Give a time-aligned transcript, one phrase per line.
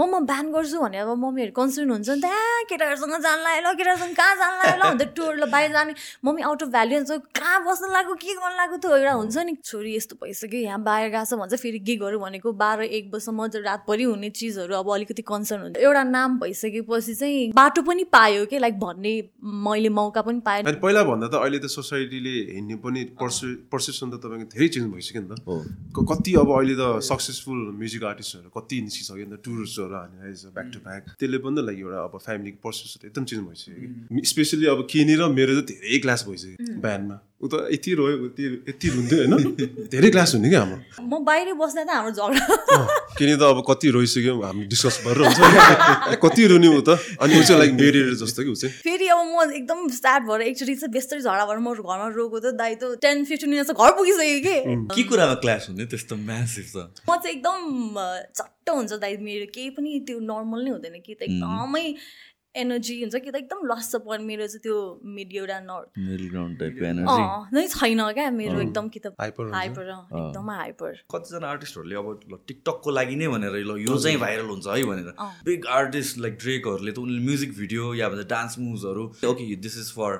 [0.00, 3.60] म म बिहान गर्छु भने अब मम्मीहरू कन्सर्न हुन्छ नि त ए केटाहरूसँग जान लाग्यो
[3.68, 4.82] ल केटाहरूसँग कहाँ जान लाग्यो ल?
[4.88, 5.92] अन्त टुर ल बाहिर जाने।
[6.24, 9.52] मम्मी आउट अफ भ्याल्यु हुन्छ। कहाँ बस्न लाग्यो के गर्नु लाग्यो त्यो एउटा हुन्छ नि
[9.60, 14.04] छोरी यस्तो भइसक्यो यहाँ बाहिर गएको छ भन्छ फेरि गिगहरू भनेको बाह्र एक बजीसम्म रातभरि
[14.08, 18.78] हुने चिजहरू अब अलिकति कन्सर्न हुन्छ। एउटा नाम भइसकेपछि चाहिँ बाटो पनि पायो कि लाइक
[18.80, 19.12] भन्ने
[19.68, 24.06] मैले मौका पनि पाएँ अनि पहिला भन्दा त अहिले त सोसाइटीले हिँड्ने पनि पर्सि पर्सेप्सन
[24.16, 25.44] त तपाईँको धेरै चेन्ज भइसक्यो नि त।
[25.92, 30.68] क- कति अब अहिले त सक्सेसफुल म्युजिक आर्टिस्टहरू कति निस्किसक्यो नि त टुरिस्टहरू हानिरहेछ ब्याक
[30.74, 33.74] टु ब्याक त्यसले पनि त लाइक एउटा अब फ्यामिलीको पर्सेप्सन एकदम चेन्ज भइसक्यो
[34.14, 38.16] कि। स्पेसली अब किनी र मेरो त धेरै क्लास भइसक्यो बिहानमा ऊ त यति रोयो
[38.24, 39.88] यति यति रुन्थ्यो होइन?
[39.88, 42.44] धेरै क्लास हुने क्या हाम्रो म बाहिर बस्दा त हाम्रो झगडा।
[43.16, 47.00] किन त अब कति रोइसक्यो हामी डिस्कस गरेर हुन्छ। कति रुने ऊ त?
[47.16, 50.40] अनि ऊ चाहिँ लाइक मेरिएर जस्तो कि ऊ चाहिँ। फेरि अब म एकदम स्टार्ट भएर
[50.52, 53.90] एकचोटि चाहिँ बेस्तरी झगडा भएर म घरमा रोको त दाइ त टेन फिफ्टिन मिनट घर
[53.96, 54.56] पुगिसक्यो कि?
[54.92, 56.76] के कुरामा क्लास हुने त्यस्तो म्यासिभ छ?
[57.08, 57.58] म चाहिँ एकदम
[58.36, 61.86] चट्ट हुन्छ दाइ मेरो। केही पनि त्यो नर्मल नै हुँदैन कि त। एकदमै
[62.56, 64.76] एनर्जी हुन्छ कि त एकदम लस छ पर मेरो चाहिँ त्यो
[65.16, 65.88] मिड एउटा नर्थ
[67.54, 72.90] नै छैन क्या मेरो एकदम कि त। हाइपर एकदमै हाइपर कतिजना आर्टिस्टहरूले अब ल टिकटकको
[72.90, 75.14] लागि नै भनेर ल यो चाहिँ भाइरल हुन्छ है भनेर।
[75.46, 79.92] बिग आर्टिस्ट लाइक ड्रेकहरूले त उनले म्युजिक भिडियो या भन्छ डान्स मुभ्सहरू ओके दिस इज
[80.00, 80.18] फर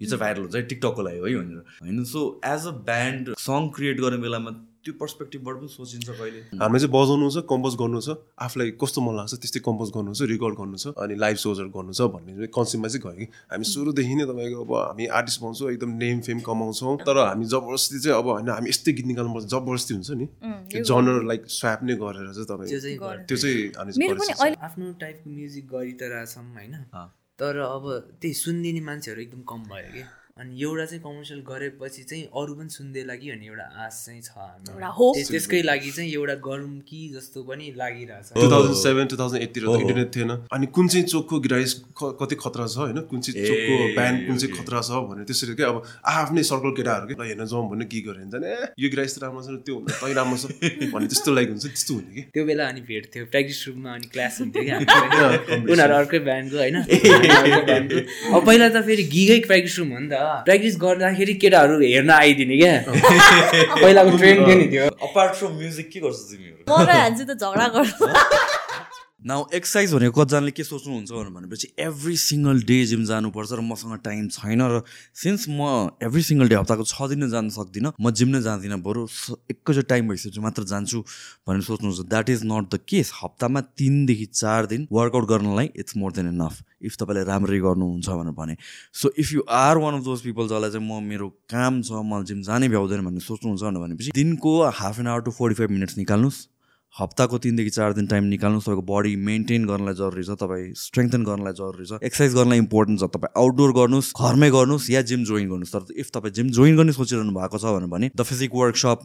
[0.00, 3.68] यो चाहिँ भाइरल हुन्छ है टिकटकको लागि है भनेर। होइन so as a band song
[3.76, 4.56] create गर्ने बेलामा
[4.86, 8.14] त्यो पर्सपेक्टिभबाट पनि सोचिन्छ कहिले। हामीले चाहिँ बजाउनु छ कम्पोज गर्नु छ
[8.46, 11.92] आफूलाई कस्तो मन लाग्छ त्यस्तै कम्पोज गर्नु छ रेकर्ड गर्नु छ अनि लाइभ सोजहरू गर्नु
[11.98, 15.90] छ भन्ने कन्सेप्टमा चाहिँ गयो कि। हामी सुरुदेखि नै तपाईँको अब हामी आर्टिस्ट पाउँछौँ एकदम
[15.98, 20.10] नेम फेम कमाउँछौँ तर हामी जबरजस्ती चाहिँ अब होइन हामी यस्तै गीत निकाल्नुपर्छ जबरजस्ती हुन्छ
[20.22, 20.26] नि।
[20.70, 26.02] त्यो जनर लाइक स्वाप नै गरेर चाहिँ तपाईँ। त्यो चाहिँ आफ्नो टाइपको म्युजिक गरि त
[26.14, 26.74] रहेछौँ होइन।
[27.38, 27.84] तर अब
[28.20, 30.02] त्यही सुनिदिने मान्छेहरू एकदम कम भयो कि।
[30.36, 34.36] अनि एउटा चाहिँ कमर्सियल गरेपछि चाहिँ अरू पनि सुन्दै लागि भन्ने एउटा आश चाहिँ छ
[34.36, 39.42] हाम्रो। त्यसकै लागि चाहिँ एउटा गरौँ कि जस्तो पनि लागिरहेछ। Two thousand seven two thousand
[39.42, 41.76] एटतिर त इन्टरनेट थिएन। अनि कुन चाहिँ चोकको गिटारिस्ट
[42.20, 43.00] कति खतरा छ होइन?
[43.08, 47.06] कुन चाहिँ चोकको ब्यान्ड कुन चाहिँ। खतरा छ भनेर त्यसरी क्या अब आफ्नै सर्कल केटाहरू
[47.08, 50.12] के ल हेर्न जाउँ भने के गरेर हुन्छ ए यो गिटारिस्ट राम्रो छ त्यो तै
[50.20, 50.44] राम्रो छ
[50.92, 54.34] भन्ने त्यस्तो लाइक हुन्छ त्यस्तो हुने कि। त्यो बेला अनि भेट्थ्यो प्र्याक्टिस रुममा अनि क्लास
[54.44, 54.72] हुन्थ्यो कि
[55.72, 56.76] उनीहरू अर्कै ब्यान्डको होइन।
[58.36, 62.56] अब पहिला त फेरि गिगै प्र्याक्टिस रुम हो नि त। प्र्याक्टिस गर्दाखेरि केटाहरू हेर्न आइदिने
[62.56, 62.74] क्या?
[63.82, 64.78] पहिलाको ट्रेन थियो नि
[65.08, 66.62] अपार्ट फ्रम म्युजिक के गर्छ तिमीहरू?
[66.68, 66.84] म
[67.26, 68.12] त झगडा गर्छु।
[69.26, 73.98] नाउ एक्सर्साइज भनेको कतिजनाले के सोच्नुहुन्छ भनेर भनेपछि एभ्री सिङ्गल डे जिम जानुपर्छ र मसँग
[74.04, 74.82] टाइम छैन र
[75.18, 79.02] सिन्स म एभ्री सिङ्गल डे हप्ताको छ दिन जान सक्दिनँ म जिम नै जाँदिनँ बरु
[79.50, 81.02] एकैचोटि टाइम भइसकेपछि मात्र जान्छु
[81.42, 86.12] भनेर सोच्नुहुन्छ। That is not the case हप्तामा तिनदेखि चार दिन वर्कआउट गर्नलाई it's more
[86.14, 88.56] than enough if तपाईँले राम्ररी गर्नुहुन्छ भनेर भने।
[88.94, 92.22] So if you are one of those people जसलाई चाहिँ म मेरो काम छ म
[92.22, 95.98] जिम जानै भ्याउँदैन भन्ने सोच्नुहुन्छ भनेर भनेपछि दिनको half an hour to forty five minutes
[95.98, 96.46] निकाल्नुहोस्।
[96.96, 101.52] हप्ताको तिनदेखि चार दिन टाइम निकाल्नुहोस् तपाईँको बडी मेन्टेन गर्नलाई जरुरी छ तपाईँ स्ट्रेङ्थन गर्नलाई
[101.52, 105.72] जरुरी छ। एक्सर्साइज गर्नलाई इम्पोर्टेन्ट छ तपाईँ आउटडोर गर्नुहोस् घरमै गर्नुहोस् या जिम जोइन गर्नुहोस्।
[105.76, 109.04] तर इफ तपाईँ जिम जोइन गर्ने सोचिरहनु भएको छ भने द फिजिक वर्कसप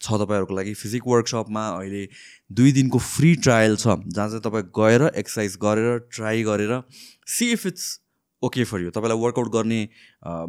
[0.00, 2.04] छ तपाईँहरूको लागि। फिजिक वर्कसपमा अहिले
[2.50, 6.72] दुई दिनको फ्री ट्रायल छ जहाँ चाहिँ तपाईँ गएर एक्सर्साइज गरेर ट्राई गरेर
[7.26, 7.90] see if it's
[8.42, 9.82] okay for you तपाईँलाई वर्कआउट गर्ने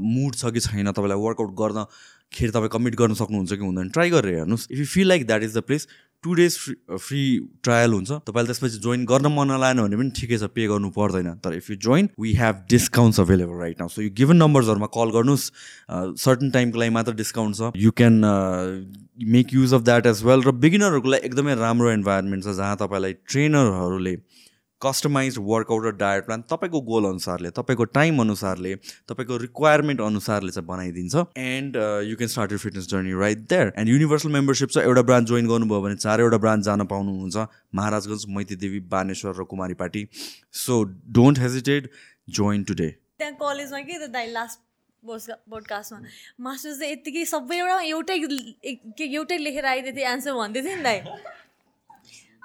[0.06, 4.36] मुड छ कि छैन तपाईँलाई वर्कआउट गर्दाखेरि तपाईँ कमिट गर्न सक्नुहुन्छ कि हुँदैन ट्राई गरेर
[4.36, 5.88] हेर्नुहोस्। If you feel like that is the place
[6.24, 7.22] two days free free
[7.64, 11.30] trial हुन्छ। तपाईँले त्यसपछि जोइन गर्न मन नलाएन भने पनि ठिकै छ पे गर्नु पर्दैन।
[11.44, 15.10] तर if you join we have discounts available right now so यो गिभन नम्बर्सहरूमा कल
[15.18, 15.52] गर्नुहोस्।
[16.24, 18.22] सर्टन टाइमको लागि मात्र डिस्काउन्ट छ। You can
[19.36, 23.14] make use of that as well र बिगिनरहरूको लागि एकदमै राम्रो इन्भाइरोमेन्ट छ जहाँ तपाईँलाई
[23.28, 24.16] ट्रेनरहरूले
[24.86, 28.76] कस्टमाइज वर्कआउट र डायट प्लान तपाईँको गोल अनुसारले तपाईँको टाइम अनुसारले
[29.10, 31.78] तपाईँको रिक्वायरमेन्ट अनुसारले चाहिँ बनाइदिन्छ। And
[32.10, 35.48] you can start your fitness journey right there and Universal membership छ एउटा ब्रान्च जोइन
[35.48, 40.08] गर्नुभयो भने चारवटा ब्रान्च जान पाउनुहुन्छ। महाराजगञ्ज मैती देवी बानेश्वर र Kumari Pati.
[40.66, 40.84] So
[41.18, 41.90] don't hesitate
[42.30, 44.60] join today त्यहाँ कलेजमा के त दाइ लास्ट
[45.04, 46.00] पोडकास्टमा
[46.40, 48.16] मास्टर्स चाहिँ यत्तिकै सबै एउटा एउटै
[49.14, 51.00] एउटै लेखेर आइदिएको थिएँ एन्सर भन्दै थिएँ नि दाइ।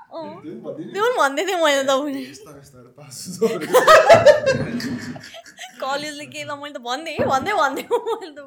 [0.09, 2.23] त्यो पनि भन्दै थिएँ मैले तपाईँले
[5.79, 8.41] कलेजले के ल मैले त भन्दै भन्दै भन्दै मैले त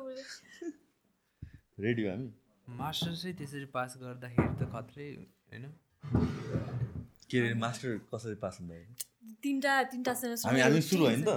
[1.79, 2.29] रेडी हामी
[2.67, 5.07] मास्टर चाहिँ त्यसरी पास गर्दाखेरि त खत्रै
[5.47, 5.65] होइन
[7.29, 9.05] के अरे मास्टर कसरी पास हुन्छ
[9.43, 11.29] तिनवटा तिनवटा सेमेस्टर हामी हामी सुरु होइन त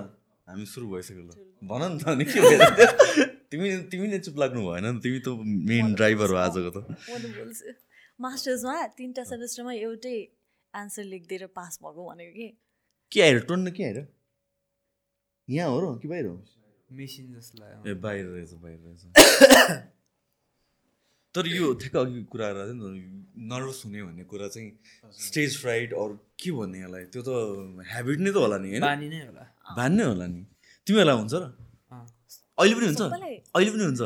[0.46, 1.30] हामी सुरु भइसक्यो ल
[1.64, 5.28] भन नि त अनि के भइरहेको तिमी तिमी नै चुप लाग्नु भएन नि तिमी त
[5.68, 7.76] मेन ड्राइभर हो आजको त त
[8.20, 10.18] मास्टर्समा तिनवटा सेमेस्टरमा एउटै
[10.74, 12.48] एन्सर लेखिदिएर पास भएको भनेको कि?
[13.12, 13.98] के आएर टोन्न के आएर
[15.48, 16.36] यहाँ हो र कि बाहिर हो?
[16.94, 19.02] मेसिन जस्तो लाग्यो ए बाहिर रहेछ बाहिर रहेछ।
[21.34, 23.02] तर यो ठ्याक्क अघि कुरा गरेर नि
[23.50, 24.70] नर्भस हुने भन्ने कुरा चाहिँ
[25.10, 27.04] स्टेज फ्राइट अरू के भन्ने यसलाई?
[27.10, 27.30] त्यो त
[27.92, 28.82] हेबिट नै त होला नि होइन?
[28.86, 29.42] बानी नै होला।
[29.74, 30.42] भान नै होला नि।
[30.86, 31.44] तिमीहरूलाई हुन्छ र?
[31.90, 32.06] अँ।
[32.62, 33.02] अहिले पनि हुन्छ?
[33.50, 34.02] अहिले पनि हुन्छ।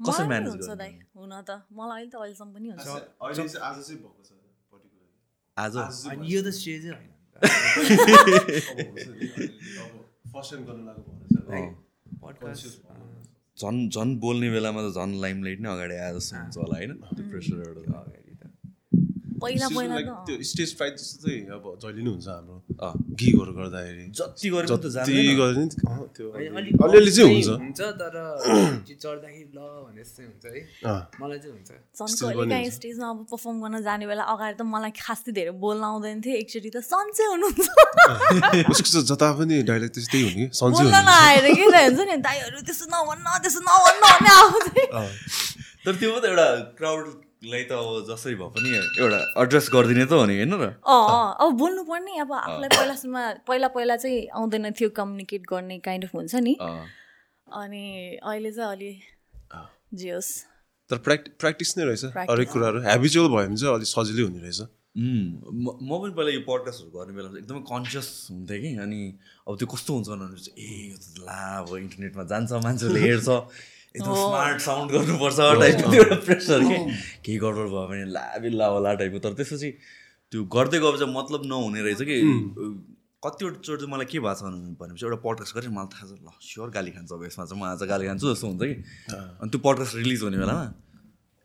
[0.00, 0.76] कसरी म्यानेज हुन्छ गर्नु?
[0.78, 2.80] दाइ हुन त। मलाई अहिले त अहिलेसम्म पनि हुन्छ।
[5.56, 7.10] आज अनि यो त स्टेजै होइन।
[13.58, 16.92] झन् झन् बोल्ने बेलामा त झन् लाइमलाइट नै अगाडि आए जस्तो हुन्छ होला होइन?
[17.16, 18.16] त्यो प्रेसर एउटा अगाडि। त
[19.42, 19.96] पहिला पहिला
[20.26, 22.56] त्यो स्टेज फाइट जस्तो चाहिँ अब जहिले नै हुन्छ हाम्रो।
[23.18, 25.64] गिगहरू गर्दाखेरि। जति गरे पनि त जति जान्दैन। गरे
[26.16, 26.26] त्यो
[26.84, 28.14] अलिअलि चाहिँ हुन्छ। हुन्छ तर
[29.02, 30.60] चढ्दाखेरि ल भने जस्तै हुन्छ है।
[31.20, 31.70] मलाई चाहिँ हुन्छ।
[32.38, 36.34] बनिन्छ। स्टेजमा अब पर्फर्म गर्न जाने बेला अगाडि त मलाई खासै धेरै बोल्न आउँदैन थियो।
[36.42, 37.68] एकचोटि त सन्चै हुनुहुन्छ।
[38.72, 40.44] उसको जता पनि डाइरेक्ट त्यस्तै हुने कि?
[40.60, 42.16] सन्चै बोल्न नआएर कि हुन्छ नि?
[42.28, 44.66] दाइहरू त्यसो नभन्न त्यसो नभन्न भन्ने आउँछ
[45.84, 46.46] तर त्यो पो त एउटा
[47.38, 48.68] क्राउडलाई त अब जसरी भए पनि
[48.98, 52.68] एउटा एड्रेस गरिदिने त हो नि होइन र अँ अँ, अब बोल्नु पर्ने अब आफूलाई
[52.74, 58.70] पहिलासम्म पहिला पहिला चाहिँ आउँदैन थियो कम्युनिकेट गर्ने काइन्ड अफ हुन्छ नि। अनि अहिले चाहिँ
[58.74, 58.90] अलि
[59.94, 60.32] जे होस्
[60.90, 64.60] तर प्र्याक्टि प्र्याक्टिस नै रहेछ। हरेक कुराहरू हेबिचुअल भयो भने चाहिँ अलिक सजिलै हुने रहेछ।
[64.98, 69.00] म पनि पहिला यो पडकास्टहरू गर्ने बेला चाहिँ एकदमै कन्सियस हुन्थेँ कि अनि
[69.46, 73.28] अब त्यो कस्तो हुन्छ भनेर चाहिँ ए यो त ला अब इन्टरनेटमा जान्छ मान्छेले हेर्छ।
[73.98, 76.78] एकदम स्मार्ट साउन्ड गर्नुपर्छ टाइपको त्यो एउटा प्रेसर के?
[77.24, 79.70] केही गडबड भयो भने ला बिल्ला होला टाइपको तर त्यसपछि
[80.32, 82.16] त्यो गर्दै गएपछि चाहिँ मतलब नहुने रहेछ कि?
[83.26, 84.42] कतिवटा चोटि चाहिँ मलाई के भएको छ
[84.80, 87.64] भनेपछि एउटा पडकास्ट गरेँ मलाई थाहा छ ल स्योर गाली खान्छ अब यसमा चाहिँ म
[87.66, 88.76] आज गाली खान्छु जस्तो हुन्छ कि?
[89.42, 90.66] अनि त्यो पडकास्ट रिलिज हुने बेलामा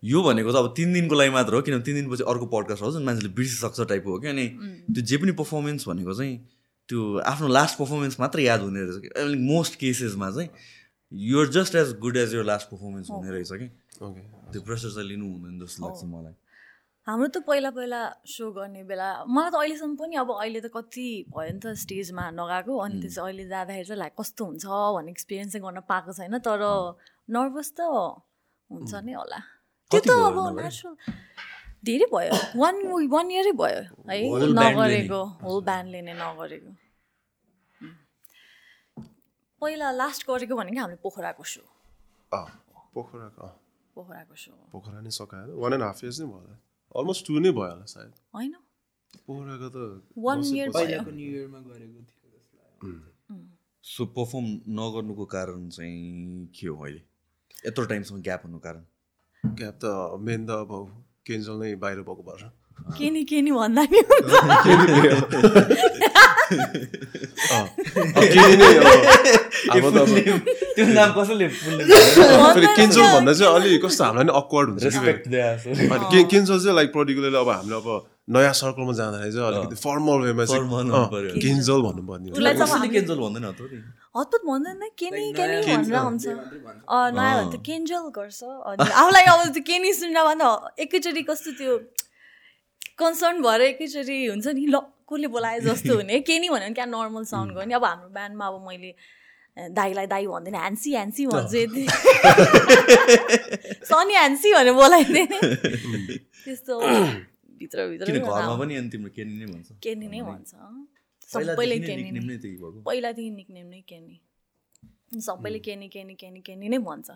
[0.03, 2.95] यो भनेको त अब तिन दिनको लागि मात्र हो किनभने तिन दिनपछि अर्को पडकास्ट आउँछ
[3.01, 4.27] नि मान्छेले बिर्सिसक्छ टाइपको हो कि?
[4.27, 4.45] अनि
[4.93, 6.35] त्यो जे पनि पर्फर्मेन्स भनेको चाहिँ
[6.89, 6.99] त्यो
[7.33, 9.09] आफ्नो लास्ट पर्फर्मेन्स मात्र याद हुने रहेछ कि?
[9.49, 10.49] मोस्ट केसेसमा चाहिँ
[11.13, 13.67] you're just as good as your last performance हुने रहेछ कि?
[14.01, 14.21] ओके
[14.51, 16.33] त्यो प्रेसर चाहिँ लिनु हुँदैन जस्तो लाग्छ मलाई।
[17.07, 21.07] हाम्रो त पहिला पहिला सो गर्ने बेला मलाई त अहिलेसम्म पनि अब अहिले त कति
[21.35, 25.51] भयो नि त स्टेजमा नगएको अनि त्यसपछि अहिले जाँदाखेरि चाहिँ लाइक कस्तो हुन्छ भन्ने एक्सपिरियन्स
[25.53, 26.63] चाहिँ गर्न पाएको छैन तर
[27.29, 27.81] नर्भस त
[28.69, 29.39] हुन्छ नै होला।
[29.91, 30.37] त्यो कति त अब?
[30.59, 30.95] नेचुरल
[31.83, 32.75] धेरै भयो। वान
[33.13, 34.17] वान इयरै भयो। है
[34.55, 36.71] नगरेको होल ब्यान्डले नै नगरेको.
[39.63, 41.63] पहिला लास्ट गरेको भनेको हामीले पोखराको सो।
[42.31, 42.47] अँ
[42.95, 43.47] पोखराको
[43.95, 46.57] पोखराको सो। पोखरा नै सकाएर वान एन्ड हाफ इयर्स नै भयो होला।
[46.95, 48.53] अलमोस्ट टु नै भयो होला सायद। होइन।
[49.27, 49.77] पोखराको त
[50.27, 52.21] वान इयर पहिलाको न्यु इयरमा गरेको थियो
[53.83, 54.45] सो पर्फर्म
[54.79, 57.01] नगर्नुको कारण चाहिँ के हो अहिले?
[57.65, 58.83] यत्रो टाइमसम्म ग्याप हुनु कारण?
[59.43, 60.71] ग्याप त मेन त अब
[61.27, 62.43] केन्जल नै बाहिर भएको भएर।
[62.97, 64.01] के नि के नि भन्दा नि
[69.53, 76.19] त्यो नाम कसैले फेरि केन्जल भन्दा चाहिँ अलिक कस्तो हामीलाई नै अक्वर्ड हुन्छ। अनि के
[76.33, 77.87] केन्जल चाहिँ लाइक पर्टिकुलरली अब हामीले अब
[78.35, 80.63] नयाँ सर्कलमा जाँदाखेरि चाहिँ अलिकति फर्मल वेमा चाहिँ।
[81.43, 83.45] केन्जल कसैले हामी- केन्जल भन्दैन
[84.17, 86.37] हतपत भन्दैन के नि के नि नयाँ भनेर।
[86.89, 90.47] अँ नयाँ भने त केन्जल गर्छ अनि आफूलाई अब त्यो के नि सुनेर भन्दा
[90.83, 91.73] एकैचोटि कस्तो त्यो
[92.99, 94.75] कन्सर्न भएर एकैचोटि हुन्छ नि ल
[95.09, 98.45] कसले बोलाए जस्तो हुने। के नि भन्यो भने क्या नर्मल साउन्ड गर्ने। अब हाम्रो ब्यान्डमा
[98.47, 98.91] अब मैले
[99.77, 101.83] दाईलाई दाई भन्दैन ह्यान्सी ह्यान्सी भन्छु यति।
[103.85, 105.27] सनी ह्यान्सी भनेर बोलाइदिएँ
[106.45, 106.73] त्यस्तो
[107.59, 108.05] भित्रभित्र
[109.81, 110.51] किन नै भन्छ?
[111.33, 112.37] नै सबैले नै केनी नै। नै
[112.85, 114.15] पहिलादेखि निक्नेम नै केनी।
[115.19, 117.09] सबैले केनी केनी केनी केनी नै भन्छ।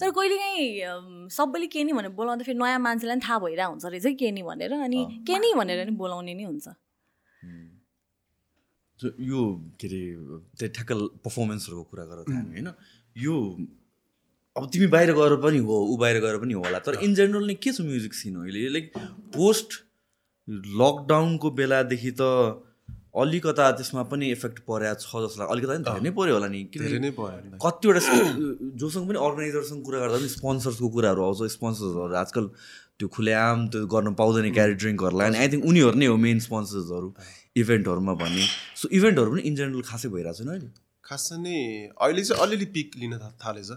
[0.00, 4.14] तर कहिलेकाहीँ सबैले केनी भनेर बोलाउँदा फेरि नयाँ मान्छेलाई पनि थाहा भइरहेको हुन्छ रहेछ कि
[4.24, 6.66] केनी भनेर अनि केनी भनेर नि बोलाउने नै हुन्छ।
[9.04, 9.40] यो
[9.80, 10.00] के अरे
[10.56, 10.92] त्यो ठ्याक्क
[11.24, 12.68] पर्फर्मेन्सहरूको कुरा थियो हामी होइन
[13.16, 13.34] यो
[14.56, 17.54] अब तिमी बाहिर गएर पनि हो ऊ बाहिर गएर पनि होला तर इन जेनरल नै
[17.58, 18.68] के छ म्युजिक सिन अहिले?
[18.70, 18.86] लाइक
[19.34, 19.70] पोस्ट
[20.80, 22.22] लकडाउनको बेलादेखि त
[23.22, 26.60] अलिकता त्यसमा पनि इफेक्ट परेको छ जस्तो लाग्छ अलिकता नि धेरै नै पऱ्यो होला नि।
[27.64, 28.00] कतिवटा
[28.82, 32.44] जोसँग पनि अर्गनाइजरसँग कुरा गर्दा पनि स्पोन्सर्सको कुराहरू आउँछ स्पोन्सर्सहरू आजकल
[32.98, 37.08] त्यो खुलेआम त्यो गर्न पाउँदैन क्यारी ड्रिङ्कहरूलाई अनि आई थिङ्क उनीहरू नै हो मेन स्पोन्सर्सहरू
[37.62, 38.44] इभेन्टहरूमा भन्ने।
[38.80, 40.70] सो इभेन्टहरू पनि इन जेनरल खासै भइरहेको छैन अहिले?
[41.04, 41.56] खासै नै
[41.94, 43.70] अहिले चाहिँ अलिअलि पिक लिन थालेछ।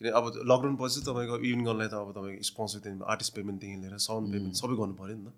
[0.00, 3.96] किन अब लकडाउन पछि तपाईँको इभेन्ट गर्नलाई त अब तपाईँको स्पोन्सर दिनु आर्टिस्ट पेमेन्टदेखि लिएर
[4.08, 5.32] साउन्ड पेमेन्ट सबै गर्नु पऱ्यो नि त।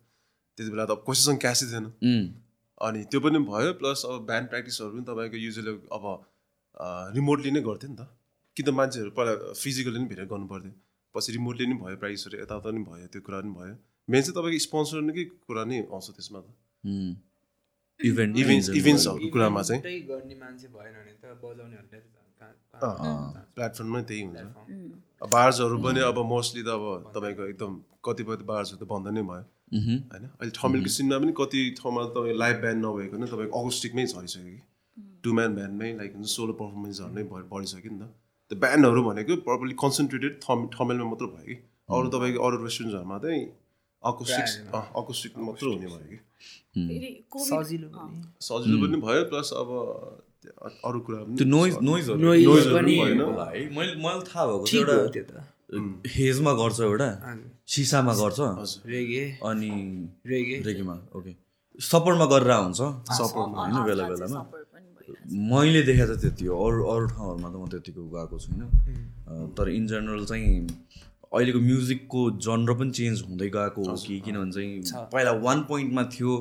[0.59, 1.87] त्यति बेला त अब कसैसँग क्यासै थिएन।
[2.83, 6.05] अनि त्यो पनि भयो प्लस अब ब्यान्ड प्र्याक्टिसहरू पनि तपाईँको युजली अब
[7.17, 8.09] रिमोटली नै गर्थ्यो नि त।
[8.57, 10.73] कि त मान्छेहरू पहिला फिजिकली नै भेटेर गर्नु पर्थ्यो
[11.15, 13.75] पछि रिमोटली नै भयो प्र्याक्टिसहरू यताउता पनि भयो त्यो कुरा पनि भयो।
[14.09, 16.49] मेन चाहिँ तपाईँको स्पोन्सर नै कुरा नै आउँछ त्यसमा त।
[18.01, 22.07] Event events general। इभेन्ट्सहरूको कुरामा चाहिँ। इभेन्टै गर्ने मान्छे भएन भने त बजाउनेहरूले त
[22.41, 27.73] कहाँ- कहाँ- प्लेटफर्ममै त्यही हुन्छ। बार्सहरू पनि अब मोस्टली त अब तपाईँको एकदम
[28.05, 30.25] कतिपय बार्सहरू त बन्द नै भयो। होइन?
[30.41, 34.61] अहिले ठमेलको सिनमा पनि कति ठाउँमा तपाईँ लाइभ ब्यान्ड नभएको नै तपाईँको अगोस्टिकमै झरिसक्यो कि?
[35.25, 38.05] टु म्यान ब्यान्डमै लाइक सोलो पर्फर्मेन्सहरू नै बढिसक्यो नि त।
[38.51, 41.55] त्यो ब्यान्डहरू भनेको प्रपरली कन्सन्ट्रेटेड थम ठमेलमा मात्र भयो कि?
[41.93, 43.43] अरू तपाईँको अरू रेस्टुरेन्ट्सहरूमा चाहिँ
[44.03, 44.47] अकोस्टिक
[45.01, 46.19] अकोस्टिक मात्र हुने भयो कि?
[47.47, 49.69] सजिलो पनि। सजिलो पनि भयो प्लस अब
[50.85, 51.75] अरू कुरा पनि त्यो नोइज
[53.79, 55.33] मैले थाहा भएको एउटा त।
[56.15, 57.09] हेजमा गर्छ एउटा।
[57.73, 58.41] सिसामा गर्छ?
[58.87, 59.71] रेगे। अनि
[60.27, 61.33] रेगे। रेगीमा ओके।
[61.81, 62.81] सपरमा गरेर हुन्छ
[63.19, 63.77] सपरमा होइन?
[63.89, 64.41] बेला बेलामा।
[65.53, 68.69] मैले देखेको त त्यति हो। अरू अरू ठाउँहरूमा त म त्यतिको गएको छुइनँ।
[69.57, 70.53] तर इन जेनरल चाहिँ
[71.33, 76.33] अहिलेको म्युजिकको जनर पनि चेन्ज हुँदै गएको हो कि किनभने चाहिँ पहिला वान पोइन्टमा थियो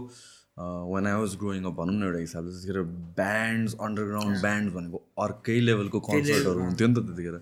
[0.59, 2.81] when I was growing up भनौँ न एउटा हिसाबले। त्यतिखेर
[3.19, 7.37] ब्यान्ड्स अन्डरग्राउन्ड ब्यान्ड भनेको अर्कै लेभलको कन्सर्टहरू हुन्थ्यो नि त त्यतिखेर।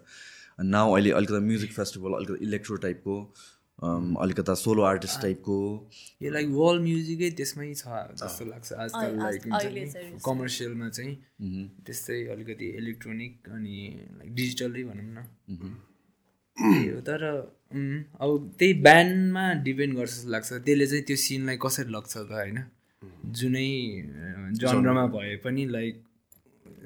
[0.70, 3.16] नाउ अहिले अलिकति म्युजिक फेस्टिभल अलिकति इलेक्ट्रो टाइपको
[3.82, 5.58] अलिकता सोलो आर्टिस्ट टाइपको
[6.22, 11.14] यो लाइक वर्ल्ड म्युजिकै त्यसमै छ जस्तो लाग्छ आजकल लाइक कमर्सियलमा चाहिँ
[11.86, 13.76] त्यस्तै अलिकति इलेक्ट्रोनिक अनि
[14.18, 15.20] लाइक डिजिटलै भनौँ न।
[16.58, 17.24] हो तर
[18.20, 22.60] अब त्यही ब्यान्डमा डिपेन्ड गर्छ जस्तो लाग्छ। त्यसले चाहिँ त्यो सिनलाई कसरी लग्छ त होइन?
[23.40, 23.70] जुनै
[24.60, 25.96] जनरमा भए पनि लाइक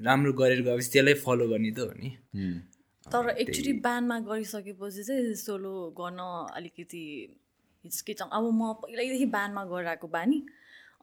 [0.05, 2.09] राम्रो गरेर गएपछि त्यसलाई फलो गर्ने त हो नि।
[3.11, 6.19] तर एकचोटि ब्यान्डमा गरिसकेपछि चाहिँ सोलो गर्न
[6.55, 7.03] अलिकति
[7.83, 10.39] हिचकिचाउँ। अब म पहिल्यैदेखि ब्यान्डमा गरिरहेको बानी।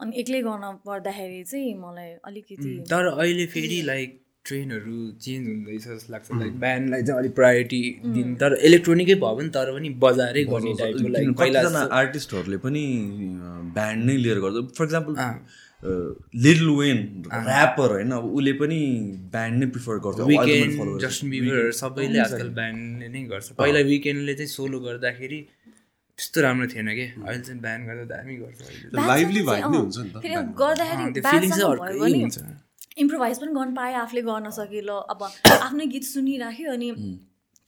[0.00, 4.11] अनि एक्लै गर्न पर्दाखेरि चाहिँ मलाई अलिकति तर अहिले फेरि लाइक
[4.45, 9.49] ट्रेनहरू चेन्ज हुँदैछ जस्तो लाग्छ। लाइक ब्यान्डलाई चाहिँ अलिक प्रायोरिटी दिनु। तर इलेक्ट्रोनिकै भयो भने
[9.57, 12.85] तर पनि बजारै गर्ने टाइपको लाइक पहिला कतिजना आर्टिस्टहरूले पनि
[13.76, 15.12] ब्यान्ड नै लिएर गर्छ। For example
[15.81, 16.99] Lil Wayne
[17.33, 18.79] rapper होइन अब उसले पनि
[19.33, 24.51] ब्यान्ड नै प्रिफर गर्छ विकेन्ड जस्टिन बिबरहरू सबैले आजकल ब्यान्डले नै गर्छ। पहिला विकेन्डले चाहिँ
[24.57, 25.41] सोलो गर्दाखेरि
[26.19, 27.07] त्यस्तो राम्रो थिएन कि?
[27.25, 30.17] अहिले चाहिँ ब्यान्ड गर्दा दामी गर्छ अहिले। लाइभली भाइब नै हुन्छ नि त।
[30.61, 32.39] गर्दाखेरि फिलिङ चाहिँ अर्कै हुन्छ।
[33.01, 35.21] इम्प्रोभाइज पनि गर्न पायो आफूले गर्न सके ल अब
[35.65, 36.89] आफ्नै गीत सुनिराख्यो अनि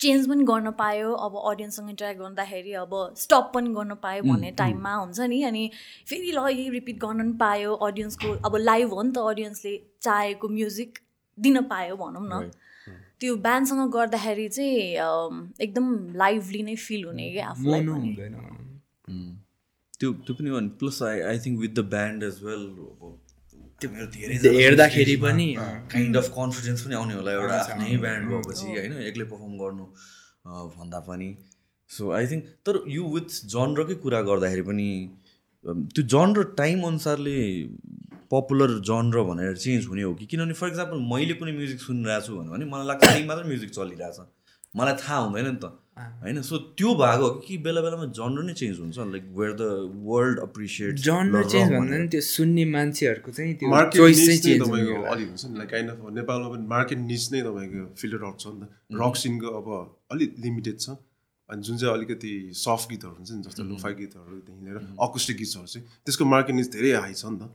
[0.02, 4.94] चेन्ज पनि गर्न पायो अब अडियन्ससँग इन्टरेक्ट गर्दाखेरि अब स्टप पनि गर्न पायो भन्ने टाइममा
[4.94, 5.64] हुन्छ नि। अनि
[6.08, 10.48] फेरि ल यही रिपिट गर्न पनि पायो अडियन्सको अब लाइभ हो नि त अडियन्सले चाहेको
[10.58, 10.98] म्युजिक
[11.38, 12.50] दिन पायो भनौँ न।
[13.20, 14.80] त्यो ब्यान्डसँग गर्दाखेरि चाहिँ
[15.62, 15.86] एकदम
[16.18, 17.80] लाइभली नै फिल हुने क्या आफूलाई।
[20.00, 22.64] त्यो त्यो पनि plus I I think with the band as well
[23.82, 25.46] त्यो मेरो धेरै हेर्दाखेरि पनि
[25.94, 29.86] काइन्ड अफ कन्फिडेन्स पनि आउने होला एउटा आफ्नै ब्यान्ड भएपछि होइन एक्लै पर्फर्म गर्नु
[30.76, 31.28] भन्दा पनि।
[31.90, 34.88] सो आई थिङ्क तर यो विथ जनरकै कुरा गर्दाखेरि पनि
[35.64, 37.38] त्यो जनर टाइम अनुसारले
[38.32, 40.26] पपुलर जनर भनेर चेन्ज हुने हो कि?
[40.26, 43.70] किनभने फर इक्जाम्पल मैले कुनै म्युजिक सुनिरहेको छु भन्यो भने मलाई लाग्छ त्यही मात्र म्युजिक
[43.78, 44.18] चलिरहेछ।
[44.80, 46.40] मलाई थाहा हुँदैन नि त। होइन?
[46.42, 49.62] सो त्यो भएको हो कि बेला बेलामा जनर नै चेन्ज हुन्छ like where the
[50.08, 54.58] world appreciate genre change भन्दा पनि त्यो सुन्ने मान्छेहरूको चाहिँ त्यो मार्केट चोइस निच चाहिँ
[54.58, 57.86] नै चेन्ज तपाईँको। अलिक हुन्छ नि लाइक काइन्ड अफ नेपालमा पनि मार्केट निच नै तपाईँको
[58.02, 59.68] फिल्टर आउट छ नि त। रक सिनको अब
[60.12, 60.96] अलिक लिमिटेड छ।
[61.50, 65.86] अनि जुन चाहिँ अलिकति सफ्ट गीतहरू हुन्छ नि जस्तो लोफाई गीतहरूदेखि लिएर अकुस्टिक गीतहरू चाहिँ
[66.08, 67.52] त्यसको मार्केट निच धेरै हाई छ नि त।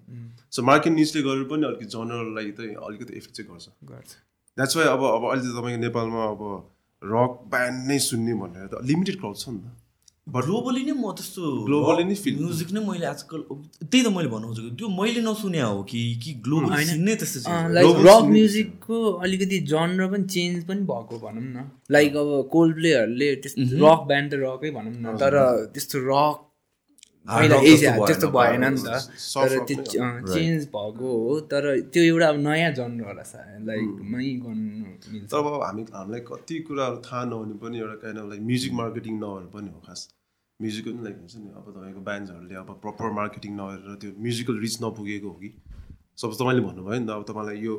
[0.54, 4.10] सो मार्केट निचले गरेर पनि अलिकति जनरललाई चाहिँ अलिकति इफेक्ट चाहिँ गर्छ। गर्छ।
[4.58, 6.42] द्याट्स वाइ अब अब अहिले त तपाईँको नेपालमा अब
[7.02, 9.76] रक ब्यान्ड नै सुन्ने भनेर त लिमिटेड क्राउड छ नि त।
[10.28, 14.48] ग्लोबली नै म त्यस्तो Globally नै feel- म्युजिक नै मैले आजकल त्यही त मैले भन्नु
[14.48, 20.24] खोजेको। त्यो मैले नसुने हो कि कि ग्लोबली नै त्यस्तो रक म्युजिकको अलिकति जनर पनि
[20.36, 24.94] चेन्ज पनि भएको भनौँ न। लाइक अब कोल्ड प्लेहरूले त्यस्तो रक ब्यान्ड त रकै भनौँ
[24.98, 25.40] न तर
[25.74, 26.44] त्यस्तो रक
[27.28, 29.78] पहिला एसिया जस्तो त्यस्तो भएन, नि त। तर त्यो
[30.34, 34.72] चेन्ज भएको हो तर त्यो एउटा अब नयाँ जनर होला सायद लाइक मै गर्नु
[35.12, 38.74] मिल्छ। तर अब हामी हामीलाई कति कुराहरू थाहा नहुने पनि एउटा kind of like music
[38.82, 40.02] marketing नभएर पनि हो खास।
[40.60, 44.76] म्युजिकको पनि लाइक हुन्छ नि अब तपाईँको ब्यान्ड्सहरूले अब प्रपर मार्केटिङ नगरेर त्यो म्युजिकल रिच
[44.84, 45.50] नपुगेको हो कि।
[46.18, 47.76] सपोज तपाईँले भन्नुभयो नि त अब तपाईँलाई यो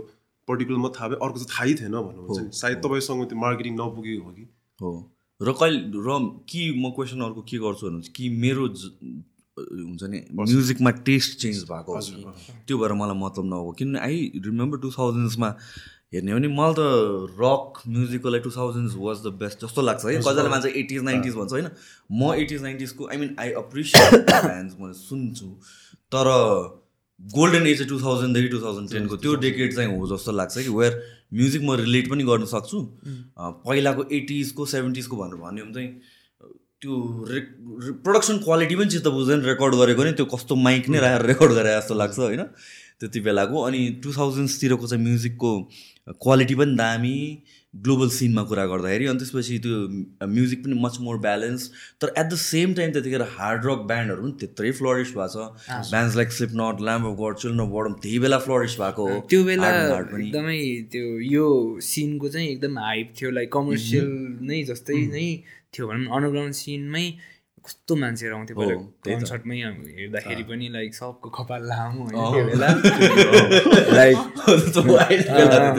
[0.49, 4.33] पर्टिकुलरमा थाहा भयो अर्को चाहिँ थाहै थिएन भन्नुहुन्छ नि। सायद तपाईँसँग त्यो मार्केटिङ नपुगेको हो
[4.37, 4.45] कि।
[4.81, 4.93] हो।
[5.41, 6.09] र कहिले र
[6.51, 8.09] कि म क्वेसन अर्को के गर्छु भन्नुहुन्छ?
[8.15, 8.65] कि मेरो
[9.59, 12.01] हुन्छ नि म्युजिकमा टेस्ट चेन्ज भएको
[12.67, 15.49] त्यो भएर मलाई मतलब नहो किनभने आई रिमेम्बर टु थाउजन्ड्समा
[16.15, 16.81] हेर्ने हो भने मलाई त
[17.41, 21.35] रक म्युजिकको लागि two thousands was the best जस्तो लाग्छ है। कतिजना मान्छे एटिज नाइन्टिज
[21.35, 21.69] भन्छ होइन।
[22.13, 25.49] म eighties नाइन्टिजको I mean I appreciate bands मैले सुन्छु।
[26.15, 26.27] तर
[27.21, 31.03] गोल्डन एज टु थाउजन्डदेखि टु थाउजन्ड टेनको त्यो डेकेड चाहिँ हो जस्तो लाग्छ कि वेयर
[31.35, 32.79] म्युजिक म रिलेट पनि गर्न सक्छु।
[33.67, 35.91] पहिलाको एटिजको सेभेन्टिजको भनेर भन्यो भने चाहिँ
[36.83, 36.95] त्यो
[37.29, 37.41] रे
[38.07, 41.75] प्रोडक्सन क्वालिटी पनि चित्त बुझ्दैन रेकर्ड गरेको नि त्यो कस्तो माइक नै राखेर रेकर्ड गरे
[41.77, 42.43] जस्तो लाग्छ होइन?
[43.03, 45.51] त्यति बेलाको। अनि टु थाउजन्ड्सतिरको चाहिँ म्युजिकको
[46.23, 47.17] क्वालिटी पनि दामी
[47.75, 51.67] ग्लोबल सिनमा कुरा गर्दाखेरि। अनि त्यसपछि त्यो म्युजिक पनि मच मोर ब्यालेन्स
[52.01, 56.17] तर एट द सेम टाइम त्यतिखेर हार्ड रक ब्यान्डहरू पनि त्यत्रै फ्लरिस भएको छ। Bands
[56.17, 56.33] like
[56.63, 59.75] Slipknot Lamb of God Children of Bodom त्यही बेला फ्लरिस भएको हो त्यो बेला।
[60.23, 60.63] एकदमै
[60.95, 61.05] त्यो
[61.35, 61.47] यो
[61.91, 64.11] सिनको चाहिँ एकदम हाइप थियो। लाइक कमर्सियल
[64.51, 65.29] नै जस्तै नै
[65.75, 67.05] थियो भनौँ न अन्डरग्राउन्ड सिनमै
[67.65, 68.75] कस्तो मान्छेहरू आउँथ्यो पहिला।
[69.07, 69.57] कन्सर्टमै
[69.99, 72.03] हेर्दाखेरि पनि लाइक सबको कपाल लामो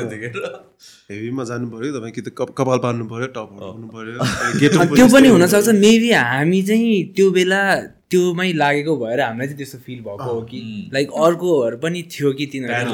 [0.10, 2.12] हेभीमा जानु पऱ्यो तपाईँ?
[2.14, 4.18] कि त कप- कपाल पार्नु पऱ्यो टप हुनु पऱ्यो
[4.60, 7.62] गेट त्यो पनि हुनसक्छ। मेबी हामी चाहिँ त्यो बेला
[8.12, 10.62] त्योमै लागेको भएर हामीलाई चाहिँ त्यस्तो फिल भएको हो कि
[10.94, 12.94] लाइक अर्कोहरू पनि थियो कि तिनीहरू।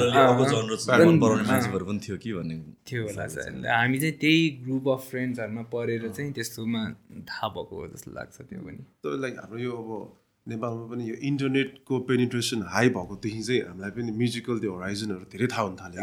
[2.06, 2.56] थियो कि भन्ने
[2.88, 6.82] थियो होला सायद। हामी चाहिँ त्यही ग्रुप अफ फ्रेन्ड्सहरूमा परेर चाहिँ त्यस्तोमा
[7.32, 8.82] थाहा भएको हो जस्तो लाग्छ त्यो पनि।
[9.24, 9.90] लाइक हाम्रो यो अब
[10.48, 15.64] नेपालमा पनि यो इन्टरनेटको पेनिट्रेसन हाई भएकोदेखि चाहिँ हामीलाई पनि म्युजिकल त्यो होराइजनहरू धेरै थाहा
[15.66, 16.02] हुन थाल्यो।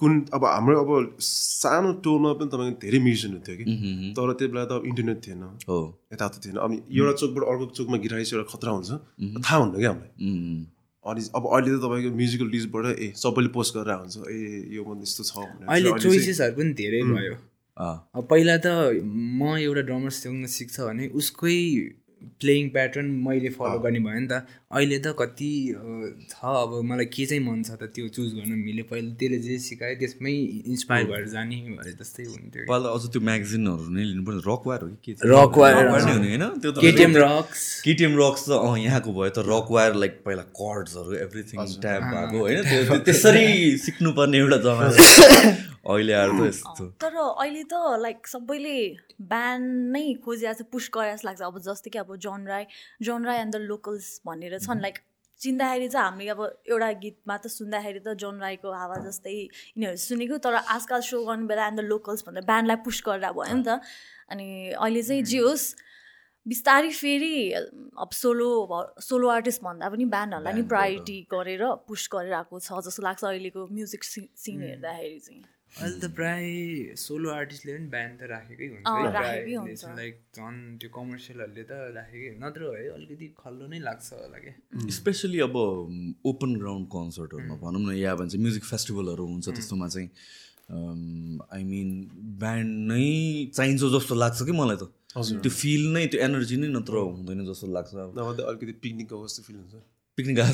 [0.00, 0.90] कुन अब हाम्रो अब
[1.20, 3.64] सानो टोलमा पनि तपाईँको धेरै म्युजिसियनहरू थियो कि।
[4.16, 5.78] तर त्यो बेला त अब इन्टरनेट थिएन। हो।
[6.12, 8.90] यताउति थिएन। अब एउटा चोकबाट अर्को चोकमा गिटारिस एउटा खतरा हुन्छ।
[9.44, 10.12] थाहा हुन्न क्या हामीलाई।
[11.04, 14.40] अनि अब अहिले त तपाईँको म्युजिकल लिस्टबाट ए सबैले पोस्ट गरेर हुन्छ ए
[14.76, 15.34] यो पनि यस्तो छ
[15.68, 17.34] अहिले चोइसेसहरू पनि धेरै भयो।
[18.32, 18.66] पहिला त
[19.02, 21.58] म एउटा ड्रमर सिक्न सिक्छ भने उसकै
[22.40, 25.50] प्लेइङ प्याटर्न मैले फलो गर्ने भयो नि त। अहिले त कति
[26.30, 29.58] छ अब मलाई के चाहिँ मन छ त त्यो चुज गर्नु मिले पहिला त्यसले जे
[29.66, 30.32] सिकायो त्यसमै
[30.66, 34.82] इन्सपायर भएर जाने भने जस्तै हुन्थ्यो। पहिला अझ त्यो म्यागजिनहरू नै लिनु पर्ने रक वायर
[34.82, 36.44] हो कि होइन?
[36.60, 40.44] त्यो त केटिएम रक्स केटिएम रक्स त अँ यहाँको भयो त रक वायर लाइक पहिला
[40.60, 42.62] कर्ड्सहरू एभ्रिथिङ ट्याप भएको होइन?
[42.62, 43.46] त्यो- त्यो त्यसरी
[43.84, 44.88] सिक्नुपर्ने एउटा जग्गा
[45.82, 48.76] अहिले आएर त यस्तो। तर अहिले त लाइक सबैले
[49.18, 52.64] ब्यान्ड नै खोजिरहेको छ पुस गरेर जस्तो लाग्छ। अब जस्तै कि अब जन राई
[53.02, 54.98] जन राई एन्ड द लोकल्स भनेर छन् लाइक
[55.40, 60.38] चिन्दाखेरि चाहिँ हामीले अब एउटा गीतमा त सुन्दाखेरि त जन राईको हावा जस्तै यिनीहरू सुनेको
[60.38, 63.82] तर आजकल सो गर्ने बेला एन्ड द लोकल्स भनेर ब्यान्डलाई पुस गरेर भयो नि त।
[64.30, 64.46] अनि
[64.78, 65.66] अहिले चाहिँ जे होस्
[66.46, 67.34] बिस्तारै फेरि
[67.98, 68.46] अब सोलो
[69.02, 73.66] सोलो आर्टिस्ट भन्दा पनि ब्यान्डहरूलाई नि प्रायोरिटी गरेर पुस गरेर आएको छ जस्तो लाग्छ अहिलेको
[73.66, 76.44] म्युजिक सिन हेर्दाखेरि चाहिँ। अहिले त प्राय
[77.00, 82.84] सोलो आर्टिस्टले पनि ब्यान्ड त राखेकै हुन्छ। लाइक झन् त्यो कमर्सियलहरूले त राखेकै नत्र है
[82.96, 84.54] अलिकति खल्लो नै लाग्छ होला क्या।
[84.98, 90.08] स्पेसली अब ओपन ग्राउन्ड कन्सर्टहरूमा भनौँ न या भन्छ म्युजिक फेस्टिभलहरू हुन्छ त्यस्तोमा चाहिँ
[91.56, 91.88] आई मिन
[92.42, 93.06] ब्यान्ड नै
[93.56, 97.66] चाहिन्छ जस्तो लाग्छ कि मलाई त। त्यो फिल नै त्यो एनर्जी नै नत्र हुँदैन जस्तो
[97.76, 99.74] लाग्छ। अलिकति पिकनिकको कस्तो फिल हुन्छ।
[100.18, 100.52] पिकनिक होइन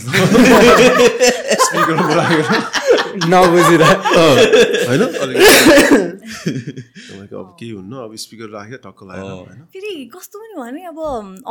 [7.08, 7.92] तपाईँको अब केही हुन्न?
[7.98, 10.98] अब स्पिकर राख्यो टक्क लगाएर होइन फेरि कस्तो पनि भने अब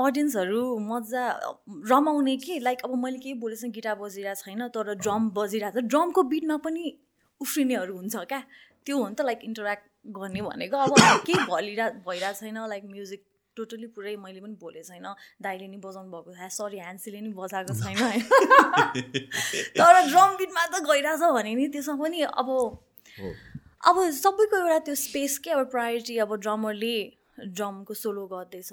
[0.06, 1.24] अडियन्सहरू मजा
[1.92, 2.60] रमाउने कि?
[2.64, 6.84] लाइक अब मैले केही बोलेको गिटार बजिरहेको छैन तर ड्रम बजिरहेको छ। ड्रमको बिटमा पनि
[7.42, 8.42] उफ्रिनेहरू हुन्छ क्या?
[8.88, 9.84] त्यो हो नि त लाइक इन्टरेक्ट
[10.16, 10.96] गर्ने भनेको। अब
[11.28, 13.27] केही भलिरह भइरहेको छैन लाइक म्युजिक
[13.58, 15.08] टोटली पुरै मैले पनि बोलेको छैन।
[15.42, 18.24] दाइले नि बजाउनु भएको छ। सरी ह्यान्सीले नि बजाएको छैन होइन।
[19.78, 22.50] तर ड्रम बिटमा त गइरहेछ भने नि त्यसमा पनि अब
[23.90, 26.98] अब सबैको एउटा त्यो स्पेस के अब प्रायोरिटी अब ड्रमरले
[27.40, 28.70] ड्रमको सोलो गर्दैछ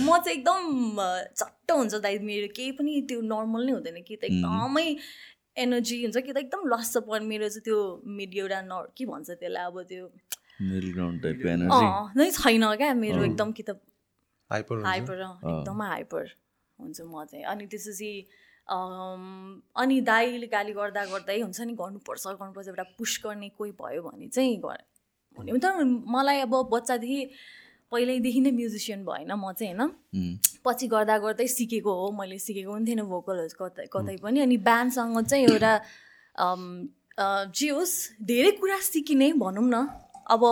[0.00, 0.96] म चाहिँ एकदम
[1.36, 4.96] चट्ट हुन्छ दाइ मेरो केही पनि त्यो नर्मल नै हुँदैन कि त। एकदमै
[5.56, 9.04] एनर्जी हुन्छ कि त एकदम लस छ पर मेरो चाहिँ त्यो मिड एउटा न के
[9.06, 10.04] भन्छ त्यसलाई अब त्यो
[12.16, 13.80] नै छैन क्या मेरो एकदम कि त
[14.50, 14.86] हाइपर हुन्छ?
[14.86, 16.24] हाइपर एकदमै हाइपर
[16.78, 18.12] हुन्छ म चाहिँ। अनि त्यसपछि
[18.70, 24.28] अनि दाइले गाली गर्दा गर्दै हुन्छ नि गर्नुपर्छ गर्नुपर्छ एउटा पुस गर्ने कोही भयो भने
[24.28, 24.80] चाहिँ गर।
[25.38, 27.20] हुने तर मलाई अब बच्चादेखि
[27.92, 30.38] पहिल्यैदेखि नै म्युजिसियन भएन म चाहिँ होइन?
[30.64, 35.20] पछि गर्दा गर्दै सिकेको हो मैले सिकेको पनि थिएन भोकलहरू कतै कतै पनि। अनि ब्यान्डसँग
[35.26, 35.72] चाहिँ एउटा
[37.52, 39.86] जे होस् धेरै कुरा सिकिने भनौँ न।
[40.30, 40.42] अब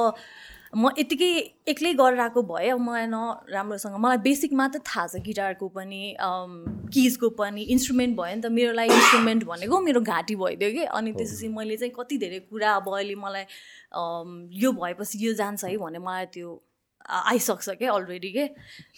[0.76, 1.28] म यतिकै
[1.72, 3.16] एक्लै गरेर आएको भए अब मलाई न
[3.48, 6.00] राम्रोसँग मलाई बेसिक मात्र थाहा छ गिटारको पनि
[6.92, 11.12] किजको पनि इन्स्ट्रुमेन्ट भयो नि त मेरो लागि इन्स्ट्रुमेन्ट भनेको मेरो घाँटी भइदियो कि। अनि
[11.16, 13.44] त्यसपछि मैले चाहिँ कति धेरै कुरा अब अहिले मलाई
[14.60, 16.52] यो भएपछि यो जान्छ है भने मलाई त्यो
[17.08, 18.46] आइसक्छ क्या अलरेडी के?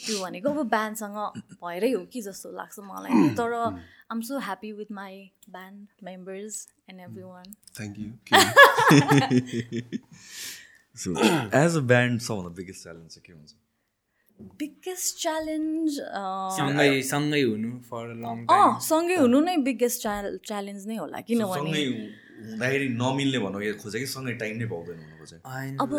[0.06, 1.16] त्यो भनेको अब ब्यान्डसँग
[1.62, 3.52] भएरै हो कि जस्तो लाग्छ मलाई। तर
[4.12, 5.18] I'm so happy with my
[5.50, 7.46] band members and every one
[7.78, 8.08] thank you
[10.96, 11.08] so
[11.62, 13.52] as a band सबभन्दा बिगेस्ट च्यालेन्ज चाहिँ के हुन्छ?
[14.60, 16.00] बिगेस्ट च्यालेन्ज
[16.58, 20.02] सँगै सँगै हुनु फर लङ अँ सँगै हुनु नै बिगेस्ट
[20.48, 25.92] च्यालेन्ज नै होला किनभने सँगै हुँदाखेरि नमिल्ने भन्नु खोजे कि सँगै टाइम नै पाउँदैन अब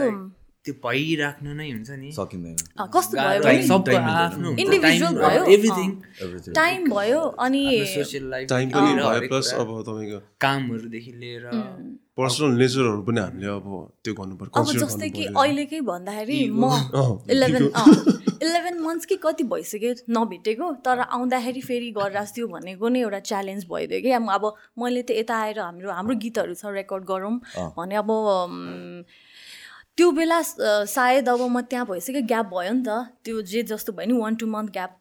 [0.65, 5.89] त्यो भइराख्नु नै हुन्छ नि। सकिँदैन। अँ, कस्तो भयो Individual भयो, एभ्रिथिङ.
[6.53, 7.61] टाइम भयो अनि
[7.93, 11.45] सोसियल लाइफ टाइम पनि भयो प्लस अब तपाईँको कामहरूदेखि लिएर
[12.17, 13.65] पर्सनल नेचरहरू पनि हामीले अब
[14.03, 16.63] त्यो गर्नु पर्यो अब जस्तै कि। अहिलेकै भन्दाखेरि म
[17.33, 17.65] इलेभेन
[18.45, 23.65] इलेभेन मन्थ्स कि कति भइसक्यो नभेटेको तर आउँदाखेरि फेरि गरेर त्यो भनेको नै एउटा च्यालेन्ज
[23.65, 24.43] भइदियो कि। अब अब
[24.77, 27.35] मैले त यता आएर हाम्रो हाम्रो गीतहरू छ रेकर्ड गरौँ
[27.77, 28.09] भने अब
[29.97, 32.89] त्यो बेला सायद अब म त्यहाँ भइसक्यो ग्याप भयो नि त।
[33.25, 34.91] त्यो जे जस्तो भयो नि वान टू मन्थ ग्याप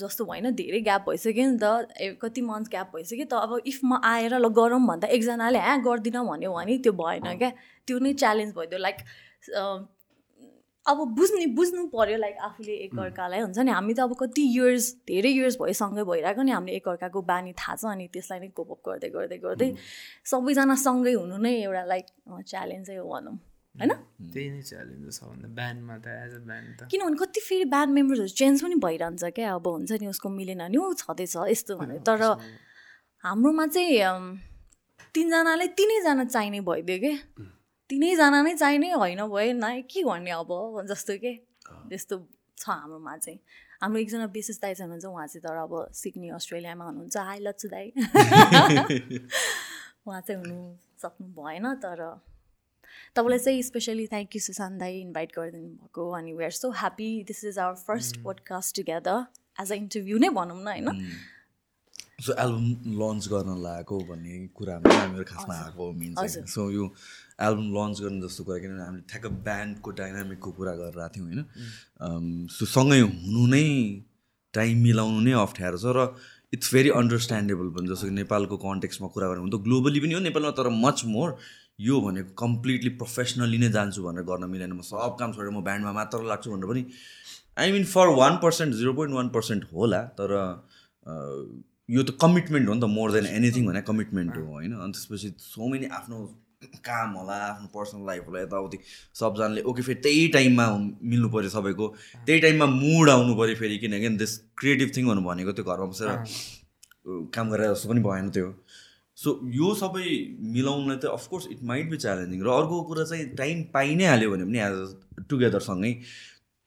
[0.00, 4.00] जस्तो भएन धेरै ग्याप भइसक्यो नि त। कति मन्थ ग्याप भइसक्यो। त अब इफ म
[4.04, 7.50] आएर ल गरौँ भन्दा एकजनाले ह्या गर्दिनँ भन्यो भने त्यो भएन क्या।
[7.86, 8.98] त्यो नै च्यालेन्ज भइदियो। लाइक
[10.86, 15.30] अब बुझ्ने बुझ्नु पऱ्यो लाइक आफूले एकअर्कालाई। हुन्छ नि हामी त अब कति इयर्स धेरै
[15.36, 19.08] इयर्स भयो सँगै भइरहेको नि हामीले एकअर्काको बानी थाहा छ अनि त्यसलाई नै कोपअप गर्दै
[19.12, 19.68] गर्दै गर्दै
[20.24, 22.06] सबैजना सँगै हुनु नै एउटा लाइक
[22.48, 23.36] च्यालेन्जै हो भनौँ।
[23.74, 23.92] होइन
[24.32, 27.92] त्यही नै च्यालेन्ज हो सबभन्दा ब्यान्डमा त एज अ ब्यान्ड त। किनभने कति फेरि ब्यान्ड
[27.94, 31.98] मेम्बर्सहरू चेन्ज पनि भइरहन्छ क्या अब हुन्छ नि उसको मिलेन नि ऊ छँदैछ यस्तो भने।
[32.08, 32.22] तर
[33.24, 34.38] हाम्रोमा चाहिँ अम,
[35.14, 37.12] तिनजनालाई तिनैजना चाहिने भइदियो कि।
[37.90, 40.50] तिनैजना नै चाहिने होइन भयो न के गर्ने अब
[40.90, 41.32] जस्तो के।
[41.88, 42.26] त्यस्तो
[42.58, 43.38] छ हाम्रोमा चाहिँ।
[43.82, 47.92] हाम्रो एकजना विशेष दाइ हुनुहुन्छ उहाँ चाहिँ तर अब सिडनी अस्ट्रेलियामा हुनुहुन्छ। हाई लच्चु दाई।
[50.06, 50.58] उहाँ चाहिँ हुनु
[50.98, 52.00] सक्नु भएन तर
[53.16, 57.10] तपाईँलाई चाहिँ स्पेसली थ्याङ्क यू सुशान्त दाई इन्भाइट गरिदिनु भएको अनि we are so happy
[57.28, 59.24] this is our first podcast together
[59.62, 60.88] as a interview नै भनौँ न होइन?
[62.26, 62.66] सो एल्बम
[63.00, 66.84] लन्च गर्न लागेको भन्ने कुरामा हामीहरू खासमा आएको मेन चाहिँ। हजुर। सो यो
[67.48, 72.46] एल्बम लन्च गर्ने जस्तो कुरा किनभने हामीले ठ्याक्क ब्यान्डको डाइनामिकको कुरा गरेर आएको थियौँ होइन?
[72.56, 73.64] सो सँगै हुनु नै
[74.54, 76.08] टाइम मिलाउनु नै अप्ठ्यारो छ र
[76.56, 80.20] इट्स भेरी अन्डरस्ट्यान्डेबल पनि जस्तो कि नेपालको कन्टेक्समा कुरा गऱ्यो भने त ग्लोबली पनि हो
[80.26, 81.36] नेपालमा तर मच मोर
[81.78, 85.92] यो भनेको कम्प्लिटली प्रोफेसनली नै जान्छु भनेर गर्न मिलेन। म सब काम छोडेर म ब्यान्डमा
[86.00, 86.82] मात्र लाग्छु भनेर पनि
[87.58, 90.34] I mean for one percent zero point one percent होला तर
[91.90, 94.72] यो त कमिटमेन्ट हो नि त मोर देन एनिथिङ भने कमिटमेन्ट हो होइन?
[94.74, 96.18] अनि त्यसपछि सो मेनी आफ्नो
[96.84, 98.78] काम होला आफ्नो पर्सनल लाइफ होला यताउति
[99.14, 100.66] सबजनाले ओके फेरि त्यही टाइममा
[101.10, 101.86] मिल्नु पऱ्यो सबैको।
[102.26, 106.10] त्यही टाइममा मुड आउनु पऱ्यो फेरि किनकि दिस क्रिएटिभ थिङ भन्नु भनेको त्यो घरमा बसेर
[107.34, 108.48] काम गरेर जस्तो पनि भएन त्यो।
[109.18, 110.08] सो यो सबै
[110.56, 114.30] मिलाउनलाई चाहिँ of course it might be challenging र अर्को कुरा चाहिँ टाइम पाइ नै हाल्यो
[114.30, 114.76] भने पनि एज
[115.30, 115.92] टुगेदरसँगै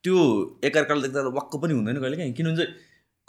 [0.03, 0.17] त्यो
[0.67, 2.73] एकअर्काले देख्दा त वाक्क पनि हुँदैन कहिले काहीँ। किनभने चाहिँ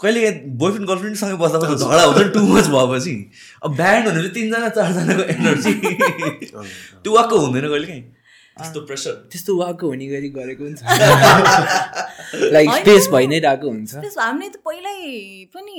[0.00, 0.20] कहिले
[0.62, 3.14] बोयफ्रेन्ड गर्लफ्रेन्डसँगै बस्दा बस्दा झगडा हुन्छ टु मच भएपछि।
[3.62, 5.74] अब ब्यान्ड भनेपछि तिनजना चारजनाको एनर्जी
[7.02, 8.04] त्यो वाक्क हुँदैन कहिले काहीँ।
[8.58, 10.80] त्यस्तो प्रेसर त्यस्तो वाको हुने गरी गरेको हुन्छ।
[12.54, 14.98] लाइक स्पेस भइ नै रहेको हुन्छ। हामीले त पहिल्यै
[15.54, 15.76] पनि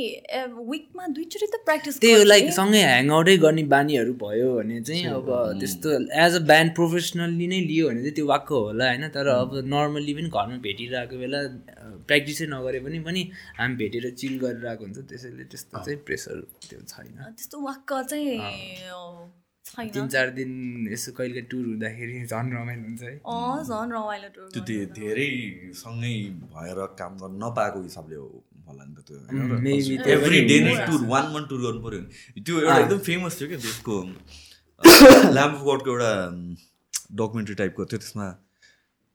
[0.71, 5.29] विकमा दुईचोटि त प्र्याक्टिस त्यही लाइक सँगै ह्याङआउटै गर्ने बानीहरू भयो भने चाहिँ अब
[5.61, 5.89] त्यस्तो
[6.25, 9.07] एज अ ब्यान्ड प्रोफेसनल्ली नै लियो भने चाहिँ त्यो वाक्क होला होइन?
[9.15, 11.39] तर अब नर्मल्ली पनि घरमा भेटिरहेको बेला
[12.09, 13.21] प्र्याक्टिसै नगरे पनि पनि
[13.59, 16.35] हामी भेटेर चिल गरिरहेको हुन्छ। त्यसैले त्यस्तो चाहिँ प्रेसर
[16.69, 18.37] त्यो छैन। त्यस्तो वाक्क चाहिँ
[19.65, 20.51] तिन चार दिन
[20.91, 25.29] यसो कहिले टुर हुँदाखेरि झन् रमाइलो हुन्छ है। अँ झन् रमाइलो टुर त्यो धेरै
[25.81, 26.15] सँगै
[26.53, 28.27] भएर काम गर्न नपाएको हिसाबले हो
[28.67, 29.15] होला नि त त्यो
[30.15, 33.47] एभ्री डे नै। टुर वान मन्थ टुर गर्नु पऱ्यो भने। त्यो एउटा एकदम फेमस थियो
[33.49, 33.95] क्या त्यसको
[35.35, 36.11] ल्याम्प गडको एउटा
[37.19, 38.27] डकुमेन्ट्री टाइपको थियो त्यसमा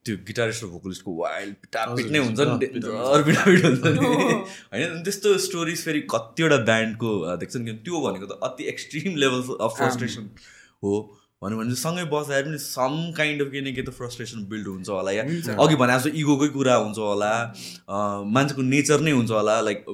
[0.07, 4.07] त्यो गिटारिस्ट र भोकलिस्टको वाइल्ड पिटापिट नै हुन्छ नि डर पिटापिट हुन्छ नि।
[4.73, 7.13] होइन त्यस्तो स्टोरिज फेरि कतिवटा ब्यान्डको
[7.45, 10.29] देख्छ नि त्यो भनेको त अति एक्सट्रिम लेभल अफ फ्रस्ट्रेसन
[10.85, 10.93] हो।
[11.43, 14.67] भन्यो भने चाहिँ सँगै बस्दाखेरि पनि सम काइन्ड अफ के न के त फ्रस्ट्रेसन बिल्ड
[14.69, 15.23] हुन्छ होला या।
[15.55, 17.33] अघि भने जस्तो इगोकै कुरा हुन्छ होला।
[18.37, 19.85] मान्छेको नेचर नै हुन्छ होला। लाइक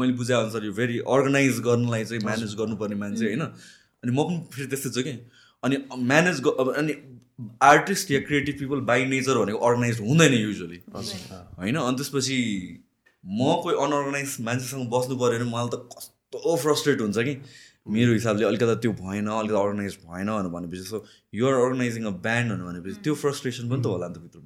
[0.00, 4.36] मैले बुझे अनुसार यो भेरी अर्गनाइज गर्नलाई चाहिँ म्यानेज गर्नुपर्ने मान्छे होइन। अनि म पनि
[4.52, 5.16] फेरि त्यस्तै छु कि।
[5.62, 5.76] अनि
[6.12, 6.44] म्यानेज
[6.76, 6.92] अनि
[7.62, 11.76] आर्टिस्ट या क्रिएटिभ पिपल बाई नेचर भनेको अर्गनाइज हुँदैन युजली होइन?
[11.76, 12.38] अनि त्यसपछि
[13.24, 17.34] म कोही अनअर्गनाइज मान्छेसँग बस्नु पऱ्यो भने मलाई त कस्तो फ्रस्ट्रेट हुन्छ कि।
[17.82, 20.98] मेरो हिसाबले अलिकति त्यो भएन अलिकति अर्गनाइज भएन भनेपछि so
[21.34, 24.38] you're organizing a band भनेपछि त्यो फ्रस्ट्रेसन पनि त होला नि त भित्र।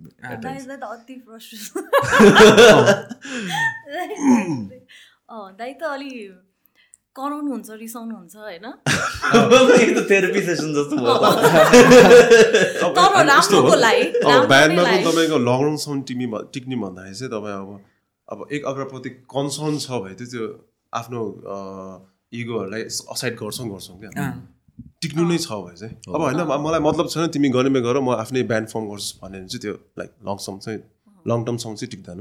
[5.58, 6.10] दाइ त अलि
[7.18, 8.66] कराउनुहुन्छ रिसाउनुहुन्छ होइन?
[10.10, 11.24] थेरापी सेसन जस्तो भयो त।
[12.96, 14.04] तर राम्रोको लागि
[14.52, 17.70] ब्यान्डमा पनि। तपाईँको लङ रनसम्म टिमी टिक्ने भन्दाखेरि चाहिँ तपाईँ अब
[18.28, 20.44] अब एक अर्काप्रति कन्सर्न छ भने चाहिँ त्यो
[20.92, 21.20] आफ्नो
[22.32, 22.82] इगोहरूलाई
[23.14, 24.28] असाइड गर्छौँ गर्छौँ क्या।
[25.02, 28.08] टिक्नु नै छ भने चाहिँ। अब होइन म- मलाई मतलब छैन तिमी गर्नेमै गर म
[28.22, 30.80] आफ्नै ब्यान्ड फर्म गर्छु भन्यो भने चाहिँ त्यो लाइक लङसम्म चाहिँ
[31.26, 32.20] लङ टर्मसम्म चाहिँ टिक्दैन।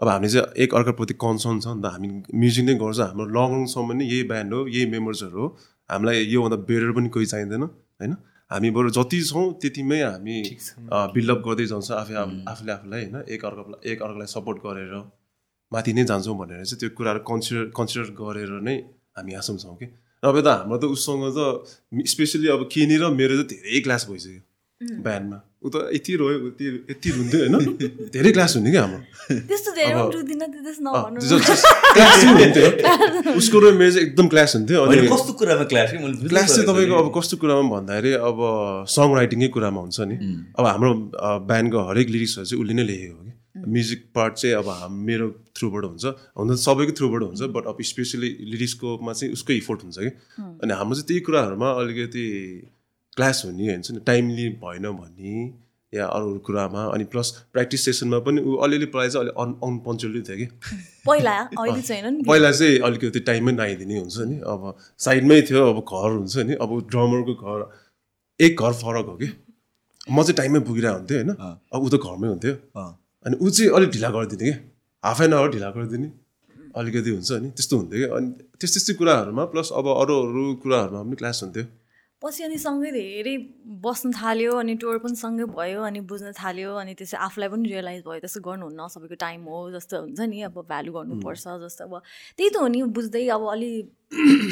[0.00, 2.08] अब हामी चाहिँ एक अर्काप्रति कन्सर्न छ नि त हामी
[2.42, 5.46] म्युजिक नै गर्छ हाम्रो लङ रनसम्म नि यही ब्यान्ड हो यही मेम्बर्सहरू हो
[5.90, 8.12] हामीलाई योभन्दा बेटर पनि कोही चाहिँदैन होइन?
[8.50, 10.36] हामी बरु जति छौँ त्यतिमै हामी
[11.14, 12.14] बिल्डअप गर्दै जान्छ आफै
[12.52, 13.16] आफूले आफूलाई होइन?
[13.34, 14.94] एक अर्कालाई एक अर्कालाई सपोर्ट गरेर
[15.72, 18.76] माथि नै जान्छौँ भनेर चाहिँ त्यो कुराहरू कन्सिडर कन्सिडर गरेर नै
[19.20, 19.86] हामी यहाँसम्म छौँ कि
[20.22, 24.40] नभए त हाम्रो त उसँग त स्पेसली अब किनी र मेरो चाहिँ धेरै क्लास भइसक्यो
[25.06, 27.54] ब्यान्डमा ऊ त यति रोयो यति यति रुन्थ्यो होइन?
[28.16, 29.00] धेरै क्लास हुने क्या हाम्रो
[33.36, 37.12] उसको र मेरो चाहिँ एकदम क्लास हुन्थ्यो। अनि कस्तो कुरामा क्लास क्लास चाहिँ तपाईँको अब
[37.16, 38.38] कस्तो कुरामा भन्दाखेरि अब
[38.88, 40.16] सङ राइटिङकै कुरामा हुन्छ नि।
[40.56, 40.92] अब हाम्रो
[41.44, 45.26] ब्यान्डको हरेक लिरिक्सहरू चाहिँ उसले नै लेखेको हो कि। म्युजिक पार्ट चाहिँ अब हाम मेरो
[45.60, 46.04] थ्रुबाट हुन्छ।
[46.40, 50.72] हुन त सबैको थ्रुबाट हुन्छ बट अब स्पेसली लिरिक्सकोमा चाहिँ उसकै इफोर्ट हुन्छ कि। अनि
[50.72, 52.24] हाम्रो चाहिँ त्यही कुराहरूमा अलिकति
[53.16, 55.34] क्लास हुने हुन्छ नि टाइमली भएन भने
[55.92, 59.54] या अरू अरू कुरामा अनि प्लस प्र्याक्टिस सेसनमा पनि ऊ अलिअलि प्रायः चाहिँ अलिक अन
[59.64, 60.46] अनपन्चुअली थियो कि।
[61.06, 66.54] पहिला पहिला चाहिँ अलिकति टाइममै नआइदिने हुन्छ नि। अब साइडमै थियो अब घर हुन्छ नि।
[66.54, 67.66] अब ड्रमरको घर
[68.40, 69.30] एक घर फरक हो कि।
[70.10, 71.34] म चाहिँ टाइममै पुगिरहेको हुन्थेँ होइन।
[71.72, 72.54] अब ऊ त घरमै हुन्थ्यो।
[73.26, 74.58] अनि ऊ चाहिँ अलिक ढिला गरिदिने कि।
[75.04, 76.12] हाफ एन आवर ढिला गरिदिने।
[76.76, 81.02] अलिकति हुन्छ नि त्यस्तो हुन्थ्यो कि। अनि त्यस्तो त्यस्तै कुराहरूमा प्लस अब अरू अरू कुराहरूमा
[81.02, 81.64] पनि क्लास हुन्थ्यो।
[82.22, 83.36] पछि अनि सँगै धेरै
[83.84, 88.02] बस्नु थाल्यो अनि टुर पनि सँगै भयो अनि बुझ्न थाल्यो अनि त्यसै आफूलाई पनि रियलाइज
[88.04, 91.94] भयो त्यसो गर्नुहुन्न सबैको टाइम हो जस्तो हुन्छ नि अब भ्यालु गर्नुपर्छ जस्तो अब।
[92.36, 93.72] त्यही त हो नि बुझ्दै अब अलि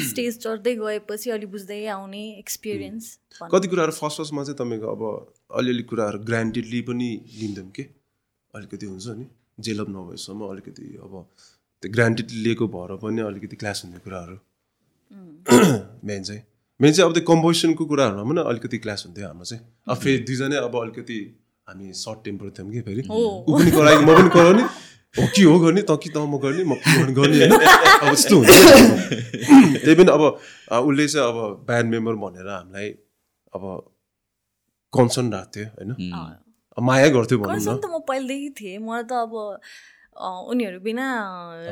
[0.09, 3.13] स्टेज चढ्दै गएपछि अलि बुझ्दै आउने एक्सपिरियन्स
[3.53, 5.03] कति कुराहरू फर्स्ट फर्स्टमा चाहिँ तपाईँको अब
[5.61, 7.83] अलिअलि कुराहरू ग्रान्टेडली पनि लिँदैनौँ कि?
[8.53, 9.25] अलिकति हुन्छ नि
[9.59, 11.13] जेलप नभएसम्म अलिकति अब
[11.83, 14.37] त्यो ग्रान्टेडली लिएको भएर पनि अलिकति क्लास हुने कुराहरू।
[16.07, 16.43] मेन चाहिँ।
[16.81, 20.57] मेन चाहिँ अब त्यो कम्पोजिसनको कुराहरूमा पनि अलिकति क्लास हुन्थ्यो हाम्रो चाहिँ। अब फेरि दुईजनै
[20.63, 21.17] अब अलिकति
[21.67, 24.63] हामी सर्ट टेम्पर थियौँ कि फेरि। ऊ पनि करायो म पनि कराउने
[25.15, 28.13] हो कि हो गर्ने त कि त म गर्ने म के गर्ने गर्ने होइन। अब
[28.13, 28.55] यस्तो हुन्छ
[29.83, 30.23] त्यही पनि अब
[30.87, 31.37] उसले चाहिँ अब
[31.67, 32.87] ब्यान्ड मेम्बर भनेर हामीलाई
[33.55, 33.63] अब
[34.93, 35.91] कन्सर्न राख्थ्यो होइन।
[36.79, 39.33] अब माया गर्थ्यो भनौँ न। त म पहिल्यैदेखि थिएँ। मलाई त अब
[40.19, 41.05] उनीहरू बिना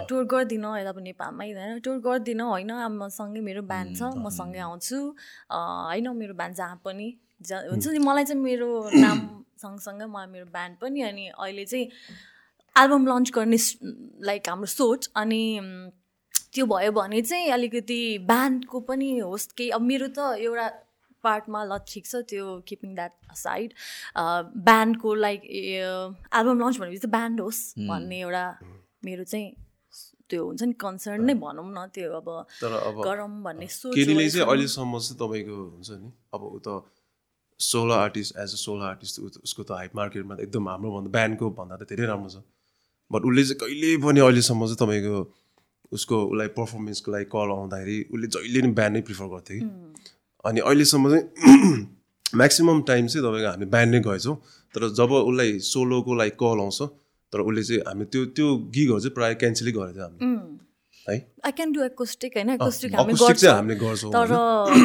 [0.10, 4.30] टुर गर्दिनँ यता पनि नेपालमै होइन टुर गर्दिनँ होइन अब मसँगै मेरो ब्यान्ड छ म
[4.32, 4.98] सँगै आउँछु।
[5.50, 7.08] अँ, होइन मेरो ब्यान्ड जहाँ पनि
[7.44, 9.18] हुन्छ नि मलाई चाहिँ मेरो नाम
[9.58, 11.86] सँगसँगै मलाई मेरो ब्यान्ड पनि अनि अहिले चाहिँ
[12.76, 13.58] एल्बम लन्च गर्ने
[14.24, 15.42] लाइक हाम्रो सोच अनि
[16.54, 20.68] त्यो भयो भने चाहिँ अलिकति ब्यान्डको पनि होस् केही अब मेरो त एउटा
[21.28, 23.14] पार्टमा ल ठिक छ त्यो किपिङ द्याट
[23.44, 23.74] साइड
[24.68, 28.46] ब्यान्डको लाइक एल्बम लन्च भनेपछि चाहिँ ब्यान्ड होस् भन्ने एउटा
[29.06, 29.48] मेरो चाहिँ
[30.30, 32.30] त्यो हुन्छ नि कन्सर्न नै भनौँ न त्यो अब
[32.62, 36.60] तर अब गरौँ भन्ने सोच केटीले हो चाहिँ। अहिलेसम्म चाहिँ तपाईँको हुन्छ नि अब ऊ
[36.68, 36.84] त
[37.60, 41.12] solo artist as a solo artist त- उसको त हाइप मार्केटमा त एकदम हाम्रो भन्दा
[41.16, 42.44] ब्यान्डको भन्दा त धेरै राम्रो छ।
[43.12, 45.16] बट उसले चाहिँ कहिले पनि अहिलेसम्म चाहिँ तपाईँको
[45.98, 49.66] उसको उसलाई पर्फर्मेन्सको लागि कल आउँदाखेरि उसले जहिले पनि ब्यान्ड नै प्रिफर गर्थ्यो कि।
[50.46, 51.26] अनि अहिलेसम्म चाहिँ
[52.42, 54.36] म्याक्सिमम् टाइम चाहिँ तपाईँको हामी ब्यान्ड नै गएछौँ।
[54.76, 56.82] तर जब उसलाई सोलोको लागि कल आउँछ
[57.34, 60.58] तर उसले चाहिँ हामी त्यो त्यो गिगहरू चाहिँ प्रायः क्यान्सलै गरेको थियो उम्,
[61.10, 61.18] है?
[61.46, 62.50] आई क्यान डु एकोस्टिक होइन?
[62.50, 64.34] एकोस्टिक हामी गर्छौँ। तर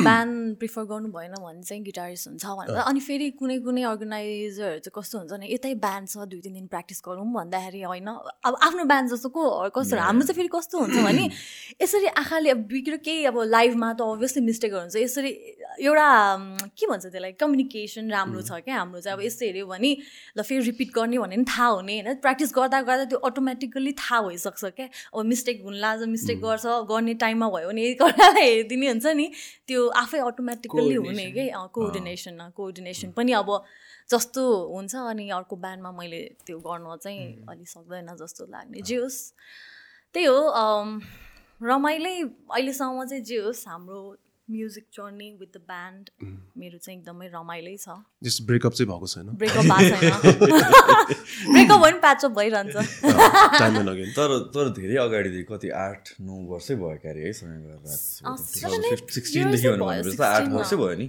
[0.03, 4.95] ब्यान्ड प्रिफर गर्नु भएन भने चाहिँ गिटारिस्ट हुन्छ भनेर। अनि फेरि कुनै कुनै अर्गनाइजरहरू चाहिँ
[4.99, 8.09] कस्तो हुन्छ भने यतै ब्यान्ड छ दुई तिन दिन प्र्याक्टिस गरौँ भन्दाखेरि होइन।
[8.47, 9.43] अब आफ्नो ब्यान्ड जस्तो को
[9.77, 9.97] कस्तो?
[9.99, 11.25] हाम्रो चाहिँ फेरि कस्तो हुन्छ भने
[11.83, 15.31] यसरी आँखाले अब बिग्रो केही अब लाइभमा त अभियसली मिस्टेकहरू हुन्छ यसरी
[15.81, 16.09] एउटा
[16.79, 17.33] के भन्छ त्यसलाई?
[17.41, 18.77] कम्युनिकेसन राम्रो छ क्या?
[18.77, 19.91] हाम्रो चाहिँ अब यस्तो हेऱ्यो भने
[20.37, 22.15] ल फेरि रिपिट गर्ने भने पनि थाहा हुने होइन?
[22.21, 24.89] प्र्याक्टिस गर्दा गर्दा त्यो अटोमेटिकल्ली थाहा भइसक्छ क्या?
[25.15, 29.31] अब मिस्टेक हुन लाग्छ मिस्टेक गर्छ गर्ने टाइममा भयो भने एकअर्कालाई हेरिदिने हुन्छ नि।
[29.67, 31.49] त्यो आफै अटोमेटिकल्ली हुने कि?
[31.73, 33.51] कोअर्डिनेसन कोअर्डिनेसन पनि अब
[34.11, 34.43] जस्तो
[34.75, 39.21] हुन्छ अनि अर्को ब्यान्डमा मैले त्यो गर्न चाहिँ अलिक सक्दैन जस्तो लाग्ने। जे होस्।
[40.15, 40.39] त्यही हो
[41.63, 44.01] रमाइलै अहिलेसम्म चाहिँ जे होस् हाम्रो
[44.53, 46.11] music journey with the band
[46.59, 49.27] मेरो चाहिँ एकदमै रमाइलै छ। जस्ट ब्रेकअप चाहिँ भएको छैन?
[49.43, 50.13] ब्रेकअप भएको छैन।
[51.53, 52.75] ब्रेकअप भयो नि प्याचअप भइरहन्छ
[54.19, 57.67] तर तर धेरै अगाडिदेखि कति आठ नौ वर्षै भयो क्यारे है भने
[58.29, 61.09] आठ 16 वर्षै भयो नि।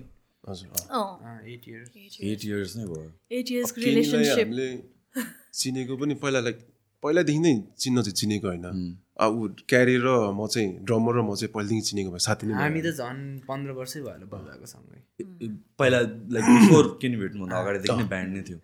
[5.53, 6.57] चिनेको पनि पहिला लाइक
[7.03, 8.75] पहिलादेखि नै चिन्न चाहिँ चिनेको होइन। अब
[9.13, 12.81] ऊ क्यारी र म चाहिँ ड्रमर र म चाहिँ पहिलादेखि चिनेको भए साथी नै हामी।
[12.81, 14.99] त झन् पन्ध्र वर्षै भयो होला बजाएको सँगै।
[15.77, 15.99] पहिला
[16.33, 18.59] लाइक बिफोर किन भेट्नुभन्दा अगाडिदेखि नै ब्यान्ड नै थियो।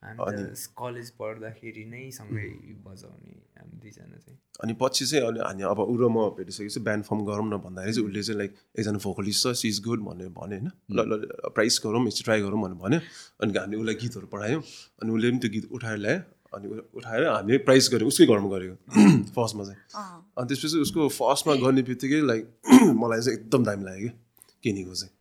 [0.00, 2.46] त कलेज पढ्दाखेरि नै सँगै
[2.86, 7.04] बजाउने हामी दुईजना चाहिँ। अनि पछि चाहिँ अनि हामी अब ऊ र म भेटिसकेपछि ब्यान्ड
[7.04, 10.30] फर्म गरौँ न भन्दाखेरि चाहिँ उसले चाहिँ लाइक एकजना भोकलिस्ट छ सी इज गुड भनेर
[10.38, 13.00] भन्यो होइन। ल ल प्राइस गरौँ यसो ट्राई गरौँ भनेर भन्यो।
[13.42, 14.62] अनि हामीले उसलाई गीतहरू पठायौँ
[15.02, 16.20] अनि उसले पनि त्यो गीत उठाएर ल्यायो।
[16.54, 18.74] अनि उठाएर हामीले प्राइस गऱ्यौँ उसकै घरमा गरेको
[19.36, 19.80] फर्स्टमा चाहिँ।
[20.38, 22.44] अनि त्यसपछि उसको फर्स्टमा गर्ने बित्तिकै लाइक
[23.02, 25.12] मलाई चाहिँ एकदम दामी लाग्यो कि केनीको चाहिँ।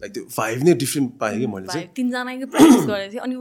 [0.00, 3.34] लाइक त्यो फाइभ नै डिफ्रेन्ट पाएँ कि मैले चाहिँ। तिनजनाकै गरेको थिएँ। अनि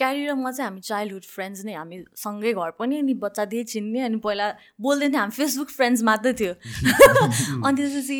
[0.00, 4.00] क्यारी र म चाहिँ हामी चाइल्डहुड फ्रेन्ड्स नै हामी सँगै घर पनि अनि बच्चादेखि चिन्ने
[4.00, 4.46] अनि पहिला
[4.80, 6.52] बोल्दैन थियो हामी फेसबुक फ्रेन्ड्स मात्रै थियो।
[7.66, 8.18] अनि त्यसपछि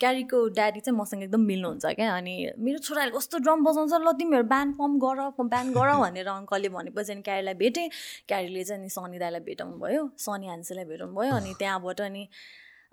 [0.00, 4.46] क्यारीको ड्याडी चाहिँ मसँग एकदम मिल्नुहुन्छ क्या अनि मेरो छोराले कस्तो ड्रम बजाउँछ ल तिमीहरू
[4.48, 7.88] ब्यान्ड फर्म गर ब्यान्ड गर भनेर अङ्कलले भनेपछि अनि क्यारीलाई भेटेँ।
[8.28, 12.24] क्यारीले चाहिँ अनि सनी दाईलाई भेटाउनु भयो सनी हान्सेलाई भेटाउनु भयो अनि त्यहाँबाट अनि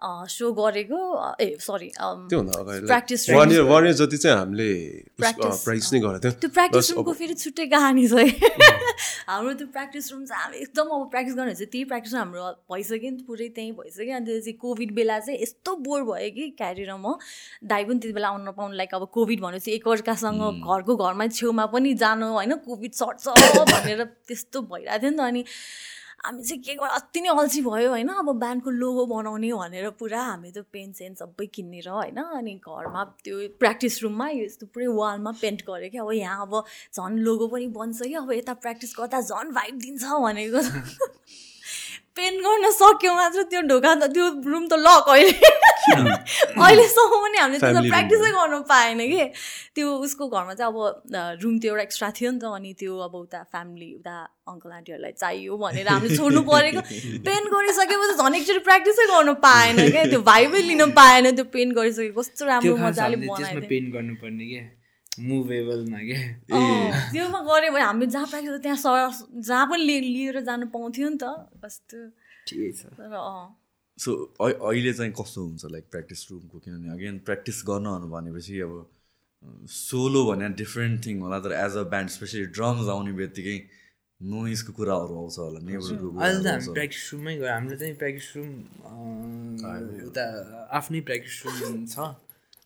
[0.02, 1.00] सो गरेको
[1.42, 4.68] uh sorry one year year जति चाहिँ हामीले
[5.20, 8.28] प्राइस नै गरेको त्यो थियो प्र्याक्टिस बस अब- रुमको फेरि छुट्टै कहानी छ है।
[9.30, 13.10] हाम्रो त्यो प्र्याक्टिस रुम चाहिँ हामी एकदम अब प्र्याक्टिस गर्ने चाहिँ त्यही प्र्याक्टिस हाम्रो भइसक्यो
[13.12, 16.84] नि त पुरै त्यहीँ भइसक्यो। अनि त्यसपछि कोभिड बेला चाहिँ यस्तो बोर भयो कि क्यारी
[16.84, 17.16] र म।
[17.64, 21.94] दाइ पनि त्यति बेला आउनु नपाउनु लाइक अब कोभिड भनेपछि एकअर्कासँग घरको घरमा छेउमा पनि
[22.04, 23.24] जानु होइन कोभिड सर्छ
[23.72, 25.42] भनेर त्यस्तो भइरहेको थियो नि त। अनि
[26.24, 30.52] हामी चाहिँ के अति नै अल्छी भयो होइन अब ब्यान्डको लोगो बनाउने भनेर पुरा हामी
[30.52, 35.66] त पेन सेन सबै किनेर होइन अनि घरमा त्यो प्र्याक्टिस रुममा यस्तो पुरै वालमा पेन्ट
[35.68, 39.52] गरेँ क्या अब यहाँ अब झन् लोगो पनि बन्छ कि अब यता प्र्याक्टिस गर्दा झन्
[39.54, 40.64] भाइब दिन्छ भनेको।
[42.18, 45.34] पेन्ट गर्न सक्यो मात्र त्यो ढोका त त्यो रुम त लक अहिले।
[45.94, 49.24] अहिलेसम्म पनि हामीले त्यो प्र्याक्टिसै गर्नु पाएन कि?
[49.76, 50.78] त्यो उसको घरमा चाहिँ अब
[51.42, 54.16] रुम त्यो एउटा एक्स्ट्रा थियो नि त अनि त्यो अब उता फ्यामिली उता
[54.54, 56.82] अङ्कल आन्टीहरूलाई चाहियो भनेर हामीले छोड्नु परेको।
[57.28, 62.10] पेन्ट गरिसकेपछि झन् एकचोटि प्र्याक्टिसै गर्नु पाएन क्या त्यो भाइबै लिन पाएन त्यो पेन्ट गरिसके
[62.22, 64.64] कस्तो राम्रो मजाले बनाइदियो। पेन्ट गर्नुपर्ने क्या
[65.20, 66.20] मुभेबलमा क्या
[66.58, 71.10] अँ, त्योमा गऱ्यो भने हामी जहाँ प्र्याक्टिस त्यहाँ सर जहाँ पनि लिए- लिएर जानु पाउँथ्यो
[71.10, 71.26] नि त
[71.64, 71.98] कस्तो।
[72.48, 73.46] ठिकै छ। तर अँ।
[74.00, 74.10] सो
[74.42, 78.74] अहिले चाहिँ कस्तो हुन्छ लाइक प्र्याक्टिस रुमको किनभने अगेन प्र्याक्टिस गर्नहरू भनेपछि अब
[79.70, 83.58] सोलो भने डिफ्रेन्ट थिङ होला तर as a band especially drums आउने बित्तिकै
[84.22, 88.50] नोइजको कुराहरू आउँछ होला नेबरको अहिले त हामी प्र्याक्टिस रुममै गयो हाम्रो चाहिँ प्र्याक्टिस रुम
[90.10, 90.24] उता
[90.80, 91.98] आफ्नै प्र्याक्टिस रुम छ।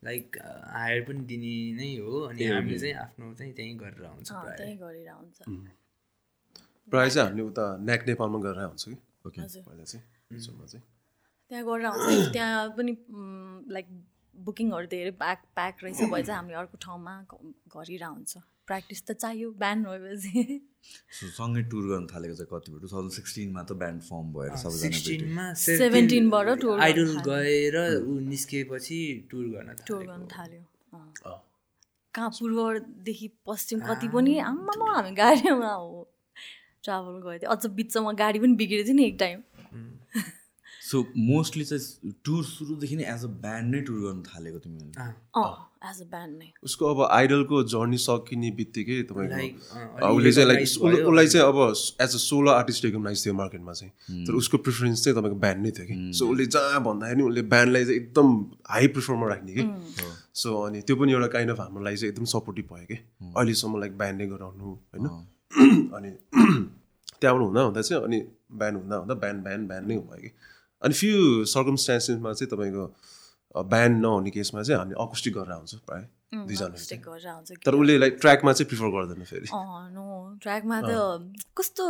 [0.07, 0.37] लाइक
[0.73, 4.57] हायर पनि दिने नै हो अनि हामीले चाहिँ आफ्नो चाहिँ त्यहीँ गरेर आउँछ प्रायः।
[5.17, 5.39] हुन्छ
[6.91, 8.95] प्रायः चाहिँ हामीले उता नेक नेपालमा गरेर हुन्छ कि?
[11.51, 12.93] त्यहाँ गरेर आउँछ। त्यहाँ पनि
[13.73, 13.87] लाइक
[14.35, 18.33] बुकिङहरू धेरै प्याक प्याक रहेछ भए चाहिँ हामीले अर्को ठाउँमा ग- गरिरह हुन्छ
[18.67, 20.59] प्र्याक्टिस त चाहियो ब्यान्ड भएपछि।
[21.17, 22.79] सो सँगै टुर गर्न थालेको चाहिँ कति भयो?
[22.79, 27.09] टु थाउजन्ड सिक्सटिनमा त ब्यान्ड फर्म भएर सबैजना भेट्यो। सिक्सटिनमा 17 बाट tour गर्न आइडल।
[27.27, 28.99] गएर ऊ निस्किएपछि
[29.31, 30.61] टुर गर्न टुर। गर्न थाल्यो।
[32.13, 36.07] कहाँ पूर्वदेखि पश्चिम कति पनि आम्मामा हामी गाडीमा हो।
[36.83, 39.39] ट्राभल गएको थियो अझ बिचमा गाडी पनि बिग्रेको थियो नि एक टाइम
[40.87, 45.01] सो मोस्टली चाहिँ टुर सुरुदेखि नै एज अ ब्यान्ड नै टुर गर्न थालेको तिमीहरूले।
[45.83, 50.61] एज अ ब्यान्ड नै उसको अब आइडलको जर्नी सकिने बित्तिकै Like, तपाईँको उसले चाहिँ लाइक
[51.07, 51.57] उसलाई चाहिँ अब
[52.01, 55.71] as a solo artist recognize थियो मार्केटमा चाहिँ। तर उसको प्रिफरेन्स चाहिँ तपाईँको ब्यान्ड नै
[55.71, 58.27] थियो कि। सो उसले जहाँ भन्दाखेरि उसले ब्यान्डलाई चाहिँ एकदम
[58.69, 59.63] हाई प्रिफरमा राख्ने कि।
[60.33, 62.97] सो अनि त्यो पनि एउटा काइन्ड अफ हाम्रो लागि चाहिँ एकदम सपोर्टिभ भयो कि।
[63.37, 65.07] अहिलेसम्म लाइक ब्यान्डै गराउनु होइन।
[65.97, 66.09] अनि
[67.21, 68.19] त्यहाँबाट हुँदा हुँदा चाहिँ अनि
[68.51, 70.31] ब्यान्ड हुँदा हुँदा ब्यान्ड ब्यान्ड ब्यान्ड नै भयो कि।
[70.81, 72.85] अनि फ्यु सर्कमस्टान्सेसमा चाहिँ तपाईँको
[73.63, 76.05] ब्यान्ड नहुने केसमा चाहिँ हामी अकुस्टिक गरेर आउँछ प्रायः
[77.65, 80.05] तर उसले लाइक ट्र्याकमा चाहिँ प्रिफर गर्दैन फेरि। अँ नो
[80.41, 80.89] ट्र्याकमा त
[81.57, 81.85] कस्तो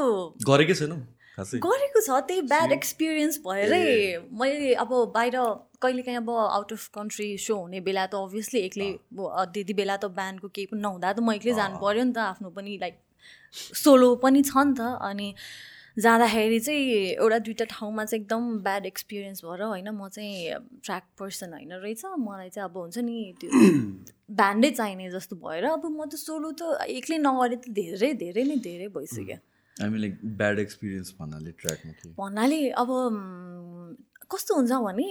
[0.47, 0.97] गरेकै छैनौ
[1.37, 3.87] गरेको छ त्यही ब्याड एक्सपिरियन्स भएरै
[4.41, 5.35] मैले अब बाहिर
[5.81, 10.05] कहिलेकाहीँ अब आउट अफ कन्ट्री सो हुने बेला त अभियसली एक्लै अब त्यति बेला त
[10.17, 12.95] ब्यान्डको केही पनि नहुँदा त म एक्लै जानु पऱ्यो नि त आफ्नो पनि लाइक
[13.81, 15.27] सोलो पनि छ नि त अनि
[15.97, 16.81] जाँदाखेरि चाहिँ
[17.17, 22.05] एउटा दुइटा ठाउँमा चाहिँ एकदम ब्याड एक्सपिरियन्स भएर होइन म चाहिँ ट्र्याक पर्सन होइन रहेछ।
[22.05, 23.49] मलाई चाहिँ अब हुन्छ नि त्यो
[24.39, 28.57] ब्यान्डै चाहिने जस्तो भएर अब म त सोलो त एक्लै नगरे त धेरै धेरै नै
[28.61, 29.37] धेरै भइसक्यो।
[30.37, 32.89] ब्याड एक्सपिरियन्स भन्नाले ट्र्याकमा भन्नाले अब
[34.31, 35.09] कस्तो हुन्छ भने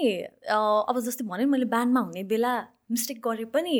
[0.54, 2.52] अब जस्तै भने मैले ब्यान्डमा हुने बेला
[2.90, 3.74] मिस्टेक गरे पनि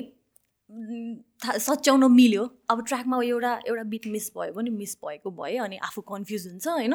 [0.66, 6.00] सच्याउन मिल्यो। अब ट्र्याकमा एउटा एउटा बिट मिस भयो भने मिस भएको भयो अनि आफू
[6.02, 6.94] कन्फ्युज हुन्छ होइन?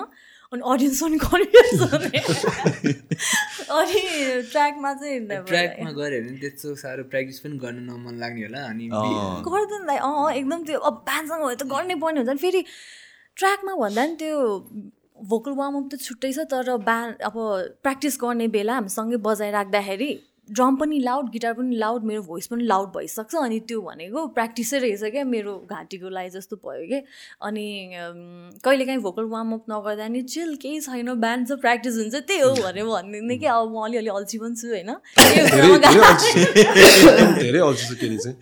[0.51, 2.19] अनि अडियन्स पनि कन्फ्युज हुने।
[3.79, 3.99] अनि
[4.51, 8.85] ट्र्याकमा चाहिँ ट्र्याकमा गऱ्यो भने त्यस्तो साह्रो प्र्याक्टिस पनि गर्नु नमन लाग्ने होला अनि।
[9.47, 12.61] गर्दैन दाइ अँ एकदम त्यो अब ब्यान्डसँग भयो त गर्नै पर्ने हुन्छ। नि फेरि
[13.37, 14.35] ट्र्याकमा भन्दा नि त्यो
[15.31, 17.35] भोकल वार्मअप त छुट्टै छ तर ब्यान्ड अब
[17.85, 20.11] प्र्याक्टिस गर्ने बेला हामी सँगै बजाइराख्दाखेरि
[20.49, 24.79] ड्रम पनि लाउड गिटार पनि लाउड मेरो भोइस पनि लाउड भइसक्छ अनि त्यो भनेको प्र्याक्टिसै
[24.79, 27.01] रहेछ क्या मेरो घाँटीको लागि जस्तो भयो कि।
[27.41, 27.91] अनि
[28.63, 32.85] कहिलेकाहीँ भोकल वार्मअप नगर्दा नि चिल केही छैन ब्यान्ड छ प्र्याक्टिस हुन्छ त्यही हो भनेर
[32.85, 34.89] भनिदिने कि। अब म अलिअलि अल्छी पनि छु होइन।
[36.01, 36.31] अल्छी।
[38.17, 38.35] चाहिँ।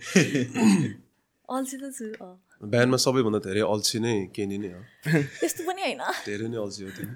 [1.80, 4.80] त छु अँ। बिहानमा सबैभन्दा धेरै अल्छी नै केनी नै हो।
[5.40, 7.14] त्यस्तो पनि होइन। धेरै नै अल्छी हो तिमी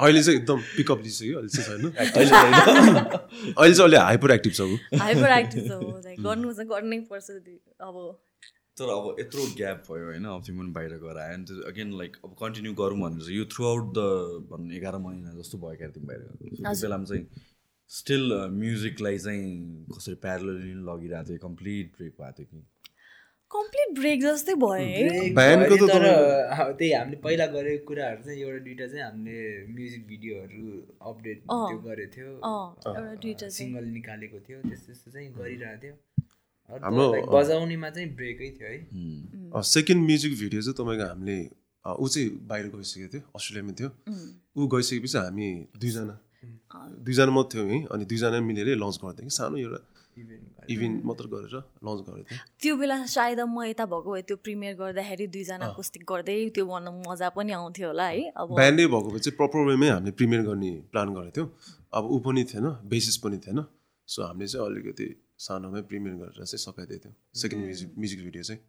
[0.00, 2.54] अहिले चाहिँ एकदम पिकअप लिइसक्यो अहिले चाहिँ छैन। अहिले होइन।
[3.52, 4.60] अहिले चाहिँ अहिले हाइपर एक्टिभ छ
[5.02, 5.68] हाइपर एक्टिभ
[6.24, 7.96] गर्नु चाहिँ गर्नै पर्छ अब।
[8.78, 12.16] तर अब यत्रो ग्याप भयो होइन अब तिमी पनि बाहिर गएर आयो त्यो अगेन लाइक
[12.24, 14.00] अब कन्टिन्यू गरौँ भनेर चाहिँ यो थ्रु आउट द
[14.48, 17.24] भनौँ एघार महिना जस्तो भयो क्या तिमी बाहिर। गएको त्यो बेलामा चाहिँ
[17.90, 18.24] स्टिल
[18.56, 19.44] म्युजिकलाई चाहिँ
[19.92, 22.60] कसरी प्यारलली लगिरहेको थियो कम्प्लिट ब्रेक भएको थियो कि?
[23.54, 26.04] कम्प्लिट ब्रेक जस्तै भयो तर
[26.78, 29.38] त्यही हामीले पहिला गरेको कुराहरू चाहिँ एउटा दुइटा चाहिँ हामीले
[29.76, 30.64] म्युजिक भिडियोहरू
[31.10, 31.38] अपडेट
[31.86, 35.94] गरेको थियो। सिङ्गल निकालेको थियो त्यस्तो त्यस्तो चाहिँ गरिरहेको थियो।
[36.70, 38.78] हाम्रो- बजाउनेमा चाहिँ ब्रेकै थियो है.
[39.72, 41.38] सेकेन्ड म्युजिक भिडियो चाहिँ तपाईँको हामीले
[41.84, 43.88] ऊ चाहिँ बाहिर गइसकेको थियो अस्ट्रेलियामा थियो।
[44.58, 45.48] ऊ गइसकेपछि हामी
[45.80, 46.14] दुईजना
[47.06, 49.80] दुईजना मात्रै थियौँ है अनि दुईजना मिलेर लन्च गर्थ्यौँ कि सानो एउटा
[50.74, 51.54] इभेन्ट मात्र गरेर
[51.86, 55.98] लन्च गरेको थियो त्यो बेला सायद म यता भएको भए त्यो प्रिमियर गर्दाखेरि दुईजना कुस्ती
[56.10, 59.88] गर्दै त्यो गर्न मजा पनि आउँथ्यो होला है अब। ब्यान्डै भएको भए चाहिँ प्रपर वेमै
[59.88, 61.48] हामीले प्रिमियर गर्ने प्लान गरेको थियौँ।
[61.96, 63.58] अब ऊ पनि थिएन बेसिस पनि थिएन।
[64.08, 65.06] सो हामीले चाहिँ अलिकति
[65.38, 68.60] सानोमै प्रिमियर गरेर चाहिँ सकाइदिएको थियौँ। सेकेन्ड म्युजिक म्युजिक भिडियो चाहिँ।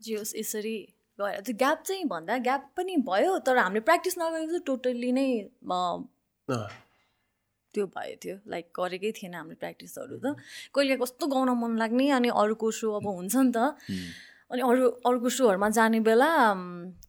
[0.00, 0.76] जे होस् यसरी
[1.18, 5.28] गएर त्यो ग्याप चाहिँ भन्दा ग्याप पनि भयो तर हामीले प्र्याक्टिस नगरेको चाहिँ टोटल्ली नै
[7.76, 10.26] त्यो भयो थियो लाइक गरेकै थिएन हामीले प्र्याक्टिसहरू त।
[10.72, 13.76] कहिले कस्तो गाउन मन लाग्ने अनि अरूको सो अब हुन्छ नि त।
[14.46, 16.30] अनि अरू अरूको सोहरूमा जाने बेला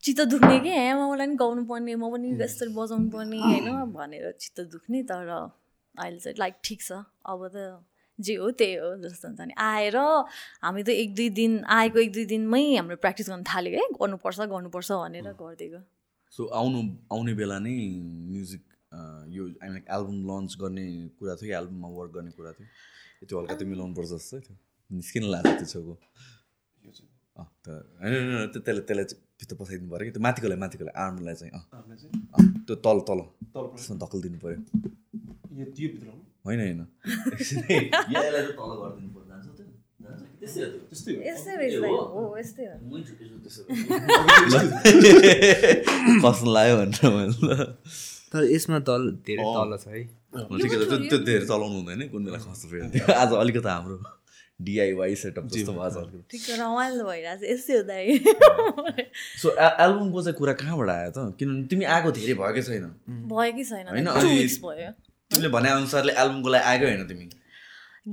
[0.03, 0.71] चित्त दुख्ने कि?
[0.73, 3.67] ए मलाई पनि गाउनु पर्ने म पनि यसरी बजाउनु पर्ने होइन?
[3.93, 5.29] भनेर चित्त दुख्ने तर
[5.95, 6.91] अहिले चाहिँ लाइक ठिक छ।
[7.29, 7.85] अब त
[8.19, 9.97] जे हो त्यही हो जस्तो हुन्छ नि। आएर
[10.65, 14.39] हामी त एक दुई दिन आएको एक दुई दिनमै हाम्रो प्र्याक्टिस गर्न थाल्यो है गर्नुपर्छ
[14.49, 15.81] गर्नुपर्छ भनेर गरिदिएको।
[16.33, 16.79] सो आउनु
[17.13, 17.77] आउने बेला नै
[18.33, 18.61] म्युजिक
[19.29, 22.67] यो आई लाइक एल्बम लन्च गर्ने कुरा थियो कि एल्बममा वर्क गर्ने कुरा थियो?
[23.27, 24.57] त्यो हल्का त्यो मिलाउनु पर्छ जस्तै थियो।
[24.91, 25.97] निस्किन लाग्छ त्यो छेउको।
[27.37, 30.11] अँ त होइन होइन, होइन, त्यो त्यसलाई त्यसलाई चाहिँ भित्र पसाइदिनु पऱ्यो कि?
[30.11, 31.61] त्यो माथिकोलाई माथिकोलाई आर्मलाई चाहिँ अँ।
[32.33, 33.19] अँ, त्यो तल तल।
[33.53, 34.57] त्यसमा धक्कल दिनु पऱ्यो।
[36.45, 36.87] होइन होइन।
[46.23, 47.55] कस्तो लाग्यो भनेर मैले।
[48.33, 50.03] तर यसमा तल धेरै तल छ है।
[50.61, 53.97] ठिकै छ त्यो त्यो धेरै चलाउनु हुँदैन कुन बेला खस्नु फेरि। आज अलिकति हाम्रो
[54.67, 57.95] डिआइवाई सेटअप जस्तो भएको छ रमाइलो भइरहेको छ यस्तै हुँदा
[59.41, 61.17] सो एल्बमको चाहिँ कुरा कहाँबाट आयो त?
[61.39, 62.85] किनभने तिमी आएको धेरै भएकै छैन।
[63.31, 64.07] भएकै छैन होइन,
[65.31, 67.25] तिमीले भने अनुसारले एल्बमको लागि आएकै होइन तिमी।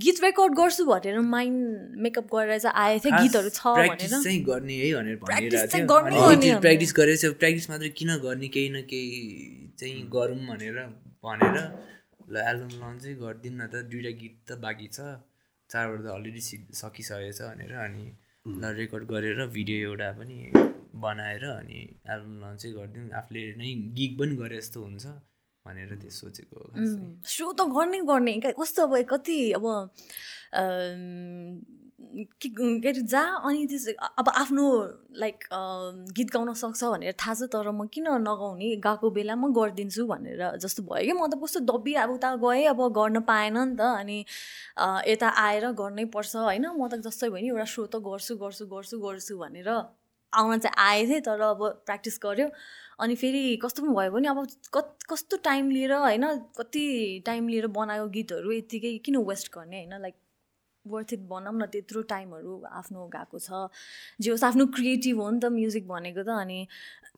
[0.02, 4.74] गीत रेकर्ड गर्छु भनेर माइन्ड मेकअप गरेर चाहिँ आएको थियो गीतहरू छ भनेर। चाहिँ गर्ने
[4.74, 8.48] है भनेर भनिरहेको। प्र्याक्टिस गरेर चाहिँ प्र्याक्टिस मात्रै किन गर्ने?
[8.54, 9.20] केही न केही
[9.78, 10.78] चाहिँ गरौँ भनेर
[11.22, 11.56] भनेर
[12.26, 14.98] ल एल्बम लन्च गरिदिउँ न त। दुइटा गीत त बाँकी छ।
[15.70, 16.42] चारवटा त अलरेडी
[16.80, 18.04] सकिसकेको छ भनेर अनि
[18.46, 20.38] ल रेकर्ड गरेर भिडियो एउटा पनि
[21.04, 21.78] बनाएर अनि
[22.14, 25.06] एल्बम लन्च गरिदिउँ। आफूले नै गिग पनि गरे जस्तो हुन्छ।
[25.66, 26.66] भनेर त्यो सोचेको हो।
[27.24, 29.64] सो त गर्नै गर्ने। कस्तो अब कति अब
[32.14, 32.48] के
[32.88, 33.86] अरे जा अनि त्यस
[34.20, 34.64] अब आफ्नो
[35.18, 35.44] लाइक
[36.16, 38.68] गीत गाउन सक्छ भनेर थाहा छ तर म किन नगाउने?
[38.86, 42.66] गएको बेला म गरिदिन्छु भनेर जस्तो भयो कि म त कस्तो दब्बी अब उता गएँ
[42.70, 44.18] अब गर्न पाएन नि त। अनि
[45.10, 46.66] यता आएर गर्नै पर्छ होइन?
[46.76, 49.68] म त जस्तै भयो नि एउटा सो त गर्छु गर्छु गर्छु गर्छु भनेर
[50.32, 52.46] आउन चाहिँ आएको थिएँ तर अब प्र्याक्टिस गऱ्यो।
[53.00, 54.46] अनि फेरि कस्तो पनि भयो भने अब
[55.10, 56.26] कस्तो टाइम लिएर होइन
[56.58, 60.00] कति टाइम लिएर बनाएको गीतहरू यत्तिकै किन वेस्ट गर्ने होइन?
[60.02, 60.14] लाइक
[60.86, 63.68] वर्थ इट बनाऊँ न त्यत्रो टाइमहरू आफ्नो गएको छ।
[64.20, 66.66] जे होस् आफ्नो क्रिएटिभ हो नि त म्युजिक भनेको त अनि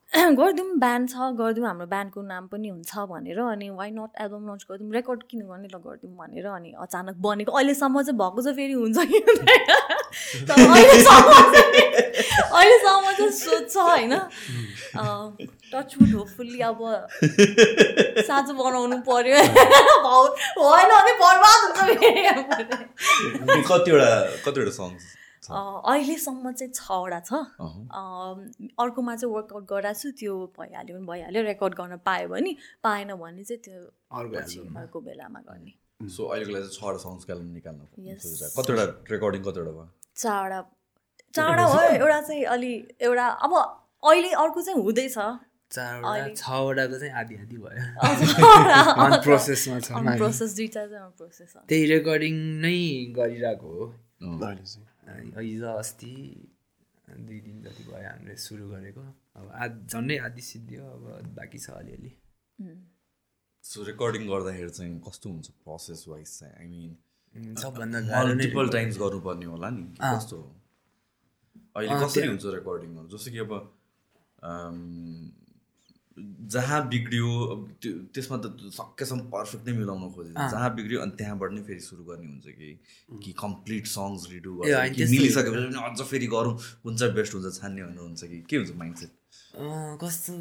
[0.38, 4.66] गरिदिउँ ब्यान्ड छ गरिदिउँ हाम्रो ब्यान्डको नाम पनि हुन्छ भनेर अनि वाइ नट एल्बम लन्च
[4.70, 4.92] गरिदिउँ?
[4.92, 8.98] रेकर्ड किन गर्ने ल गरिदिउँ भनेर अनि अचानक बनेको अहिलेसम्म चाहिँ भएको चाहिँ फेरि हुन्छ
[9.10, 9.18] कि
[10.48, 11.84] तर अहिलेसम्म चाहिँ-
[12.52, 14.14] अहिलेसम्म चाहिँ सोध्छ होइन
[15.72, 16.78] टचवुड होपफुल्ली अब
[18.26, 19.42] साँचो बनाउनु पर्यो
[20.06, 20.22] भाउ
[20.60, 21.80] होइन भने बर्बाद हुन्छ।
[23.68, 24.10] कतिवटा
[24.44, 24.72] कतिवटा
[25.46, 27.32] अँ, अहिलेसम्म चाहिँ छवटा छ
[28.82, 32.52] अर्कोमा चाहिँ वर्कआउट गराएको छु त्यो भइहाल्यो भने भइहाल्यो रेकर्ड गर्न पायो भने
[32.82, 33.78] पाएन भने चाहिँ त्यो
[34.80, 35.72] अर्को बेलामा गर्ने
[36.10, 37.84] सो अहिलेको लागि चाहिँ छवटा सङ्ग्स निकाल्नु।
[38.58, 39.86] कतिवटा रेकर्डिङ कतिवटा भयो
[40.16, 40.60] चारवटा
[41.34, 43.52] चारवटा भयो एउटा चाहिँ अलि एउटा अब
[44.04, 45.18] अहिले अर्को चाहिँ हुँदैछ।
[47.16, 47.56] आधी आधी
[51.68, 52.78] त्यही रेकर्डिङ नै
[53.18, 53.86] गरिरहेको हो।
[54.22, 56.14] अहिले चाहिँ। अनि हिजो अस्ति
[57.26, 59.00] दुई दिन जति भयो हामीले सुरु गरेको।
[59.36, 62.10] अब आ झन्डै आधी सिद्धियो अब बाँकी छ अलिअलि।
[63.64, 66.54] सो रेकर्डिङ गर्दाखेरि चाहिँ कस्तो हुन्छ प्रोसेस वाइज चाहिँ?
[66.60, 66.96] आई मिन
[67.62, 70.46] सबभन्दा गाह्रो मल्टिपल टाइम्स गर्नुपर्ने होला नि। कस्तो हो?
[71.76, 73.52] अहिले कसरी हुन्छ रेकर्डिङहरू जस्तो कि अब
[76.52, 77.30] जहाँ बिग्रियो
[77.82, 80.02] त्यो त्यसमा त सकेसम्म पर्फेक्ट नै मिलाउन
[80.34, 82.68] अँ। जहाँ बिग्रियो अनि त्यहाँबाट नै फेरि सुरु गर्ने हुन्छ कि
[83.22, 84.52] कि कम्प्लिट सङ्ग्स रिडु
[85.12, 89.10] मिलिसकेपछि अझ फेरि गरौँ कुन चाहिँ बेस्ट हुन्छ छान्ने भन्ने हुन्छ कि के हुन्छ माइन्डसेट
[89.56, 90.32] अँ, कस्तो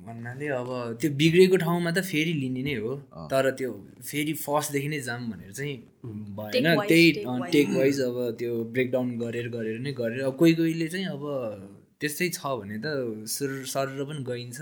[0.00, 0.70] भन्नाले अब
[1.00, 2.92] त्यो बिग्रेको ठाउँमा त फेरि लिने नै हो।
[3.32, 3.70] तर त्यो
[4.04, 5.76] फेरि फर्स्टदेखि नै जाम भनेर चाहिँ
[6.36, 7.08] भएन। त्यही.
[7.52, 11.22] टेक वाइज अब त्यो ब्रेकडाउन गरेर गरेर नै गरेर। अब कोही कोहीले चाहिँ अब
[12.00, 14.58] त्यस्तै छ भने त सुर सरेर पनि गइन्छ।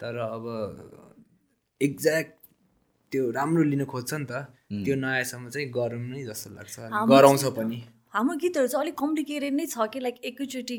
[0.00, 0.44] तर अब
[1.80, 2.32] एक्ज्याक्ट
[3.12, 4.32] त्यो राम्रो लिन खोज्छ नि त।
[4.84, 6.76] त्यो नआएसम्म चाहिँ गरौँ नै जस्तो लाग्छ।
[7.08, 7.78] गराउँछ पनि।
[8.12, 10.76] हाम्रो गीतहरू चाहिँ अलिक कम्प्लिकेटेड नै छ कि लाइक एकैचोटि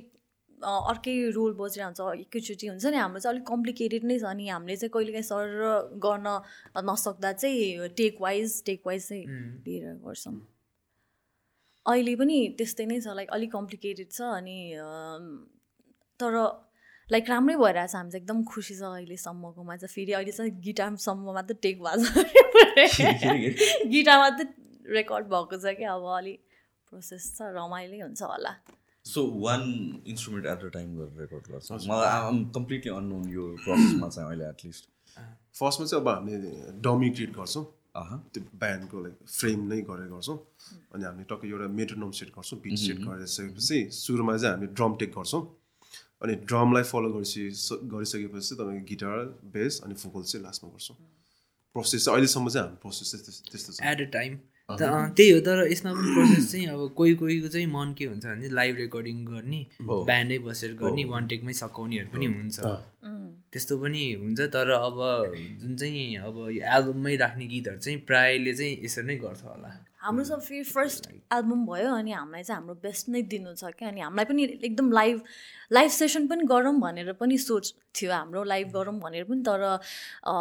[0.58, 4.92] अर्कै रोल बजिरहन्छ एकैचोटि हुन्छ नि हाम्रो चाहिँ अलिक कम्प्लिकेटेड नै छ अनि हामीले चाहिँ
[4.94, 5.44] कहिलेकाहीँ सर
[6.06, 6.28] गर्न
[6.90, 9.26] नसक्दा चाहिँ टेक वाइज टेक वाइज चाहिँ
[9.68, 10.34] लिएर गर्छौँ।
[11.86, 14.58] अहिले पनि त्यस्तै नै छ लाइक अलिक कम्प्लिकेटेड छ अनि
[16.20, 16.34] तर
[17.08, 21.52] लाइक राम्रै भइरहेछ हामी चाहिँ एकदम खुसी छ अहिलेसम्मकोमा चाहिँ फेरि अहिले चाहिँ गिटारसम्ममा त
[21.62, 22.24] टेक भएको
[22.98, 23.06] छ
[23.94, 24.50] गिटारमा त
[24.98, 26.40] रेकर्ड भएको छ कि अब अलिक
[26.92, 28.54] प्रोसेस छ रमाइलो हुन्छ होला।
[29.08, 29.62] So one
[30.08, 34.46] instrument at a time गरेर रेकर्ड गर्छ मलाई आम कम्प्लिटली अननोन यो प्रोसेसमा चाहिँ अहिले
[34.50, 34.90] एटलिस्ट
[35.60, 36.52] फर्स्टमा चाहिँ अब हामीले
[36.88, 37.66] डमी क्रिएट गर्छौँ।
[38.00, 40.38] अह। त्यो ब्यान्डको लाइक फ्रेम नै गरेर गर्छौँ।
[40.94, 45.12] अनि हामीले टक्कै एउटा मेट्रोनोम सेट गर्छौँ बिट सेट गरिसकेपछि सुरुमा चाहिँ हामीले ड्रम टेक
[45.18, 45.42] गर्छौँ।
[46.24, 49.18] अनि ड्रमलाई फलो गरिसके गरिसकेपछि तपाईँको गिटार
[49.56, 50.98] बेस अनि फोकल चाहिँ लास्टमा गर्छौँ।
[51.74, 54.38] प्रोसेस चाहिँ अहिलेसम्म चाहिँ हाम्रो प्रोसेस चाहिँ त्यस- त्यस्तो छ। एट अ टाइम
[54.70, 58.50] त्यही हो तर यसमा पनि प्रोसेस चाहिँ अब कोही कोहीको चाहिँ मन के हुन्छ भने
[58.50, 62.60] लाइभ रेकर्डिङ गर्ने ब्यान्डै बसेर गर्ने वान टेकमै सकाउनेहरू पनि हुन्छ।
[63.52, 64.98] त्यस्तो पनि हुन्छ तर अब
[65.62, 69.72] जुन चाहिँ अब यो एल्बममै राख्ने गीतहरू चाहिँ प्रायले चाहिँ यसरी नै गर्छ होला।
[70.08, 73.88] हाम्रो सब फेरि फर्स्ट एल्बम भयो अनि हामीलाई चाहिँ हाम्रो बेस्ट नै दिनु छ क्या
[73.90, 75.22] अनि हामीलाई पनि एकदम लाइभ
[75.78, 80.36] लाइभ सेसन पनि गरौँ भनेर पनि सोच थियो हाम्रो लाइभ गरौँ भनेर पनि तर अ,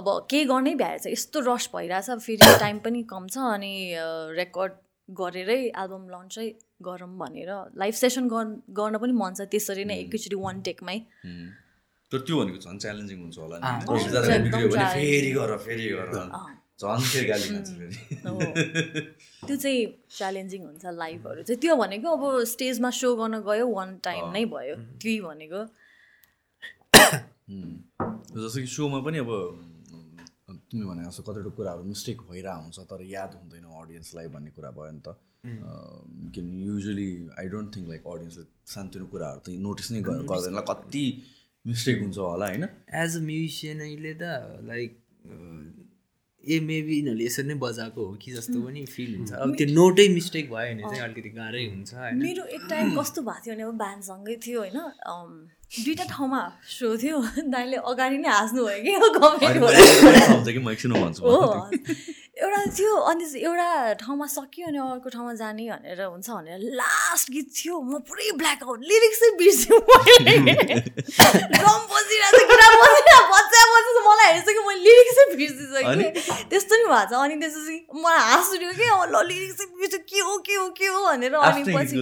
[0.00, 3.72] अब के गर्नै भ्याएछ। यस्तो रस भइरहेछ फेरि टाइम पनि कम छ अनि
[4.40, 4.72] रेकर्ड
[5.08, 6.48] गरेरै एल्बम लन्चै
[6.88, 7.50] गरौँ भनेर
[7.84, 10.98] लाइभ सेसन गर्न पनि मन छ। त्यसरी नै एकैचोटि वान टेकमै
[12.12, 13.56] तर त्यो भनेको झन् च्यालेन्जिङ हुन्छ होला।
[14.94, 15.88] फेरि गर फेरि।
[16.80, 17.96] झन् फेरि गाली खान्छ फेरि।
[19.46, 19.80] त्यो चाहिँ
[20.16, 22.22] च्यालेन्जिङ हुन्छ लाइभहरू चाहिँ। त्यो भनेको अब
[22.52, 25.60] स्टेजमा सो गर्न गयो वान टाइम नै भयो। त्यही भनेको।
[28.40, 29.30] जस्तो कि सोमा पनि अब
[30.70, 34.90] तिमीले भने जस्तो कतिवटा कुराहरू मिस्टेक भइरहेको हुन्छ तर याद हुँदैन अडियन्सलाई भन्ने कुरा भयो
[34.96, 35.08] नि त।
[36.34, 37.08] किन usually
[37.40, 41.04] I don't think like अडियन्सले सानोतिनो कुराहरू त नोटिस नै गर- गर्दैन। कति
[41.64, 42.64] मिस्टेक हुन्छ होला होइन?
[43.02, 44.24] एज अ म्युजिसियन अहिले त
[44.70, 44.90] लाइक
[46.40, 50.08] ए मेबी यिनीहरूले यसरी नै बजाएको हो कि जस्तो पनि फिल हुन्छ। अब त्यो नोटै
[50.08, 53.76] मिस्टेक भयो भने चाहिँ अलिकति गाह्रै हुन्छ मेरो एक टाइम कस्तो भएको थियो भने अब
[53.76, 54.78] ब्यान्डसँगै थियो होइन?
[55.70, 57.18] दुइटा ठाउँमा सो थियो।
[57.54, 58.90] दाइले अगाडि नै हाँस्नु भयो कि
[61.20, 61.36] हो
[62.40, 63.68] एउटा थियो अनि एउटा
[64.00, 68.64] ठाउँमा सक्यो अनि अर्को ठाउँमा जाने भनेर हुन्छ भनेर लास्ट गीत थियो। म पुरै ब्ल्याक
[68.64, 69.76] आउट लिरिक्सै बिर्स्यो
[74.10, 76.10] मैले ड्रम बजिरहेको छ मलाई हेरिसक्यो मैले लिरिक्सै बिर्सिसकेँ
[76.50, 80.18] त्यस्तो नि भएको छ। अनि त्यसपछि मलाई हाँस उठ्यो कि अब ल लिरिक्सै बिर्स्यो के
[80.20, 81.00] हो के हो के हो?
[81.06, 81.96] भनेर अनि पछि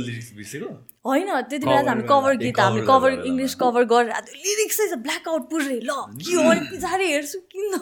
[1.09, 4.95] होइन त्यति बेला चाहिँ हामी कभर गीत हामी कभर इङ्ग्लिस कभर गरेर त्यो लिरिक्सै छ
[5.01, 5.91] ब्ल्याक आउट पुरै। ल
[6.21, 6.43] के हो?
[6.51, 7.73] अनि पछाडि हेर्छु किन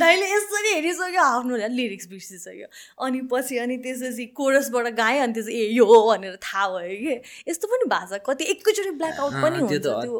[0.00, 2.68] दाइले यसरी हेरिसक्यो आफ्नो लिरिक्स बिर्सिसक्यो।
[3.04, 7.14] अनि पछि अनि त्यसपछि कोरसबाट गाएँ अनि त्यसपछि ए यो हो भनेर थाहा भयो कि।
[7.50, 10.14] यस्तो पनि भएको छ। कति एकैचोटि ब्ल्याक आउट पनि हुन्छ त्यो।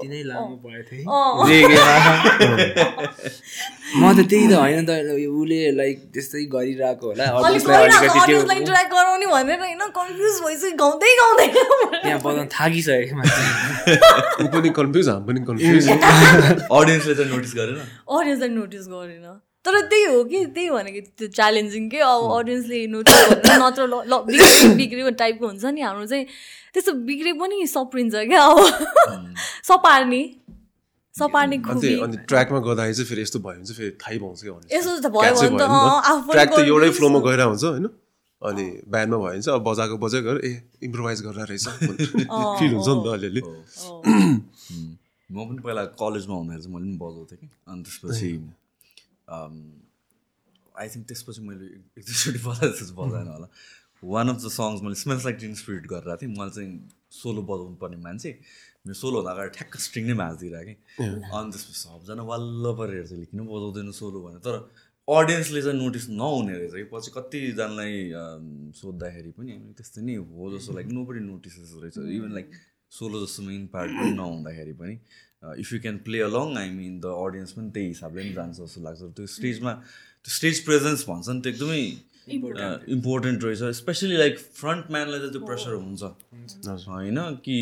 [4.00, 7.24] म त त्यही त होइन त उसले लाइक त्यस्तै गरिरहेको होला।
[12.02, 13.42] त्यहाँ बजाउनु थाकिसकेको मान्छे।
[14.42, 19.26] ऊ पनि कन्फ्युज हामी पनि कन्फ्युज अडियन्सले चाहिँ नोटिस गरेन। अडियन्सलाई नोटिस गरेन।
[19.66, 24.14] तर त्यही हो कि त्यही भनेको त्यो च्यालेन्जिङ के अब अडियन्सले नोटिस गर्दैन नत्र ल
[24.76, 26.24] बिग्रियो टाइपको हुन्छ नि हाम्रो चाहिँ।
[26.72, 28.58] त्यस्तो बिग्रे पनि सप्रिन्छ क्या अब।
[29.68, 30.22] सपार्ने।
[31.20, 34.40] सपार्ने अनि खुबी। अनि ट्र्याकमा गर्दाखेरि चाहिँ फेरि यस्तो भयो भने चाहिँ फेरि थाहै पाउँछ
[34.42, 34.76] क्या honestly.
[34.76, 35.64] यसो त भयो भने त।
[36.30, 37.86] ट्र्याक त एउटै फ्लोमा गएर हुन्छ होइन?
[38.42, 40.52] अनि ब्यान्डमा भयो भने चाहिँ अब बजाएको बजाइ गएर ए
[40.88, 41.66] इम्प्रोभाइज गरेर रहेछ।
[42.58, 43.40] फिल हुन्छ नि त अलिअलि।
[45.30, 48.30] म पनि पहिला कलेजमा हुँदाखेरि चाहिँ मैले पनि बजाउँथेँ कि। अनि त्यसपछि
[50.80, 51.66] आई थिङ्क त्यसपछि मैले
[51.98, 53.48] एक दुईचोटि जस्तो बजाएन होला।
[54.02, 56.70] वान अफ द सङ्ग्स मैले स्मेल्स लाइक टिन स्पिरिट गरेर थिएँ मैले चाहिँ
[57.12, 58.30] सोलो बजाउनु पर्ने मान्छे
[58.86, 60.74] मेरो सोलो हुँदा अगाडि ठ्याक्क स्ट्रिङ नै भाँचिदिरहेको कि।
[61.36, 64.54] अनि त्यसपछि सबजना वाल्ल परेर हेर्छ किन बजाउँदैन सोलो भनेर। तर
[65.08, 67.94] अडियन्सले चाहिँ नोटिस नहुने रहेछ कि। पछि कतिजनालाई
[68.80, 72.48] सोद्धाखेरि पनि हामी त्यस्तै नै हो जस्तो लाइक नो बडी नोटिसेस रहेछ इभन लाइक
[72.88, 74.94] सोलो जस्तो मेन पार्ट पनि नहुँदाखेरि पनि
[75.60, 78.80] if you can play along I mean the audience पनि त्यही हिसाबले पनि जान्छ जस्तो
[78.86, 79.72] लाग्छ। त्यो स्टेजमा
[80.24, 81.82] त्यो स्टेज प्रेजेन्स भन्छ नि त्यो एकदमै
[82.30, 86.02] इम्पोर्टेन्ट रहेछ स्पेसली लाइक फ्रन्ट म्यानलाई चाहिँ त्यो प्रेसर हुन्छ।
[86.88, 87.58] होइन कि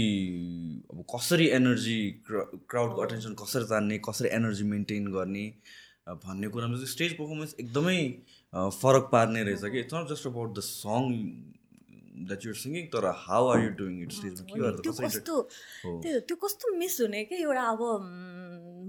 [0.92, 2.00] अब कसरी एनर्जी
[2.30, 5.46] क्राउडको अटेन्सन कसरी तान्ने कसरी एनर्जी मेन्टेन गर्ने
[6.08, 8.00] भन्ने कुरामा चाहिँ स्टेज पर्फर्मेन्स एकदमै
[8.74, 11.00] फरक पार्ने रहेछ कि। It's not just about the song
[12.26, 15.36] that you're singing तर how are you doing it स्टेजमा के त्यो कस्तो
[16.02, 17.82] त्यो त्यो कस्तो मिस हुने क्या एउटा अब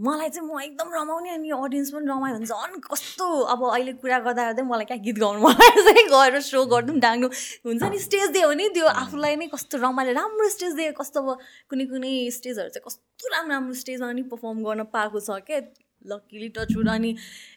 [0.07, 4.19] मलाई चाहिँ म एकदम रमाउने अनि अडियन्स पनि रमायो भने झन् कस्तो अब अहिले कुरा
[4.27, 7.27] गर्दा गर्दै मलाई क्या गीत गाउनु मन चाहिँ गएर सो गरिदिउँ डाङ्नु
[7.65, 11.45] हुन्छ नि स्टेज दियो भने त्यो आफूलाई नै कस्तो रमाइलो राम्रो स्टेज दियो। कस्तो अब
[11.69, 15.59] कुनै कुनै स्टेजहरू चाहिँ कस्तो राम्रो राम्रो स्टेजमा पनि पर्फर्म गर्न पाएको छ क्या
[16.05, 17.11] लक्किली टचवुड अनि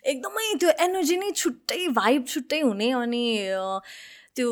[0.07, 3.23] एकदमै त्यो एनर्जी नै छुट्टै भाइब छुट्टै हुने अनि
[4.37, 4.51] त्यो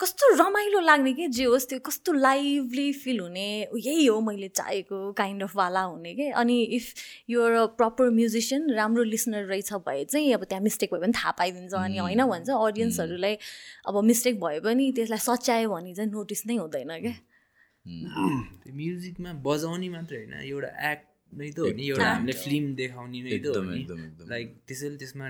[0.00, 1.26] कस्तो रमाइलो लाग्ने कि?
[1.28, 6.14] जे होस् त्यो कस्तो लाइभली फिल हुने यही हो मैले चाहेको काइन्ड अफ वाला हुने
[6.14, 6.28] कि?
[6.32, 6.94] अनि if
[7.30, 11.30] you're a proper musician राम्रो लिसनर रहेछ भए चाहिँ अब त्यहाँ मिस्टेक भयो भने थाहा
[11.38, 13.36] पाइदिन्छ अनि होइन भन्छ अडियन्सहरूलाई
[13.86, 17.14] अब मिस्टेक भयो पनि त्यसलाई सच्यायो भने चाहिँ नोटिस नै हुँदैन क्या
[17.84, 23.20] त्यो म्युजिकमा बजाउने मात्रै होइन एउटा एक्ट नै त हो नि एउटा हामीले फिल्म देखाउने
[23.22, 23.82] नै त हो नि।
[24.30, 25.26] लाइक त्यसैले त्यसमा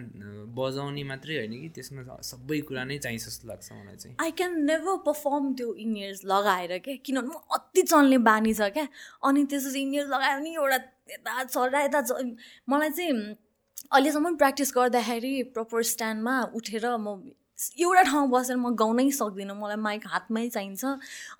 [0.56, 4.52] बजाउने मात्रै होइन कि त्यसमा सबै कुरा नै चाहिन्छ जस्तो लाग्छ मलाई चाहिँ। आई क्यान
[4.70, 8.86] नेभर पर्फर्म त्यो इयर्स लगाएर क्या किनभने म अति चल्ने बानी छ क्या।
[9.28, 10.78] अनि त्यसपछि इयर्स लगायो भने एउटा
[11.10, 12.00] यता चल्दा यता
[12.70, 13.14] मलाई चाहिँ
[13.92, 17.06] अहिलेसम्म प्र्याक्टिस गर्दाखेरि प्रपर स्ट्यान्डमा उठेर म
[17.80, 20.84] एउटा ठाउँमा बसेर म गाउनै सक्दिनँ। मलाई माइक हातमै चाहिन्छ।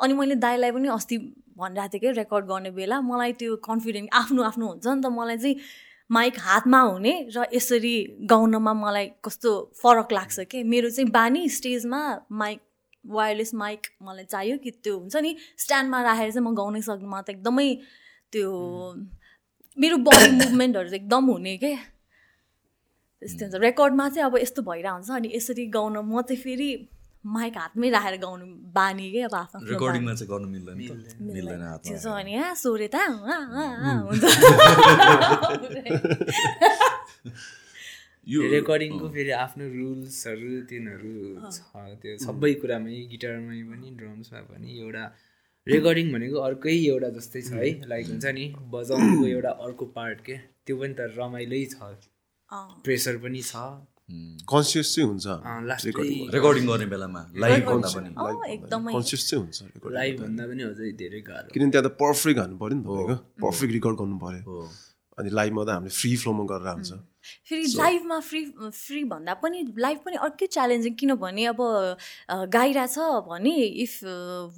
[0.00, 1.16] अनि मैले दाइलाई पनि अस्ति
[1.58, 5.38] भनिरहेको थिएँ कि रेकर्ड गर्ने बेला। मलाई त्यो कन्फिडेन्ट आफ्नो आफ्नो हुन्छ नि त। मलाई
[5.38, 5.56] चाहिँ
[6.10, 7.94] माइक हातमा हुने र यसरी
[8.26, 9.50] गाउनमा मलाई कस्तो
[9.82, 10.62] फरक लाग्छ कि?
[10.62, 12.00] मेरो चाहिँ बानी स्टेजमा
[12.32, 12.60] माइक
[13.06, 17.20] वायरलेस माइक मलाई चाहियो कि त्यो हुन्छ नि। स्ट्यान्डमा राखेर चाहिँ म गाउनै सक्नु म
[17.22, 17.68] त एकदमै
[18.32, 18.50] त्यो
[19.78, 21.99] मेरो बडी मुभमेन्टहरू एकदम हुने के?
[23.20, 26.70] त्यस्तै हुन्छ। रेकर्डमा चाहिँ अब यस्तो भइरहेको हुन्छ अनि यसरी गाउन म चाहिँ फेरि
[27.20, 31.62] माइक हातमै राखेर गाउनु बानी के अब आफ्नो रेकर्डिङमा चाहिँ गर्नु मिल्दैन नि त। मिल्दैन।
[32.16, 34.24] भने आ सोरे त हुन्छ।
[38.32, 41.12] यो रेकर्डिङको फेरि आफ्नो रुल्सहरू तिनीहरू
[41.52, 41.60] छ।
[42.00, 45.04] त्यो सबै कुरामै गिटारमै पनि ड्रम्समा पनि एउटा
[45.66, 50.36] रेकर्डिङ भनेको अर्कै एउटा जस्तै छ है। लाइक हुन्छ नि बजाउनुको एउटा अर्को पार्ट के?
[50.64, 52.08] त्यो पनि त रमाइलै छ।
[52.52, 53.54] प्रेसर पनि छ।
[54.50, 55.90] कन्सियस चाहिँ हुन्छ। अँ, लास्टै
[56.34, 60.92] रेकर्डिङ गर्ने बेलामा। लाइभ भन्दा पनि अँ, एकदमै। कन्सियस चाहिँ हुन्छ लाइभ। भन्दा पनि अझै
[60.98, 64.68] धेरै गाह्रो। किनभने त्यहाँ त पर्फेक्ट हाल्नु पऱ्यो नि त पर्फेक्ट रेकर्ड गर्नु पऱ्यो। हो।
[65.18, 66.90] अनि लाइभमा त हामीले फ्री फ्लोमा गरेर हुन्छ।
[67.48, 68.40] फेरि लाइभमा फ्री
[68.74, 71.60] फ्री भन्दा पनि लाइभ पनि अर्कै च्यालेन्जिङ किनभने अब
[72.50, 72.98] गाइरहेछ
[73.30, 73.54] भने
[73.86, 73.94] इफ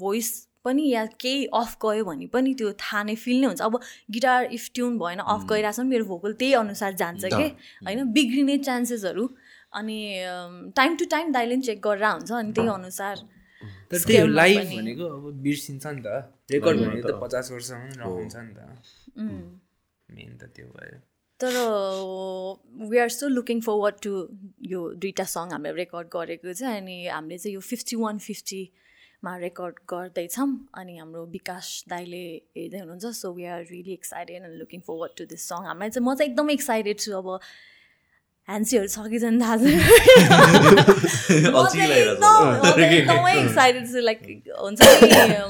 [0.01, 0.31] भोइस
[0.65, 4.41] पनि या केही अफ गयो भने पनि त्यो थाहा नै फिल नै हुन्छ। अब गिटार
[4.53, 7.47] इफ ट्युन भएन अफ गइरहेछ भने मेरो भोकल त्यही अनुसार जान्छ के?
[7.87, 9.29] होइन बिग्रिने चान्सेसहरू
[9.73, 9.99] अनि
[10.77, 13.17] टाइम टु टाइम दाइले पनि चेक गरेर हुन्छ अनि त्यही अनुसार
[13.93, 16.09] तर लाइभ पनि। भनेको अब बिर्सिन्छ नि त।
[16.51, 18.61] रेकर्ड भनेको त पचास वर्षसम्म रहन्छ नि त।
[20.09, 20.99] मेन त त्यो भयो।
[21.41, 21.55] तर
[22.91, 24.13] we are still looking forward to
[24.73, 28.19] यो दुइटा सङ हामीले रेकर्ड गरेको चाहिँ। अनि हामीले चाहिँ यो फिफ्टी वान
[29.23, 32.23] फिफ्टीमा रेकर्ड गर्दैछौँ अनि हाम्रो विकास दाईले
[32.59, 36.07] हेर्दै हुनुहुन्छ so we are really excited and looking forward to this song हामीलाई चाहिँ
[36.07, 37.29] म चाहिँ एकदमै एक्साइटेड छु अब
[38.51, 39.79] ह्यान्सीहरू छ कि छैन थाहा चाहिँ
[42.07, 44.19] एकदम- एक्साइटेड छु लाइक
[44.63, 44.89] हुन्छ नि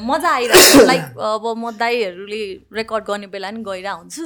[0.09, 2.41] मजा आइरहेको छ। लाइक अब म दाईहरूले
[2.79, 4.23] रेकर्ड गर्ने बेला नि गइरहेको हुन्छु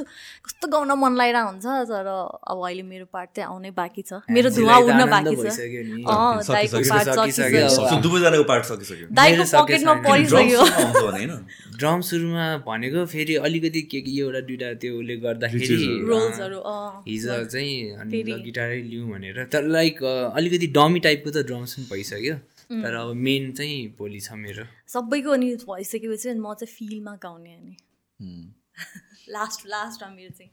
[0.47, 4.49] कस्तो गाउन मन लागिरहेको हुन्छ तर अब अहिले मेरो पार्ट चाहिँ आउनै बाँकी छ। मेरो
[4.59, 5.47] धुवा उड्न बाँकी छ।
[6.51, 7.63] दाईको पार्ट सकिसक्यो,
[9.21, 10.61] दाईको पकेटमा। परिसक्यो।
[11.77, 15.75] ड्रम सुरुमा भनेको फेरि अलिकति के के एउटा दुइटा त्यो उसले गर्दाखेरि
[17.07, 17.75] हिजो चाहिँ
[18.57, 22.35] गिटारै लिउँ भनेर। तर लाइक अलिकति डमी टाइपको त ड्रम्स पनि भइसक्यो।
[22.69, 27.75] तर अब मेन चाहिँ भोलि छ मेरो। सबैको अनि भइसकेपछि म चाहिँ फिलमा गाउने अनि।
[29.29, 30.51] लास्ट लास्टमा मेरो चाहिँ।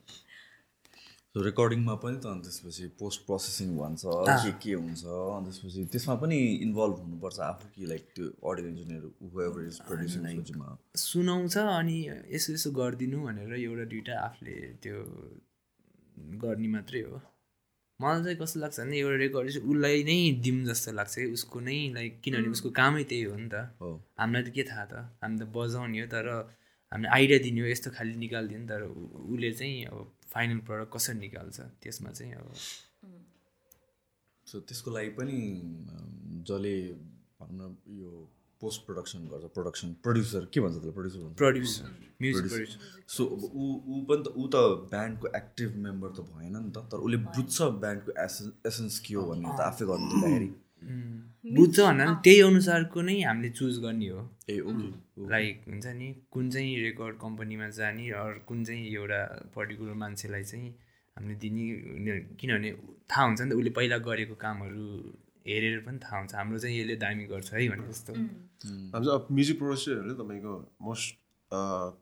[1.34, 6.38] रेकर्डिङमा पनि त अनि त्यसपछि पोस्ट प्रोसेसिङ भन्छ के के हुन्छ अनि त्यसपछि त्यसमा पनि
[6.66, 9.02] इन्भल्भ हुनुपर्छ आफू कि लाइक त्यो अडियो इन्जिनियर
[11.04, 11.98] सुनाउँछ अनि
[12.36, 14.96] यसो यसो गरिदिनु भनेर एउटा दुइटा आफूले त्यो
[16.46, 17.18] गर्ने मात्रै हो।
[18.04, 21.60] मलाई चाहिँ कस्तो लाग्छ भने एउटा रेकर्ड चाहिँ उसलाई नै दिउँ जस्तो लाग्छ कि उसको
[21.68, 23.90] नै लाइक किनभने उसको कामै त्यही हो नि त। हो।
[24.20, 24.94] हामीलाई त के थाहा त?
[25.22, 26.26] हामी त बजाउने हो तर
[26.92, 28.82] हामीले आइडिया दिने हो यस्तो खालि निकालिदियो नि तर
[29.32, 29.98] उसले चाहिँ अब
[30.34, 31.58] फाइनल प्रडक्ट कसरी निकाल्छ?
[31.82, 32.48] त्यसमा चाहिँ अब
[34.46, 35.38] सो त्यसको लागि पनि
[36.48, 36.74] जसले
[37.40, 38.10] भनौँ न यो
[38.64, 40.94] पोस्ट प्रडक्सन गर्छ। प्रडक्सन प्रड्युसर के भन्छ त्यसलाई?
[40.98, 41.86] प्रड्युसर भन्छ। प्रड्युसर
[42.22, 42.78] म्युजिक प्रड्युसर
[43.14, 44.56] सो अब ऊ ऊ पनि त ऊ त
[44.90, 49.24] ब्यान्डको एक्टिभ मेम्बर त भएन नि त तर उसले बुझ्छ ब्यान्डको एसेन्स एसेन्स के हो
[49.30, 50.50] भन्ने त आफै गर्नु दिँदाखेरि
[51.56, 54.86] बुझ्छ भन्दा पनि त्यही अनुसारको नै हामीले चुज गर्ने हो। ए ओके
[55.34, 59.20] लाइक हुन्छ नि कुन चाहिँ रेकर्ड कम्पनीमा जाने अरू कुन चाहिँ एउटा
[59.56, 60.70] पर्टिकुलर मान्छेलाई चाहिँ
[61.16, 61.64] हामीले दिने
[62.40, 62.70] किनभने
[63.10, 64.86] थाहा हुन्छ नि त उसले पहिला गरेको कामहरू
[65.46, 68.12] हेरेर पनि थाहा हुन्छ। हाम्रो चाहिँ यसले दामी गर्छ है भने जस्तो
[68.94, 70.52] हाम्रो अब म्युजिक प्रोड्युसरहरूले तपाईँको
[70.88, 71.08] मोस्ट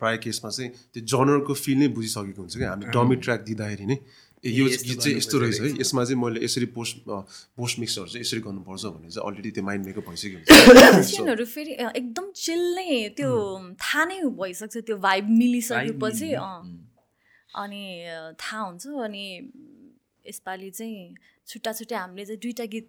[0.01, 3.97] प्राय केसमा चाहिँ त्यो जनरको फिल नै बुझिसकेको हुन्छ कि हामी डमी ट्र्याक दिँदाखेरि नै
[4.45, 8.23] ए यो गीत चाहिँ यस्तो रहेछ है। यसमा चाहिँ मैले यसरी पोस्ट पोस्ट मिक्सहरू चाहिँ
[8.27, 10.51] यसरी गर्नुपर्छ भने चाहिँ अलरेडी त्यो माइन्ड मेकअप भइसक्यो हुन्छ।
[10.95, 12.89] म्युजिसियनहरू फेरि एकदम चिल नै
[13.19, 13.31] त्यो
[13.83, 16.31] थाहा नै भइसक्छ त्यो भाइब मिलिसकेपछि
[17.63, 17.85] अनि
[18.41, 19.25] थाहा हुन्छ। अनि
[20.27, 21.15] यसपालि चाहिँ
[21.47, 22.87] छुट्टा छुट्टै हामीले चाहिँ दुइटा गीत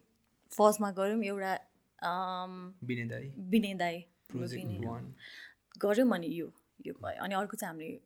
[0.54, 1.54] फर्स्टमा गऱ्यौँ एउटा
[2.84, 3.04] विनय
[5.78, 6.48] गऱ्यौँ अनि यो
[6.88, 8.00] यो भयो। अनि अर्को चाहिँ हामीले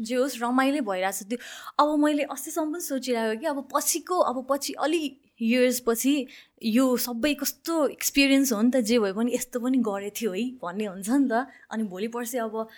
[0.00, 1.38] जे होस् रमाइलो भइरहेको छ त्यो
[1.78, 5.02] अब मैले अस्तिसम्म पनि सोचिरहेको कि अब पछिको अब पछि अलि
[5.40, 6.14] इयर्स पछि
[6.62, 10.44] यो सबै कस्तो एक्सपिरियन्स हो नि त जे भए पनि यस्तो पनि गरेको थियो है
[10.62, 12.68] भन्ने हुन्छ नि त। अनि भोलि पर्सि अब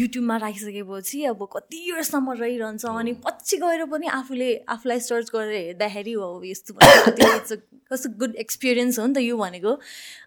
[0.00, 6.12] युट्युबमा राखिसकेपछि अब कति इयर्ससम्म रहिरहन्छ अनि पछि गएर पनि आफूले आफूलाई सर्च गरेर हेर्दाखेरि
[6.12, 7.52] हो अब यस्तो इट्स
[7.92, 9.78] कस्तो गुड एक्सपिरियन्स हो नि त यो भनेको।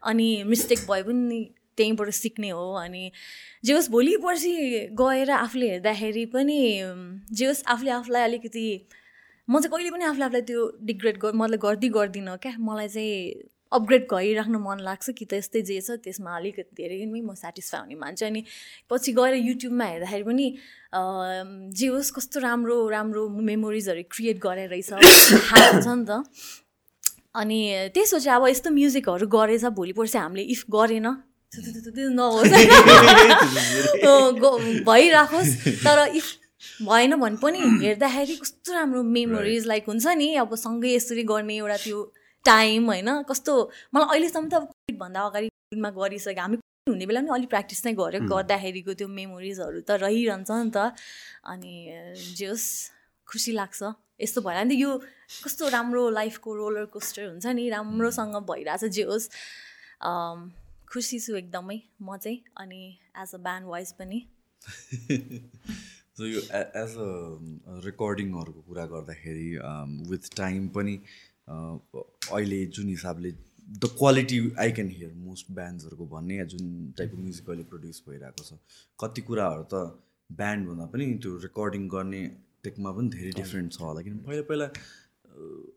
[0.06, 1.40] अनि मिस्टेक भए पनि
[1.78, 3.12] त्यहीँबाट सिक्ने हो अनि
[3.66, 4.54] जे होस् भोलि पर्सि
[5.02, 6.60] गएर आफूले हेर्दाखेरि पनि
[7.32, 8.68] जे होस् आफूले आफूलाई अलिकति
[9.50, 13.34] म चाहिँ कहिले पनि आफूले आफूलाई त्यो डिग्रेड गर मतलब गर्दै गर्दिनँ क्या। मलाई चाहिँ
[13.72, 17.82] अपग्रेड गरिराख्न मन लाग्छ कि त यस्तै जे छ त्यसमा अलिकति धेरै नै म सेटिस्फाई
[17.82, 18.44] हुने मान्छे अनि
[18.90, 20.46] पछि गएर युट्युबमा हेर्दाखेरि पनि
[21.78, 26.12] जे होस् कस्तो राम्रो राम्रो मेमोरिजहरू क्रिएट गरेर रहेछ। थाहा हुन्छ नि त।
[27.36, 31.08] अनि सोचेँ अब यस्तो म्युजिकहरू गरेछ भोलि पर्सि हामीले इफ गरेन।
[32.18, 32.50] नहोस्।
[34.90, 35.52] भइराखोस्।
[35.86, 36.39] तर इफ
[36.82, 41.78] भएन भने पनि हेर्दाखेरि कस्तो राम्रो मेमोरिज लाइक हुन्छ नि। अब सँगै यसरी गर्ने एउटा
[41.84, 42.00] त्यो
[42.46, 43.10] टाइम होइन?
[43.30, 43.54] कस्तो
[43.96, 47.80] मलाई अहिलेसम्म त अब कोभिडभन्दा अगाडि कोभिडमा गरिसक्यो हामी कोभिड हुने बेला पनि अलिक प्र्याक्टिस
[47.86, 50.78] नै गऱ्यो। गर्दाखेरिको त्यो मेमोरिजहरू त रहिरहन्छ नि त।
[51.48, 51.74] अनि
[52.36, 52.68] जे होस्
[53.28, 53.80] खुसी लाग्छ।
[54.20, 54.90] यस्तो भएर नि त। यो
[55.44, 59.30] कस्तो राम्रो लाइफको रोलर कोस्टर हुन्छ नि। राम्रोसँग भइरहेछ जे होस्
[60.92, 62.82] खुसी छु एकदमै। म चाहिँ। अनि
[63.16, 64.20] एज अ ब्यान्ड वाइज पनि।
[66.20, 67.10] सो यो एज अ
[67.84, 69.50] रेकर्डिङहरूको कुरा गर्दाखेरि
[70.10, 70.96] विथ टाइम पनि
[71.54, 71.76] uh,
[72.32, 77.66] अहिले जुन हिसाबले the quality I can hear most ब्यान्ड्सहरूको भन्ने जुन टाइपको म्युजिक अहिले
[77.74, 78.58] प्रड्युस भइरहेको छ
[79.04, 79.82] कति कुराहरू त
[80.30, 82.22] ब्यान्डभन्दा पनि त्यो रेकर्डिङ गर्ने
[82.68, 84.68] टेकमा पनि धेरै डिफ्रेन्ट छ होला। किन पहिला पहिला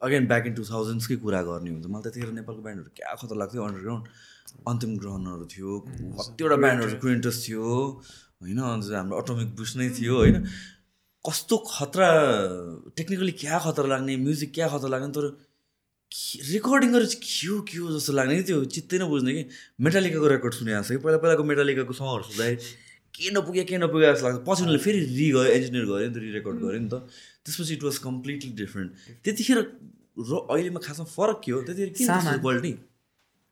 [0.08, 3.68] अगेन ब्याक इन टु थाउजन्ड्सकै कुरा गर्ने हुन्छ मलाई त्यतिखेर नेपालको ब्यान्डहरू क्या खतरा लाग्थ्यो
[3.68, 4.04] अन्डरग्राउन्ड
[4.72, 5.78] अन्तिम ग्रहणहरू थियो।
[6.18, 7.68] कतिवटा ब्यान्डहरू क्रिन्टस थियो।
[8.42, 10.36] होइन अन्त हाम्रो अटोमिक बुस नै थियो होइन।
[11.24, 12.10] कस्तो खतरा
[12.98, 15.26] टेक्निकली क्या खतरा लाग्ने म्युजिक क्या खतरा लाग्ने तर
[16.12, 19.42] रेकर्डिङ गरेर चाहिँ के हो के हो जस्तो लाग्ने कि त्यो चित्तै नबुझ्ने कि।
[19.86, 22.56] मेटालिकाको रेकर्ड सुनिरहेको छ कि पहिला पहिलाको मेटालिकाको सङहरू सुन्दाखेरि
[23.16, 26.18] के नपुग्यो के नपुग्यो जस्तो लाग्छ। पछि उनीहरूले फेरि रि गयो इन्जिनियर गऱ्यो नि त
[26.20, 26.94] रि रेकर्ड गऱ्यो नि त।
[27.46, 28.90] त्यसपछि इट वाज कम्प्लिटली डिफ्रेन्ट
[29.24, 31.58] त्यतिखेर र अहिलेमा खासमा फरक के हो?
[31.64, 32.72] त्यतिखेर के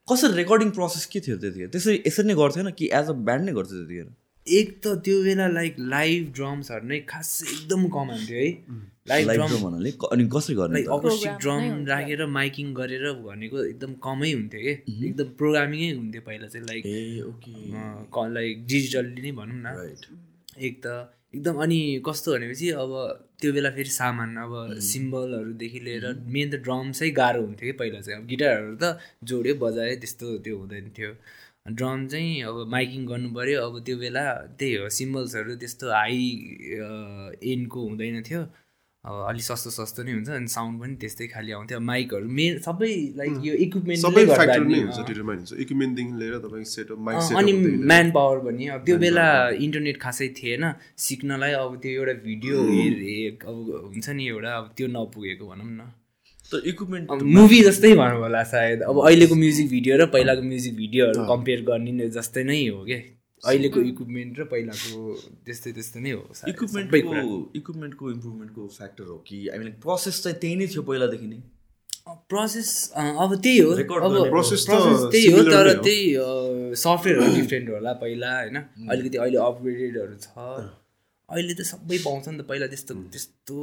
[0.09, 1.69] कसरी रेकर्डिङ प्रोसेस के थियो त्यतिखेर?
[1.71, 4.09] त्यसरी यसरी नै गर्थेन कि एज अ ब्यान्ड नै गर्थ्यो त्यतिखेर?
[4.47, 8.49] एक त त्यो बेला लाइक लाइभ ड्रम्सहरू नै खास एकदम कम हुन्थ्यो है।
[9.09, 10.83] लाइभ ड्रम भन्नाले अनि कसरी गर्ने?
[10.97, 11.85] Acoustic drum.
[11.87, 14.73] राखेर माइकिङ गरेर भनेको एकदम कमै हुन्थ्यो कि।
[15.07, 16.83] एकदम प्रोग्रामिङै हुन्थ्यो पहिला चाहिँ लाइक
[18.37, 20.03] लाइक डिजिटल्ली नै भनौँ न। राइट
[20.59, 20.87] एक त
[21.35, 22.93] एकदम अनि कस्तो भनेपछि अब
[23.41, 28.19] त्यो बेला फेरि सामान अब सिम्बलहरूदेखि लिएर मेन त ड्रम्सै गाह्रो हुन्थ्यो कि पहिला चाहिँ।
[28.21, 28.99] अब गिटारहरू त
[29.31, 31.13] जोड्यो बजायो त्यस्तो त्यो हुँदैन थियो।
[31.67, 34.25] ड्रम चाहिँ अब माइकिङ गर्नु पऱ्यो अब त्यो बेला
[34.59, 36.25] त्यही हो सिम्बल्सहरू त्यस्तो हाई
[37.53, 38.43] एनको हुँदैन थियो।
[39.05, 42.91] अब अलिक सस्तो सस्तो नै हुन्छ अनि साउन्ड पनि त्यस्तै खालि आउँथ्यो। माइकहरू मेन सबै
[43.17, 43.53] लाइक यो
[43.97, 47.53] सबै फ्याक्टर नै हुन्छ। डिटरमाइन हुन्छ। इक्विपमेन्टदेखि लिएर तपाईँको सेटअप माइक अनि
[47.93, 50.65] म्यान पावर पनि। अब त्यो बेला इन्टरनेट खासै थिएन।
[51.07, 52.57] सिक्नलाई अब त्यो एउटा भिडियो
[53.49, 53.57] अब
[53.89, 55.81] हुन्छ नि एउटा अब त्यो नपुगेको भनौँ न।
[56.53, 61.25] त इक्विपमेन्ट मुभी जस्तै भनौँ होला सायद। अब अहिलेको म्युजिक भिडियो र पहिलाको म्युजिक भिडियोहरू
[61.33, 62.99] कम्पेयर गर्ने जस्तै नै हो क्या
[63.43, 65.15] अहिलेको इक्विपमेन्ट र पहिलाको
[65.47, 66.23] त्यस्तै त्यस्तै नै हो
[66.53, 71.41] इक्विपमेन्टको। इक्विपमेन्टको इम्प्रुभमेन्टको फ्याक्टर हो कि आई मिन प्रोसेस चाहिँ त्यही नै थियो पहिलादेखि नै।
[72.31, 73.71] प्रोसेस अब त्यही हो।
[74.07, 76.05] अब process त्यही हो तर। त्यही
[76.85, 78.57] सफ्टवेयरहरू डिफ्रेन्ट होला पहिला होइन?
[78.91, 80.27] अलिकति अहिले अपग्रेडेडहरू छ।
[81.29, 83.59] अहिले त सबै पाउँछ नि त पहिला त्यस्तो त्यस्तो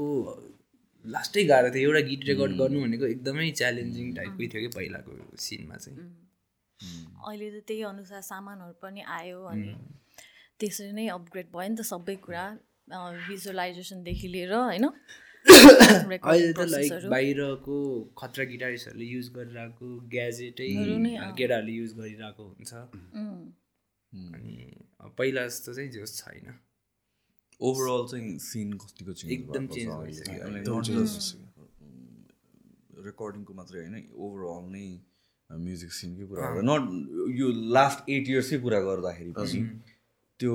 [1.16, 5.12] लास्टै गाह्रो थियो। एउटा गीत रेकर्ड गर्नु भनेको एकदमै च्यालेन्जिङ टाइपकै थियो कि पहिलाको
[5.48, 6.08] सिनमा चाहिँ।
[7.28, 9.70] अहिले त त्यही अनुसार सामानहरू पनि आयो अनि
[10.60, 12.46] त्यसरी नै अपग्रेड भयो नि त सबै कुरा
[13.28, 14.86] भिजुअलाइजेसनदेखि लिएर होइन?
[15.48, 17.78] अहिले त लाइक। बाहिरको
[18.20, 20.70] खतरा गिटारिस्टहरूले युज गरिरहेको ग्याजेटै।
[21.40, 22.72] केटाहरूले युज गरिरहेको हुन्छ.
[24.38, 24.56] अनि
[25.18, 26.56] पहिला जस्तो चाहिँ जोस छैन।
[27.62, 31.44] ओभरअल चाहिँ सिन कतिको चेन्ज एकदम भइसक्यो।
[33.06, 34.88] रेकर्डिङको मात्रै होइन ओभरअल नै
[35.50, 36.84] म्युजिक सिनकै कुरा गर्दा नट
[37.40, 39.60] यो लास्ट एट इयर्सकै कुरा गर्दाखेरि पनि
[40.40, 40.54] त्यो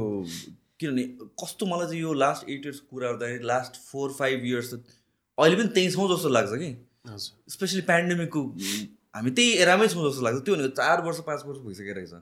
[0.80, 1.04] किनभने
[1.42, 4.76] कस्तो मलाई चाहिँ यो लास्ट एट इयर्स कुरा गर्दाखेरि लास्ट फोर फाइभ इयर्स त
[5.38, 6.70] अहिले पनि त्यही छौँ जस्तो लाग्छ कि?
[7.56, 8.40] स्पेसली पेन्डेमिकको
[9.14, 12.12] हामी त्यही एरामै छौँ जस्तो लाग्छ। त्यो भनेको चार वर्ष पाँच वर्ष भइसकेको रहेछ।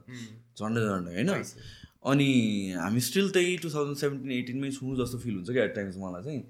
[0.57, 1.29] झन्डै झन्डै होइन?
[2.05, 2.29] अनि
[2.71, 6.23] हामी स्टिल त्यही टु थाउजन्ड सेभेन्टिन एटिनमै छौँ जस्तो फिल हुन्छ क्या एट टाइम्स मलाई
[6.23, 6.43] चाहिँ।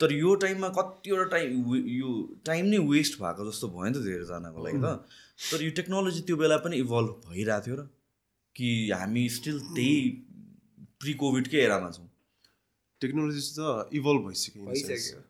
[0.00, 4.64] तर यो टाइममा कतिवटा टाइम यो टाइम नै वेस्ट भएको जस्तो भयो नि त धेरैजनाको
[4.64, 5.04] लागि त।
[5.52, 7.88] तर यो टेक्नोलोजी त्यो बेला पनि इभल्भ भइरहेको थियो र।
[8.56, 10.10] कि हामी स्टिल त्यही
[11.00, 12.08] प्रि कोभिडकै एरामा छौँ।
[13.00, 14.64] टेक्नोलोजी त इभल्भ भइसक्यो.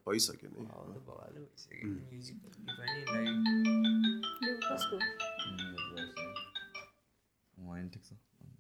[0.07, 0.48] भइसक्यो।
[7.66, 8.12] नै। ठिक छ।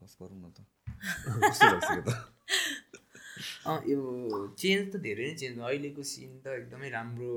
[0.02, 0.58] बस गरौँ न त।
[1.00, 2.10] कस्तो भइसक्यो त।
[3.70, 4.00] अँ यो
[4.60, 7.32] चेन्ज त धेरै नै चेन्ज भयो। अहिलेको सिन त एकदमै राम्रो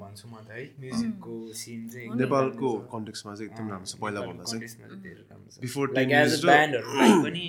[0.00, 4.44] भन्छु म त है। म्युजिकको सिन चाहिँ नेपालको। कन्टेक्समा चाहिँ एकदम राम्रो छ पहिला भन्दा
[4.44, 7.12] चाहिँ। context मा चाहिँ धेरै राम्रो छ। Before like 10 age years uh र- ब्यान्डहरूलाई
[7.24, 7.44] पनि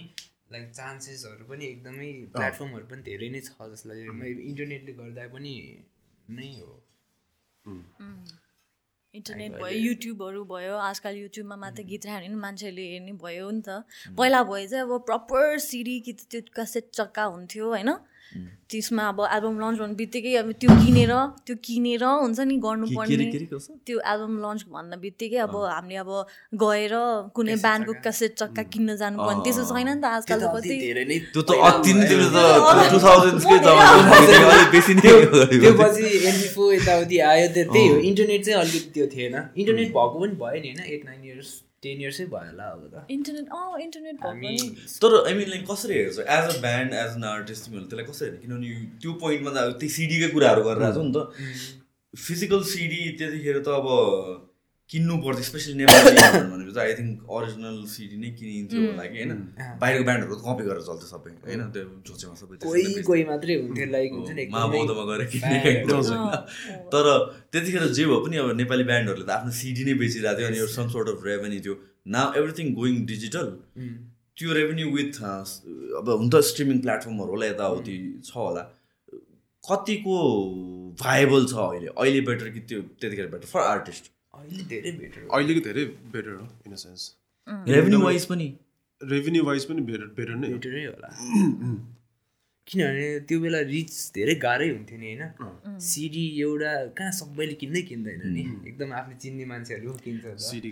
[0.54, 4.00] लाइक चान्सेसहरू पनि एकदमै प्लेटफर्महरू पनि धेरै नै छ जसलाई
[4.50, 5.54] इन्टरनेटले गर्दा पनि
[6.40, 6.72] नै हो।
[9.14, 13.86] इन्टरनेट भयो युट्युबहरू भयो आजकल युट्युबमा मात्र गीत राख्यो भने मान्छेले हेर्ने भयो नि त।
[14.18, 17.90] पहिला भयो चाहिँ अब प्रपर सिडी कि त त्यो कसेट चक्का हुन्थ्यो होइन?
[18.74, 21.12] त्यसमा अब एल्बम लन्च भन्ने बित्तिकै अब त्यो किनेर
[21.46, 23.26] त्यो किनेर हुन्छ नि गर्नुपर्ने?
[23.86, 26.12] त्यो एल्बम लन्च भन्दा बित्तिकै अब हामीले अब
[26.64, 26.94] गएर
[27.38, 31.18] कुनै ब्यान्डको कसेट चक्का किन्न जानुपर्ने। त्यस्तो छैन नि त आजकल त कति धेरै नै
[31.34, 32.38] त्यो त अति नै त्यो त
[32.94, 33.94] टु थाउजन्डकै जमाना
[34.54, 38.84] अलिक बेसी नै त्यो पछि एमपी फोर यताउति आयो। त्यो त्यही हो। इन्टरनेट चाहिँ अलिक
[38.94, 40.82] त्यो थिएन। इन्टरनेट भएको पनि भयो नि होइन?
[40.94, 41.52] एट नाइन इयर्स
[41.84, 44.16] टेन इयर्सै भयो होला अब त। इन्टरनेट अँ इन्टरनेट
[45.04, 46.18] तर आई मिन लाइक कसरी हेर्छ?
[46.38, 48.42] As a band as an artist तिमीहरूले त्यसलाई कसरी हेर्ने?
[48.44, 48.70] किनभने
[49.04, 51.18] त्यो पोइन्टमा त अब त्यही सिडीकै कुराहरू गरिरहेको छ नि त।
[52.14, 53.88] फिजिकल सिडी त्यतिखेर त अब
[54.94, 56.10] किन्नु पर्थ्यो स्पेसली नेपाली
[56.54, 59.32] भनेपछि आई थिङ्क अरिजिनल सिडी नै किनिन्थ्यो होला कि होइन?
[59.82, 61.62] बाहिरको ब्यान्डहरू त कपी गरेर चल्थ्यो सबै होइन?
[61.74, 65.22] त्यो झोचेमा सबै त्यसरी नै कोही बेच्थ्यो। कोही मात्रै हुन्थ्यो लाइक हुन्छ नि महाबौद्धमा गएर
[65.34, 67.06] किन्ने ब्यान्डहरू। kind of होइन। तर
[67.52, 70.74] त्यतिखेर जे भए पनि अब नेपाली ब्यान्डहरूले त आफ्नो सिडी नै बेचिरहेको थियो अनि एउटा
[70.78, 71.76] सम सोर्ट अफ रेभेन्यू थियो।
[72.18, 73.48] नाउ एभ्रिथिङ गोइङ डिजिटल
[74.38, 75.22] त्यो रेभेन्यू विथ
[76.00, 77.98] अब हुन त स्ट्रिमिङ प्लेटफर्महरू होला यताउति
[78.30, 78.64] छ होला।
[79.64, 80.16] कतिको
[81.02, 81.88] भाइबल छ अहिले?
[81.98, 86.76] अहिले बेटर कि त्यो त्यतिखेर बेटर फर आर्टिस्ट अहिलेको धेरै बेटर हो। In a.
[86.84, 87.02] Sense
[87.70, 88.48] revenue wise पनि।
[89.02, 91.10] रेभेन्यू वाइज पनि बेटर बेटर नै हो। बेटरै होला।
[92.68, 95.80] किनभने त्यो बेला रिच धेरै गाह्रै हुन्थ्यो नि होइन?
[95.86, 100.24] सिडी एउटा कहाँ सबैले किन्दै किन्दैन नि। एकदम आफूले चिन्ने मान्छेहरू किन्छ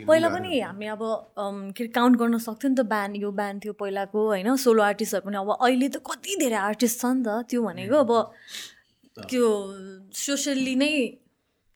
[0.07, 1.03] पहिला पनि हामी अब
[1.77, 4.55] के अरे काउन्ट गर्न सक्थ्यो नि त ब्यान्ड यो ब्यान्ड थियो पहिलाको होइन?
[4.65, 8.11] सोलो आर्टिस्टहरू पनि। अब अहिले त कति धेरै आर्टिस्ट छ नि त त्यो भनेको अब
[9.29, 9.47] त्यो
[10.15, 10.93] सोसियल्ली नै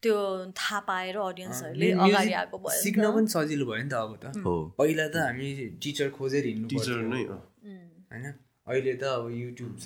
[0.05, 0.15] त्यो
[0.61, 3.95] थाहा पाएर अडियन्सहरूले म्युजिक अगाडि आएको भयो नि सिक्न त। पनि सजिलो भयो नि त
[4.05, 5.51] अब त। हो। पहिला त हामी
[5.83, 8.25] टिचर खोजेर हिँड्नु टिचर नै। होइन?
[8.67, 9.85] अहिले त अब युट्युब छ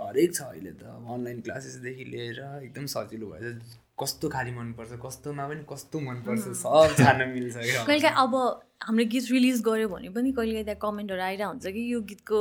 [0.00, 0.82] हरेक छ अहिले त।
[1.14, 7.18] अनलाइन क्लासेसदेखि लिएर एकदम सजिलो भएछ कस्तो खालि मनपर्छ कस्तोमा पनि कस्तो मनपर्छ सब जान
[7.30, 8.34] मिल्छ क्या। कहिले अब
[8.82, 12.40] हाम्रो गीत रिलिज गऱ्यो भने पनि कहिले त्यहाँ कमेन्टहरू आइरहेको हुन्छ कि यो गीतको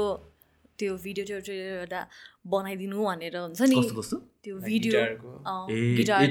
[0.80, 2.02] त्यो भिडियो ट्युटोरियल एउटा
[2.54, 3.78] बनाइदिनु भनेर हुन्छ नि।
[4.44, 5.00] त्यो भिडियो.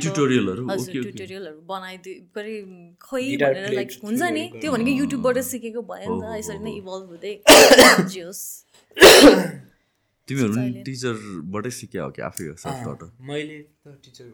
[0.04, 2.56] ट्युटोरियलहरू बनाइदियो गरी
[3.08, 7.06] खोइ भनेर लाइक हुन्छ नि। त्यो भनेको युट्युबबाट सिकेको भयो नि त। यसरी नै। इभल्भ
[7.12, 7.34] हुँदै
[8.12, 8.44] जियोस्।
[10.28, 10.54] तिमीहरू।
[10.86, 12.44] टिचरबाटै सिक्या हो कि आफै
[13.28, 14.26] मैले त टिचर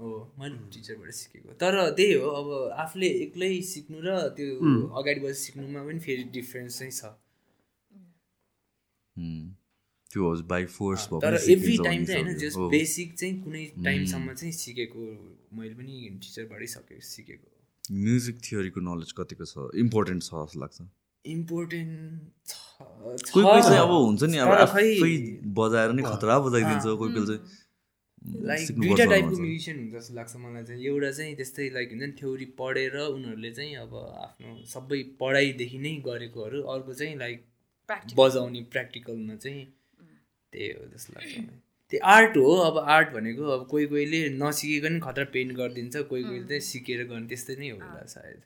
[0.00, 2.48] हो मैले टिचरबाट सिकेको। तर त्यही हो अब
[2.84, 4.48] आफूले एक्लै सिक्नु र त्यो
[5.00, 7.02] अगाडि बसेर सिक्नुमा पनि फेरि डिफ्रेन्स चाहिँ छ।
[9.16, 14.34] त्यो हो बाई फोर्स भयो तर एभ्री टाइम चाहिँ होइन। जस्ट। बेसिक चाहिँ कुनै टाइमसम्म
[14.34, 15.00] चाहिँ सिकेको
[15.58, 17.48] मैले पनि टिचरबाटै सकेको सिकेको
[18.02, 19.54] म्युजिक थियोरीको नलेज कतिको छ?
[19.84, 20.78] इम्पोर्टेन्ट छ जस्तो लाग्छ।
[21.24, 22.52] इम्पोर्टेन्ट छ
[23.32, 24.86] कोही कोही चाहिँ अब हुन्छ नि अब आफै
[25.58, 27.40] बजाएर नै खतरा बजाइदिन्छ कोही चाहिँ।
[28.22, 32.12] लाइक दुइटा टाइपको। म्युजिसियन हुन्छ जस्तो लाग्छ मलाई चाहिँ। एउटा चाहिँ त्यस्तै लाइक हुन्छ नि
[32.20, 33.94] थ्योरी पढेर उनीहरूले चाहिँ अब
[34.26, 37.40] आफ्नो सबै पढाइदेखि नै गरेकोहरू। अर्को चाहिँ लाइक.
[37.90, 39.64] बजाउने प्र्याक्टिकलमा चाहिँ
[40.52, 41.60] त्यही हो जस्तो लाग्छ मलाई
[41.92, 46.22] त्यो आर्ट हो अब आर्ट भनेको अब कोही कोहीले नसिकेको नि खतरा पेन्ट गरिदिन्छ कोही
[46.22, 48.40] कोहीले चाहिँ सिकेर गर्ने त्यस्तै नै होला सायद।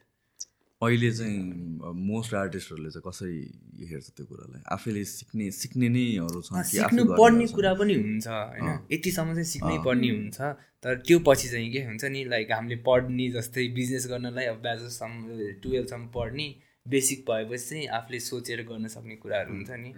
[0.83, 4.63] अहिले चाहिँ मोस्ट आर्टिस्टहरूले चाहिँ कसरी हेर्छ त्यो कुरालाई?
[4.73, 7.47] आफैले सिक्ने सिक्ने नैहरू आफै सिक्नु पर्ने?
[7.57, 8.69] कुरा पनि हुन्छ होइन?
[8.93, 10.39] यतिसम्म चाहिँ सिक्नै पर्ने हुन्छ
[10.85, 15.19] तर त्यो पछि चाहिँ के हुन्छ नि लाइक हामीले पढ्ने जस्तै बिजनेस गर्नलाई अब ब्याचलरसम्म
[15.63, 16.49] टुवेल्भसम्म पढ्ने
[16.87, 19.91] बेसिक भएपछि चाहिँ आफूले सोचेर गर्न सक्ने कुराहरू हुन्छ नि।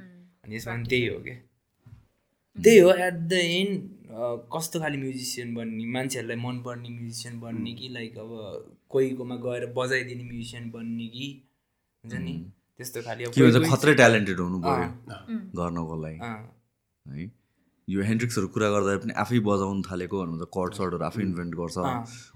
[0.45, 1.37] अनि यसमा पनि त्यही हो क्या
[2.59, 3.81] त्यही हो एट द एन्ड
[4.53, 8.31] कस्तो खाले म्युजिसियन बन्ने मान्छेहरूलाई मनपर्ने म्युजिसियन बन्ने कि लाइक अब
[8.89, 11.27] कोहीकोमा गएर बजाइदिने म्युजिसियन बन्ने कि
[12.05, 12.35] हुन्छ नि?
[12.81, 13.25] त्यस्तो खाले
[13.73, 14.89] खत्रै ट्यालेन्टेड हुनु पऱ्यो
[15.59, 16.19] गर्नको लागि।
[17.07, 17.31] है?
[17.89, 21.77] यो हेन्ड्रिक्सहरू कुरा गर्दा पनि आफै बजाउनु थालेको भन्नुहुन्छ कर्ड सर्डहरू आफै इन्भेन्ट गर्छ।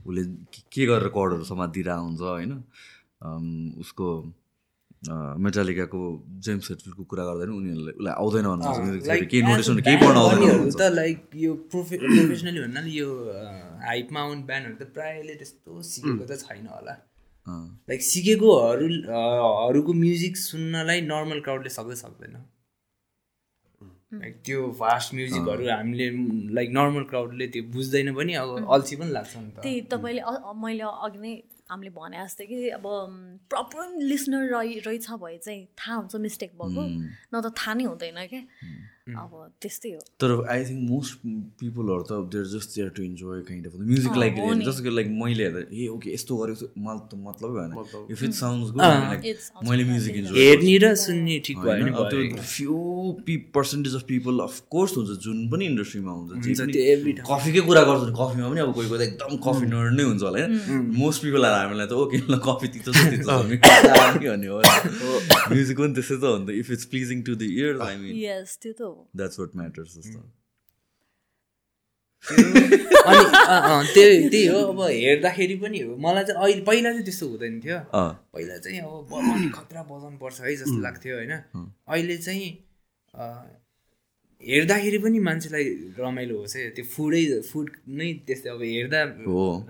[0.06, 0.22] उसले
[0.54, 2.52] के- गरेर कर्डहरू समातिरहेको हुन्छ होइन
[3.80, 4.06] उसको
[5.02, 6.00] मेटालिकाको
[6.46, 10.82] जेम्स हेटफिल्डको कुरा गर्दा पनि उनीहरूलाई उसलाई आउँदैन भन्नुहुन्छ केही नोटेसन केही पढ्न आउँदैन। त
[10.94, 13.08] लाइक यो प्रोफे प्रोफेसनली भन्नाले यो
[13.82, 16.94] हाइपमा आउने ब्यान्डहरू त प्रायःले त्यस्तो सिकेको त छैन होला।
[17.90, 18.86] लाइक सिकेकोहरू
[19.66, 22.36] हरूको म्युजिक सुन्नलाई नर्मल क्राउडले सक्दै सक्दैन।
[24.22, 26.06] लाइक त्यो फास्ट म्युजिकहरू हामीले
[26.54, 30.22] लाइक नर्मल क्राउडले त्यो बुझ्दैन पनि अब अल्छी पनि लाग्छ नि त। त्यही तपाईँले
[30.62, 31.32] मैले अघि नै
[31.72, 32.84] हामीले भने जस्तै कि अब
[33.50, 36.82] प्रपर लिसनर रहि रहेछ भए चाहिँ थाहा हुन्छ मिस्टेक भएको।
[37.32, 38.42] न त थाहा नै हुँदैन क्या।
[39.02, 41.12] अब त्यस्तै हो। तर आई थिङ्क मोस्ट
[41.58, 44.34] पिपलहरू त there just there to enjoy kind of music like.
[44.62, 47.70] जस्तो लाइक मैले हेर्दा ए ओके यस्तो गरेको छु। मलाई त मतलबै भएन।
[48.14, 48.82] इफ इट साउन्ड्स गुड
[49.68, 49.84] मैले.
[49.90, 52.76] म्युजिक इन्जोय हेर्ने र सुन्ने ठिक भयो अब त्यो few
[53.26, 58.46] P percentage of people of course हुन्छ। जुन पनि इन्डस्ट्रीमा हुन्छ हुन्छ। कफीकै कुरा गर्छ कफीमा
[58.54, 61.58] पनि अब कोही कोही त एकदम कफी नर्ड नै हुन्छ होला होइन। मोस्ट पिपल आएर
[61.58, 63.58] हामीलाई त ओके ल कफी तितो छ तितो छ भने
[64.30, 64.62] भन्ने हो?
[65.52, 68.14] म्युजिक पनि त्यस्तै त हो नि त। If it's pleasing to the ear I mean
[68.22, 70.20] yes त्यो त हो। द्याट्स वाट म्याटर्स जस्तो
[72.22, 77.04] अनि अँ, अँ, त्यही त्यही हो अब हेर्दाखेरि पनि हो। मलाई चाहिँ अहिले पहिला चाहिँ
[77.04, 81.32] त्यस्तो हुँदैन थियो। अँ। पहिला चाहिँ अब बजाउने खतरा बजाउनु पर्छ है जस्तो लाग्थ्यो होइन।
[81.88, 82.50] अहिले चाहिँ
[83.14, 83.42] अँ,
[84.42, 85.64] हेर्दाखेरि पनि मान्छेलाई
[85.98, 89.00] रमाइलो होस् है। त्यो फुडै फुड नै त्यस्तै अब हेर्दा।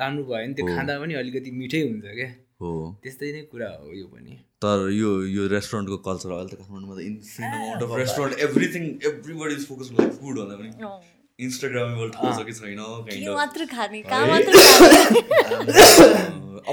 [0.01, 2.71] राम्रो भयो भने त्यो खाँदा पनि अलिकति मिठै हुन्छ क्या। हो।
[3.03, 7.01] त्यस्तै नै कुरा हो यो पनि। तर यो यो रेस्टुरेन्टको कल्चर अहिले त काठमाडौँमा त
[7.11, 10.71] insane amount of restaurant everything everybody is focus like food भन्दा पनि।
[11.39, 12.79] इन्स्टाग्रामेबल ठाउँ छ कि छैन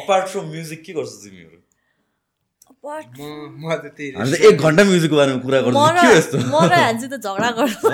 [0.01, 1.57] अपार्ट फ्रम म्युजिक के गर्छ तिमीहरू?
[2.85, 6.37] हामी त एक घन्टा म्युजिकको बारेमा कुरा गर्छ के यस्तो?
[6.37, 7.81] म र हान्छु त झगडा गर्छ।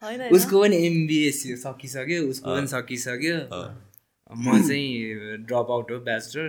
[0.36, 1.30] उसको पनि एमबिए
[1.62, 3.36] सकिसक्यो उसको पनि सकिसक्यो।
[4.30, 4.88] म चाहिँ
[5.46, 6.48] ड्रप आउट हो ब्याचलर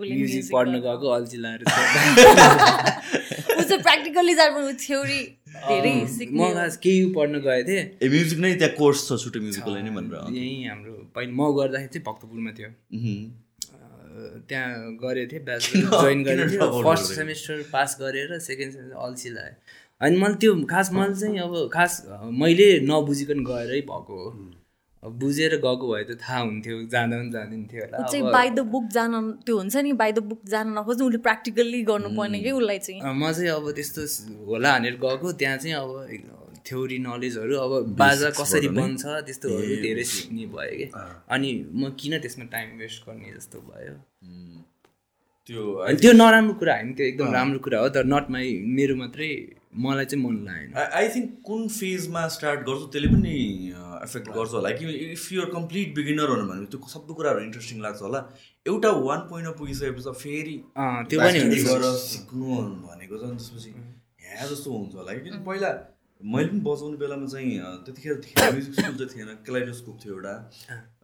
[0.00, 1.60] म्युजिक पढ्न। गएको अल्छी लाएर
[6.32, 6.40] म
[7.14, 10.68] पढ्न गएको थिएँ। ए म्युजिक नै त्यहाँ कोर्स छ छुट्टै म्युजिकको लागि नै भनेर। यहीँ
[10.68, 12.70] हाम्रो पहिला म गर्दाखेरि चाहिँ भक्तपुरमा थियो।
[14.48, 14.68] त्यहाँ
[15.02, 17.06] गरेको थिएँ ब्याचलर जोइन गरेको थिएँ। फर्स्ट?
[17.14, 19.56] सेमेस्टर पास गरेर सेकेन्ड सेमेस्टर अल्छी लाग्यो।
[20.00, 21.92] अनि मैले त्यो खास मैले चाहिँ अब खास
[22.40, 24.28] मैले नबुझिकन गएरै भएको हो।
[25.02, 29.12] बुझेर गएको भए त थाहा हुन्थ्यो जाँदा पनि जाँदिन्थ्यो होला। चाहिँ बाई द बुक जान
[29.46, 33.32] त्यो हुन्छ नि बाई द बुक जान नखोज्नु उसले प्र्याक्टिकल्ली गर्नुपर्ने कि उसलाई चाहिँ। म
[33.32, 34.02] चाहिँ अब त्यस्तो
[34.46, 40.46] होला भनेर गएको। त्यहाँ चाहिँ अब थ्योरी नलेजहरू अब बाजा कसरी बन्छ त्यस्तोहरू धेरै सिक्ने
[40.52, 40.86] भयो कि।
[41.30, 43.94] अनि म किन त्यसमा टाइम वेस्ट गर्ने जस्तो भयो?
[45.48, 48.46] त्यो अनि त्यो नराम्रो कुरा होइन त्यो एकदम राम्रो कुरा हो तर नट माई
[48.78, 49.28] मेरो मात्रै
[49.84, 53.32] मलाई चाहिँ मन लागेन। आई थिङ्क कुन फेजमा स्टार्ट गर्छु त्यसले पनि
[54.06, 54.84] एफेक्ट गर्छ होला। कि
[55.16, 58.20] इफ युआर कम्प्लिट बिगिनर हुनु भने त्यो सबै कुराहरू इन्ट्रेस्टिङ लाग्छ होला।
[58.72, 61.38] एउटा वान पोइन्टमा पुगिसकेपछि फेरि अँ, त्यो पनि
[62.12, 63.70] सिक्नु भनेको छ नि त्यसपछि।
[64.28, 65.70] यहाँ जस्तो हुन्छ होला। कि पहिला
[66.20, 67.50] मैले पनि बजाउने बेलामा चाहिँ
[67.88, 70.34] त्यतिखेर थिएन। म्युजिक स्कुल चाहिँ थिएन। क्लाइडोस्कोप थियो एउटा।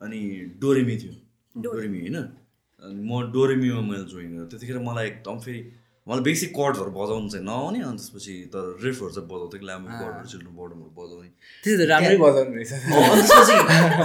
[0.04, 0.20] अनि
[0.60, 1.12] डोरेमी थियो।
[1.66, 2.18] डोरेमी होइन?
[2.84, 5.60] अनि म डोरेमीमा मैले जोइन गरेँ। त्यतिखेर मलाई एकदम फेरि
[6.06, 10.52] मलाई बेसिक कर्डहरू बजाउनु चाहिँ नआउने अनि त्यसपछि तर रिफहरू चाहिँ बजाउँथेँ ल्याम्बो कर्डहरू चिल्ड्रन
[10.60, 11.28] बर्डमहरू बजाउने।
[11.92, 12.72] राम्रै बजाउनु रहेछ।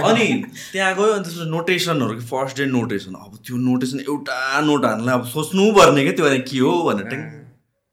[0.08, 0.26] अनि
[0.72, 5.14] त्यहाँ गयो अनि त्यसपछि नोटेसनहरू कि फर्स्ट डे नोटेसन। अब त्यो नोटेसन एउटा नोट हान्नलाई
[5.20, 7.22] अब सोच्नु पर्ने क्या त्यो के हो भनेर ट्याङ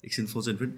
[0.08, 0.72] एकछिन सोचेन फेरि।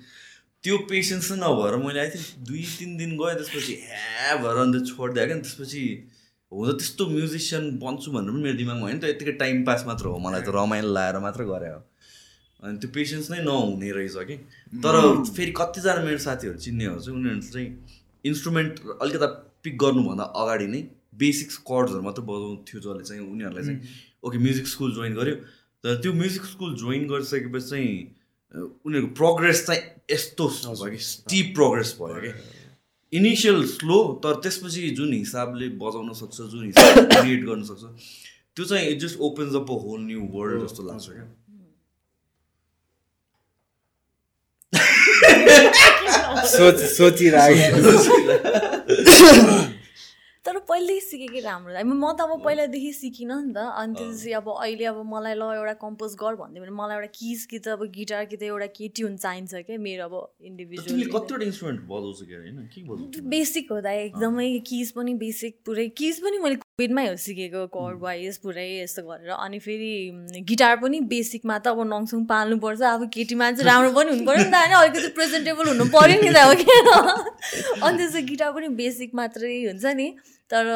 [0.63, 4.75] त्यो पेसेन्स चाहिँ नभएर मैले आई थिङ्क दुई तिन दिन गएँ त्यसपछि ह्या भएर अन्त
[4.89, 5.83] छोडिदिएँ क्या त्यसपछि
[6.51, 10.05] हो त त्यस्तो म्युजिसियन बन्छु भनेर पनि मेरो दिमागमा होइन त यत्तिकै टाइम पास मात्र
[10.09, 11.81] हो मलाई त रमाइलो लाएर मात्र गरे हो।
[12.63, 14.35] अनि त्यो पेसेन्स नै नहुने रहेछ कि।
[14.83, 14.95] तर
[15.35, 17.67] फेरि कतिजना मेरो साथीहरू चिन्नेहरू चाहिँ उनीहरू चाहिँ
[18.25, 19.27] इन्स्ट्रुमेन्ट अलिकता
[19.63, 20.81] पिक गर्नुभन्दा अगाडि नै
[21.21, 23.79] बेसिक्स कर्ड्सहरू मात्रै बजाउँथ्यो जसले चाहिँ उनीहरूलाई चाहिँ
[24.25, 25.35] ओके म्युजिक स्कुल जोइन गर्यो।
[25.83, 27.93] तर त्यो म्युजिक स्कुल जोइन गरिसकेपछि चाहिँ
[28.85, 29.81] उनीहरूको प्रोग्रेस चाहिँ
[30.11, 32.31] यस्तो भयो कि स्टिप प्रोग्रेस भयो कि।
[33.13, 37.83] इनिसियल स्लो तर त्यसपछि जुन हिसाबले बजाउन सक्छ जुन हिसाबले क्रिएट गर्न सक्छ
[38.55, 41.27] त्यो चाहिँ it just opens up a whole new world जस्तो लाग्छ क्या।
[46.45, 47.91] सोच सोचिरहेको।
[50.49, 54.47] तर पहिल्यै सिकेकै राम्रो अब म त अब पहिलादेखि सिकिनँ नि त। अनि त्यसपछि अब
[54.53, 57.85] अहिले अब मलाई ल एउटा कम्पोज गर भन्यो भने मलाई एउटा किज कि त अब
[57.97, 60.15] गिटार कि त एउटा के ट्युन चाहिन्छ क्या मेरो अब
[60.49, 60.97] इन्डिभिजुअल
[63.13, 67.61] के बेसिक हो त एकदमै किज पनि बेसिक पुरै किज पनि मैले कोभिडमै हो सिकेको
[67.75, 73.03] कर्ड वाइज पुरै यस्तो गरेर अनि फेरि गिटार पनि बेसिकमा त अब नङसङ पाल्नुपर्छ। अब
[73.15, 76.37] केटी मान्छे राम्रो पनि हुनु पऱ्यो नि त होइन। अलिकति प्रेजेन्टेबल हुनु पऱ्यो नि त
[76.39, 76.79] अब क्या
[77.83, 80.07] अनि त्यसो गिटार पनि बेसिक मात्रै हुन्छ नि।
[80.51, 80.71] तर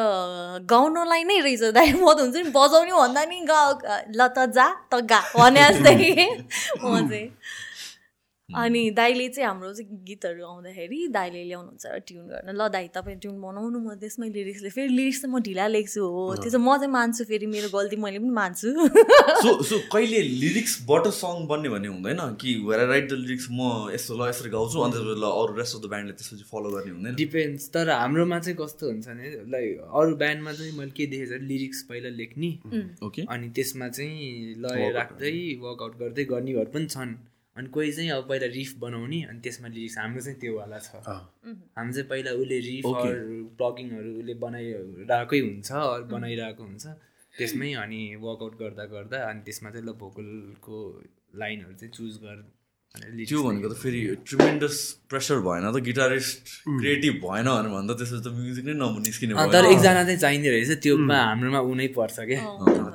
[0.70, 3.60] गाउनलाई नै रहेछ दाइ म त हुन्छ नि बजाउने भन्दा नि गा
[4.12, 5.94] ल त जा त गा भने जस्तै।
[6.84, 7.28] म चाहिँ।
[8.48, 13.40] अनि दाइले चाहिँ हाम्रो चाहिँ गीतहरू आउँदाखेरि दाइले ल्याउनुहुन्छ ट्युन गर्न। ल दाइ तपाईँ ट्युन
[13.40, 16.92] बनाउनु म त्यसमै लिरिक्सले फेरि लिरिक्स चाहिँ म ढिला लेख्छु हो। त्यो चाहिँ म चाहिँ
[16.92, 18.68] मान्छु फेरि मेरो गल्ती मैले पनि मान्छु।
[19.40, 24.12] सो सो कहिले लिरिक्सबाट सङ बन्ने भन्ने हुँदैन कि वेयर राइट द लिरिक्स म यस्तो
[24.12, 27.14] ल यसरी गाउँछु अन्त त्यसपछि ल अरू रेस्ट अफ द ब्यान्डले त्यसपछि फलो गर्ने हुँदैन।
[27.16, 29.26] डिपेन्ड्स तर हाम्रोमा चाहिँ कस्तो हुन्छ भने
[29.56, 32.50] लाइक अरू ब्यान्डमा चाहिँ मैले के देखेँ भने लिरिक्स पहिला लेख्ने
[33.08, 37.14] ओके अनि त्यसमा चाहिँ लय राख्दै वर्कआउट गर्दै गर्नेहरू पनि छन्।
[37.56, 41.92] अनि कोही चाहिँ अब पहिला रिफ बनाउने अनि त्यसमा लिरिक्स हाम्रो चाहिँ त्योवाला छ। हाम्रो
[41.96, 45.70] चाहिँ पहिला उसले रिफहरू प्लगिङहरू उसले बनाइरहेकै हुन्छ
[46.14, 46.84] बनाइरहेको हुन्छ।
[47.34, 50.76] त्यसमै अनि वर्कआउट गर्दा गर्दा अनि त्यसमा चाहिँ ल भोकलको
[51.42, 52.36] लाइनहरू चाहिँ चुज गर
[52.94, 54.76] त्यो भनेको त फेरि ट्रिमेन्डस
[55.10, 56.42] प्रेसर भएन त गिटारिस्ट
[56.78, 60.48] क्रिएटिभ भएन भनेर भन्दा त्यसपछि त म्युजिक नै ननिस्किने अँ, भयो। तर एकजना चाहिँ चाहिने
[60.54, 62.40] रहेछ त्योमा हाम्रोमा उनै पर्छ क्या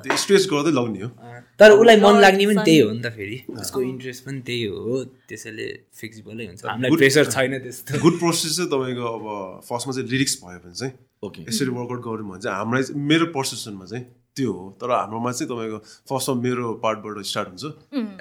[0.04, 1.29] त्यो स्ट्रेच गर्दै लगाउने हो। अँ,
[1.60, 5.04] तर उसलाई मन लाग्ने पनि त्यही हो नि त फेरि। उसको इन्ट्रेस्ट पनि त्यही हो
[5.28, 5.66] त्यसैले
[6.00, 9.26] फिक्सिबलै हुन्छ। हामीलाई प्रेसर छैन त्यस्तो। गुड प्रोसेस चाहिँ तपाईँको अब
[9.68, 13.84] फर्स्टमा चाहिँ लिरिक्स भयो भने चाहिँ ओके यसरी वर्कआउट गऱ्यो भने चाहिँ हामीलाई मेरो पर्सेप्सनमा
[13.92, 14.04] चाहिँ
[14.36, 15.78] त्यो हो तर हाम्रोमा चाहिँ तपाईँको
[16.08, 17.64] फर्स्टमा मेरो पार्टबाट स्टार्ट हुन्छ।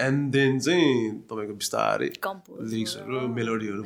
[0.01, 0.89] एन्ड देन चाहिँ
[1.29, 3.81] तपाईँको बिस्तारै लिरिक्सहरू मेलोडीहरू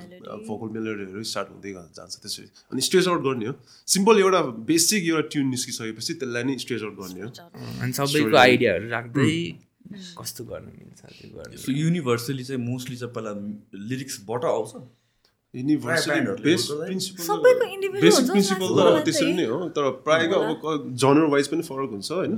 [0.47, 3.53] भोकल मेलोडीहरू स्टार्ट हुँदै जान्छ त्यसरी। अनि स्ट्रेच आउट गर्ने हो।
[3.95, 7.29] सिम्पल एउटा बेसिक एउटा ट्युन निस्किसकेपछि त्यसलाई नै स्ट्रेच आउट गर्ने हो।
[7.83, 9.37] अनि सबैको आइडियाहरू राख्दै
[10.17, 11.57] कस्तो गर्नु मिल्छ त्यो गर्नु?
[11.59, 13.31] सो युनिभर्सली चाहिँ मोस्टली चाहिँ पहिला
[13.91, 14.71] लिरिक्सबाट आउँछ?
[15.53, 17.13] बेसिक
[18.31, 18.75] प्रिन्सिपल त
[19.05, 20.49] त्यसरी नै हो तर प्रायःको अब
[21.03, 22.33] जनर वाइज पनि फरक हुन्छ होइन?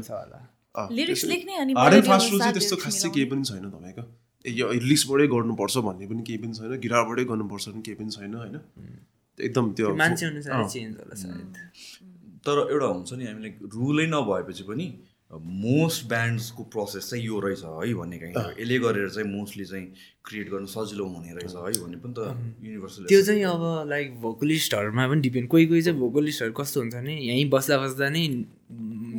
[0.76, 4.04] हार्ड फास्ट रुल चाहिँ त्यस्तो खासै मिलाउने। केही पनि छैन तपाईँको।
[4.46, 8.32] ए यो लिरिक्सबाटै गर्नुपर्छ भन्ने पनि केही पनि छैन गिटारबाटै गर्नुपर्छ पनि केही पनि छैन
[8.36, 8.56] होइन?
[9.38, 11.56] एकदम त्यो मान्छे अनुसार चेन्ज होला सायद।
[12.46, 14.86] तर एउटा हुन्छ नि हामीले रुलै नभएपछि पनि
[15.32, 19.86] मोस्ट ब्यान्ड्सको प्रोसेस चाहिँ यो रहेछ है भन्ने कहीँ यसले गरेर चाहिँ मोस्टली चाहिँ
[20.26, 22.20] क्रिएट गर्नु सजिलो हुने रहेछ है भन्ने पनि त
[22.64, 27.16] युनिभर्सल त्यो चाहिँ अब लाइक भोकलिस्टहरूमा पनि डिपेन्ड कोही कोही चाहिँ भोकलिस्टहरू कस्तो हुन्छ भने
[27.22, 28.28] यहीँ बस्दा बस्दा नै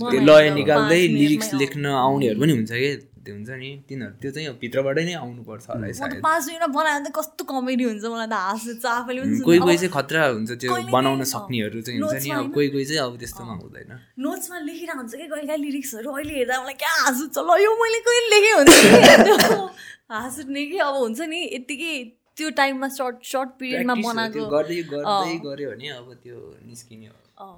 [0.06, 2.90] त्यो लय निकाल्दै लिरिक्स लेख्न आउनेहरू पनि हुन्छ कि?
[3.26, 7.08] त्यो हुन्छ नि। तिनीहरू त्यो चाहिँ भित्रबाटै नै आउनुपर्छ होला सायद। पाँच मिनट बनायो भने
[7.08, 10.50] त कस्तो कमेडी हुन्छ मलाई त हाँस उठ्छ आफैले पनि कोही। कोही चाहिँ खतरा हुन्छ
[10.62, 12.52] त्यो बनाउन सक्नेहरू चाहिँ हुन्छ नि। अब?
[12.54, 13.90] कोही कोही चाहिँ अब त्यस्तोमा हुँदैन।
[14.26, 15.26] नोट्समा लेखिरहेको हुन्छ कि?
[15.26, 19.64] कहिले लिरिक्सहरू अहिले हेर्दा मलाई क्या हाँस उठ्छ ल यो मैले कहिले लेखेँ हुन्छ नि।
[20.14, 20.78] हाँस उठ्ने कि?
[20.86, 21.92] अब हुन्छ नि यत्तिकै
[22.36, 26.38] त्यो टाइममा सर्ट सर्ट पिरियडमा बनाएको त्यो गर्दै गर्दै। गऱ्यो भने अब त्यो
[26.68, 27.54] निस्किने हो। अँ।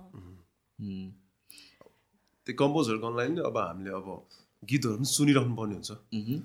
[2.47, 4.07] त्यो कम्पोजहरू गर्नलाई नि अब हामीले अब
[4.63, 5.91] गीतहरू पनि सुनिराख्नु पर्ने हुन्छ.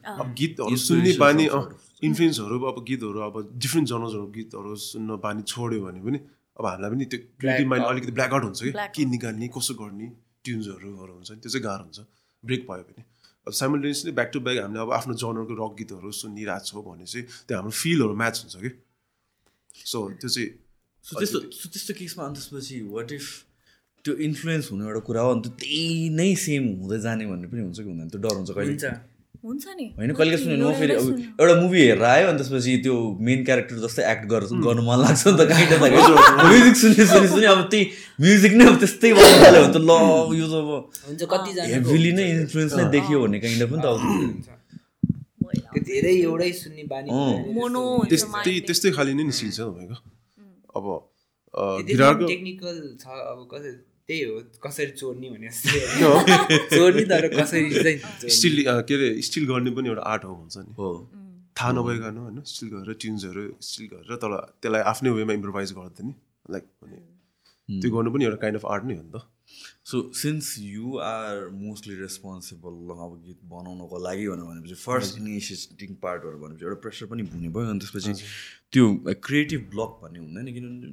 [0.05, 1.45] अब गीतहरू सुन्ने बानी.
[2.03, 6.19] इन्फ्लुएन्सहरू अब गीतहरू अब डिफ्रेन्ट जनर्सहरू गीतहरू सुन्न बानी छोड्यो भने पनि
[6.59, 10.07] अब हामीलाई पनि त्यो क्रिएटिभ माइन्ड अलिकति ब्ल्याक आउट हुन्छ कि के निकाल्ने कसो गर्ने
[10.43, 11.99] ट्युन्सहरू हुन्छ नि त्यो चाहिँ गाह्रो हुन्छ।
[12.43, 13.03] ब्रेक भयो भने।
[13.47, 17.25] अब साइमल्टेनियसली ब्याक टु ब्याक हामीले अब आफ्नो जनरको रक गीतहरू सुनिरहेको छौँ भने चाहिँ
[17.47, 18.69] त्यो हाम्रो फिलहरू म्याच हुन्छ कि
[19.91, 20.49] सो त्यो चाहिँ
[21.05, 21.39] सो त्यस्तो
[21.73, 23.25] त्यस्तो केसमा अनि त्यसपछि वाट इफ
[24.05, 27.77] त्यो इन्फ्लुएन्स हुने एउटा कुरा हो अन्त त्यही नै सेम हुँदै जाने भन्ने पनि हुन्छ
[27.77, 28.07] कि हुँदैन?
[28.09, 28.71] त्यो डर हुन्छ कहिले?
[28.73, 28.85] हुन्छ।
[29.43, 30.93] हुन्छ नि। होइन कहिले सुने म फेरि।
[31.35, 35.23] एउटा मुभी हेरेर आयो अनि त्यसपछि त्यो मेन क्यारेक्टर जस्तै एक्ट गरेर गर्नु मन लाग्छ
[35.25, 35.81] नि त काइन्ड अफ
[36.43, 37.83] म्युजिक सुने सुने सुने अब त्यही
[38.19, 39.91] म्युजिक नै अब त्यस्तै गर्नु थाल्यो भने त ल
[40.33, 40.69] यो त अब
[41.67, 43.97] हेभिली नै इन्फ्लुएन्स नै देखियो भन्ने काइन्ड अफ नि त अब
[45.73, 47.09] त्यो धेरै एउटै सुन्ने बानी
[48.09, 49.97] त्यस्तो- त्यस्तै खाले नै निस्किन्छ तपाईँको।
[50.75, 50.85] अब
[52.27, 53.73] टेक्निकल छ अब कसरी
[54.07, 55.79] त्यही हो कसरी चोर्ने भने जस्तै
[56.77, 60.73] चोर्ने तर कसरी चाहिँ। स्टिल के अरे स्टिल गर्ने पनि एउटा आर्ट हो हुन्छ नि।
[60.73, 60.89] हो।
[61.59, 66.13] थाहा नभइकन होइन स्टिल गरेर ट्युन्सहरू स्टिल गरेर तर त्यसलाई आफ्नै वेमा इम्प्रोभाइज गर्दैन नि।
[66.51, 67.12] लाइक भने
[67.69, 69.21] त्यो गर्नु पनि एउटा काइन्ड अफ आर्ट नै हो नि त।
[69.89, 76.37] So since you are mostly responsible अब गीत बनाउनको लागि भनेर भनेपछि फर्स्ट इनिसिएटिङ पार्टहरू
[76.43, 78.13] भनेपछि एउटा प्रेसर पनि हुने भयो अनि त्यसपछि
[78.73, 78.85] त्यो
[79.27, 80.87] क्रिएटिभ ब्लक भन्ने हुँदैन किनभने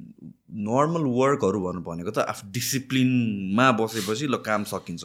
[0.69, 5.03] नर्मल वर्कहरू भन्नु भनेको त आफू डिसिप्लिनमा बसेपछि ल काम सकिन्छ।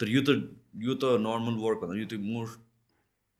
[0.00, 0.30] तर यो त
[0.88, 2.58] यो त नर्मल वर्क भन्दा यो त मोस्ट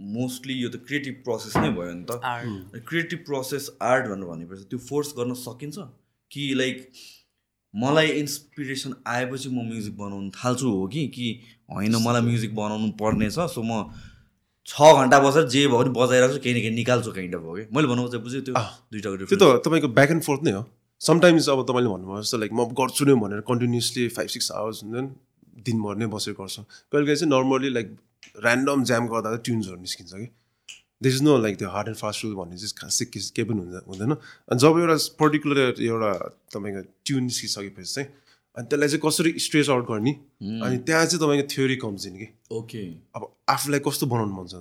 [0.00, 2.12] मोस्टली यो त क्रिएटिभ प्रोसेस नै भयो नि त.
[2.88, 5.76] क्रिएटिभ प्रोसेस आर्ट भनेर भनेपछि त्यो फोर्स गर्न सकिन्छ?
[6.30, 6.76] कि लाइक
[7.74, 11.28] मलाई इन्सपिरेसन आएपछि म म्युजिक बनाउनु थाल्छु हो कि कि
[11.72, 13.88] होइन मलाई म्युजिक बनाउनु पर्ने छ सो म
[14.68, 17.54] छ घन्टा बसेर जे भयो भने बजाइरहेको छु केही न केही निकाल्छु काइन्ड अफ हो
[17.56, 20.52] कि। मैले भन्नु चाहिँ बुझ्यो त्यो अँ, दुइटाको त्यो त तपाईँको ब्याक एन्ड फोर्थ नै
[20.52, 20.62] हो।
[21.00, 24.94] समटाइम्स अब तपाईँले भन्नुभयो जस्तो लाइक म गर्छु नै भनेर कन्टिन्युसली फाइभ सिक्स आवर्स हुन्छ
[24.94, 25.08] नि
[25.66, 26.56] दिनभर नै बसेर गर्छ।
[26.92, 27.88] कहिले कहिले चाहिँ नर्मली लाइक
[28.38, 30.26] ऱ्यान्डम ज्याम गर्दा ट्युन्सहरू निस्किन्छ कि।
[31.02, 33.60] दिस इज नो लाइक त्यो हार्ड एन्ड फास्ट रुल भन्ने चाहिँ खासै के केही पनि
[33.60, 36.12] हुँदैन हुँदैन। अनि जब एउटा पर्टिकुलर एउटा
[36.54, 38.08] तपाईँको ट्युन निस्किसकेपछि चाहिँ
[38.56, 40.12] अनि त्यसलाई चाहिँ कसरी स्ट्रेच आउट गर्ने?
[40.64, 42.26] अनि त्यहाँ चाहिँ तपाईँको थ्योरी कम्स इन कि?
[42.52, 42.82] ओके
[43.16, 44.54] अब आफूलाई कस्तो बनाउनु मन छ?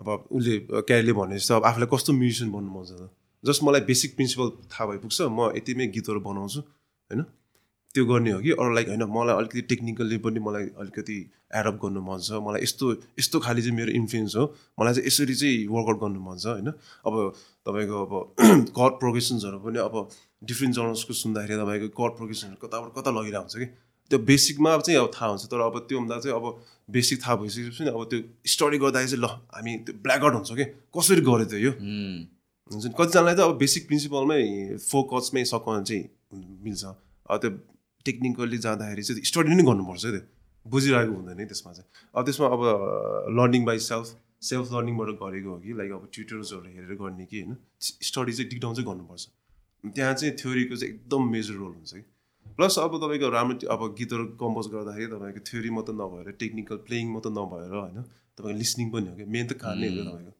[0.00, 0.54] अब उसले
[0.88, 3.10] क्यारीले भने जस्तो अब आफूलाई कस्तो म्युजिसियन बन्नु मन छ त?
[3.44, 7.20] जस्ट मलाई बेसिक प्रिन्सिपल थाहा भइपुग्छ म यतिमै गीतहरू बनाउँछु होइन?
[7.94, 8.50] त्यो गर्ने हो कि?
[8.50, 11.18] अरू लाइक होइन मलाई अलिकति टेक्निकल्ली पनि मलाई अलिकति
[11.54, 12.86] एडप गर्नु मन छ। मलाई यस्तो
[13.22, 14.44] यस्तो खाले चाहिँ मेरो इन्फ्लुएन्स हो।
[14.80, 16.68] मलाई चाहिँ यसरी चाहिँ वर्कआउट गर्नु मन छ होइन?
[17.06, 17.14] अब
[17.66, 18.12] तपाईँको अब
[18.78, 19.94] कर्ड प्रोग्रेसन्सहरू पनि अब
[20.50, 23.66] डिफ्रेन्ट जनर्सको सुन्दाखेरि तपाईँको कर्ड प्रोग्रेसनहरू कताबाट कता लगिरहेको हुन्छ कि?
[24.10, 26.46] त्यो बेसिकमा चाहिँ अब थाहा हुन्छ। तर अब त्योभन्दा चाहिँ अब
[26.90, 28.18] बेसिक थाहा भइसकेपछि अब त्यो
[28.54, 30.64] स्टडी गर्दाखेरि चाहिँ ल हामी त्यो ब्ल्याक आउट हुन्छ कि?
[30.98, 31.72] कसरी गऱ्यो त यो?
[32.70, 32.92] हुन्छ नि?
[32.98, 34.42] कतिजनालाई त अब बेसिक प्रिन्सिपलमै
[34.82, 36.04] फोकसमै सकाउन चाहिँ
[36.66, 36.84] मिल्छ।
[37.30, 37.50] अब त्यो
[38.04, 40.22] टेक्निकल्ली जाँदाखेरि चाहिँ स्टडी नै गर्नुपर्छ त्यो।
[40.66, 42.62] बुझिरहेको हुँदैन है त्यसमा चाहिँ। अब त्यसमा अब
[43.38, 44.06] लर्निङ बाई सेल्फ
[44.44, 48.74] सेल्फ लर्निङबाट गरेको हो कि लाइक अब ट्युटर्सहरू हेरेर गर्ने कि होइन स्टडी चाहिँ डिकडाउन
[48.74, 49.24] चाहिँ गर्नुपर्छ।
[49.84, 52.04] त्यहाँ चाहिँ थ्योरीको चाहिँ एकदम मेजर रोल हुन्छ कि।
[52.56, 57.32] प्लस अब तपाईँको राम्रो अब गीतहरू कम्पोज गर्दाखेरि तपाईँको थ्योरी मात्रै नभएर टेक्निकल प्लेइङ मात्रै
[57.32, 58.02] नभएर होइन
[58.36, 60.32] तपाईँको लिसनिङ पनि हो कि। मेन त खाने हो तपाईँको।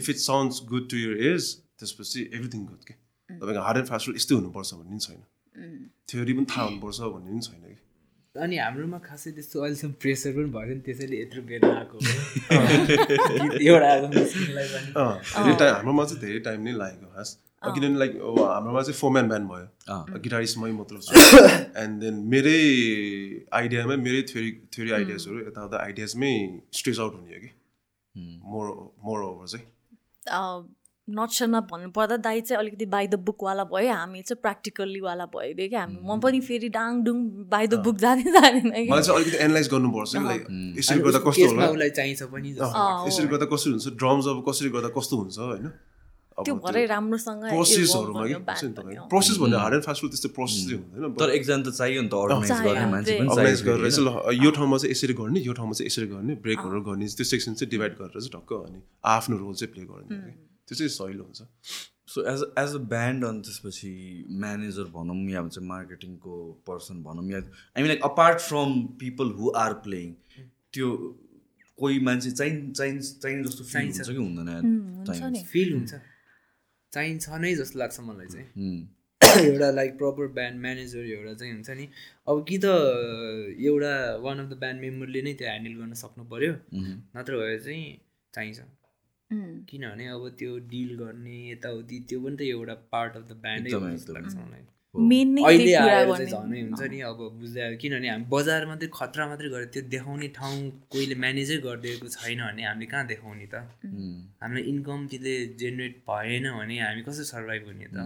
[0.00, 1.42] If it sounds good to ear as
[1.80, 2.94] त्यसपछि एभ्रिथिङ गुड के।
[3.30, 5.20] तपाईँको हार्ड एन्ड फास्ट रुल यस्तै हुनुपर्छ भन्ने पनि छैन।
[6.10, 7.76] थ्योरी पनि थाहा हुनुपर्छ भन्ने पनि छैन कि।
[8.34, 11.96] अनि हाम्रोमा खासै त्यस्तो अहिलेसम्म प्रेसर पनि भएन नि त्यसैले यत्रो बेर आएको।
[15.50, 17.30] एउटा हाम्रोमा चाहिँ धेरै टाइम नै लागेको खास।
[17.62, 19.66] किनभने लाइक अब हाम्रोमा चाहिँ फोर म्यान ब्यान्ड भयो।
[20.24, 21.10] गिटारिस्टमै मात्र छु।
[21.82, 22.60] एन्ड देन मेरै
[23.60, 26.32] आइडियामै मेरै थ्योरी थ्योरी आइडियाजहरू यताउता आइडियाजमै
[26.78, 27.50] स्ट्रेच आउट हुने हो कि।
[28.52, 28.66] मोर
[29.04, 29.66] मोर ओभर चाहिँ।
[31.10, 35.98] नटसनमा भन्नुपर्दा दाई चाहिँ अलिकति बाई द बुकवाला भयो। हामी चाहिँ प्र्याक्टिकल्लीवाला भइदियो कि हामी।
[36.00, 37.18] म पनि फेरि डाङ डुङ
[37.50, 40.42] बाई द बुक जाँदै जाँदैन कि मलाई चाहिँ अलिकति एनालाइज गर्नुपर्छ कि लाइक
[40.78, 41.70] यसरी अनि गर्दा उसको कस्तो केसमा होला?
[41.70, 43.86] उसलाई चाहिन्छ पनि जस्तो। अँ, यसरी गर्दा कसरी हुन्छ?
[44.00, 45.72] ड्रम्स अब कसरी गर्दा कस्तो हुन्छ होइन?
[46.38, 48.32] अब त्यो भरै राम्रोसँग प्रोसेसहरूमा कि?
[48.32, 51.30] evolve हुन्छ नि भयो तपाईँको प्रोसेस भन्ने हार्ड एन्ड फास्ट त्यस्तो प्रोसेस चाहिँ हुँदैन तर
[51.36, 54.76] एकजना त चाहियो नि त अर्गनाइज गर्ने मान्छे पनि अर्गनाइज गरेर चाहिँ ल यो ठाउँमा
[54.80, 58.20] चाहिँ यसरी गर्ने यो ठाउँमा चाहिँ यसरी गर्ने ब्रेकहरू गर्ने त्यो सेक्सन चाहिँ डिभाइड गरेर
[58.24, 60.32] चाहिँ टक्क अनि आफ्नो रोल चाहिँ प्ले गर्ने कि?
[60.70, 61.42] त्यो चाहिँ सहिलो हुन्छ।
[62.06, 63.90] So as as a band अनि त्यसपछि
[64.30, 66.36] म्यानेजर भनौँ या भन्छ मार्केटिङको
[66.66, 70.14] पर्सन भनौँ या I mean like apart from people who are playing
[70.72, 70.88] त्यो
[71.78, 75.72] कोही मान्छे चाहिँ चाहिँ चाहिने जस्तो फिल चाहिन्छ। हुन्छ कि हुँदैन हुन्छ चाहिन्छ। नि। फिल
[75.72, 76.00] हुन्छ।
[76.92, 78.88] चाहिन्छ नै जस्तो लाग्छ मलाई चाहिँ।
[79.44, 81.88] एउटा लाइक प्रपर ब्यान्ड म्यानेजर एउटा चाहिँ हुन्छ नि।
[82.28, 82.64] अब कि त
[83.70, 86.52] एउटा वान अफ द ब्यान्ड मेम्बरले नै त्यो ह्यान्डल गर्न सक्नु पऱ्यो।
[87.16, 88.00] नत्र भए चाहिँ
[88.34, 88.60] चाहिन्छ।
[89.32, 94.34] किनभने अब त्यो डिल गर्ने यताउति त्यो पनि त एउटा पार्ट अफ द ब्यान्डै लाग्छ
[94.36, 99.26] मलाई। अहिले आएर चाहिँ झनै हुन्छ नि अब बुझ्दै आयो किनभने हामी बजार मात्रै खतरा
[99.30, 100.58] मात्रै गरेर त्यो देखाउने ठाउँ
[100.92, 103.54] कोहीले म्यानेजै गरिदिएको छैन भने हामीले कहाँ देखाउने त?
[104.42, 107.98] हामीलाई इन्कम त्यसले जेनेरेट भएन भने हामी कसरी सर्भाइभ हुने त?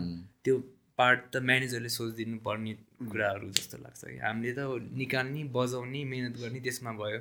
[0.45, 0.55] त्यो
[1.01, 2.73] पार्ट त म्यानेजरले सोचिदिनु पर्ने
[3.11, 4.61] कुराहरू जस्तो लाग्छ कि। हामीले त
[5.01, 7.21] निकाल्ने बजाउने मिहिनेत गर्ने त्यसमा भयो।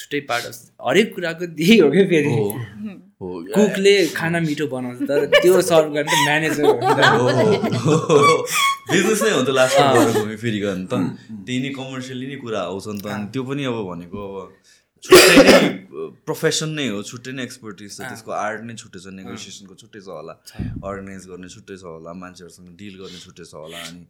[0.00, 0.44] छुट्टै पार्ट
[0.88, 2.48] हरेक कुराको त्यही हो क्या फेरि। हो।
[3.20, 6.64] कुकले खाना मिठो बनाउँछ तर त्यो सर्भ गर्ने त म्यानेजर।
[8.90, 9.50] बिजनेस नै हो। त
[10.16, 10.94] घुमी फेरि गर्नु त।
[11.46, 14.48] त्यही नै कमर्सियली नै कुरा आउँछ नि त। अनि त्यो पनि अब भनेको अब
[15.04, 15.52] छुट्टै नै
[16.24, 20.08] प्रोफेसन नै हो। छुट्टै नै एक्सपर्टिज छ। त्यसको आर्ट नै छुट्टै छ। नेगोसिएसनको छुट्टै छ
[20.16, 20.34] होला।
[20.88, 24.02] अर्गनाइज गर्ने छुट्टै छ होला। मान्छेहरूसँग डिल गर्ने छुट्टै छ होला अनि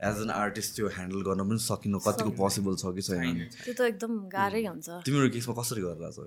[0.00, 3.80] एज एन आर्टिस्ट त्यो ह्यान्डल गर्न पनि सकिनु कतिको पोसिबल छ कि छैन त्यो त
[3.92, 6.20] एकदम गाह्रै हुन्छ। तिम्रो केसमा कसरी गरेर छ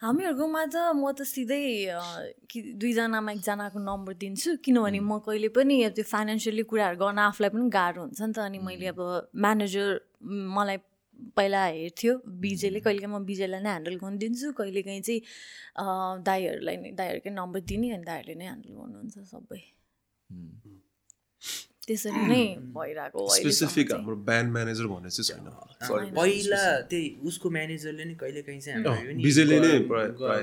[0.00, 1.60] हामीहरूकोमा त म त सिधै
[2.48, 7.68] कि दुईजनामा एकजनाको नम्बर दिन्छु किनभने म कहिले पनि त्यो फाइनेन्सियली कुराहरू गर्न आफूलाई पनि
[7.68, 9.00] गाह्रो हुन्छ नि त। अनि मैले अब
[9.44, 9.88] म्यानेजर
[10.56, 10.78] मलाई
[11.36, 12.12] पहिला हेर्थ्यो
[12.42, 15.20] बिजेले कहिलेकाहीँ म बिजेलाई नै ह्यान्डल गर्नु दिन्छु। कहिलेकाहीँ चाहिँ
[16.28, 19.60] दाईहरूलाई नै दाईहरूकै नम्बर दिने अनि दाईहरूले नै ह्यान्डल गर्नुहुन्छ सबै।
[21.90, 22.44] त्यसरी नै
[22.78, 25.46] भइरहेको स्पेसिफिक। हाम्रो ब्यान्ड म्यानेजर भन्ने चाहिँ छैन।
[26.14, 28.78] पहिला त्यही उसको म्यानेजरले नि कहिले काहीँ चाहिँ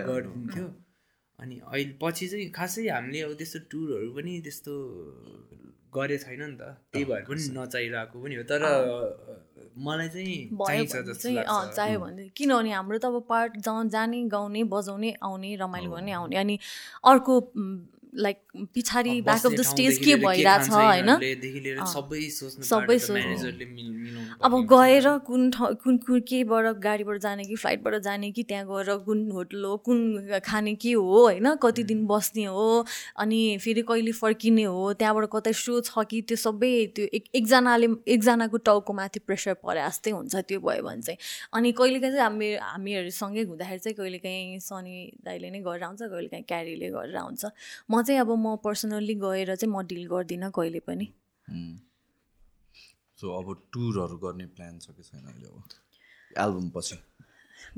[0.10, 0.68] गरिदिन्थ्यो
[1.40, 4.74] अनि अहिले पछि चाहिँ खासै हामीले अब त्यस्तो टुरहरू पनि त्यस्तो
[5.96, 6.62] गरे छैन नि त।
[6.92, 8.62] त्यही भएर पनि नचाहिरहेको पनि हो। तर
[9.78, 10.38] मलाई चाहिँ
[10.68, 10.94] चाहिन्छ
[11.78, 13.52] चाहियो भने किनभने हाम्रो त अब पार्ट
[13.94, 16.56] जाने गाउने बजाउने आउने रमाइलो गर्ने आउने। अनि
[17.06, 17.34] अर्को
[18.16, 18.38] लाइक
[18.76, 21.10] पछाडि ब्याक अफ द स्टेज के भइरहेछ होइन?
[21.88, 23.52] सबै सोच्नु
[24.44, 28.96] अब। गएर कुन ठाउँ कुन कुन केबाट गाडीबाट जाने कि फ्लाइटबाट जाने कि त्यहाँ गएर
[29.06, 31.56] कुन होटल हो कुन खाने के हो होइन?
[31.64, 32.86] कति दिन बस्ने हो
[33.18, 37.88] अनि फेरि कहिले फर्किने हो त्यहाँबाट कतै सो छ कि त्यो सबै त्यो एक एकजनाले
[38.08, 41.18] एकजनाको टाउको माथि प्रेसर परे जस्तै हुन्छ त्यो भयो भने चाहिँ।
[41.54, 46.90] अनि कहिलेकाहीँ चाहिँ हामी हामीहरूसँगै हुँदाखेरि चाहिँ कहिलेकाहीँ सनी दाइले नै गरेर आउँछ कहिलेकाहीँ क्यारीले
[46.90, 47.46] गरेर आउँछ।
[47.92, 51.06] म चाहिँ अब म पर्सनल्ली गएर चाहिँ म डिल गर्दिनँ कहिले पनि।
[53.20, 55.64] सो अब टुरहरू गर्ने प्लान छ कि छैन अहिले अब?
[56.46, 56.98] एल्बम पछि।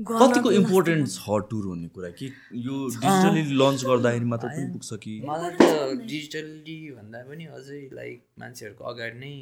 [0.08, 2.26] कतिको इम्पोर्टेन्ट छ टुर भन्ने कुरा कि
[2.66, 5.14] यो डिजिटली लन्च गर्दाखेरि मात्र पनि पुग्छ कि?
[5.28, 5.62] मलाई त
[6.04, 9.34] डिजिटल्ली भन्दा पनि अझै लाइक मान्छेहरूको अगाडि नै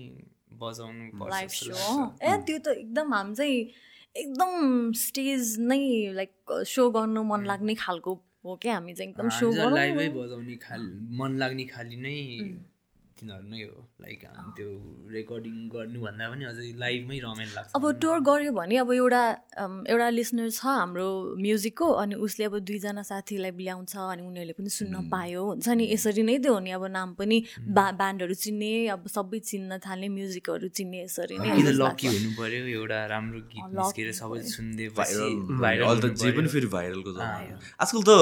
[0.62, 1.68] बजाउनु पर्छ।
[2.22, 3.58] ए त्यो त एकदम हामी चाहिँ
[4.16, 5.82] एकदम स्टेज नै
[6.14, 6.32] लाइक
[6.66, 8.14] सो गर्नु मन लाग्ने खालको
[8.48, 8.74] हो क्या?
[8.74, 10.82] हामी चाहिँ एकदम सो लाइभै बजाउने खाल
[11.20, 12.16] मन लाग्ने खाली नै
[13.18, 14.68] तिनीहरू नै हो। लाइक हामी त्यो
[15.16, 19.22] रेकर्डिङ गर्नुभन्दा पनि अझै लाइभमै रमाइलो लाग्छ। अब टुर गऱ्यो भने अब एउटा
[19.92, 21.08] एउटा लिसनर छ हाम्रो
[21.44, 26.22] म्युजिकको अनि उसले अब दुईजना साथीलाई ल्याउँछ अनि उनीहरूले पनि सुन्न पायो। हुन्छ नि यसरी
[26.28, 27.36] नै त्यो हो नि अब नाम पनि
[27.76, 31.50] बा ब्यान्डहरू चिन्ने अब सबै चिन्न थाल्ने म्युजिकहरू चिन्ने यसरी नै
[31.82, 35.34] लकी। हुनु पर्यो एउटा राम्रो गीत निस्केर सबै सुन्दै भाइरल
[35.64, 38.12] भाइरल त जे पनि फेरि भाइरलको आजकल त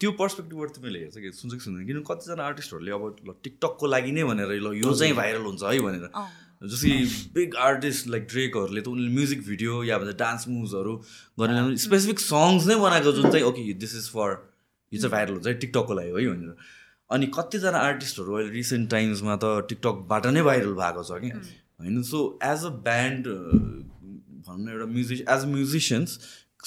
[0.00, 4.12] त्यो पर्सपेक्टिभबाट तिमीले हेर्छ कि सुन्छ कि सुन्दैन। किनभने कतिजना आर्टिस्टहरूले अब ल टिकटकको लागि
[4.12, 6.04] नै भनेर ल यो चाहिँ भाइरल हुन्छ है भनेर।
[6.62, 6.92] जस्तै
[7.36, 10.92] बिग आर्टिस्ट लाइक ड्रेकहरूले त उनीहरूले म्युजिक भिडियो या भन्छ डान्स मुभ्सहरू
[11.40, 14.30] गरेर स्पेसिफिक सङ्ग्स नै बनाएको जुन चाहिँ ओके दिस इज फर
[14.92, 16.54] यो चाहिँ भाइरल हुन्छ है टिकटकको लागि है भनेर।
[17.10, 21.30] अनि कतिजना आर्टिस्टहरू अहिले रिसेन्ट टाइम्समा त टिकटकबाट नै भाइरल भएको छ कि।
[21.80, 23.28] होइन सो एज अ ब्यान्ड
[24.44, 26.18] भनौँ न एउटा music as a musicians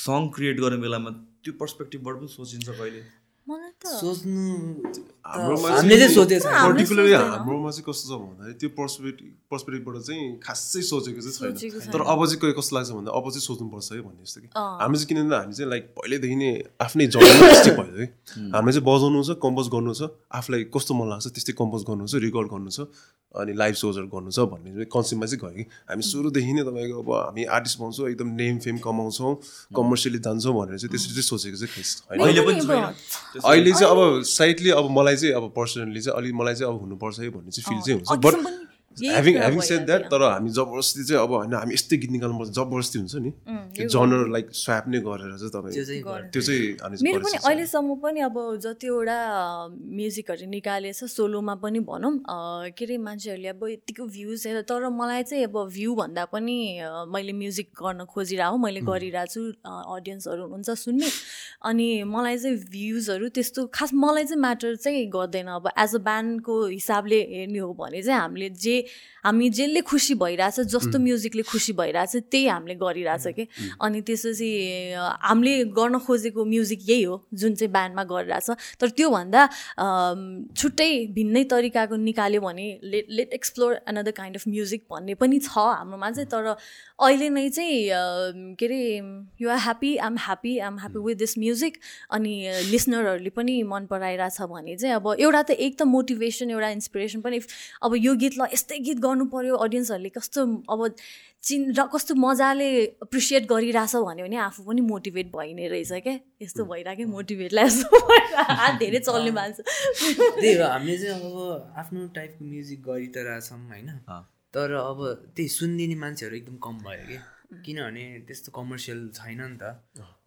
[0.06, 1.10] song create गर्ने बेलामा
[1.44, 3.02] त्यो पर्सपेक्टिभबाट पनि सोचिन्छ कहिले?
[3.50, 4.44] मलाई त सोच्नु
[5.30, 11.94] हाम्रोमा पर्टिकुलरली। हाम्रोमा चाहिँ कस्तो छ भन्दाखेरि त्यो पर्सपेक्टिभ पर्सपेक्टिभबाट चाहिँ खासै सोचेको चाहिँ छैन।
[11.94, 15.08] तर अब चाहिँ कस्तो लाग्छ भन्दा अब चाहिँ सोच्नुपर्छ है भन्ने जस्तो कि। हामी चाहिँ
[15.10, 16.52] किनभने हामी चाहिँ लाइक पहिल्यैदेखि नै
[16.82, 18.06] आफ्नै जर्नलिस्टिक भयो है।
[18.58, 20.02] हामीले चाहिँ बजाउनु छ कम्पोज गर्नु छ
[20.34, 22.90] आफूलाई कस्तो मन लाग्छ त्यस्तै कम्पोज गर्नु छ रेकर्ड गर्नु छ
[23.30, 26.98] अनि लाइभ सोजहरू गर्नु छ भन्ने चाहिँ कन्सेप्टमा चाहिँ गयो कि। हामी सुरुदेखि नै तपाईँको
[27.06, 29.34] अब हामी आर्टिस्ट पाउँछौँ एकदम नेम फेम कमाउँछौँ
[29.78, 32.60] कमर्सियली जान्छौँ भनेर चाहिँ त्यसरी चाहिँ सोचेको चाहिँ अहिले पनि
[33.46, 37.20] अहिले चाहिँ अब साइडली अब मलाई चाहिँ अब पर्सनली चाहिँ अलिक मलाई चाहिँ अब हुनुपर्छ
[37.20, 38.36] है भन्ने चाहिँ फिल चाहिँ हुन्छ। बट
[39.00, 42.98] कुरा ह्याभिङ सेड द्याट तर हामी जबरजस्ती चाहिँ अब होइन हामी यस्तै गीत निकाल्नुपर्छ जबरजस्ती
[43.00, 43.32] हुन्छ नि।
[43.76, 48.20] त्यो जनर लाइक स्वाप नै गरेर चाहिँ त्यो तपाईँ त्यो चाहिँ मेरो पनि। अहिलेसम्म पनि
[48.28, 49.18] अब जतिवटा
[49.98, 52.14] म्युजिकहरू निकालेछ सोलोमा पनि भनौँ
[52.76, 56.58] के अरे मान्छेहरूले अब यतिको भ्युज हेर तर मलाई चाहिँ अब भ्यू भन्दा पनि
[57.14, 61.10] मैले म्युजिक गर्न खोजिरहेको मैले गरिरहेको छु अडियन्सहरू हुनुहुन्छ सुन्ने।
[61.70, 66.56] अनि मलाई चाहिँ भ्युजहरू त्यस्तो खास मलाई चाहिँ म्याटर चाहिँ गर्दैन। अब एज अ ब्यान्डको
[66.68, 68.76] हिसाबले हेर्ने हो भने चाहिँ हामीले जे
[69.20, 73.48] हामी जसले खुसी भइरहेछ जस्तो म्युजिकले खुसी भइरहेछ त्यही हामीले गरिरहेछ कि।
[73.84, 74.50] अनि त्यसपछि
[74.96, 79.42] हामीले गर्न खोजेको म्युजिक यही हो जुन चाहिँ ब्यान्डमा गरिरहेछ। तर त्योभन्दा
[80.56, 85.52] छुट्टै भिन्नै तरिकाको निकाल्यो भने let let explore another kind of music भन्ने पनि छ
[85.52, 86.56] हाम्रोमा चाहिँ। तर
[87.00, 88.82] अहिले नै चाहिँ के अरे
[89.42, 91.78] you are happy I'm happy I'm happy with this music
[92.16, 92.34] अनि
[92.72, 97.40] लिसनरहरूले पनि मन पराइरहेछ भने चाहिँ अब एउटा त एक त मोटिभेसन एउटा इन्सपिरेसन पनि।
[97.84, 100.96] अब यो गीतलाई यस्तै गीत गर्नु पऱ्यो अडियन्सहरूले कस्तो अब
[101.44, 106.20] चिन र कस्तो मजाले एप्रिसिएट गरिरहेछ भन्यो भने आफू पनि मोटिभेट भइ नै रहेछ क्या।
[106.42, 107.98] यस्तो भइरहेको मोटिभेटलाई यस्तो
[108.60, 113.68] हात धेरै चल्ने मान्छे। त्यही हो हामीले चाहिँ अब आफ्नो टाइपको म्युजिक गरि त रहेछौँ
[113.68, 113.90] होइन।
[114.54, 115.00] तर अब
[115.36, 119.64] त्यही सुनिदिने मान्छेहरू एकदम कम भयो कि। किनभने त्यस्तो कमर्सियल छैन नि त।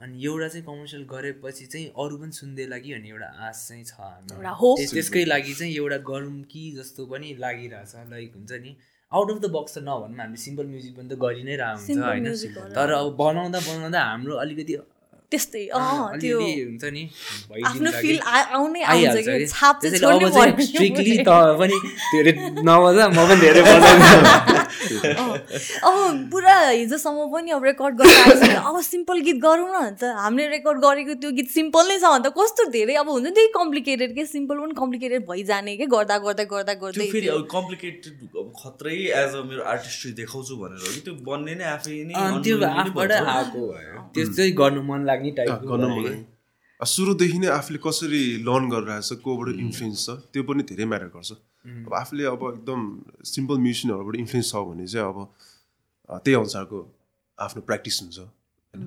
[0.03, 3.94] अनि एउटा चाहिँ कमर्सियल गरेपछि चाहिँ अरू पनि सुन्दै कि भन्ने एउटा आश चाहिँ छ
[3.99, 8.73] हाम्रो। त्यसकै लागि चाहिँ एउटा गरौँ कि जस्तो पनि लागिरहेछ लाइक हुन्छ नि।
[9.12, 12.03] आउट अफ द बक्स त नभनौँ हामीले सिम्पल म्युजिक पनि त गरि नै रहेको हुन्छ
[12.11, 14.74] होइन। तर अब बनाउँदा बनाउँदा हाम्रो अलिकति
[15.32, 17.02] त्यस्तै। अँ त्यो हुन्छ नि
[17.66, 19.38] आफ्नो। फिल आउनै आउँछ आइहाल्छ कि?
[19.38, 21.30] कि। छाप चाहिँ त्यसैले अब छोड्नु चाहिँ पर्यो स्ट्रिक्टली त
[21.60, 21.76] पनि
[22.12, 22.32] धेरै
[22.68, 23.62] नबजा म पनि धेरै
[25.88, 25.96] अब
[26.32, 31.14] पुरा हिजोसम्म पनि अब रेकर्ड गरेर अब सिम्पल गीत गरौँ न अन्त हामीले रेकर्ड गरेको
[31.22, 34.22] त्यो गीत सिम्पल नै छ भने त कस्तो धेरै अब हुन्छ नि त्यही कम्प्लिकेटेड के?
[34.32, 35.86] सिम्पल पनि कम्प्लिकेटेड भइजाने कि?
[35.94, 40.80] गर्दा गर्दा गर्दा गर्दै फेरि अब कम्प्लिकेटेड अब खत्रै एज अ मेरो आर्टिस्ट्री देखाउँछु भनेर
[40.82, 42.14] हो कि त्यो बन्ने नै आफै नै
[42.44, 48.65] त्यो आफूबाटै। आएको भयो। त्यो चाहिँ गर्नु मन लाग्ने टाइपको सुरुदेखि नै आफूले कसरी लर्न
[48.70, 51.31] गरिरहेछ कोबाट इन्फ्लुएन्स छ त्यो पनि धेरै म्याटर गर्छ।
[51.86, 52.81] अब आफूले अब एकदम
[53.23, 55.19] सिम्पल म्युजिसियनहरूबाट इन्फ्लुएन्स छ भने चाहिँ अब
[56.27, 56.78] त्यही अनुसारको
[57.39, 58.82] आफ्नो प्र्याक्टिस हुन्छ। होइन?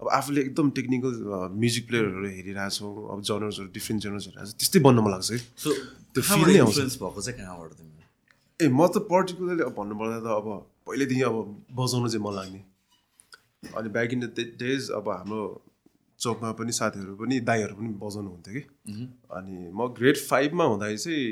[0.00, 1.12] अब आफूले एकदम टेक्निकल
[1.58, 5.70] म्युजिक प्लेयरहरू हेरिरहेछौँ अब जनर्सहरू डिफ्रेन्ट जनर्सहरू हेरेर त्यस्तै बन्न मन लाग्छ कि सो
[6.14, 7.70] त्यो feel नै आउँछ। इन्फ्लुएन्स भएको चाहिँ कहाँबाट
[8.60, 10.46] ए म त पर्टिकुलरली अब भन्नुपर्दा त अब
[10.86, 11.36] पहिल्यैदेखि अब
[11.74, 12.62] बजाउनु चाहिँ मन लाग्ने।
[13.74, 15.42] अनि ब्याक इन द डेज अब हाम्रो
[16.20, 18.62] चौकमा पनि साथीहरू पनि दाईहरू पनि बजाउनु हुन्थ्यो कि
[19.36, 21.24] अनि म ग्रेड फाइभमा हुँदाखेरि चाहिँ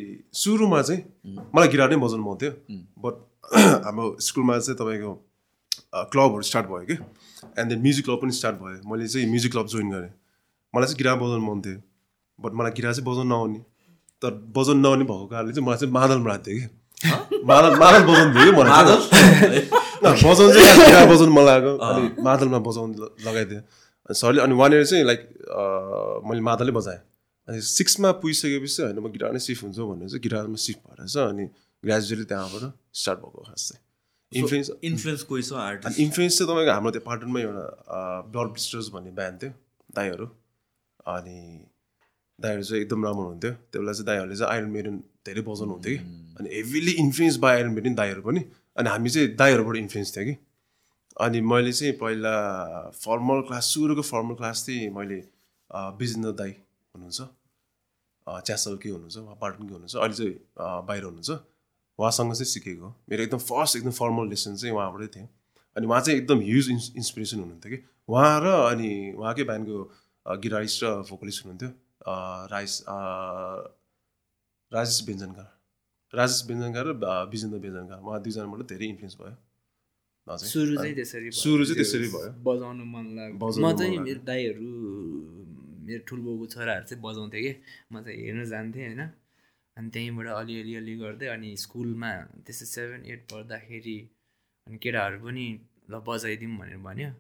[0.43, 1.02] सुरुमा चाहिँ
[1.55, 2.52] मलाई गिटार नै बजाउनु मन थियो।
[3.05, 3.15] बट
[3.85, 5.12] हाम्रो स्कुलमा चाहिँ तपाईँको
[6.12, 6.97] क्लबहरू स्टार्ट भयो कि।
[7.60, 10.10] एन्ड देन म्युजिक क्लब पनि स्टार्ट भयो। मैले चाहिँ म्युजिक क्लब जोइन गरेँ।
[10.74, 11.78] मलाई चाहिँ गिटार बजाउनु मन थियो।
[12.39, 13.60] बट मलाई गिटार चाहिँ बजाउनु नआउने।
[14.23, 16.66] तर बजाउनु नआउने भएको कारणले चाहिँ मलाई चाहिँ मादलमा राख्थ्यो कि।
[17.51, 18.85] मादल मादल बजाउनु थियो कि मलाई
[20.05, 24.85] बजाउनु चाहिँ गिटार बजाउनु मन लागेको अनि मादलमा बजाउनु ल- लगाइदिएँ अनि सरले अनि इयर
[24.85, 25.21] चाहिँ लाइक
[26.29, 27.01] मैले मादलै बजाएँ।
[27.49, 31.29] अनि सिक्समा पुगिसकेपछि होइन म गिटार नै सिफ्ट हुन्छ भनेर चाहिँ गिटारमा सिफ्ट भएर चाहिँ
[31.29, 31.45] अनि
[31.85, 32.65] ग्रेजुएटली त्यहाँबाट
[33.01, 33.81] स्टार्ट भएको खास चाहिँ।
[34.33, 37.65] इन्फ्लुएन्स इन्फ्लुएन्स कोही छ अनि आर्टिस्ट इन्फ्लुएन्स चाहिँ तपाईँको हाम्रो त्यो पाटनमा एउटा
[38.33, 39.53] ब्लड ब्लिस्टर्स भन्ने ब्यान्ड थियो
[39.97, 40.27] दाईहरू।
[41.09, 41.39] अनि
[42.39, 45.93] दाईहरू चाहिँ एकदम राम्रो हुन्थ्यो त्यो बेला चाहिँ दाईहरूले चाहिँ आइरन मेडन धेरै बजाउनु हुन्थ्यो
[45.97, 46.01] कि
[46.39, 48.41] अनि heavily influence by Iron Maiden दाईहरू पनि।
[48.77, 50.35] अनि हामी चाहिँ दाईहरूबाट इन्फ्लुएन्स थियो कि।
[51.19, 52.35] अनि मैले चाहिँ पहिला
[52.95, 55.19] फर्मल क्लास सुरुको फर्मल क्लास चाहिँ मैले
[55.99, 56.53] विजेन्द्र दाई
[56.95, 57.20] हुनुहुन्छ।
[58.47, 60.35] च्यासलकै हुनुहुन्छ उहाँ पाटनकै हुनुहुन्छ अहिले चाहिँ
[60.86, 61.31] बाहिर हुनुहुन्छ।
[61.99, 65.27] उहाँसँग चाहिँ सिकेको मेरो एकदम फर्स्ट एकदम फर्मल लेसन चाहिँ उहाँबाटै थियो।
[65.77, 67.78] अनि उहाँ चाहिँ एकदम ह्युज इन्स इन्सपिरेसन हुनुहुन्थ्यो कि।
[68.09, 69.78] उहाँ र अनि उहाँकै ब्यान्डको
[70.45, 71.70] गिटारिस्ट र भोकलिस्ट हुनुहुन्थ्यो।
[72.53, 72.74] राइस
[74.73, 75.49] राजेश व्यञ्जनकार
[76.15, 76.95] राजेश व्यञ्जनकार र
[77.32, 79.35] विजेन्द्र व्यञ्जनकार उहाँ दुईजनाबाट धेरै इन्फ्लुएन्स भयो।
[80.37, 84.69] सुरु चाहिँ त्यसरी भयो। सुरु चाहिँ त्यसरी भयो। बजाउनु मन लाग्यो। म चाहिँ। मेरो दाईहरू
[85.87, 87.53] मेरो ठुल्बाउको छोराहरू चाहिँ बजाउँथेँ कि।
[87.93, 89.03] म चाहिँ हेर्नु जान्थेँ होइन।
[89.77, 92.13] अनि त्यहीँबाट अलिअलि अलि गर्दै अनि स्कुलमा
[92.45, 93.99] त्यस्तो सेभेन एट पढ्दाखेरि
[94.67, 95.47] अनि केटाहरू पनि
[95.91, 97.11] ल बजाइदिउँ भनेर भन्यो।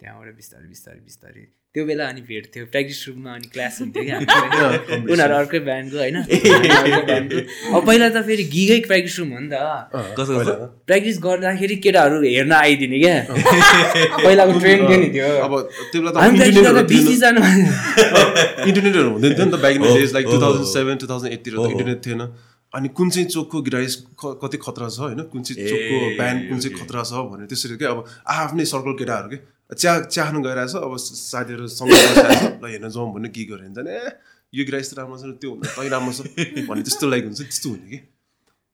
[0.00, 4.68] त्यहाँबाट बिस्तारै बिस्तारै बिस्तारै त्यो बेला अनि भेट्थ्यो प्र्याक्टिस रुममा अनि क्लास हुन्थ्यो कि हाम्रो।
[5.12, 6.16] उनीहरू अर्कै ब्यान्डको होइन।
[7.76, 9.56] अब पहिला त फेरि गिगै प्र्याक्टिस रुम हो नि त।
[10.88, 13.16] प्र्याक्टिस गर्दाखेरि केटाहरू हेर्न आइदिने क्या।
[14.24, 16.24] पहिलाको ट्रेन थियो। नि। प्र्याक्टिस गर्दा
[18.64, 21.10] इन्टरनेटहरू हुँदैन थियो नि त ब्याक इन हो, डेज लाइक टु हो, थाउजन्ड। सेभेन टु
[21.12, 22.24] थाउजन्ड एटतिर त। इन्टरनेट थिएन।
[22.74, 25.20] अनि कुन चाहिँ चोकको गिटारिस कति खतरा छ होइन?
[25.28, 28.04] कुन चाहिँ चोकको ब्यान्ड कुन चाहिँ। खतरा छ भनेर त्यसरी क्या अब
[28.40, 29.57] आफ्नै सर्कल केटाहरू के?
[29.76, 34.16] चिया चिया गइरहेछ। अब साथीहरू सँगै बसिरहेछ। ल हेर्न जाउँ भने के गरेर हुन्छ ए
[34.52, 36.20] यो त राम्रो छ त्यो भन्दा तै राम्रो छ
[36.68, 37.98] भने त्यस्तो लाइक हुन्छ त्यस्तो हुने कि?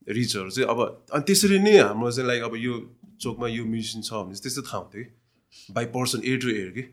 [0.07, 0.79] रिचहरू चाहिँ अब
[1.11, 2.73] अनि त्यसरी नै हाम्रो चाहिँ लाइक अब यो
[3.19, 5.11] चोकमा यो म्युजिसियन छ भने चाहिँ त्यस्तो थाहा हुन्थ्यो कि?
[5.75, 6.83] By person ear to ear कि?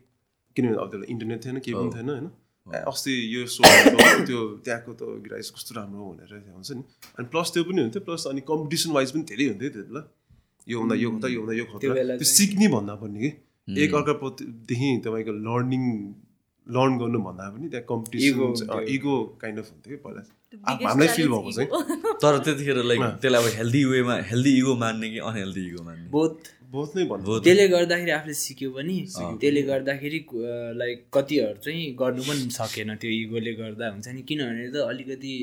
[0.55, 2.27] किनभने अब त्यसलाई इन्टरनेट थिएन केही पनि थिएन होइन?
[2.67, 3.61] ए, अस्ति यो सो
[4.27, 6.83] त्यो त्यहाँको त गिराइस कस्तो राम्रो भनेर हुन्छ नि।
[7.19, 10.01] अनि प्लस त्यो पनि हुन्थ्यो प्लस अनि कम्पिटिसन वाइज पनि धेरै हुन्थ्यो त्यो बेला
[10.67, 11.65] यो हुँदा यो हुँदा यो हुँदा यो
[12.19, 13.31] त्यो सिक्ने भन्दा पनि कि?
[13.67, 15.83] एक अर्काप्रतिदेखि तपाईँको लर्निङ
[16.67, 20.21] लर्न गर्नु भन्दा पनि त्यहाँ कम्पिटिसन। इगो काइन्ड अफ हुन्थ्यो कि पहिला।
[20.67, 21.51] हामीलाई फिल भएको.
[21.51, 21.69] चाहिँ।
[22.23, 26.07] तर त्यतिखेर लाइक त्यसलाई अब हेल्दी वेमा हेल्दी इगो मान्ने कि अनहेल्दी इगो मान्ने?
[26.09, 26.33] बहुत
[26.73, 28.97] बहुत नै भन्नु बहुत त्यसले गर्दाखेरि आफूले सिक्यो पनि।
[29.41, 30.19] त्यसले गर्दाखेरि
[30.81, 35.33] लाइक कतिहरू चाहिँ गर्नु पनि सकेन त्यो इगोले गर्दा हुन्छ नि। किनभने त अलिकति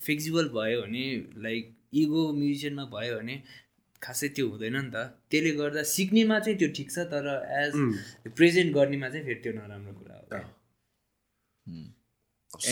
[0.00, 1.04] फ्लेक्सिबल भयो भने
[1.44, 1.64] लाइक
[2.02, 3.36] इगो म्युजिसियनमा भयो भने
[4.02, 4.96] खासै त्यो हुँदैन नि त।
[5.30, 7.24] त्यसले गर्दा सिक्नेमा चाहिँ त्यो ठिक छ तर
[7.62, 7.72] एज
[8.38, 10.40] प्रेजेन्ट गर्नेमा चाहिँ फेरि त्यो नराम्रो कुरा हो।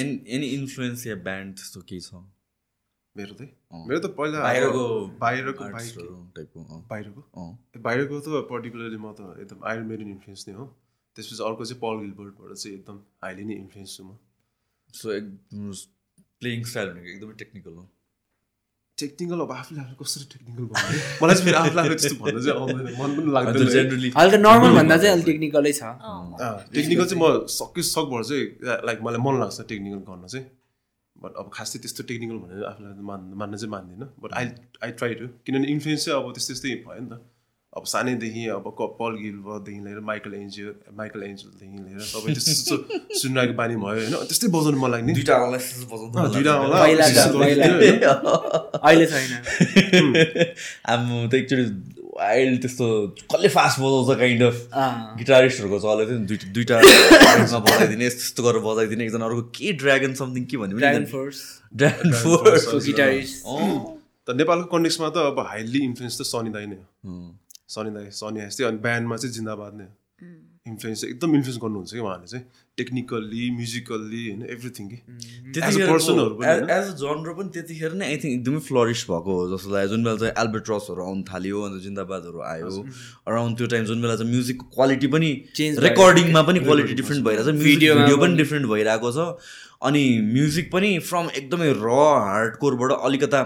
[0.01, 2.23] एनी एनी इन्फ्लुएन्स या ब्यान्ड त्यस्तो केही छ?
[3.17, 3.53] मेरो चाहिँ।
[3.89, 4.85] मेरो त पहिला बाहिरको
[5.21, 5.65] बाहिरको
[6.37, 7.21] टाइपको अँ, बाहिरको।
[7.87, 10.65] बाहिरको त पर्टिकुलरली म त एकदम आइरन मेरिन इन्फ्लुएन्स नै हो।
[11.17, 14.17] त्यसपछि अर्को चाहिँ पल गिलबर्टबाट चाहिँ एकदम हाइली नै इन्फ्लुएन्स छु म।
[14.93, 15.73] सो एकदम
[16.41, 17.85] प्लेइङ स्टाइल भनेको एकदमै टेक्निकल हो।
[18.99, 22.59] टेक्निकल अब आफूले आफूले कसरी टेक्निकल भन्नु मलाई चाहिँ फेरि आफूले आफूले त्यस्तो भन्नु चाहिँ
[22.59, 27.07] आउँदैन मन पनि लाग्दैन है। जेनरली हल्का नर्मल भन्दा चाहिँ अलिक टेक्निकलै छ अँ, टेक्निकल
[27.07, 28.45] चाहिँ म सक्यो सकभर चाहिँ
[28.89, 30.47] लाइक मलाई मन लाग्छ टेक्निकल गर्न चाहिँ
[31.17, 34.45] बट अब खासै त्यस्तो टेक्निकल भनेर आफूलाई मान मान्न चाहिँ मान्दिनँ but I
[34.85, 37.21] I try to किनभने इन्फ्लुएन्स चाहिँ अब त्यस्तै त्यस्तै भयो नि त
[37.77, 42.75] अब सानैदेखि अब क पल गिलबदेखि लिएर माइकल एन्जियो माइकल एन्जियोदेखि लिएर सबै त्यस्तो
[43.21, 44.15] सुनिरहेको बानी भयो होइन?
[44.31, 45.37] त्यस्तै बजाउनु मन लाग्ने दुइटा।
[48.81, 49.33] अहिले छैन।
[50.95, 51.65] आम्मु त एकचोटि
[52.17, 52.87] वाइल्ड त्यस्तो
[53.33, 54.57] कसले फास्ट बजाउँछ काइन्ड अफ।
[55.21, 56.77] गिटारिस्टहरूको चलेको थियो नि दुइटा दुइटा
[57.61, 61.39] बजाइदिने त्यस्तो गरेर बजाइदिने एकजना अर्को के ड्रागन समथिङ के भन्यो Dragon Force
[61.83, 66.87] Dragon Force guitarist त नेपालको कन्टेक्समा त अब हाइली इन्फ्लुएन्स त सनी दाई नै हो।
[67.69, 69.95] सनी दाई सनी चाहिँ अनि ब्यान्डमा चाहिँ जिन्दाबाद नै हो।
[70.67, 72.45] इन्फ्लुएन्स चाहिँ एकदम इन्फ्लुएन्स गर्नुहुन्छ कि उहाँले चाहिँ।
[72.77, 74.99] टेक्निकल्ली म्युजिकल्ली होइन एभ्रिथिङ कि?
[75.57, 80.01] एज अ जनर पनि त्यतिखेर नै आई थिङ्क एकदमै फ्लरिस भएको हो। जस्तो लाग्यो जुन
[80.05, 82.83] बेला चाहिँ एल्बेट्रसहरू आउनु थाल्यो अन्त जिन्दाबादहरू आयो।
[83.31, 85.31] अराउन्ड त्यो टाइम जुन बेला चाहिँ म्युजिकको क्वालिटी पनि
[85.61, 89.19] Change रेकर्डिङमा पनि क्वालिटी डिफ्रेन्ट भइरहेको छ भिडियो पनि पनि। डिफ्रेन्ट भइरहेको छ।
[89.87, 90.03] अनि
[90.35, 91.89] म्युजिक पनि फ्रम एकदमै र
[92.27, 93.41] हार्डकोरबाट अलिकता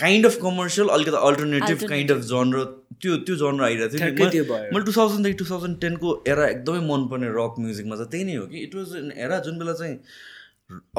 [0.00, 2.64] काइन्ड अफ कमर्सियल अलिकता अल्टरनेटिभ काइन्ड अफ जनर
[3.02, 7.54] त्यो त्यो जनर आइरहेको थियो। मैले टु थाउजन्डदेखि टु थाउजन्ड टेनको एरा एकदमै मनपर्ने रक
[7.66, 9.96] म्युजिकमा चाहिँ त्यही नै हो कि। इट वाज एन एरा जुन बेला चाहिँ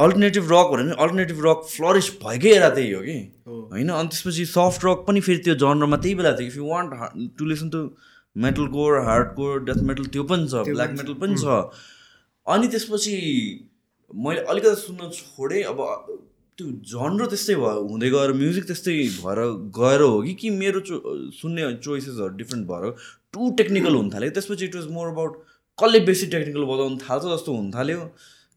[0.03, 3.17] अल्टरनेटिभ रक भन्यो भने अल्टरनेटिभ रक फ्लरिस भएकै एरा त्यही हो कि।
[3.73, 7.35] होइन अनि त्यसपछि सफ्ट रक पनि फेरि त्यो जनरमा त्यही बेला थियो if you want
[7.39, 7.81] to listen to
[8.35, 11.59] metal core hard core death metal त्यो पनि छ ब्ल्याक मेटल पनि छ।
[12.47, 13.15] अनि त्यसपछि
[14.13, 15.79] मैले अलिकति सुन्न छोडेँ अब
[16.59, 19.39] त्यो जनर त्यस्तै भयो हुँदै गएर म्युजिक त्यस्तै भएर
[19.77, 20.95] गएर हो कि कि मेरो चो
[21.35, 22.83] सुन्ने चोइसेसहरू डिफ्रेन्ट भएर
[23.33, 25.33] टु टेक्निकल हुन थाल्यो। त्यसपछि इट वाज मोर अबाउट
[25.79, 27.99] कसले बेसी टेक्निकल बजाउनु थाल्छ जस्तो हुन थाल्यो।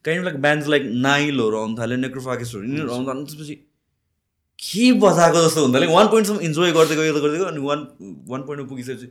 [0.05, 3.55] काइन्ड लाइक ब्यान्ड्स लाइक नाइलहरू आउनु थाल्यो नेक्रोफाकेसहरू यिनीहरू आउनु थाल्यो। त्यसपछि
[4.59, 5.91] के बजाएको जस्तो हुन थाल्यो?
[5.91, 7.87] वान पोइन्टसम्म इन्जोय गर्दै गयो गर्दै गयो अनि वान
[8.33, 9.09] वान पोइन्टमा पुगिसकेपछि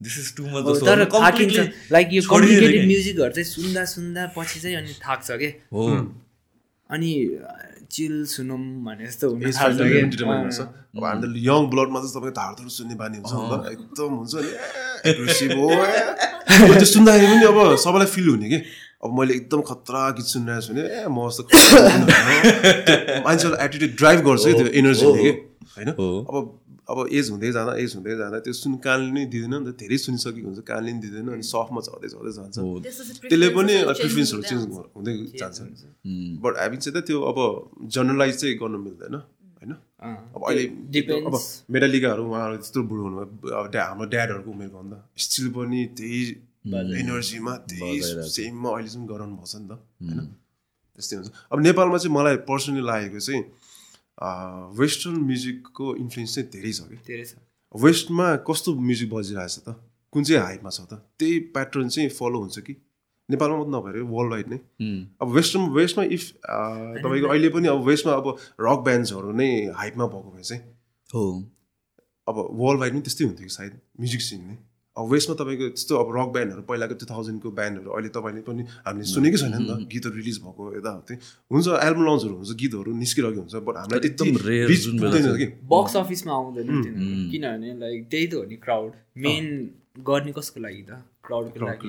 [0.00, 4.76] दिस इज टु मच जस्तो तर लाइक यो कम्प्लिकेटेड। म्युजिकहरू चाहिँ सुन्दा सुन्दा पछि चाहिँ
[4.76, 5.48] अनि थाक्छ के?
[5.72, 5.88] हो।
[6.90, 7.12] अनि
[7.90, 9.40] चिल सुनौँ भने जस्तो हुन
[10.96, 13.32] अब हामीले यङ ब्लडमा चाहिँ तपाईँको धारधुर सुन्ने बानी हुन्छ
[13.72, 14.50] एकदम हुन्छ नि।
[16.74, 18.58] त्यो सुन्दाखेरि पनि अब सबैलाई फिल हुने कि।
[19.04, 21.42] अब मैले एकदम खतरा गीत सुनिरहेको छु भने ए म जस्तो
[23.24, 25.32] मान्छेलाई एटिट्युड ड्राइभ गर्छ कि त्यो एनर्जीले कि
[25.76, 29.64] होइन। अब अब एज हुँदै जाँदा एज हुँदै जाँदा त्यो सुन कानले नै दिँदैन नि
[29.64, 32.56] त धेरै सुनिसकेको हुन्छ कानले नि दिँदैन अनि सफ्टमा चढ्दै चढ्दै जान्छ।
[33.24, 34.62] त्यसले पनि प्रिफरेन्सहरू चेन्ज
[34.96, 35.58] हुँदै जान्छ।
[36.44, 37.38] बट हामी चाहिँ त त्यो अब
[37.96, 39.72] जनरलाइज चाहिँ गर्नु मिल्दैन होइन?
[40.36, 40.64] अब अहिले.
[41.28, 41.34] अब
[41.72, 46.20] मेडालिकाहरू उहाँहरू त्यस्तो बुढो हुनुभयो अब हाम्रो ड्याडहरूको उमेरको भन्दा स्टिल पनि त्यही
[46.64, 48.00] एनर्जीमा त्यही
[48.30, 50.20] सेममा अहिलेसम्म गराउनु भएको छ नि त होइन?
[50.96, 53.42] त्यस्तै हुन्छ। अब नेपालमा चाहिँ मलाई पर्सनली लागेको चाहिँ
[54.78, 57.34] वेस्टर्न म्युजिकको इन्फ्लुएन्स चाहिँ धेरै छ कि। धेरै छ।
[57.74, 59.76] वेस्टमा कस्तो म्युजिक बजिरहेछ त?
[60.12, 60.92] कुन चाहिँ हाइपमा छ त?
[61.18, 62.74] त्यही प्याटर्न चाहिँ फलो हुन्छ कि?
[63.28, 64.58] नेपालमा मात्रै नभएर वर्ल्ड वाइड नै
[65.20, 66.22] अब वेस्टर्न वेस्टमा इफ
[67.02, 68.26] तपाईँको अहिले पनि अब वेस्टमा अब
[68.60, 69.48] रक ब्यान्ड्सहरू नै
[69.80, 70.62] हाइपमा भएको भए चाहिँ
[71.10, 71.22] हो।
[72.28, 73.72] अब वर्ल्ड वाइड पनि त्यस्तै हुन्थ्यो कि सायद?
[74.00, 74.56] म्युजिक सिन नै।
[74.94, 79.06] अब वेस्टमा तपाईँको त्यस्तो अब रक ब्यान्डहरू पहिलाको टु थाउजन्डको ब्यान्डहरू अहिले तपाईँले पनि हामीले
[79.10, 81.14] सुनेकै छैन नि त। गीतहरू रिलिज भएको यताउति।
[81.50, 86.68] हुन्छ एल्बम लन्चहरू हुन्छ गीतहरू निस्किरहेको हुन्छ बट हामीलाई एकदम त्यति। कि। बक्स अफिसमा आउँदैन
[86.84, 89.44] तिनीहरू। किनभने लाइक त्यही त हो नि क्राउड मेन
[90.06, 91.02] गर्ने कसको लागि त?
[91.26, 91.88] क्राउडको लागि।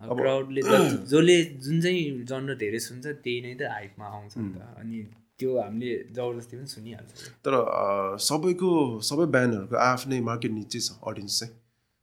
[0.00, 0.72] क्राउडले त
[1.06, 4.98] जसले जुन चाहिँ जनर धेरै सुन्छ त्यही नै त हाइपमा आउँछ नि त। अनि
[5.38, 7.10] त्यो हामीले जबरजस्ती पनि सुनिहाल्छ।
[7.44, 8.70] तर अ, सबैको
[9.00, 11.52] सबै ब्यान्डहरूको आफ्नै मार्केट निच चाहिँ छ अडियन्स चाहिँ।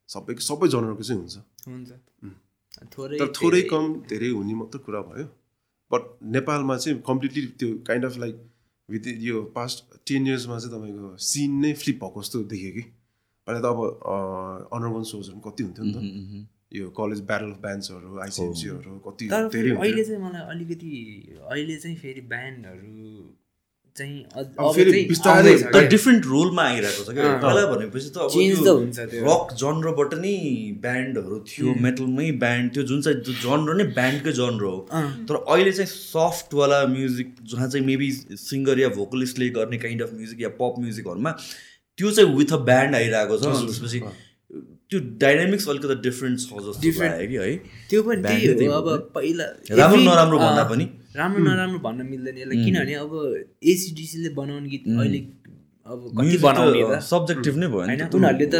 [0.10, 1.36] सबैको सबै जनरको चाहिँ हुन्छ।
[1.68, 1.92] हुन्छ।
[2.94, 5.26] थोरै तर थोरै कम धेरै हुने मात्र कुरा भयो।
[5.92, 6.02] बट
[6.36, 8.36] नेपालमा चाहिँ कम्प्लिटली त्यो काइन्ड अफ लाइक
[8.90, 12.82] विथ यो पास्ट टेन इयर्समा चाहिँ तपाईँको सिन नै फ्लिप भएको जस्तो देखेँ कि।
[13.48, 13.80] पहिला त अब
[14.74, 15.98] अन्डरग्राउन्ड सोजहरू पनि कति हुन्थ्यो नि त।
[16.78, 19.26] यो कलेज ब्याटल अफ ब्यान्ड्सहरू आइसिएमसीहरू कति
[19.56, 20.92] धेरै अहिले चाहिँ मलाई अलिकति
[21.52, 23.00] अहिले चाहिँ फेरि ब्यान्डहरू
[23.98, 24.18] चाहिँ।
[25.90, 30.36] डिफ्रेन्ट रोलमा आइरहेको छ क्या। पहिला भनेपछि त अब हुन्छ त्यो। रक जनरबाट नै
[30.86, 34.76] ब्यान्डहरू थियो मेटलमै ब्यान्ड थियो जुन चाहिँ जनर नै ब्यान्डकै जनर हो।
[35.30, 38.10] तर अहिले चाहिँ सफ्टवाला म्युजिक जहाँ चाहिँ मेबी
[38.44, 41.32] सिङ्गर या भोकलिस्टले गर्ने काइन्ड अफ म्युजिक या पप म्युजिकहरूमा
[41.98, 44.00] त्यो चाहिँ विथ अ ब्यान्ड आइरहेको छ। अनि त्यसपछि
[44.92, 47.04] त्यो डाइनामिक्स अलिकति डिफ्रेन्ट छ जस्तो.
[47.04, 47.56] लाग्यो कि है।
[47.90, 49.46] त्यो पनि त्यही हो हो अब पहिला
[49.82, 50.86] राम्रो नराम्रो भन्दा पनि।
[51.16, 53.12] राम्रो नराम्रो भन्न मिल्दैन यसलाई। किनभने अब
[53.64, 55.22] एसिडिसीले बनाउने गीत अहिले
[55.86, 58.58] अब कति बनाउने सब्जेक्टिभ नै भयो नि होइन त। उनीहरूले त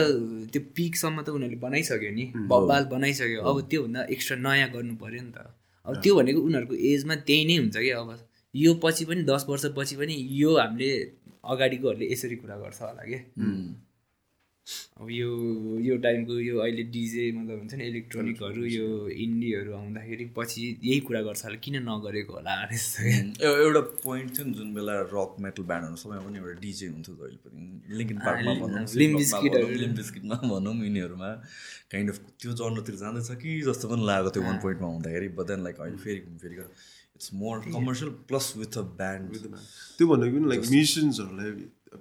[0.54, 5.32] त्यो पिकसम्म त उनीहरूले बनाइसक्यो नि। बब्बाल बनाइसक्यो। अब त्योभन्दा एक्स्ट्रा नयाँ गर्नु पऱ्यो नि
[5.34, 5.54] त।
[5.86, 8.10] अब त्यो भनेको उनीहरूको एजमा त्यही नै हुन्छ कि अब।
[8.54, 10.90] यो पछि पनि दस वर्ष पछि पनि यो हामीले
[11.46, 13.18] अगाडिकोहरूले यसरी कुरा गर्छ होला कि।
[15.02, 15.30] अब यो
[15.80, 21.22] यो टाइमको यो अहिले डिजे मतलब हुन्छ नि इलेक्ट्रोनिकहरू यो इन्डीहरू आउँदाखेरि पछि यही कुरा
[21.22, 22.56] गर्छ होला। किन नगरेको होला?
[22.72, 27.16] एउ- एउटा पोइन्ट थियो नि जुन बेला रक मेटल ब्यान्डहरू सबैमा पनि एउटा डिजे हुन्थ्यो
[27.16, 31.32] जहिले पनि। लिङ्किन पार्कमा भनौँ लिम बिस्किटहरू। लिम बिस्किटमा भनौँ यिनीहरूमा।
[31.92, 35.64] काइन्ड अफ त्यो जनरतिर जाँदैछ कि जस्तो पनि लाग्यो त्यो वान पोइन्टमा हुँदाखेरि बट देन
[35.64, 39.30] लाइक अहिले फेरि घुम फेरि। It's more commercial plus with a band
[39.98, 41.52] त्यो भनेको लाइक म्युजिसियन्सहरूलाई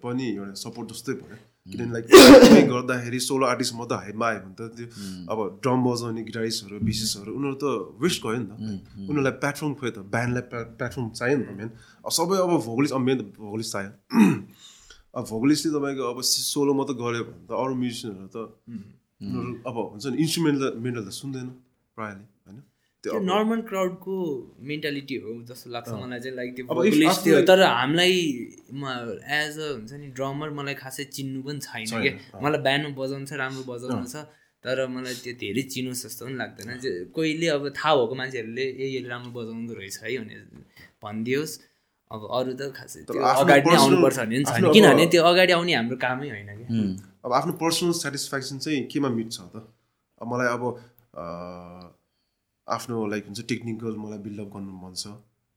[0.05, 4.61] पनि एउटा सपोर्ट जस्तै भयो। किनभने लाइक गर्दाखेरि सोलो आर्टिस्ट मात्रै हाइपमा आयो भने त।
[4.77, 4.87] त्यो
[5.33, 7.65] अब ड्रम बजाउने गिटारिस्टहरू बिसिसहरू उनीहरू त
[8.05, 8.53] वेस्ट गयो नि त।
[9.09, 11.71] उनीहरूलाई प्लेटफर्म खोयो त ब्यान्डलाई प्लेटफर्म चाहियो नि त मेन
[12.05, 13.93] सबै अब भोगलिस्ट अब मेन भोगलिस्ट चाहियो।
[15.17, 18.39] अब भोगलिस्टले तपाईँको अब सोलो मात्रै गऱ्यो भने त अरू म्युजिसियनहरू त
[19.25, 21.49] उनीहरू अब हुन्छ नि इन्स्ट्रुमेन्टल मेन्टल त सुन्दैन
[21.97, 22.34] प्रायःले।
[23.05, 24.15] त्यो नर्मल क्राउडको
[24.69, 26.65] मेन्टालिटी हो जस्तो लाग्छ मलाई चाहिँ लाइक त्यो
[27.25, 28.17] थियो तर हामीलाई
[29.41, 33.33] एज अ हुन्छ नि ड्रमर मलाई खासै चिन्नु पनि छैन क्या। मलाई ब्यान्डमा बजाउनु छ
[33.43, 34.25] राम्रो बजाउनु छ
[34.65, 36.69] तर मलाई त्यो धेरै चिनोस् जस्तो पनि लाग्दैन।
[37.17, 40.37] कोहीले अब थाहा भएको मान्छेहरूले ए यसले राम्रो बजाउँदो रहेछ है भने
[41.05, 41.53] भनिदियोस्।
[42.11, 45.97] अब अरू त खासै अगाडि नै आउनुपर्छ भन्ने पनि छैन किनभने त्यो अगाडि आउने हाम्रो
[46.05, 46.65] कामै होइन कि
[47.25, 49.55] अब आफ्नो पर्सनल सेटिस्फ्याक्सन चाहिँ केमा मिट्छ त?
[50.21, 50.63] अब मलाई अब
[52.69, 55.07] आफ्नो लाइक हुन्छ टेक्निकल मलाई बिल्डअप गर्नु मन छ।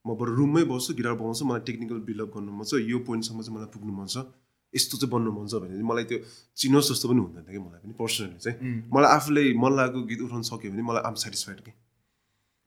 [0.06, 3.56] म बरु रुममै बस्छु गिटार बजाउँछु मलाई टेक्निकल बिल्डअप गर्नु मन छ। यो पोइन्टसम्म चाहिँ
[3.58, 4.18] मलाई पुग्नु मन छ।
[4.74, 6.18] यस्तो चाहिँ बन्नु मन छ भने मलाई त्यो
[6.60, 8.58] चिनोस् जस्तो पनि हुँदैन कि मलाई पनि पर्सनली चाहिँ।
[8.92, 11.72] मलाई आफूले मन लागेको गीत उठाउनु सक्यो भने मलाई आम सेटिस्फाइड कि।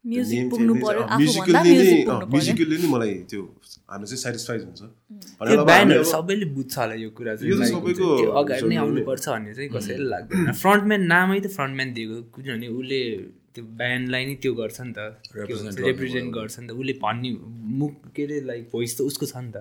[0.05, 3.43] म्युजिक पुग्नु पर्यो आफूभन्दा म्युजिकली म्युजिक नै पुग्नु पर्यो। म्युजिकली नै मलाई त्यो
[3.93, 4.81] हामी चाहिँ सेटिस्फाइड हुन्छ।
[6.13, 8.07] सबैले बुझ्छ होला यो कुरा चाहिँ सबैको
[8.41, 13.01] अगाडि नै आउनुपर्छ भन्ने चाहिँ कसैले लाग्दैन। फ्रन्टम्यान नामै त फ्रन्टम्यान दिएको किनभने उसले
[13.55, 14.99] त्यो ब्यान्डलाई नै त्यो गर्छ नि त।
[15.37, 17.31] रिप्रेजेन्ट गर्छ नि त। उसले भन्ने
[17.81, 19.59] मुख के अरे लाइक भोइस त उसको छ नि त।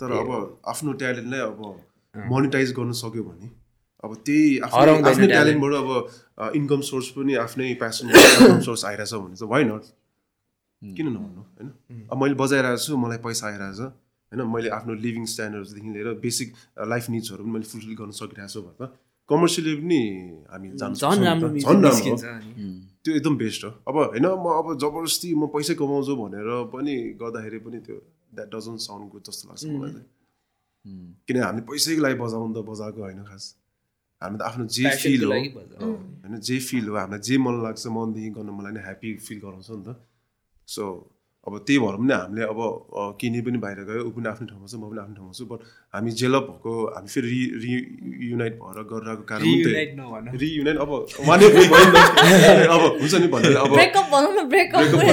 [0.00, 0.28] तर अब
[0.74, 1.60] आफ्नो ट्यालेन्टलाई अब
[2.14, 3.48] मोनिटाइज गर्न सक्यो भने
[4.04, 5.26] अब त्यही आफ्नो.
[5.34, 9.84] ट्यालेन्टबाट अब इन्कम सोर्स पनि आफ्नै प्यासन इन्कम सोर्स आइरहेछ भने चाहिँ वाइ नट
[10.82, 11.68] किन नभन्नु होइन?
[12.10, 14.40] अब मैले बजाइरहेको छु मलाई पैसा आइरहेछ होइन?
[14.54, 16.48] मैले आफ्नो लिभिङ स्ट्यान्डर्डदेखि लिएर बेसिक
[16.92, 18.86] लाइफ निड्सहरू पनि मैले फुलफिल गर्न सकिरहेको छु भन्दा
[19.28, 20.00] कमर्सियली पनि
[20.50, 21.48] हामी झन् राम्रो।
[23.02, 27.58] त्यो एकदम बेस्ट हो। अब होइन म अब जबरजस्ती म पैसै कमाउँछु भनेर पनि गर्दाखेरि
[27.64, 27.96] पनि त्यो
[28.34, 30.08] द्याट डजन्ट साउन्ड गुड जस्तो लाग्छ मलाई चाहिँ।
[31.26, 33.44] किन हामीले पैसैको लागि बजाउनु त बजाएको होइन खास।
[34.22, 35.90] हामी त आफ्नो जे फिल को हो।
[36.22, 39.70] होइन जे फिल हो हामीलाई जे मन लाग्छ मनदेखि गर्न मलाई नै ह्याप्पी फिल गराउँछ
[39.70, 39.88] नि त।
[40.68, 40.84] सो
[41.46, 44.66] अब त्यही भएर पनि हामीले अब अ, किने पनि बाहिर गयो ऊ पनि आफ्नो ठाउँमा
[44.66, 45.60] छ म पनि आफ्नो ठाउँमा छु बट
[45.94, 47.28] हामी जेलप भएको हामी फेरि
[47.62, 47.74] रि
[48.22, 49.42] रियुनाइट भएर गरिरहेको कारण।
[50.38, 51.96] रियुनाइट अब त।
[52.74, 53.74] अब हुन्छ नि भनेर अब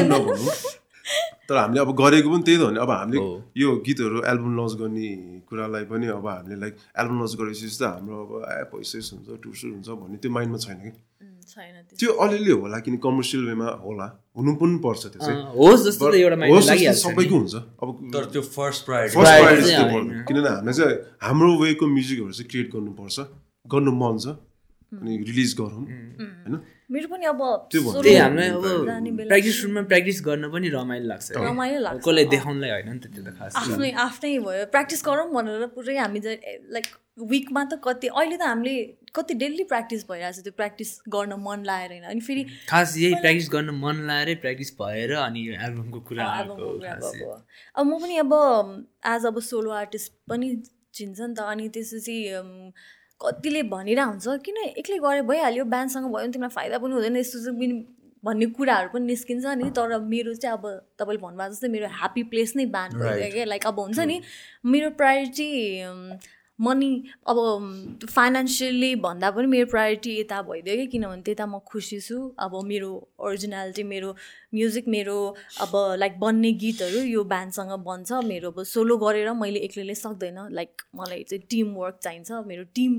[0.06, 0.54] नभनौँ
[1.50, 3.18] तर हामीले अब गरेको पनि त्यही त हो नि अब हामीले।
[3.58, 5.08] यो गीतहरू एल्बम लन्च गर्ने
[5.50, 9.70] कुरालाई पनि अब हामीले लाइक एल्बम लन्च गरेपछि त हाम्रो अब ए पैसै हुन्छ टुर्सुर
[9.74, 10.92] हुन्छ भन्ने त्यो माइन्डमा छैन कि
[11.50, 14.08] त्यो त्यो अलिअलि होला किन कमर्सियल वेमा होला।
[14.38, 15.40] हुनु पनि पर्छ त्यो चाहिँ।
[17.04, 19.72] सबैको हुन्छ। अब तर त्यो फर्स्ट प्रायोरिटी
[20.28, 23.18] किनभने हामीले चाहिँ हाम्रो वेको म्युजिकहरू चाहिँ क्रिएट गर्नुपर्छ।
[23.66, 24.28] गर्नु मन छ।
[24.90, 26.56] अनि रिलिज गरौँ। होइन?
[26.90, 28.66] मेरो पनि अब हामीलाई अब
[29.30, 33.22] प्र्याक्टिस रुममा प्र्याक्टिस गर्न पनि रमाइलो लाग्छ। रमाइलो लाग्छ। कसलाई देखाउनलाई होइन नि त त्यो
[33.22, 36.38] त खास। आफ्नै आफ्नै भयो। प्र्याक्टिस गरौँ भनेर पुरै हामी चाहिँ
[36.74, 36.88] लाइक
[37.30, 38.76] विकमा त कति अहिले त हामीले
[39.16, 43.14] कति डेली प्र्याक्टिस भइरहेको छ त्यो प्र्याक्टिस गर्न मन लागेर होइन। अनि फेरि खास यही
[43.22, 46.26] प्र्याक्टिस गर्न मन लागेरै प्र्याक्टिस भएर अनि यो एल्बमको कुरा।
[47.76, 48.34] अब म पनि अब
[49.14, 50.56] एज अब सोलो आर्टिस्ट पनि
[50.94, 52.16] चिन्छ नि त अनि त्यसपछि
[53.22, 57.40] कतिले भनिरहेको हुन्छ किन एक्लै गरे भइहाल्यो ब्यान्डसँग भयो भने तिमीलाई फाइदा पनि हुँदैन यस्तो
[57.46, 57.72] चाहिँ
[58.24, 60.66] भन्ने कुराहरू पनि निस्किन्छ नि तर मेरो चाहिँ अब
[61.00, 64.18] तपाईँले भन्नुभएको जस्तै मेरो ह्याप्पी प्लेस नै ब्यान्ड भयो क्या लाइक अब हुन्छ नि
[64.72, 65.48] मेरो प्रायोरिटी
[66.60, 66.92] मनी
[67.28, 67.38] अब
[68.10, 72.92] फाइनेन्सियली भन्दा पनि मेरो प्रायोरिटी यता भइदियो कि किनभने त्यता म खुसी छु। अब मेरो
[73.20, 74.10] ओरिजिनालिटी मेरो
[74.54, 75.18] म्युजिक मेरो
[75.62, 80.82] अब लाइक बन्ने गीतहरू यो ब्यान्डसँग बन्छ। मेरो अब सोलो गरेर मैले एक्लैले सक्दैन। लाइक
[80.96, 82.92] मलाई चाहिँ टिम वर्क चाहिन्छ। मेरो टिम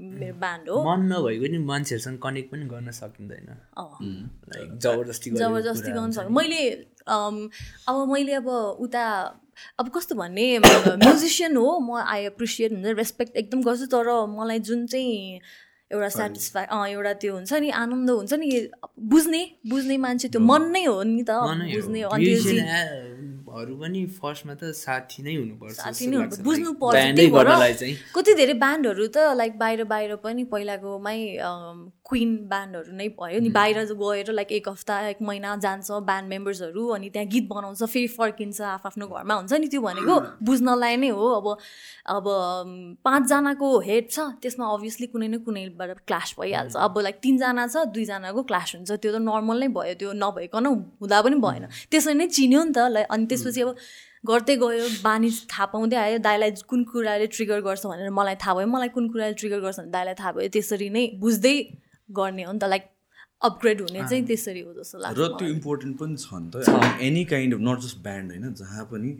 [0.00, 3.48] मेरो ब्यान्ड हो। मन नभएको नि मान्छेहरूसँग कनेक्ट पनि गर्न सकिँदैन।
[4.78, 6.62] जबरजस्ती जबरजस्ती गर्नु। सक्छ मैले
[7.06, 8.48] अब मैले अब
[8.86, 9.04] उता
[9.80, 14.08] अब कस्तो भन्ने म्युजिसियन हो म आई एप्रिसिएट हुन्छ रेस्पेक्ट एकदम गर्छु तर
[14.38, 15.40] मलाई जुन चाहिँ
[15.90, 18.48] एउटा सेटिस्फाई अँ एउटा त्यो हुन्छ नि आनन्द हुन्छ नि
[19.12, 21.30] बुझ्ने बुझ्ने मान्छे त्यो मन नै हो नि त।
[21.74, 22.00] बुझ्ने
[23.52, 26.06] हरू पनि फर्स्टमा त साथी नै हुनुपर्छ साथी
[26.44, 31.18] बुझ्नु पर्छ कति धेरै ब्यान्डहरू त लाइक बाहिर बाहिर पनि पहिलाकोमै
[32.12, 36.86] क्विन ब्यान्डहरू नै भयो। नि बाहिर गएर लाइक एक हप्ता एक महिना जान्छ ब्यान्ड मेम्बर्सहरू
[36.92, 41.26] अनि त्यहाँ गीत बनाउँछ फेरि फर्किन्छ आफ्नो घरमा हुन्छ नि त्यो भनेको। बुझ्नलाई नै हो।
[41.40, 41.46] अब
[42.12, 42.24] अब
[43.00, 48.42] पाँचजनाको हेड छ त्यसमा अभियसली कुनै न कुनैबाट क्लास भइहाल्छ। अब लाइक तिनजना छ दुईजनाको
[48.44, 50.66] क्लास हुन्छ। त्यो त नर्मल नै भयो। त्यो नभइकन
[51.00, 53.70] हुँदा पनि भएन। त्यसरी नै चिन्यो नि त लाइक अनि त्यसपछि अब
[54.22, 58.66] गर्दै गयो बानी थाहा पाउँदै आयो दाइलाई कुन कुराले ट्रिगर गर्छ भनेर मलाई थाहा भयो।
[58.70, 61.56] मलाई कुन कुराले ट्रिगर गर्छ भने दाइलाई थाहा भयो। त्यसरी नै बुझ्दै
[62.08, 62.90] गर्ने हो नि त लाइक
[63.42, 67.24] अपग्रेड हुने चाहिँ त्यसरी हो जस्तो लाग्छ र त्यो। इम्पोर्टेन्ट पनि छ नि त। Any
[67.30, 69.10] kind of not just band होइन जहाँ पनि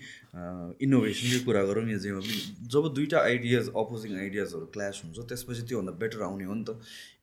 [0.86, 5.92] इनोभेसनकै कुरा गरौँ या जेमा पनि जब दुइटा आइडियाज अपोजिङ आइडियाजहरू क्ल्यास हुन्छ त्यसपछि त्योभन्दा
[6.02, 6.70] बेटर आउने हो नि त।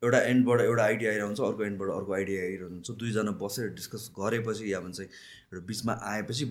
[0.04, 4.80] एउटा एन्डबाट एउटा आइडिया आइरहन्छ अर्को एन्डबाट अर्को आइडिया आइरहन्छ। दुईजना बसेर डिस्कस गरेपछि या
[4.84, 6.46] भन्छ एउटा बिचमा आएपछि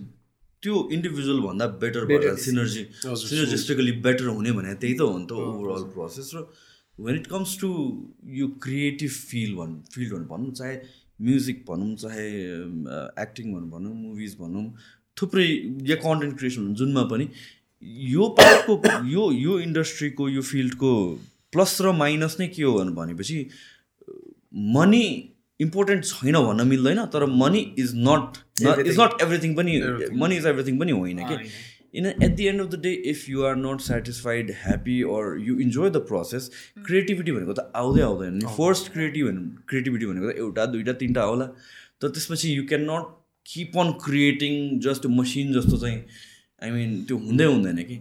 [0.63, 5.37] त्यो इन्डिभिजुअल भन्दा बेटर भएर सिनर्जी सिनर्जिस्टिकली बेटर हुने भने त्यही त हो नि त
[5.45, 6.43] ओभरअल प्रोसेस र
[6.99, 7.69] वेन इट कम्स टु
[8.39, 10.75] यो क्रिएटिभ फिल भन् फिल्ड भनौँ भनौँ चाहे
[11.21, 12.27] म्युजिक भनौँ चाहे
[13.23, 14.65] एक्टिङ भनौँ भनौँ मुभिज भनौँ
[15.17, 15.47] थुप्रै
[15.89, 17.29] या कन्टेन्ट क्रिएसन भनौँ जुनमा पनि
[18.11, 20.93] यो पार्टको यो यो इन्डस्ट्रीको यो फिल्डको
[21.53, 23.37] प्लस र माइनस नै के हो भनेपछि
[24.75, 25.03] मनी
[25.59, 28.37] इम्पोर्टेन्ट छैन भन्न मिल्दैन तर money is not
[28.87, 29.79] is not everything पनि
[30.23, 31.35] मनी इज एभ्रिथिङ पनि होइन कि?
[31.93, 35.57] In at the end of the day if you are not satisfied happy or you
[35.59, 36.49] enjoy the process
[36.85, 39.25] creativity भनेको त आउँदै आउँदैन। नि फर्स्ट क्रिएटिभ
[39.69, 41.45] क्रिएटिभिटी भनेको त एउटा दुइटा तिनवटा होला।
[42.01, 45.99] तर त्यसपछि you can not keep on creating just machine जस्तो चाहिँ
[46.61, 47.97] आई मिन त्यो हुँदै हुँदैन कि।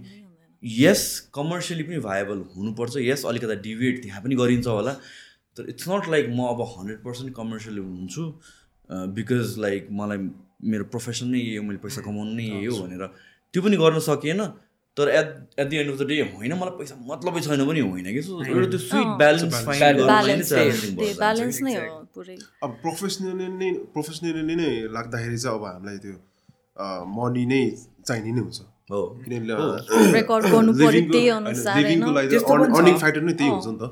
[0.63, 1.03] यस
[1.35, 4.93] कमर्सियली पनि भाइबल हुनुपर्छ। यस अलिकता डिभिएट त्यहाँ पनि गरिन्छ होला।
[5.57, 8.23] तर इट्स नट लाइक म अब हन्ड्रेड पर्सेन्ट कमर्सियली हुन्छु
[9.15, 10.19] बिकज लाइक मलाई
[10.71, 13.03] मेरो प्रोफेसन नै यही हो मैले पैसा कमाउनु नै यही हो भनेर
[13.53, 14.43] त्यो पनि गर्न सकिएन।
[14.97, 15.29] तर at
[15.61, 18.23] at the end of the day होइन मलाई पैसा मतलबै छैन पनि होइन कि?
[18.23, 21.83] सो एउटा त्यो स्विट ब्यालेन्स फाइन्ड ब्यालेन्स त्यही ब्यालेन्स नै हो
[22.15, 26.17] पुरै। अब प्रोफेसनली नै प्रोफेसनली नै लाग्दाखेरि चाहिँ अब हामीलाई त्यो
[27.19, 27.63] मनी नै
[28.09, 28.59] चाहिने नै हुन्छ।
[28.91, 29.01] हो।
[32.99, 33.85] फ्याक्टर नै त्यही हुन्छ नि त।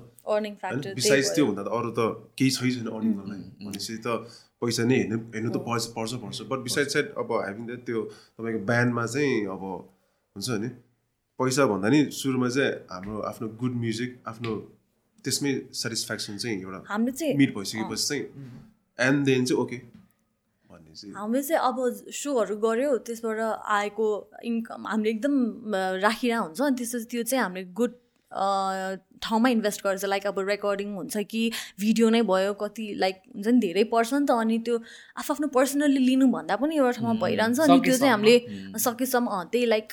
[0.98, 2.00] बिसाइज त्यो भन्दा त अरू त
[2.38, 4.08] केही छैन अर्निङ गर्नलाई भनेपछि त
[4.62, 7.98] पैसा नै हेर्नु हेर्नु त पर्छ पर्छ पर्छ। बट बिसाइड साइड अब हामी त त्यो
[8.36, 9.62] तपाईँको ब्यान्डमा चाहिँ अब
[10.36, 10.68] हुन्छ नि
[11.40, 14.52] पैसा भन्दा नि सुरुमा चाहिँ हाम्रो आफ्नो गुड म्युजिक आफ्नो
[15.24, 15.52] त्यसमै
[15.82, 18.22] सेटिस्फ्याक्सन चाहिँ एउटा हाम्रो चाहिँ मिट भइसकेपछि चाहिँ
[18.98, 19.78] एन्ड देन चाहिँ ओके
[20.70, 21.76] भन्ने चाहिँ। हामीले चाहिँ अब
[22.20, 23.38] सोहरू गऱ्यो त्यसबाट
[23.76, 24.06] आएको
[24.50, 25.34] इन्कम हामीले एकदम
[26.06, 27.92] राखिरहेको हुन्छ। अनि त्यसपछि त्यो चाहिँ हामीले गुड
[29.22, 31.42] ठाउँमा इन्भेस्ट गर्छ। लाइक अब रेकर्डिङ हुन्छ कि
[31.80, 34.76] भिडियो नै भयो कति लाइक हुन्छ नि धेरै पर्छ नि त। अनि त्यो
[35.20, 38.36] आफ्नो पर्सनल्ली लिनु भन्दा पनि एउटा ठाउँमा भइरहन्छ। अनि त्यो चाहिँ हामीले
[38.78, 39.88] सकेसम्म त्यही लाइक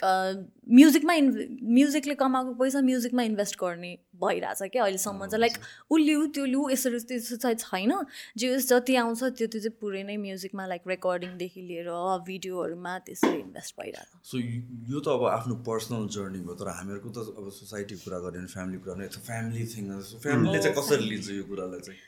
[0.64, 1.30] म्युजिकमा इन्
[1.76, 3.92] म्युजिकले कमाएको पैसा म्युजिकमा इन्भेस्ट गर्ने
[4.24, 5.56] भइरहेछ क्या अहिलेसम्म चाहिँ। लाइक
[5.92, 7.92] ऊ लिऊ त्यो लिऊ यसरी त्यस्तो चाहिँ छैन।
[8.38, 11.90] जे जति आउँछ त्यो त्यो चाहिँ पुरै नै म्युजिकमा लाइक रेकर्डिङदेखि लिएर
[12.28, 17.36] भिडियोहरूमा त्यसरी इन्भेस्ट भइरहेको सो यो त अब आफ्नो पर्सनल जर्नी भयो तर हामीहरूको त
[17.36, 19.86] अब सोसाइटीको कुरा भने फ्यामिली कुरा भने फ्यामिली थिङ
[20.24, 22.00] फ्यामिलीले चाहिँ कसरी लिन्छ यो कुरालाई चाहिँ?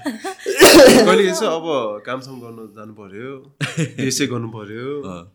[0.00, 1.66] कहिले चाहिँ अब
[2.06, 3.30] कामसाम गर्न जानु पर्यो
[4.06, 4.86] यसै गर्नु पर्यो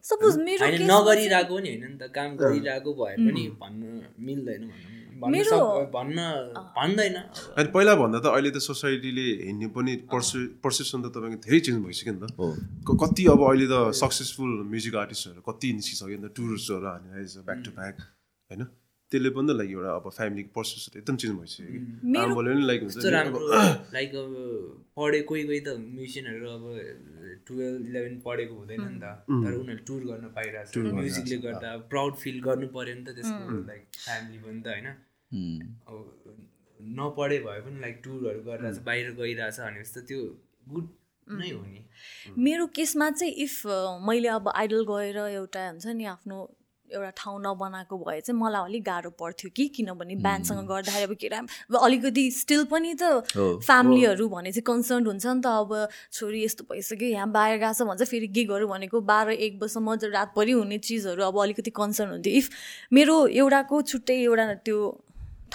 [0.10, 3.90] सपोज मेरो नगरिरहेको पनि होइन नि त काम गरिरहेको भए पनि भन्नु
[4.26, 6.18] मिल्दैन भनौँ भन्न। मेरो- भन्न
[6.78, 7.16] भन्दैन
[7.58, 11.80] अनि पहिला भन्दा त अहिले त सोसाइटीले हेर्ने पनि पर्सि पर्सेप्सन त तपाईँको धेरै चेन्ज
[11.86, 12.36] भइसक्यो नि त।
[13.00, 17.72] कति अब अहिले त सक्सेसफुल म्युजिक आर्टिस्टहरू कति निस्किसक्यो नि त टुरिस्टहरू हानिरहेछ ब्याक टु
[17.72, 17.96] ब्याक
[18.50, 18.62] होइन?
[19.16, 22.82] त्यसले पनि त लाइक एउटा अब फ्यामिलीको पर्सेप्सन एकदम चेन्ज भइसक्यो कि। आमाले पनि लाइक
[22.84, 22.96] हुन्छ
[23.96, 24.34] लाइक अब
[25.00, 26.64] पढे कोही कोही त म्युजिसियनहरू अब
[27.48, 32.14] टुवेल्भ इलेभेन पढेको हुँदैन नि त। तर उनीहरू टुर गर्न पाइरहेको छ म्युजिकले गर्दा प्राउड
[32.24, 34.88] फिल गर्नु पऱ्यो नि त त्यसको लाइक फ्यामिली पनि त होइन.
[35.88, 35.98] अब
[37.00, 40.20] नपढे भए पनि लाइक टुरहरू गरिरहेछ बाहिर गइरहेछ भनेपछि त त्यो
[40.76, 40.86] गुड
[41.40, 41.82] नै हो नि।
[42.48, 43.56] मेरो केसमा चाहिँ इफ
[44.08, 46.40] मैले अब आइडल गएर एउटा हुन्छ नि आफ्नो
[46.92, 51.40] एउटा ठाउँ नबनाएको भए चाहिँ मलाई अलिक गाह्रो पर्थ्यो कि किनभने ब्यान्डसँग गर्दाखेरि अब केटा
[51.40, 56.64] अब अलिकति स्टिल पनि त। फ्यामिलीहरू भने चाहिँ कन्सर्न हुन्छ नि त। अब छोरी यस्तो
[56.70, 61.24] भइसक्यो यहाँ बाहिर गएको छ भन्छ फेरि गिगहरू भनेको बाह्र एक बजीसम्म रातभरि हुने चिजहरू
[61.24, 62.50] अब अलिकति कन्सर्न हुन्थ्यो। इफ
[62.94, 64.80] मेरो एउटाको छुट्टै एउटा त्यो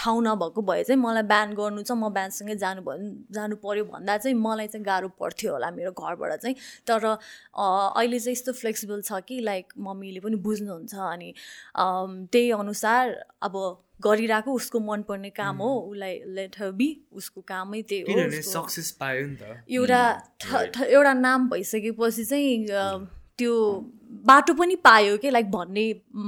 [0.00, 4.16] ठाउँ नभएको भए चाहिँ मलाई बिहान गर्नु छ म बिहानसँगै जानु भयो जानु पऱ्यो भन्दा
[4.16, 6.56] चाहिँ मलाई चाहिँ गाह्रो पर्थ्यो होला मेरो घरबाट चाहिँ।
[6.88, 11.30] तर अहिले चाहिँ यस्तो फ्लेक्सिबल छ कि लाइक मम्मीले पनि बुझ्नुहुन्छ अनि
[11.76, 13.14] त्यही अनुसार
[13.44, 13.54] अब
[14.00, 19.26] गरिरहेको उसको मनपर्ने काम हो उसलाई लेट हर बी उसको कामै त्यही हो सक्सेस पायो
[19.26, 20.02] नि त। एउटा
[20.88, 22.56] एउटा नाम भइसकेपछि चाहिँ
[23.40, 23.54] त्यो
[24.28, 25.30] बाटो पनि पायो कि?
[25.30, 25.84] लाइक भन्ने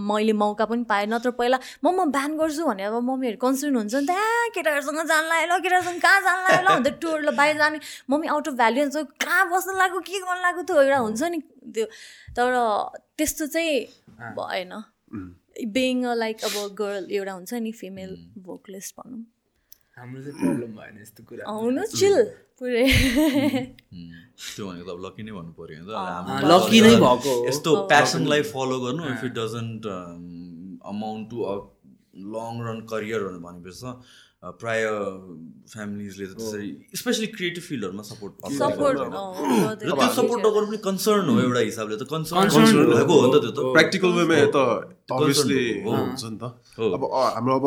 [0.09, 3.95] मैले मौका पनि पाएँ। नत्र पहिला म म बिहान गर्छु भने अब मम्मीहरू कन्सर्न हुन्छ
[3.95, 6.69] नि त "आ, केटाहरूसँग जान लाग्यो ल केटाहरूसँग कहाँ जान लाग्यो ल?
[6.77, 7.79] अन्त टुर ल बाहिर जाने।
[8.11, 11.39] मम्मी आउट अफ भ्याल्यु हुन्छ। कहाँ बस्न लाग्यो के गर्नु लाग्यो त्यो एउटा हुन्छ नि
[11.75, 11.87] त्यो।
[12.37, 12.49] तर
[13.19, 13.77] त्यस्तो चाहिँ
[14.39, 14.73] भएन।
[15.77, 18.13] बिङ लाइक अब गर्ल एउटा हुन्छ नि फिमेल
[18.49, 19.23] भोकलिस्ट भनौँ।
[19.97, 22.17] हाम्रो चाहिँ प्रब्लम भएन यस्तो कुरा आउनु चिल
[22.59, 27.71] पुरै त्यो भनेको त अब लकी नै भन्नु पऱ्यो होइन त लकी नै भएको यस्तो
[27.93, 29.83] प्यासनलाई फलो गर्नु if it doesn't
[30.93, 31.55] amount to a
[32.35, 33.91] long run career भनेपछि
[34.61, 34.81] प्राय
[35.73, 36.69] फ्यामिलीजले त त्यसरी
[37.01, 39.07] स्पेसली क्रिएटिभ फिल्डहरूमा सपोर्ट सपोर्ट र
[39.83, 42.49] त्यो सपोर्ट नगर्नु पनि कन्सर्न हो एउटा हिसाबले त कन्सर्न।
[42.91, 44.59] भएको हो। नि त त्यो त प्र्याक्टिकल वेमा त
[45.19, 46.45] अभियसली हो। हुन्छ नि त।
[46.97, 47.67] अब हाम्रो अब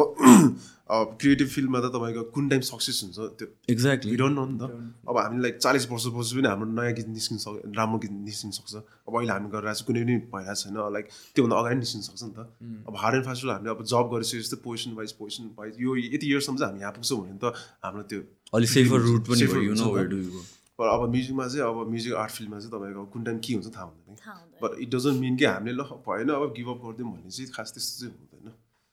[0.89, 4.63] क्रिएटिभ फिल्डमा त तपाईँको कुन टाइम सक्सेस हुन्छ त्यो एक्ज्याक्टली वी डोन्ट नो नि त।
[5.09, 8.73] अब हामी लाइक चालिस वर्षपछि पनि हाम्रो नयाँ गीत निस्किन सक्छ राम्रो गीत निस्किन सक्छ।
[9.09, 12.33] अब अहिले हामी गरिरहेको छ कुनै पनि भइरहेको छैन। लाइक त्योभन्दा अगाडि निस्किन सक्छ नि
[12.37, 12.39] त।
[12.85, 16.25] अब हार्ड एन्ड फास्ट हामीले अब जब गरिसकेपछि जस्तै पोजिसन वाइज पोजिसन वाइज यो यति
[16.29, 17.45] इयरसम्म चाहिँ हामी यहाँ पुग्छौँ भने त
[17.81, 18.21] हाम्रो त्यो
[18.53, 20.41] अलिक सेफर रुट पनि Safer भयो यु हुन्छ नो नि त। वेयर डु यु गो
[20.75, 23.67] तर अब म्युजिकमा चाहिँ अब म्युजिक आर्ट फिल्डमा चाहिँ तपाईँको अब कुन टाइम के हुन्छ
[23.73, 24.15] थाहा हुँदैन।
[24.61, 27.69] बट इट डजन्ट मिन कि हामीले ल भएन अब गिभ अप गरिदिउँ भन्ने चाहिँ खास
[27.73, 28.34] त्यस्तो चाहिँ हुँदैन।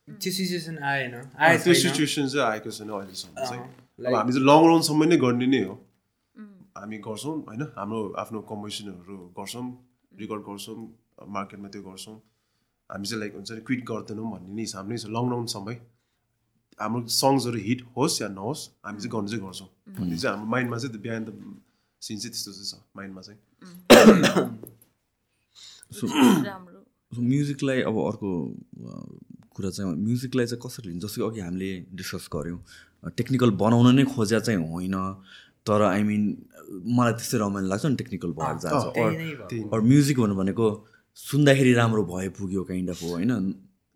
[0.08, 3.62] त्यो सिचुएसन आएन आए त्यो सिचुएसन चाहिँ आएको छैन अहिलेसम्म चाहिँ
[4.00, 5.74] अब हामी चाहिँ लङ रनसम्म नै गर्ने नै हो
[6.74, 9.64] हामी गर्छौँ होइन हाम्रो आफ्नो कम्पोजिसनहरू गर्छौँ
[10.14, 10.76] रेकर्ड गर्छौँ
[11.28, 12.16] मार्केटमा त्यो गर्छौँ
[12.90, 15.76] हामी चाहिँ लाइक हुन्छ नि क्विट गर्दैनौँ भन्ने नै हिसाब नै छ लङ रनसम्मै
[16.78, 20.76] हाम्रो सङ्ग्सहरू हिट होस् या नहोस् हामी चाहिँ गर्नु चाहिँ गर्छौँ भन्ने चाहिँ हाम्रो माइन्डमा
[20.78, 21.30] चाहिँ त्यो बिहान त
[22.02, 23.38] सिन चाहिँ त्यस्तो चाहिँ छ माइन्डमा चाहिँ
[27.22, 28.30] म्युजिकलाई अब अर्को
[29.56, 32.58] कुरा चाहिँ म्युजिकलाई चाहिँ कसरी लिन्छ जस्तो कि अघि हामीले डिस्कस गऱ्यौँ
[33.16, 34.96] टेक्निकल बनाउन नै खोज्या चाहिँ होइन
[35.66, 36.22] तर आई मिन
[36.96, 38.84] मलाई त्यस्तै रमाइलो लाग्छ नि टेक्निकल भएर जान्छ
[39.72, 40.66] अरू म्युजिक भन्नु भनेको
[41.18, 43.32] सुन्दाखेरि राम्रो भए पुग्यो काइन्ड अफ हो होइन?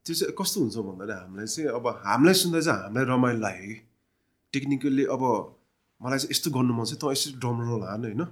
[0.07, 3.77] त्यो चाहिँ कस्तो हुन्छ भन्दाखेरि हामीलाई चाहिँ अब हामीलाई सुन्दा चाहिँ हामीलाई रमाइलो लाग्यो कि?
[4.53, 5.23] टेक्निकल्ली अब
[6.01, 8.23] मलाई चाहिँ यस्तो गर्नु मन छ त यसरी ड्रम रोल हान होइन?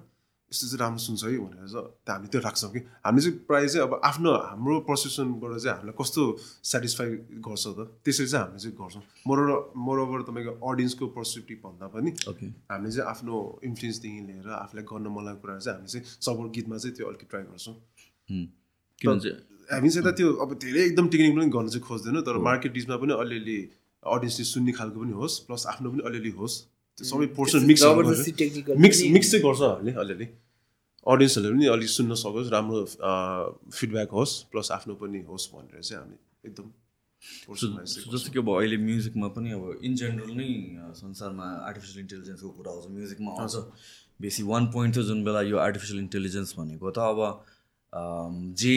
[0.55, 3.83] यस्तो चाहिँ राम्रो सुन्छ है भनेर चाहिँ हामी त्यो राख्छौँ कि। हामीले चाहिँ प्रायः चाहिँ
[3.91, 6.23] अब आफ्नो हाम्रो पर्सेप्सनबाट चाहिँ हामीलाई कस्तो
[6.71, 7.11] सेटिस्फाई
[7.43, 7.79] गर्छ त?
[8.07, 9.39] त्यसरी चाहिँ हामीले चाहिँ गर्छौँ। मोर
[9.75, 12.11] मोरओभर तपाईँको अडियन्सको पर्सपेक्टिभ भन्दा पनि
[12.71, 13.35] हामीले चाहिँ आफ्नो
[13.67, 17.27] इन्फ्लुएन्सदेखि लिएर आफूलाई गर्न मन लागेको कुराहरू चाहिँ हामी चाहिँ सपोर्ट गीतमा चाहिँ त्यो अलिकति
[17.35, 17.75] ट्राई गर्छौँ।
[19.75, 22.97] हामी चाहिँ त त्यो अब धेरै एकदम टेक्निक पनि गर्न चाहिँ खोज्दैन तर मार्केट डिसमा
[23.03, 23.59] पनि अलिअलि
[24.03, 26.55] अडियन्सले सुन्ने खालको पनि होस् प्लस आफ्नो पनि अलिअलि होस्।
[26.99, 27.83] त्यो सबै पोर्सन मिक्स
[28.85, 30.27] मिक्स मिक्स चाहिँ गर्छ हामीले अलिअलि।
[31.07, 32.79] अडियन्सहरूले पनि अलिक सुन्न सकोस् राम्रो
[33.77, 36.17] फिडब्याक होस् प्लस आफ्नो पनि होस् भनेर चाहिँ हामी
[36.49, 36.67] एकदम
[38.13, 40.49] जस्तो कि अब अहिले म्युजिकमा पनि अब इन जेनरल नै
[41.01, 43.57] संसारमा आर्टिफिसियल इन्टेलिजेन्सको कुरा आउँछ म्युजिकमा आउँछ।
[44.21, 47.21] बेसी वान पोइन्ट थियो जुन बेला यो आर्टिफिसियल इन्टेलिजेन्स भनेको त अब
[48.61, 48.73] जे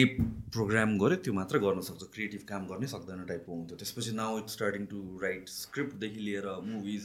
[0.54, 4.52] प्रोग्राम गर्यो त्यो मात्र गर्न सक्छ क्रिएटिभ काम गर्नै सक्दैन टाइपको हुन्थ्यो। त्यसपछि now it's
[4.54, 7.02] starting to write स्क्रिप्टदेखि लिएर मुभिज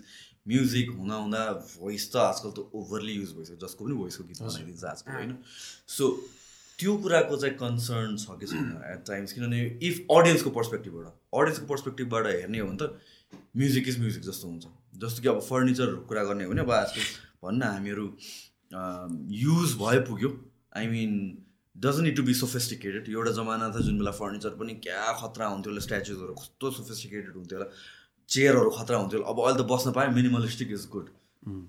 [0.48, 1.42] म्युजिक हुँदा हुँदा
[1.80, 5.36] भोइस त आजकल त ओभरली युज भइसक्यो जसको पनि भोइसको गीत बनाइदिन्छ आजकल होइन?
[5.88, 6.04] सो
[6.80, 9.60] त्यो कुराको चाहिँ कन्सर्न छ कि छैन एट टाइम्स किनभने
[9.90, 11.06] इफ अडियन्सको पर्सपेक्टिभबाट
[11.42, 13.00] अडियन्सको पर्सपेक्टिभबाट हेर्ने हो भने त
[13.58, 14.66] म्युजिक इज म्युजिक जस्तो हुन्छ।
[15.04, 17.02] जस्तो कि अब फर्निचरहरूको कुरा गर्ने हो भने अब आजकल
[17.44, 18.06] भन्न हामीहरू
[19.38, 20.30] युज भए पुग्यो।
[20.78, 21.12] I mean
[21.76, 25.72] doesn't need to be sophisticated एउटा जमाना थियो जुन बेला फर्निचर पनि क्या खतरा हुन्थ्यो
[25.72, 27.70] होला स्ट्याचुजहरू कस्तो सोफिस्टिकेटेड हुन्थ्यो होला
[28.34, 31.08] चेयरहरू खतरा हुन्थ्यो। अब अहिले त बस्न पायो minimalistic is good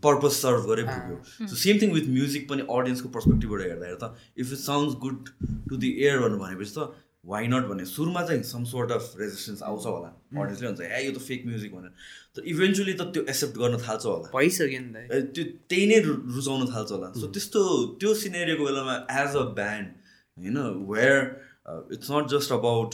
[0.02, 1.16] purpose serve गरे पुग्यो।
[1.46, 5.32] So same thing with music पनि अडियन्सको पर्सपेक्टिभबाट हेर्दाखेरि त if it sounds good
[5.70, 6.92] to the ear भनेर भनेपछि त
[7.32, 11.12] वाइ नट भने सुरुमा चाहिँ सम सोर्ट अफ रेजिस्टेन्स आउँछ होला। अडियन्सले भन्छ ए यो
[11.12, 11.92] त फेक म्युजिक भनेर।
[12.36, 16.66] त इभेन्चुली त त्यो एक्सेप्ट गर्न थाल्छ होला। भइसक्यो नि त। त्यो त्यही नै रुचाउन
[16.72, 17.60] थाल्छ होला। सो त्यस्तो
[18.00, 19.88] त्यो सिनेरियोको बेलामा एज अ ब्यान्ड
[20.36, 20.58] होइन
[20.92, 21.16] where
[21.96, 22.90] it's not just about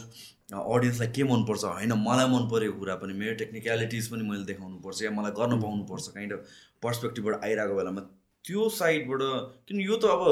[0.52, 1.64] अडियन्सलाई के मनपर्छ?
[1.64, 6.08] होइन मलाई मन परेको कुरा पनि मेरो टेक्निकलिटिज पनि मैले देखाउनुपर्छ या मलाई गर्न पाउनुपर्छ
[6.16, 6.40] काइन्ड अफ
[6.82, 8.00] पर्सपेक्टिभबाट आइरहेको बेलामा।
[8.44, 9.22] त्यो साइडबाट
[9.68, 10.22] किन यो त अब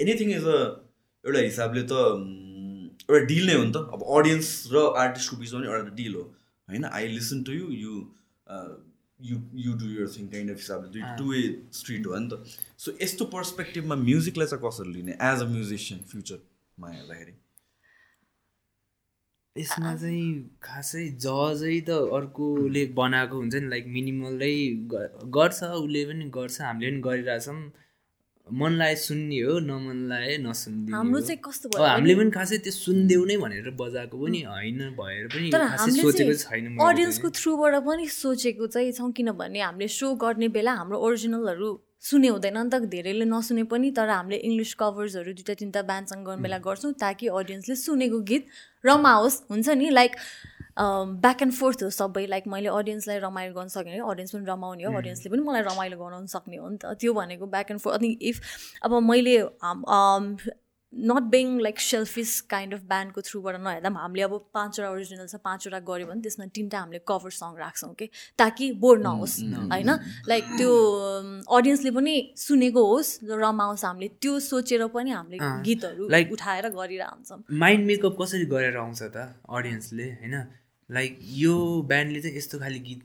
[0.00, 0.58] एनिथिङ इज अ
[1.24, 1.94] एउटा हिसाबले त
[3.06, 6.24] एउटा डिल नै हो नि त। अब अडियन्स र आर्टिस्टको बिचमा पनि एउटा डिल हो।
[6.68, 7.94] होइन I listen to you you
[9.28, 11.40] you you do your thing kind of हिसाबले। दुई टु वे
[11.80, 12.34] स्ट्रिट हो नि त।
[12.84, 15.12] सो यस्तो पर्सपेक्टिभमा म्युजिकलाई चाहिँ कसरी लिने?
[15.12, 17.34] एज अ म्युजिसियन फ्युचरमा हेर्दाखेरि।
[19.56, 20.28] यसमा चाहिँ
[20.62, 24.54] खासै जजै त अर्कोले बनाएको हुन्छ नि लाइक मिनिमलै
[25.36, 27.58] गर्छ उसले पनि गर्छ हामीले पनि गरिरहेछौँ
[28.46, 32.72] मन लागे सुन्ने हो नमन लागे नसुनिदिने हाम्रो। चाहिँ कस्तो भयो हामीले पनि खासै त्यो
[32.74, 35.48] सुनिदेऊ नै भनेर बजाएको पनि होइन भएर पनि
[35.98, 41.70] सोचेको छैन अडियन्सको। थ्रुबाट पनि सोचेको चाहिँ छौँ किनभने हामीले सो गर्ने बेला हाम्रो ओरिजिनलहरू
[42.06, 46.42] सुने हुँदैन नि त धेरैले नसुने पनि तर हामीले इङ्ग्लिस कभर्सहरू दुइटा तिनवटा ब्यान्डसँग गर्ने
[46.42, 48.44] बेला गर्छौँ ताकि अडियन्सले सुनेको गीत
[48.86, 49.90] रमाओस्। हुन्छ नि?
[49.90, 50.12] लाइक
[50.78, 54.92] ब्याक एन्ड फोर्थ हो सबै। लाइक मैले अडियन्सलाई रमाइलो गर्न सकेँ अडियन्स पनि रमाउने हो
[54.98, 58.10] अडियन्सले पनि मलाई रमाइलो गराउन सक्ने हो नि त। त्यो भनेको ब्याक एन्ड फोर्थ अनि
[58.30, 58.40] इफ
[58.84, 59.36] अब मैले
[60.92, 65.36] not being like selfish kind of ब्यान्डको थ्रुबाट नहेर्दा पनि हामीले अब पाँचवटा ओरिजिनल छ
[65.44, 68.08] पाँचवटा गऱ्यो भने त्यसमा तिनवटा हामीले कभर सङ राख्छौँ कि
[68.38, 69.36] ताकि बोर नहोस्
[69.72, 69.90] होइन?
[70.28, 70.70] लाइक त्यो
[71.50, 77.42] अडियन्सले पनि सुनेको होस् रमाओस् हामीले त्यो सोचेर पनि हामीले गीतहरू like- उठाएर गरिरह हुन्छौँ
[77.58, 80.34] माइन्ड मेकअप कसरी गरेर आउँछ त अडियन्सले होइन?
[80.90, 83.00] लाइक यो ब्यान्डले चाहिँ यस्तो खाले गीत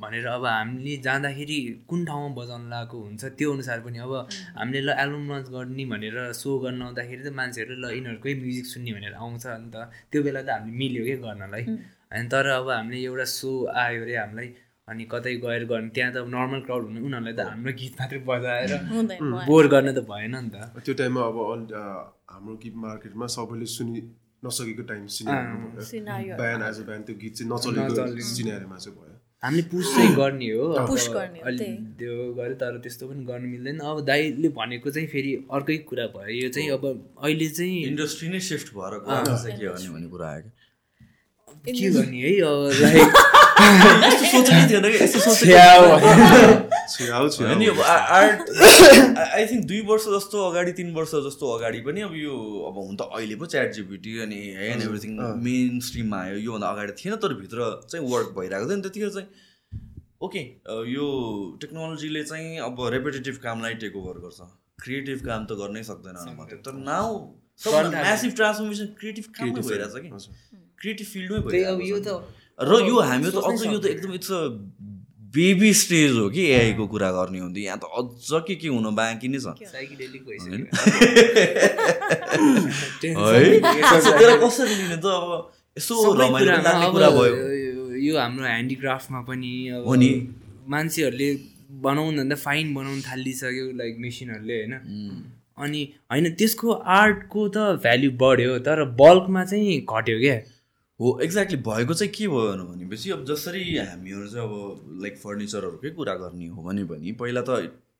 [0.00, 1.58] भनेर अब हामीले जाँदाखेरि
[1.88, 4.12] कुन ठाउँमा बजाउन लगाएको हुन्छ त्यो अनुसार पनि अब
[4.58, 8.92] हामीले ल एल्बम लन्च गर्ने भनेर सो गर्न आउँदाखेरि त मान्छेहरू ल यिनीहरूकै म्युजिक सुन्ने
[8.96, 9.76] भनेर आउँछ नि त
[10.12, 11.64] त्यो बेला त हामीले मिल्यो क्या गर्नलाई।
[12.12, 13.50] अनि तर अब हामीले एउटा सो
[13.84, 14.48] आयो अरे हामीलाई
[14.88, 18.72] अनि कतै गएर गर्ने त्यहाँ त नर्मल क्राउड हुनु उनीहरूलाई त हाम्रो गीत मात्रै बजाएर
[19.48, 21.36] बोर गर्न त भएन नि त। त्यो टाइममा अब
[22.30, 24.00] हाम्रो गीत मार्केटमा सबैले सुनि
[24.44, 26.34] नसकेको time cinema Scenario.
[26.38, 29.05] Band as a band त्यो गीत चाहिँ नचलेको नचलेको। सिनेरीमा चाहिँ भयो।
[29.42, 30.64] हामीले पुस चाहिँ गर्ने हो
[31.46, 31.64] अलि।
[31.98, 36.42] त्यो गऱ्यो तर त्यस्तो पनि गर्नु मिल्दैन। अब दाइले भनेको चाहिँ फेरि अर्कै कुरा भयो।
[36.42, 36.84] यो चाहिँ अब
[37.24, 40.50] अहिले चाहिँ इन्डस्ट्री नै सिफ्ट भएर के गर्ने भन्ने कुरा आयो
[41.66, 43.10] के गर्ने है अब लाइक
[46.86, 48.50] अब आर्ट
[49.18, 52.34] आई थिङ्क दुई वर्ष जस्तो अगाडि तिन वर्ष जस्तो अगाडि पनि अब यो
[52.68, 55.12] अब हुन त अहिले पो च्याट जिपिटी अनि एन्ड एभ्रिथिङ
[55.46, 57.58] मेन स्ट्रिममा आयो योभन्दा अगाडि थिएन तर भित्र
[57.88, 59.28] चाहिँ वर्क भइरहेको थियो। नि त्यतिखेर चाहिँ
[60.26, 60.42] ओके
[60.92, 61.06] यो
[61.62, 64.40] टेक्नोलोजीले चाहिँ अब रेपिटेटिभ कामलाई टेक ओभर गर्छ।
[64.84, 67.10] क्रिएटिभ काम त गर्नै सक्दैन होला मात्रै तर नाउ
[67.64, 70.08] सबभन्दा म्यासिभ ट्रान्सफर्मेसन क्रिएटिभ काममै भइरहेछ कि।
[70.80, 72.16] क्रिएटिभ फिल्डमै भइरहेको
[72.58, 74.40] र यो हामी त अझ यो त एकदम इट्स अ
[75.36, 78.94] बेबी स्टेज हो कि एआईको कुरा गर्ने हो भने यहाँ त अझ के के हुन
[78.96, 79.54] बाँकी नै छ।
[84.44, 87.34] कसरी लिने त अब यसो रमाइलो कुरा भयो।
[88.06, 90.10] यो- हाम्रो ह्यान्डिक्राफ्टमा पनि अब हो नि।
[90.74, 91.28] मान्छेहरूले
[91.86, 94.74] बनाउनु भन्दा फाइन बनाउनु थालिसक्यो लाइक मेसिनहरूले होइन?
[95.64, 95.80] अनि
[96.12, 96.68] होइन त्यसको
[97.00, 100.36] आर्टको त भ्याल्यु बढ्यो तर बल्कमा चाहिँ घट्यो क्या।
[101.00, 106.14] हो एक्ज्याक्टली भएको चाहिँ के भयो भनेपछि अब जसरी हामीहरू चाहिँ अब लाइक फर्निचरहरूकै कुरा
[106.22, 107.50] गर्ने हो भने पनि पहिला त.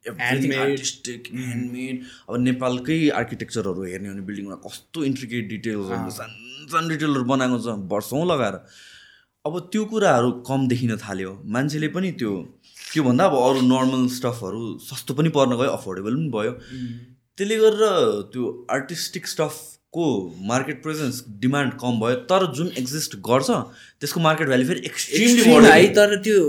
[0.06, 7.24] आर्टिस्टिक ह्यान्डमेड अब नेपालकै आर्किटेक्चरहरू हेर्ने हो भने बिल्डिङमा कस्तो इन्ट्रिकेट डिटेल्सहरू सानो सानो डिटेलहरू
[7.31, 8.56] बनाएको छ वर्षौँ लगाएर।
[9.44, 12.32] अब त्यो कुराहरू कम देखिन थाल्यो। मान्छेले पनि त्यो
[12.93, 16.52] त्योभन्दा अब अरू नर्मल स्टफहरू सस्तो पनि पर्न गयो अफोर्डेबल पनि भयो।
[17.39, 17.82] त्यसले गरेर
[18.32, 19.27] त्यो आर्टिस्टिक
[19.97, 23.51] स्टफको मार्केट प्रेजेन्स डिमान्ड कम भयो तर जुन एक्जिस्ट गर्छ
[24.01, 26.40] त्यसको मार्केट भ्याल्यु फेरि एक्सट्रिमली हाई तर त्यो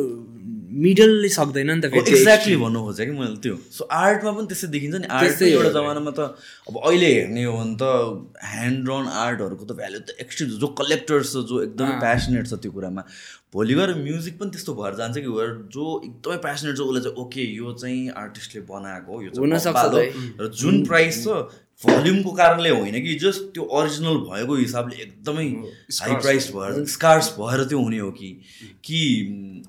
[0.85, 4.67] मिडलले सक्दैन नि त फेरि। एक्ज्याक्टली भन्नु खोजेँ कि मैले त्यो। सो आर्टमा पनि त्यस्तै
[4.75, 6.19] देखिन्छ नि। आर्ट। एउटा जमानामा त
[6.69, 7.83] अब अहिले हेर्ने हो भने त
[8.51, 12.71] ह्यान्ड ड्रन आर्टहरूको त भ्याल्यु त एक्सट्रिम जो कलेक्टर्स छ जो एकदमै प्यासनेट छ त्यो
[12.77, 13.03] कुरामा।
[13.55, 15.31] भोलि गएर म्युजिक पनि त्यस्तो भएर जान्छ कि
[15.73, 20.09] जो एकदमै प्यासनेट छ उसले चाहिँ ओके यो चाहिँ आर्टिस्टले बनाएको हो यो चाहिँ।
[20.41, 21.27] र जुन प्राइस छ
[21.85, 25.47] भोल्युमको कारणले होइन कि जस्ट त्यो ओरिजिनल भएको हिसाबले एकदमै
[26.01, 28.29] हाई प्राइस भएर स्कार्स भएर त्यो हुने हो कि
[28.85, 29.01] कि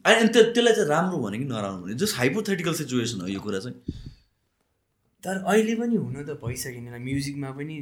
[0.06, 3.60] अनि त्यो त्यसलाई चाहिँ राम्रो भने कि नराम्रो भने जस्ट हाइपोथेटिकल सिचुएसन हो यो कुरा
[3.60, 3.76] चाहिँ।
[5.24, 7.76] तर अहिले पनि हुन त भइसकेन म्युजिकमा पनि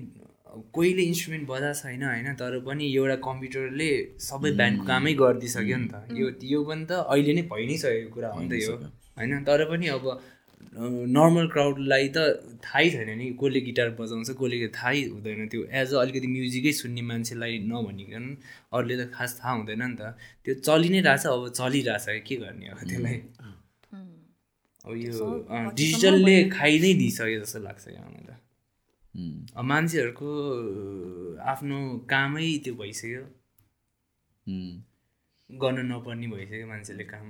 [0.74, 3.90] कोहीले इन्स्ट्रुमेन्ट बजाएको छैन होइन तर पनि एउटा कम्प्युटरले
[4.26, 8.14] सबै ब्यान्डको कामै गरिदिइसक्यो नि त। यो यो पनि त अहिले नै भइ नै सकेको
[8.14, 8.74] कुरा हो नि त यो।
[9.18, 10.04] होइन तर पनि अब
[10.76, 12.18] नर्मल क्राउडलाई त
[12.64, 17.02] थाहै छैन नि कसले गिटार बजाउँछ कसले थाहै हुँदैन। त्यो एज अ अलिकति म्युजिकै सुन्ने
[17.10, 18.24] मान्छेलाई नभनिकन
[18.76, 20.02] अरूले त खास थाहा हुँदैन नि त।
[20.44, 23.18] त्यो चलि नै रहेछ अब चलिरहेछ के गर्ने अब त्यसलाई?
[24.84, 25.14] अब यो
[25.80, 28.38] डिजिटलले खाइ नै दिइसक्यो जस्तो लाग्छ यहाँ मलाई।
[29.56, 30.30] त मान्छेहरूको
[31.52, 31.78] आफ्नो
[32.12, 33.22] कामै त्यो भइसक्यो।
[35.50, 37.26] गर्नु नपर्ने भइसक्यो मान्छेले काम।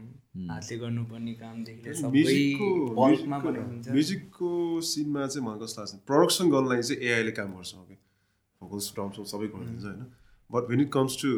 [0.51, 2.02] हातले गर्नुपर्ने कामदेखि
[3.93, 4.48] म्युजिकको
[4.90, 7.94] सिनमा चाहिँ मलाई कस्तो लाग्छ प्रडक्सन गर्नलाई चाहिँ एआईले काम गर्छ ओके
[8.60, 10.06] भोकल्स ड्रम्स सबै गरिदिन्छ होइन?
[10.51, 11.28] But when it comes to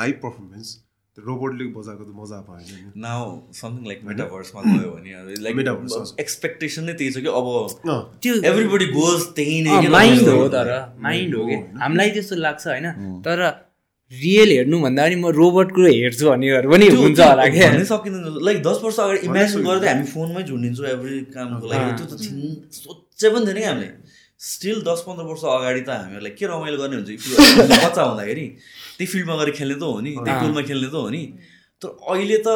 [0.00, 0.68] live performance
[1.16, 3.26] रोबोटले बजाएको त मजा भएन नि नाउ
[3.58, 5.10] समथिङ लाइक मेटाभर्समा गयो भने
[5.46, 7.46] लाइक हजुर। एक्सपेक्टेसन नै त्यही छ कि अब
[8.24, 10.70] त्यो एभ्रिबडी गोज त्यही नै माइन्ड हो त तर
[11.06, 11.56] माइन्ड हो कि?
[11.84, 12.90] हामीलाई त्यस्तो लाग्छ होइन?
[13.28, 13.38] तर
[14.22, 18.78] रियल हेर्नुभन्दा पनि म रोबोटको हेर्छु भन्नेहरू पनि हुन्छ होला क्या। भन्नै सकिँदैन। लाइक दस
[18.84, 22.14] वर्ष अगाडि इमेजिन गर्दै हामी फोनमै झुन्डिन्छौँ एभ्री कामको। लागि त्यो त
[22.78, 23.88] सोचे पनि थिएन कि हामीले।
[24.40, 27.10] स्टिल दस पन्ध्र वर्ष अगाडि त हामीहरूलाई के रमाइलो गर्ने हुन्छ?
[27.84, 28.46] बच्चा हुँदाखेरि
[28.96, 31.22] त्यही फिल्डमा गएर खेल्ने त हो नि त्यही टोलमा खेल्ने त हो नि।
[31.82, 32.48] तर अहिले त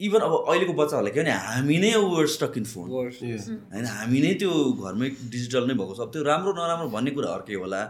[0.00, 2.86] इभन अब अहिलेको बच्चाहरूलाई के भने हामी नै वर स्टक इन फोन.
[2.88, 4.50] होइन हामी नै त्यो
[4.84, 7.82] घरमै डिजिटल नै भएको छ। अब त्यो राम्रो नराम्रो भन्ने कुरा अर्कै होला।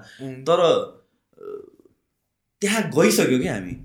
[0.49, 0.61] तर
[2.65, 3.77] त्यहाँ गइसक्यो कि हामी।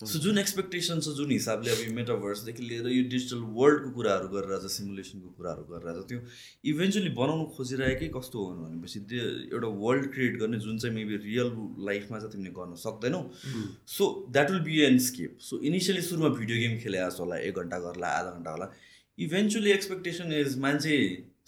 [0.00, 4.68] सो जुन एक्सपेक्टेसन छ जुन हिसाबले अब यो मेटाभर्सदेखि लिएर यो डिजिटल वर्ल्डको कुराहरू गरेर
[4.74, 6.18] सिमुलेसनको कुराहरू गरेर त्यो
[6.72, 11.52] इभेन्चुली बनाउनु खोजिरहेकै कस्तो हो भनेपछि त्यो एउटा वर्ल्ड क्रिएट गर्ने जुन चाहिँ मेबी रियल
[11.88, 13.20] लाइफमा चाहिँ तिमीले गर्न सक्दैनौ।
[13.96, 17.58] So that will be an escape so initially सुरुमा भिडियो गेम खेले जस्तो होला एक
[17.64, 18.70] घन्टा गर्ला आधा घन्टा होला।
[19.18, 20.96] इभेन्चुली एक्सपेक्टेसन इज मान्छे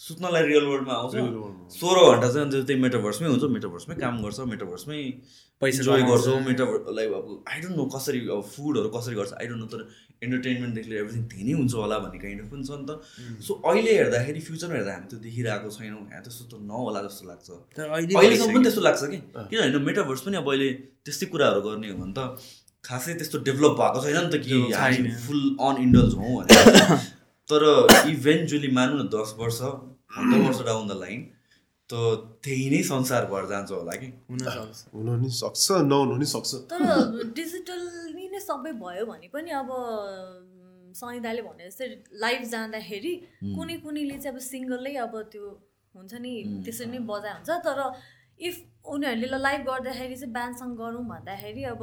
[0.03, 1.15] सुत्नलाई रियल वर्ल्डमा आउँछ।
[1.73, 5.01] सोह्र घन्टा चाहिँ अन्त त्यही मेटाभर्समै हुन्छ मेटाभर्समै काम गर्छ मेटाभर्समै
[5.63, 9.47] पैसा कमाउँछ। गर्छौँ मेटाभर लाइक अब आई डोन्ट नो कसरी अब फुडहरू कसरी गर्छ आई
[9.51, 9.81] डोन्ट नो तर
[10.23, 12.91] इन्टरटेनमेन्टदेखि लिएर एभ्रिथिङ त्यही नै हुन्छ होला भन्ने काइन्ड अफ पनि छ नि त।
[13.47, 17.49] सो अहिले हेर्दाखेरि फ्युचरमा हेर्दा हामी त्यो देखिरहेको छैनौँ यहाँ त्यस्तो त नहोला जस्तो लाग्छ।
[17.79, 19.19] तर अहिले अहिलेसम्म पनि त्यस्तो लाग्छ कि?
[19.51, 20.69] किनभने मेटाभर्स पनि अब अहिले
[21.07, 22.21] त्यस्तै कुराहरू गर्ने हो भने त
[22.85, 26.97] खासै त्यस्तो डेभलप भएको छैन नि त कि हामी फुल अन इन्डल्स हौँ भनेर
[27.51, 27.63] तर
[28.11, 29.61] इभेन्चुली मानौँ न दस वर्ष
[30.15, 31.21] पन्ध्र वर्ष डाउन द लाइन
[31.93, 31.95] त
[32.45, 34.09] त्यही नै संसार भएर जान्छ होला कि?
[34.95, 36.81] हुन नि सक्छ नहुनु नि सक्छ। तर
[37.37, 39.69] डिजिटल्ली नै सबै भयो भने पनि अब
[41.01, 41.87] सनी दाले भने जस्तै
[42.25, 43.13] लाइभ जाँदाखेरि
[43.45, 45.47] कुनै कुनैले चाहिँ अब सिङ्गलै अब त्यो
[45.95, 46.33] हुन्छ नि
[46.65, 47.79] त्यसरी नै बजाइ हुन्छ। तर
[48.49, 48.57] इफ
[48.93, 51.83] उनीहरूले ल लाइभ गर्दाखेरि चाहिँ ब्यान्डसँग गरौँ भन्दाखेरि अब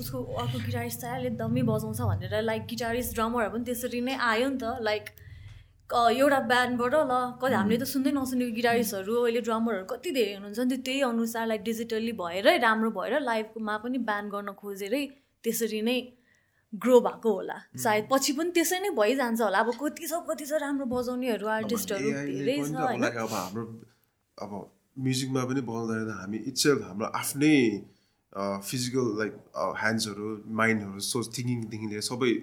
[0.00, 4.48] उसको अर्को गिटारिस्ट चाहिँ अलिक दमी बजाउँछ भनेर लाइक गिटारिस्ट ड्रमरहरू पनि त्यसरी नै आयो
[4.48, 5.04] नि त लाइक
[5.92, 10.76] एउटा ब्यान्डबाट ल कति हामीले त सुन्दै नसुनेको गिटारिस्टहरू अहिले ड्रमरहरू कति धेरै हुनुहुन्छ नि
[10.76, 15.02] त त्यही अनुसार लाइक डिजिटल्ली भएरै राम्रो भएर लाइभमा पनि ब्यान्ड गर्न खोजेरै
[15.44, 15.98] त्यसरी नै
[16.72, 20.62] ग्रो भएको होला। सायद पछि पनि त्यसै नै भइजान्छ होला। अब कति छ कति छ
[20.64, 22.74] राम्रो बजाउनेहरू आर्टिस्टहरू धेरै छ
[23.26, 23.64] अब हाम्रो
[24.38, 24.52] अब
[25.06, 27.54] म्युजिकमा पनि बजाउँदाखेरि हामी इट्सेल्फ हाम्रो आफ्नै
[28.68, 29.32] फिजिकल लाइक
[29.82, 30.26] ह्यान्ड्सहरू
[30.60, 32.34] माइन्डहरू सोच थिङ्किङदेखि लिएर सबै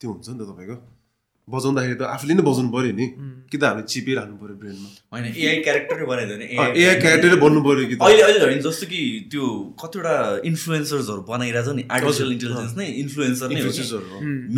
[0.00, 0.76] त्यो हुन्छ नि त तपाईँको।
[1.54, 3.06] बजाउँदाखेरि त आफूले नै बजाउनु पऱ्यो नि।
[3.50, 7.84] कि त हामीले चिपिरहनु पऱ्यो ब्रेनमा। होइन एआई क्यारेक्टरै बनाइदियो भने एआई क्यारेक्टरै बन्नु पऱ्यो
[7.90, 9.00] कि त। अहिले अहिले झन् जस्तो कि
[9.30, 9.44] त्यो
[9.82, 10.14] कतिवटा
[10.50, 13.58] इन्फ्लुएन्सर्सहरू बनाइरहेछ नि आर्टिफिसियल इन्टेलिजेन्स नै इन्फ्लुएन्सर नै।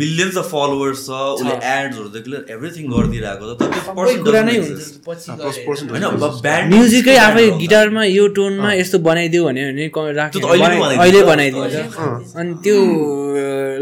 [0.01, 1.09] मिलियन्स अफ फलोवर्स छ
[1.41, 3.61] उसले एड्सहरूदेखि लिएर एभ्रिथिङ गरिदिइरहेको छ
[3.97, 4.21] होइन
[6.73, 9.89] म्युजिकै आफै। गिटारमा यो टोनमा यस्तो बनाइदियो भने। अहिले
[11.01, 11.75] अहिले बनाइदिन्छ
[12.37, 12.77] अनि त्यो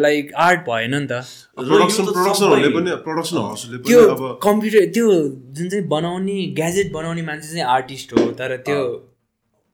[0.01, 1.13] लाइक आर्ट भएन नि त।
[1.61, 5.07] त्यो पनि अब कम्प्युटर त्यो
[5.55, 8.79] जुन चाहिँ बनाउने ग्याजेट बनाउने मान्छे चाहिँ आर्टिस्ट हो तर त्यो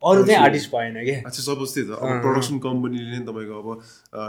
[0.04, 3.68] अरू चाहिँ आर्टिस्ट भएन क्या। अच्छा सपोज त्यही त। अब प्रडक्सन कम्पनीले नै तपाईँको अब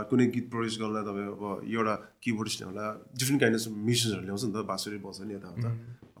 [0.09, 2.85] कुनै गीत प्रड्युस गर्नलाई तपाईँको अब एउटा किबोर्डिस्ट ल्याउँला।
[3.19, 5.69] डिफ्रेन्ट काइन्ड अफ म्युजिसियनहरू ल्याउँछ नि त बाँसुरी बजाउने नि यताउता।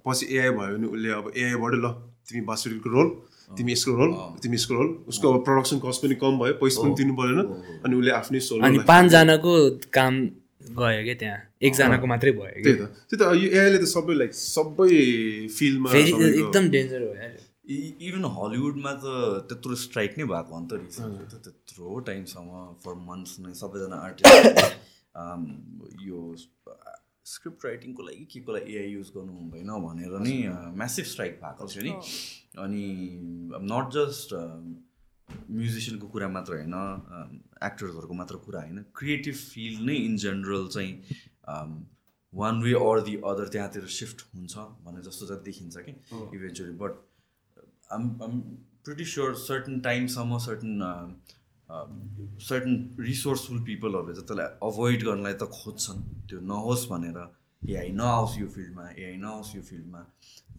[0.05, 1.85] पछि एआई भयो भने उसले अब एआईबाट ल
[2.29, 3.07] तिमी बाँसुरीको रोल
[3.57, 4.11] तिमी यसको रोल
[4.43, 7.39] तिमी यसको रोल उसको अब प्रडक्सन कस्ट पनि कम भयो पैसा पनि तिर्नु परेन
[7.85, 9.53] अनि उसले आफ्नै सोलो अनि पाँचजनाको
[9.97, 10.13] काम
[10.81, 11.39] गयो क्या त्यहाँ?
[11.67, 14.89] एकजनाको मात्रै भयो त्यही त। त्यही त यो एआईले त सबै लाइक सबै
[15.57, 17.33] फिल्डमा एकदम डेन्जर हो यार।
[18.09, 19.05] इभन हलिउडमा त
[19.49, 22.51] त्यत्रो स्ट्राइक नै भएको अन्त रिसेन्टली त त्यत्रो टाइमसम्म
[22.83, 24.63] फर मन्थ्स नै सबैजना आर्टिस्ट
[26.07, 26.19] यो
[27.29, 30.35] स्क्रिप्ट राइटिङको लागि के को लागि एआई युज गर्नु हुँदैन भनेर नै
[30.81, 31.93] म्यासिभ स्ट्राइक भएको थियो नि।
[32.65, 32.85] अनि
[33.71, 34.33] नट जस्ट
[35.49, 36.75] म्युजिसियनको कुरा मात्र होइन
[37.63, 40.91] एक्टर्सहरूको मात्र कुरा होइन। क्रिएटिभ फिल्ड नै इन जेनरल चाहिँ
[42.33, 44.53] one way or the other त्यहाँतिर सिफ्ट हुन्छ
[44.87, 45.93] भने जस्तो चाहिँ देखिन्छ कि
[46.37, 47.05] eventually but
[47.91, 48.41] I'm, I'm
[48.85, 51.85] pretty sure certain टाइमसम्म uh,
[52.41, 55.99] सर्टन रिसोर्सफुल पिपलहरूले चाहिँ त्यसलाई अभोइड गर्नलाई त खोज्छन्।
[56.29, 57.17] त्यो नहोस् भनेर
[57.61, 60.05] एआई नआओस् यो फिल्डमा एआई नआओस् यो फिल्डमा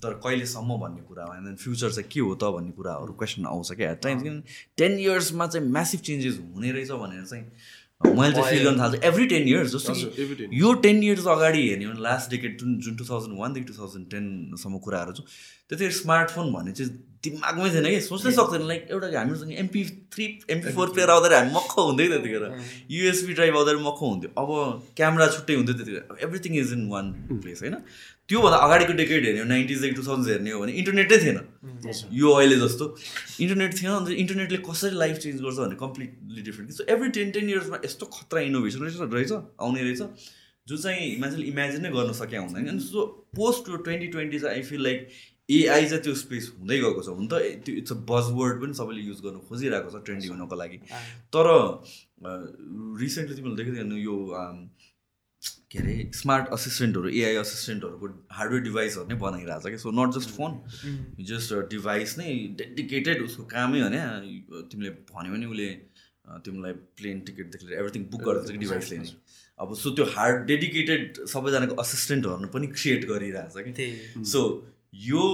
[0.03, 3.73] तर कहिलेसम्म भन्ने कुरा हो एन्ड फ्युचर चाहिँ के हो त भन्ने कुराहरू क्वेसन आउँछ
[3.73, 4.43] क्या एट टाइम्स किन
[4.77, 7.45] टेन इयर्समा चाहिँ म्यासिभ चेन्जेस हुने रहेछ भनेर चाहिँ
[8.01, 11.03] मैले चाहिँ फिल गर्न थाल्छु एभ्री टेन इयर्स जस्तो हजुर, every कि 10 यो टेन
[11.05, 14.79] इयर्स अगाडि हेर्ने हो भने लास्ट डेकेट जुन जुन टु थाउजन्ड वानदेखि टु थाउजन्ड टेनसम्म
[14.87, 15.21] कुराहरू छ
[15.71, 16.91] त्यतिखेर स्मार्टफोन भन्ने चाहिँ
[17.25, 21.53] दिमागमै थिएन कि सोच्नै सक्दैन लाइक एउटा हामीसँग MP three MP four player आउँदाखेरि हामी
[21.57, 22.45] मक्ख हुन्थ्यो त्यतिखेर।
[22.91, 24.49] युएसबी ड्राइभ आउँदाखेरि मक्ख हुन्थ्यो। अब
[24.97, 27.13] क्यामेरा छुट्टै हुन्थ्यो त्यतिखेर। Everything is in one
[27.45, 27.77] place होइन?
[28.31, 31.39] त्योभन्दा अगाडिको डेकेड हेर्ने हो नाइन्टिजदेखि टु थाउजन्ड हेर्ने हो भने इन्टरनेटै थिएन।
[32.15, 32.85] यो अहिले जस्तो।
[33.43, 37.51] इन्टरनेट थिएन अन्त इन्टरनेटले कसरी लाइफ चेन्ज गर्छ भने completely different so every ten ten
[37.51, 40.31] इयर्समा यस्तो खतरा इनोभेसन रहेछ रहेछ आउने रहेछ
[40.69, 43.05] जो चाहिँ मान्छेले इमेजिन नै गर्न सकेका हुँदैन। अनि सो
[43.37, 45.09] पोस्ट ट्वेन्टी ट्वेन्टी चाहिँ आई फिल लाइक
[45.49, 48.75] एआई चाहिँ त्यो स्पेस हुँदै गएको छ। हुन त त्यो इट्स अ बज वर्ड पनि
[48.79, 50.79] सबैले युज गर्नु खोजिरहेको छ ट्रेन्डी हुनको लागि।
[51.35, 51.47] तर
[53.03, 54.59] रिसेन्टली तिमीले देखेको थिएन यो um,
[55.71, 60.31] के अरे स्मार्ट असिस्टेन्टहरू एआई असिस्टेन्टहरूको हार्डवेयर डिभाइसहरू नै बनाइरहेको छ कि so not just
[60.37, 60.57] phone
[61.29, 62.33] just device नै
[62.63, 64.01] डेडिकेटेड उसको कामै भने
[64.73, 65.69] तिमीले भन्यो भने उसले
[66.41, 69.15] तिमीलाई प्लेन टिकटदेखि लिएर एभ्रिथिङ बुक गरिदिन्छ कि डिभाइसले नै
[69.59, 74.45] अब सो त्यो हार्ड डेडिकेटेड सबैजनाको असिस्टेन्टहरू पनि क्रिएट गरिरहेछ कि सो
[75.05, 75.29] यो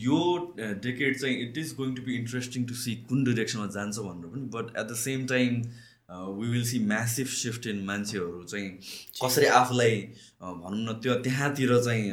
[0.00, 0.20] यो
[0.60, 4.46] डेकेड चाहिँ it is going to be interesting to see कुन डिरेक्सनमा जान्छ भनेर पनि
[4.54, 5.60] but at the same time
[6.10, 8.70] we will see massive shift in मान्छेहरू चाहिँ
[9.22, 9.94] कसरी आफूलाई
[10.42, 12.04] भनौँ न त्यो त्यहाँतिर चाहिँ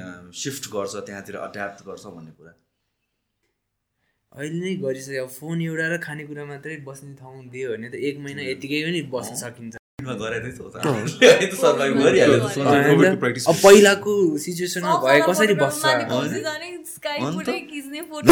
[0.43, 2.53] सिफ्ट गर्छ त्यहाँतिर एड्याप्ट गर्छ भन्ने कुरा।
[4.31, 8.15] अहिले नै गरिसक्यो। अब फोन एउटा र खानेकुरा मात्रै बस्ने ठाउँ दियो भने त एक
[8.23, 9.75] महिना यतिकै पनि बस्न सकिन्छ।
[13.61, 14.13] पहिलाको
[14.43, 15.83] सिचुएसनमा भए कसरी बस्छ?
[17.91, 18.31] खिच्ने फोटो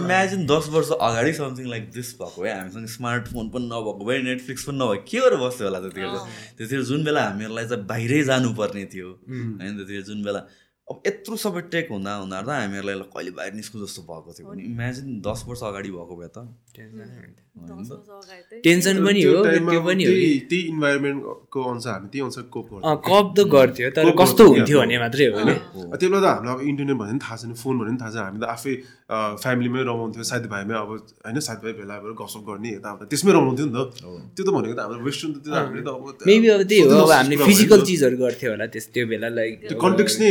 [0.00, 4.64] इमेजिन दस वर्ष अगाडि समथिङ लाइक दिस भएको भए हामीसँग स्मार्टफोन पनि नभएको भए नेटफ्लिक्स
[4.64, 6.16] पनि नभए के गरेर बस्थ्यो होला त्यतिखेर?
[6.58, 10.40] त्यतिखेर जुन बेला हामीहरूलाई चाहिँ बाहिरै जानुपर्ने थियो। होइन त्यतिखेर जुन बेला
[10.86, 14.62] अब यत्रो सबै टेक हुँदा हुँदा त हामीहरूलाई कहिले बाहिर निस्कु जस्तो भएको थियो भने
[14.70, 16.46] इमेजिन दस वर्ष अगाडि भएको भए त।
[18.62, 20.46] टेन्सन पनि हो त्यो पनि हो त्यही कि?
[20.46, 22.66] त्यही इन्भाइरोमेन्टको अनुसार हामी त्यही अनुसार कोप
[23.02, 24.78] कप त गर्थ्यो तर कोप कस्तो हुन्थ्यो?
[24.78, 25.42] भने मात्रै हो
[25.98, 28.22] त्यो बेला त हामीलाई अब इन्टरनेट भन्यो नि थाहा छैन फोन भन्यो नि थाहा छैन।
[28.22, 28.74] हामी त आफै
[29.42, 30.90] फ्यामिलीमै रमाउँथ्यो। साथीभाइमै अब
[31.26, 33.78] होइन साथीभाइ भेला भएर गसप गर्ने यताउता त्यसमै रमाउँथ्यो नि त।
[34.38, 37.10] त्यो त भनेको त हाम्रो वेस्टर्न त हामीले त अब मेबी अब त्यही हो अब
[37.10, 40.30] हामीले फिजिकल। चिजहरू गर्थ्यो होला त्यस त्यो बेला लाइक त्यो कन्टेक्स्ट नै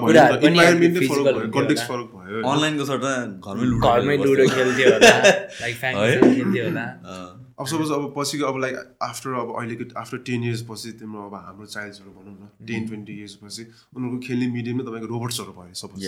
[0.00, 2.36] फरक भयो इन्भाइरोमेन्ट फरक कन्टेक्स्ट। फरक भयो?
[2.52, 3.12] अनलाइनको सट्टा
[3.44, 4.16] घरमै लुडो घरमै।
[4.56, 5.12] खेल्थ्यो होला।
[5.60, 6.86] लाइक फ्यामिली खेल्थ्यो होला।
[7.60, 8.74] अब सपोज अब पछिको अब लाइक
[9.06, 13.12] आफ्टर अब अहिलेको आफ्टर टेन इयर्स पछि तिम्रो अब हाम्रो चाइल्ड्सहरू भनौँ न टेन ट्वेन्टी
[13.18, 13.62] इयर्स पछि
[13.96, 16.02] उनीहरूको खेल्ने मिडियममा तपाईँको रोबोट्सहरू भयो सपोज.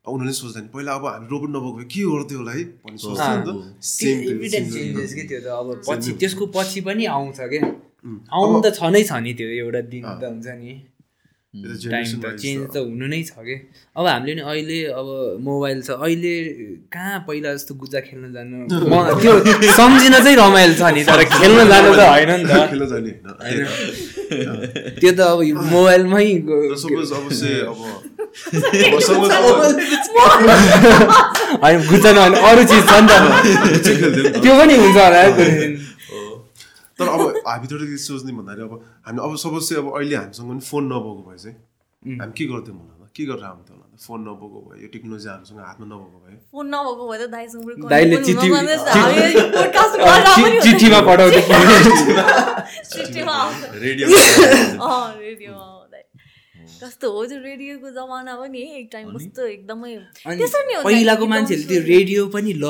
[0.00, 2.98] अब उनीहरूले सोच्दैन पहिला अब हामी रोबोट नभएको भए के गर्थ्यो होला है भन्ने
[5.28, 5.46] त्यो त?
[5.60, 7.62] अब पछि त्यसको पछि पनि आउँछ क्या
[8.32, 10.72] आउनु त छ नै छ नि त्यो एउटा दिन त हुन्छ नि।
[11.50, 13.54] टाइम त चेन्ज त हुनु नै छ कि?
[13.98, 15.06] अब हामीले नि अहिले अब
[15.42, 16.34] मोबाइल छ अहिले
[16.94, 18.70] कहाँ पहिला जस्तो गुजा खेल्न जानु?
[19.22, 19.34] त्यो
[19.74, 22.70] सम्झिन चाहिँ रमाइलो छ नि तर खेल्न जानु त होइन नि त।
[25.02, 25.42] त्यो त अब
[25.74, 26.22] मोबाइलमै
[31.66, 33.12] होइन गुजा नभने अरू चिज छ नि त।
[34.38, 35.22] त्यो पनि हुन्छ होला।
[37.00, 38.72] तर अब हामीतिर के सोच्ने भन्दाखेरि अब
[39.08, 41.56] हामी अब सपोज चाहिँ अब अहिले हामीसँग पनि फोन नभएको भए चाहिँ
[42.20, 43.08] हामी के गर्थ्यौँ होला त?
[43.16, 43.98] के गरेर आउँथ्यो होला त?
[44.00, 46.34] फोन नभएको भए यो टेक्नोलोजी हामीसँग हातमा नभएको भए?
[46.52, 48.16] फोन नभएको भए त दाइसँग। हामी
[50.64, 51.42] चिठीमा पठाउँथ्यो
[53.84, 54.06] रेडियो।
[54.88, 56.00] आउँदै।
[56.80, 59.92] कस्तो हो त्यो रेडियोको जमाना पनि एक टाइम कस्तो एकदमै
[60.24, 62.64] पहिलाको मान्छेहरूले त्यो रेडियो पनि ल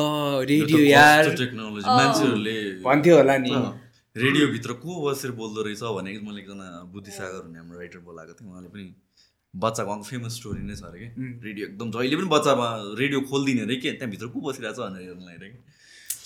[0.51, 1.86] रेडियो यार। टेक्नोलोजी?
[1.86, 3.55] मान्छेहरूले भन्थ्यो होला नि।
[4.16, 8.69] रेडियोभित्र को बसेर बोल्दो रहेछ भने मैले एकजना बुद्धिसागर हुने हाम्रो राइटर बोलाएको थिएँ उहाँले
[8.69, 8.87] पनि
[9.55, 11.07] बच्चाको उहाँको फेमस स्टोरी नै छ अरे कि।
[11.47, 12.66] रेडियो एकदम जहिले पनि बच्चामा
[12.99, 15.59] रेडियो खोलिदिने अरे के त्यहाँभित्र को बसिरहेको छ भनेर हेर्नु अरे कि।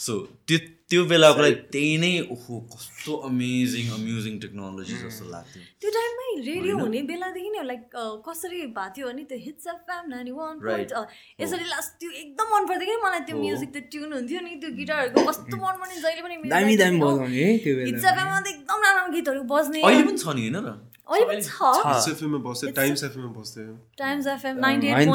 [0.05, 0.13] सो
[0.49, 0.59] त्यो
[0.91, 6.75] त्यो बेलाको लागि त्यही नै ओहो कस्तो अमेजिङ अम्युजिङ टेक्नोलोजी जस्तो लाग्थ्यो। त्यो टाइममै रेडियो
[6.79, 7.83] हुने बेलादेखि नै लाइक
[8.29, 10.93] कसरी भएको थियो भने त्यो हिट्स एफ फ्याम नानी वान Right.
[11.41, 14.71] यसरी लास्ट त्यो एकदम मन पर्थ्यो कि मलाई त्यो म्युजिक त्यो ट्युन हुन्थ्यो नि त्यो
[14.81, 18.79] गिटारहरूको कस्तो मन पर्ने जहिले पनि दामी दामी बजाउने त्यो हिट्स बेला एफएममा त एकदम
[18.89, 20.69] राम्रो गीतहरू बज्ने। अहिले पनि छ नि होइन र?
[21.05, 21.41] होइन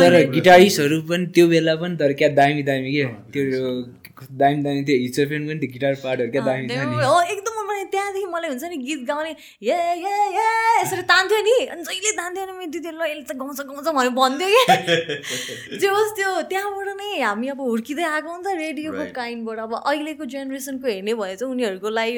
[0.01, 3.05] तर गिटारिस्टहरू पनि त्यो बेला पनि तर क्या दामी दामी के?
[3.33, 3.43] त्यो
[4.41, 7.85] दामी दामी त्यो हिचोफेन पनि गिटार पार्टहरू क्या दामी छ नि हो एकदम मन पर्ने
[7.91, 9.31] त्यहाँदेखि मलाई हुन्छ नि गीत गाउने
[9.61, 10.47] ए ए ए
[10.81, 14.11] यसरी तान्थ्यो नि। अनि जहिले तान्थ्यो नि मेरो दिदीले ल यसले त गाउँछ गाउँछ भनेर
[14.19, 19.03] भन्थ्यो कि। जे होस् त्यो त्यहाँबाट नै हामी अब हुर्किँदै आएको नि त रेडियोको.
[19.19, 22.13] काइन्डबाट। अब अहिलेको जेनेरेसनको हेर्ने भए चाहिँ उनीहरूको लागि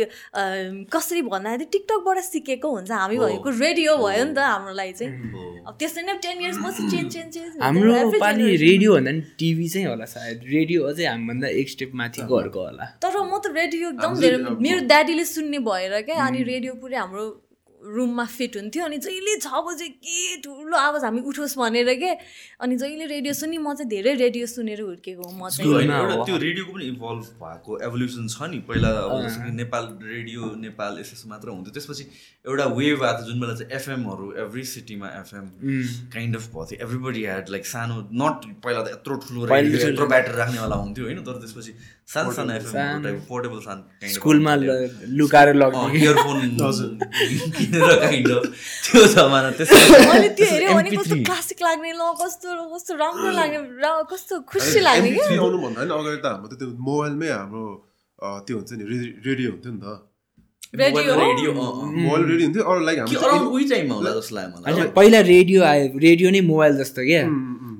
[0.94, 5.14] कसरी भन्दाखेरि टिकटकबाट सिकेको हुन्छ। हामी भएको रेडियो भयो नि त हाम्रो लागि चाहिँ।
[5.62, 9.68] अब त्यसरी नै टेन इयर्स पछि चेन्ज चेन्ज चेन्ज हाम्रो पालि रेडियो भन्दा नि टिभी
[9.70, 13.90] चाहिँ होला सायद। रेडियो अझै हामीभन्दा एक स्टेप माथि घरको होला। तर म त रेडियो
[13.94, 17.30] एकदम धेरै मेरो ड्याडीले सुन्ने भएर क्या अनि रेडियो पुरै हाम्रो
[17.82, 22.10] रुममा फिट हुन्थ्यो अनि जहिले छ बजे के ठुलो आवाज हामी उठोस् भनेर के
[22.62, 26.74] अनि जहिले रेडियो सुनि म चाहिँ धेरै रेडियो सुनेर हुर्केको हो म चाहिँ। त्यो रेडियोको
[26.74, 32.06] पनि इभल्भ भएको एभोल्युसन छ नि पहिला अब नेपाल रेडियो नेपाल यसो मात्र हुन्थ्यो त्यसपछि
[32.46, 35.50] एउटा वेभ आएको जुन बेला चाहिँ एफएमहरू एभ्री सिटीमा एफएम
[36.14, 40.38] काइन्ड अफ भएको थियो। एभ्रिबडी ह्याड लाइक सानो नट पहिला त यत्रो ठुलो यत्रो ब्याटर
[40.44, 41.74] राख्नेवाला हुन्थ्यो होइन तर त्यसपछि
[42.14, 43.82] सानो सानो एफएम पोर्टेबल सानो
[44.16, 44.54] स्कुलमा
[45.20, 46.38] लुकाएर लग्ने इयरफोन
[47.58, 48.44] किनेर काइन्ड अफ
[48.86, 53.30] त्यो जमाना त्यसपछि मैले त्यो हेऱ्यो भने कस्तो MP3 क्लासिक लाग्ने ल कस्तो कस्तो राम्रो
[53.40, 57.64] लाग्ने र कस्तो खुसी लाग्ने क्या। MP3 आउनुभन्दा होइन अगाडि त हाम्रो त्यो मोबाइलमै हाम्रो
[58.48, 58.84] त्यो हुन्छ नि
[59.28, 59.88] रेडियो हुन्थ्यो नि त।
[64.72, 67.24] कि पहिला रेडियो आयो रेडियो नै मोबाइल जस्तो क्या।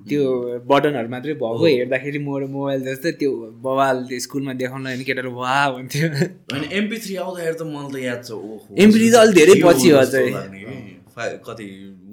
[0.10, 0.24] त्यो
[0.68, 5.58] बटनहरू मात्रै भएको हेर्दाखेरि मोर मोबाइल जस्तो त्यो बवाल त्यो स्कुलमा देखाउन होइन केटाहरू वा
[5.70, 6.08] भन्थ्यो।
[6.52, 9.90] होइन एमपी थ्री आउँदाखेरि त मलाई त याद छ ओहो। MP3 त अलि धेरै पछि।
[11.12, 11.66] फा- कति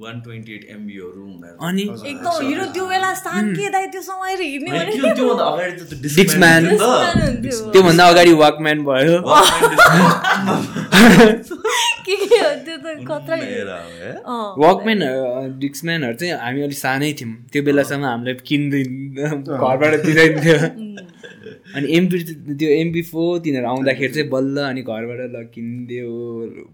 [0.02, 1.82] वान ट्वेन्टी एट एमबीहरू हुँदा अनि?
[2.06, 6.62] एकदम हिरो त्यो बेला साके दाइ त्यो समय हिँड्ने त्योभन्दा अगाडि त त्यो Discman। Discman
[6.64, 6.82] थियो नि त।
[7.22, 9.16] हुन्थ्यो। त्योभन्दा अगाडि वाकम्यान भयो।
[12.06, 12.50] के के हो?
[12.64, 13.36] त्यो त खतरा।
[14.62, 15.00] वाकम्यान
[15.60, 18.92] डिक्सम्यानहरू चाहिँ हामी अलिक सानै थियौँ। त्यो बेलासम्म हामीलाई किन्दैन
[19.44, 20.56] घरबाट दिँदैन्थ्यो।
[21.76, 22.18] अनि एमपी
[22.58, 26.08] त्यो एमपी फोर तिनीहरू आउँदाखेरि चाहिँ बल्ल अनि घरबाट ल किनिदियो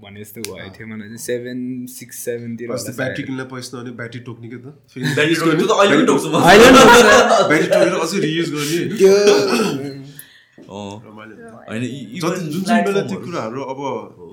[0.02, 1.58] भने जस्तो भएको थियो मलाई चाहिँ। सेभेन
[1.98, 4.66] सिक्स सेभेनतिर ब्याट्री किन्न पैसा नहुने ब्याट्री टोक्ने के त?
[8.98, 9.14] त्यो
[10.54, 13.78] जति जुन जुन बेला त्यो कुराहरू अब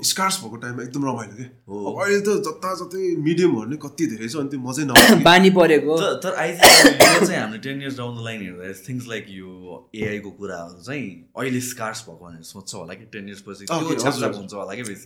[0.05, 4.27] स्कार्स भएको टाइममा एकदम रमाइलो के। अब अहिले त जता जतै मिडियमहरू नै कति धेरै
[4.29, 7.81] छ अनि त्यो मजै नआउने बानी परेको। तर तर आई थिङ्क यो चाहिँ हामीले ten
[7.81, 9.49] years down the line हेर्दा थिङ्स लाइक यो
[9.95, 11.05] एआईको कुराहरू चाहिँ
[11.37, 15.05] अहिले स्कार्स भएको भनेर सोध्छ होला कि टेन इयर्स पछि। हुन्छ होला कि बेसी।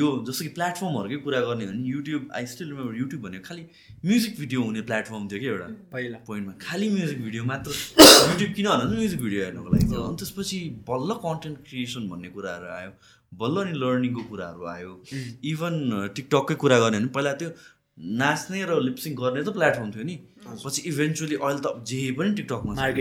[0.00, 3.62] यो जस्तो कि प्लेटफर्महरूकै कुरा गर्ने हो भने YouTube I still remember YouTube भनेको खालि
[4.06, 7.70] म्युजिक भिडियो हुने प्लेटफर्म थियो कि एउटा। पहिला। पोइन्टमा खालि म्युजिक भिडियो मात्र।
[8.30, 10.38] युट्युब किन भन्दा म्युजिक भिडियो हेर्नुको लागि थियो। अनि त्यसपछि
[10.90, 12.90] बल्ल कन्टेन्ट क्रिएसन भन्ने कुराहरू आयो
[13.34, 15.02] बल्ल अनि लर्निङको कुराहरू आयो।
[15.44, 17.50] इभन टिकटककै कुरा गर्ने भने पहिला त्यो
[17.98, 20.18] नाच्ने र लिप्सिङ गर्ने त प्लेटफर्म थियो नि।
[20.64, 23.00] पछि इभेन्चुली अहिले त जे पनि टिकटकमा कि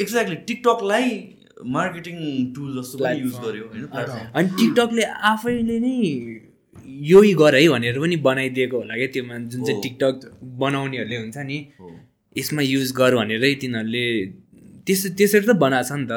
[0.00, 1.34] एक्ज्याक्टली टिकटकलाई
[1.66, 2.16] मार्केटिङ
[2.54, 3.32] टुल जस्तो पनि युज.
[3.32, 3.86] गर्यो होइन।
[4.34, 5.96] अनि टिकटकले आफैले नै
[6.86, 11.36] यही गर है भनेर पनि बनाइदिएको होला क्या त्यो मान- जुन चाहिँ। टिकटक बनाउनेहरूले हुन्छ
[11.36, 11.68] नि।
[12.38, 14.26] यसमा युज गर भनेरै तिनीहरूले
[14.86, 16.12] त्यस त्यसरी त बनाएको छ नि त।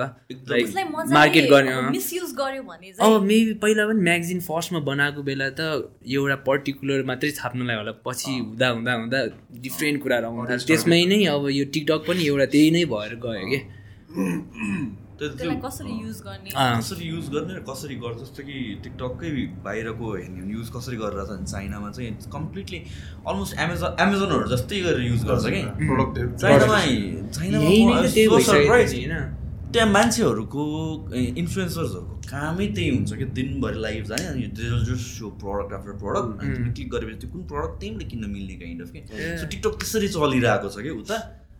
[1.14, 5.62] मार्केट गर्ने अँ। मिसयुज गर्यो भने अब मेबी पहिला पनि म्यागजिन फर्स्टमा बनाएको बेला त
[6.02, 9.20] एउटा पर्टिकुलर मात्रै छाप्नुलाई होला। पछि हुँदा हुँदा हुँदा
[9.62, 13.60] डिफ्रेन्ट कुराहरू आउँदा। त्यसमै नै अब यो टिकटक पनि एउटा त्यही नै भएर गयो कि।
[14.16, 16.50] त्यो- त्यो त्यसलाई कसरी युज गर्ने?
[16.52, 18.18] अँ। कसरी युज गर्ने र कसरी गर्छ?
[18.22, 19.30] जस्तो कि टिकटककै
[19.64, 22.80] बाहिरको हेर्ने युज कसरी गरेर छ भने चाइनामा चाहिँ कम्प्लिटली
[23.28, 25.62] अलमोस्ट एमाजोन एमाजोनहरू जस्तै गरेर युज गर्छ कि
[26.44, 26.80] चाइनामा
[27.32, 27.68] चाइनामा
[28.06, 29.42] त
[29.76, 30.64] त्यही मान्छेहरूको
[31.42, 34.44] इन्फ्लुएन्सर्सहरूको कामै त्यही हुन्छ कि दिनभरि लाइभ जाने अनि
[34.90, 38.82] just so product after product अनि क्लिक गरेपछि त्यो कुन प्रडक्ट त्यहीँबाट किन्न मिल्ने काइन्ड
[38.82, 39.00] अफ के.
[39.40, 41.18] सो टिकटक त्यसरी चलिरहेको छ कि उता।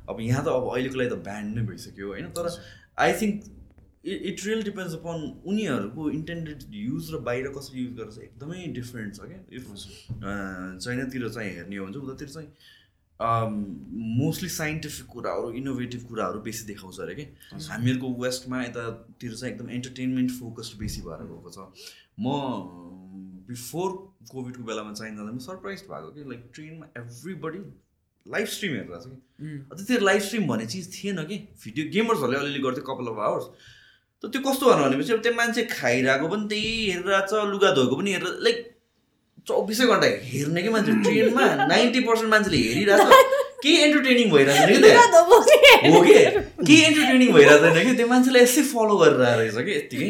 [0.10, 2.46] अब यहाँ त अब अहिलेको लागि त ब्यान्ड नै भइसक्यो होइन। तर
[2.98, 3.52] I think
[4.06, 9.20] it real depends upon उनीहरूको इन्टेन्डेड युज र बाहिर कसरी युज गर्छ एकदमै डिफ्रेन्ट छ
[9.30, 9.64] क्या। इफ
[10.84, 12.50] चाइनातिर चाहिँ हेर्ने हो भने चाहिँ उतातिर चाहिँ
[14.20, 17.26] मोस्टली साइन्टिफिक कुराहरू इनोभेटिभ कुराहरू बेसी देखाउँछ अरे कि
[17.68, 21.58] हामीहरूको वेस्टमा यतातिर चाहिँ एकदम इन्टरटेनमेन्ट फोकस्ड बेसी भएर गएको छ।
[22.20, 22.28] म
[23.48, 23.90] बिफोर
[24.32, 27.60] कोभिडको बेलामा चाइना जाँदा म सरप्राइज भएको कि लाइक ट्रेनमा एभ्रीबडी
[28.26, 29.48] लाइभ स्ट्रिम हेरेर छ कि।
[29.78, 33.46] त्यतिर लाइभ स्ट्रिम भन्ने चिज थिएन कि। भिडियो गेमर्सहरूले अलिअलि गर्थ्यो कपाल अफ आवर्स
[34.24, 37.96] त त्यो कस्तो भन्नु भनेपछि अब त्यो मान्छे खाइरहेको पनि त्यही हेरिरहेको छ लुगा धोएको
[38.00, 38.58] पनि हेरेर लाइक
[39.48, 40.92] चौबिसै घन्टा हेर्ने कि मान्छे?
[41.06, 46.14] ट्रेनमा नाइन्टी पर्सेन्ट मान्छेले हेरिरहेको छ केही एन्टरटेनिङ भइरहेको छैन कि हो कि?
[46.66, 48.08] केही एन्टरटेनिङ भइरहेको छैन कि त्यो?
[48.08, 50.10] मान्छेलाई यसै फलो गरेर रहेछ कि यत्तिकै।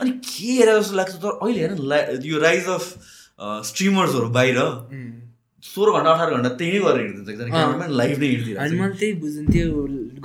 [0.00, 2.84] अनि के हेरेर जस्तो लाग्छ तर अहिले हेर न, ला- यो राइज अफ
[3.70, 4.58] स्ट्रिमर्सहरू बाहिर।
[5.66, 9.12] सोह्र घन्टा अठार घन्टा त्यही नै गरेर हिँड्दिन्छ एकजना लाइभ नै अनि हिँडिदिरहेको मैले त्यही
[9.22, 9.66] बुझ्नु त्यो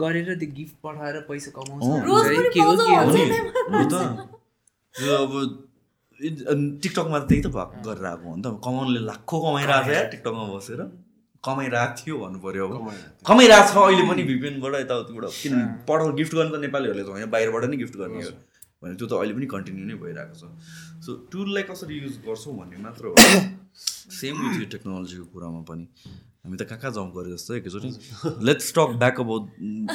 [0.02, 1.82] गरेर त्यो गिफ्ट पठाएर पैसा कमाउँछ।
[2.54, 3.12] के हो के हो?
[3.92, 3.96] त।
[4.96, 5.32] त्यो अब
[6.52, 10.06] अनि टिकटकमा त्यही त भएको गरेर आएको हो नि त। कमाउनुले लाखौँ कमाइरहेको छ यार
[10.14, 10.82] टिकटकमा बसेर
[11.44, 12.74] कमाइरहेको थियो भन्नु पऱ्यो अब।
[13.26, 15.54] कमाइरहेको छ। अहिले पनि भिपिएनबाट यताउतिबाट किन
[15.90, 18.32] पठाउ गिफ्ट गर्नु त नेपालीहरूले त होइन बाहिरबाट नै गिफ्ट गर्ने हो।
[18.82, 20.44] भने त्यो त अहिले पनि कन्टिन्यू नै भइरहेको छ।
[21.06, 23.16] सो टुललाई कसरी युज गर्छौँ भन्ने मात्र हो।
[24.20, 25.86] सेम विथ यो टेक्नोलोजीको कुरामा पनि।
[26.42, 27.90] हामी त कहाँ कहाँ जाउँ गरे जस्तो एकैचोटि
[28.48, 29.44] लेट्स टक ब्याक अबाउट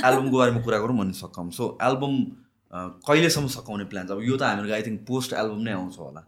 [0.06, 2.14] एल्बमको बारेमा कुरा गरौँ भन्ने सक्छौँ सो एल्बम
[3.08, 6.22] कहिलेसम्म सकाउने प्लान छ अब यो त हामीहरूको आई थिङ्क पोस्ट एल्बम नै आउँछ होला।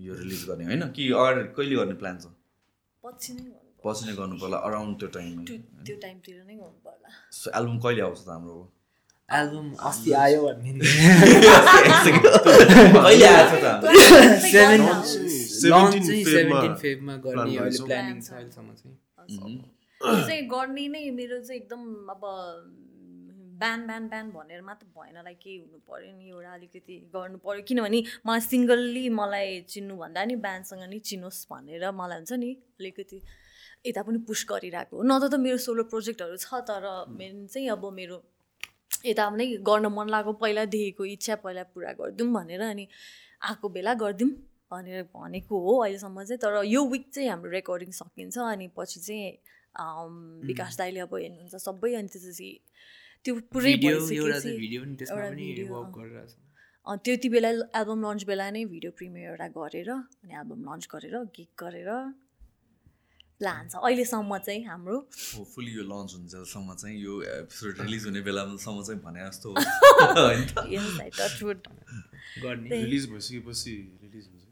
[0.00, 0.82] यो रिलिज गर्ने होइन?
[0.96, 2.34] कि अगाडि कहिले गर्ने प्लान छ
[3.86, 5.56] पछि नै गर्नु पर्ला अराउन्ड त्यो टाइममा त्यो
[5.86, 7.08] त्यो टाइमतिर नै गर्नु पर्ला
[7.40, 8.56] सो एल्बम कहिले आउँछ त हाम्रो?
[9.28, 10.86] एल्बम अस्ति आयो भन्ने गर्नु।
[11.86, 12.06] लन्च
[15.46, 18.96] 17 चाहिँ फेब्रुअरीमा सेभेन्टिन फेबमा गर्ने plan अहिले गरेछौँ। प्लानिङ छ अहिलेसम्म चाहिँ
[20.00, 21.82] यो चाहिँ गर्ने नै मेरो चाहिँ एकदम
[22.14, 22.22] अब
[23.60, 27.62] ब्यान ब्यान ब्यान भनेर मात्र भएन लाइक केही हुनु पऱ्यो नि एउटा अलिकति गर्नु पऱ्यो
[27.68, 32.50] किनभने मलाई सिङ्गल्ली मलाई चिन्नुभन्दा नि ब्यान्डसँग नि चिनोस् भनेर मलाई हुन्छ नि
[32.80, 33.18] अलिकति
[33.86, 36.84] यता पनि पुस गरिरहेको हो न त मेरो सोलो प्रोजेक्टहरू छ तर
[37.18, 38.16] मेन चाहिँ अब मेरो
[39.04, 42.84] यता नै गर्न मन लागेको पहिलादेखिको इच्छा पहिला पुरा गरिदिउँ भनेर अनि
[43.50, 44.30] आएको बेला गरिदिउँ
[44.72, 49.30] भनेर भनेको हो अहिलेसम्म चाहिँ। तर यो विक चाहिँ हाम्रो रेकर्डिङ सकिन्छ अनि पछि चाहिँ
[50.46, 52.50] विकास दाईले अब हेर्नुहुन्छ सबै अनि त्यसपछि
[53.24, 53.72] त्यो पुरै
[57.04, 57.48] त्यति बेला
[57.78, 61.90] एल्बम लन्च बेला नै भिडियो प्रिमियर एउटा गरेर अनि एल्बम लन्च गरेर गिग गरेर
[63.40, 64.96] प्लान छ अहिलेसम्म चाहिँ हाम्रो।
[65.36, 69.48] होपफुली यो लन्च हुन्जेलसम्म चाहिँ यो एपिसोड रिलिज हुने बेलासम्म चाहिँ भने जस्तो।
[72.72, 74.44] रिलिज भइसकेपछि रिलिज हुन्छ।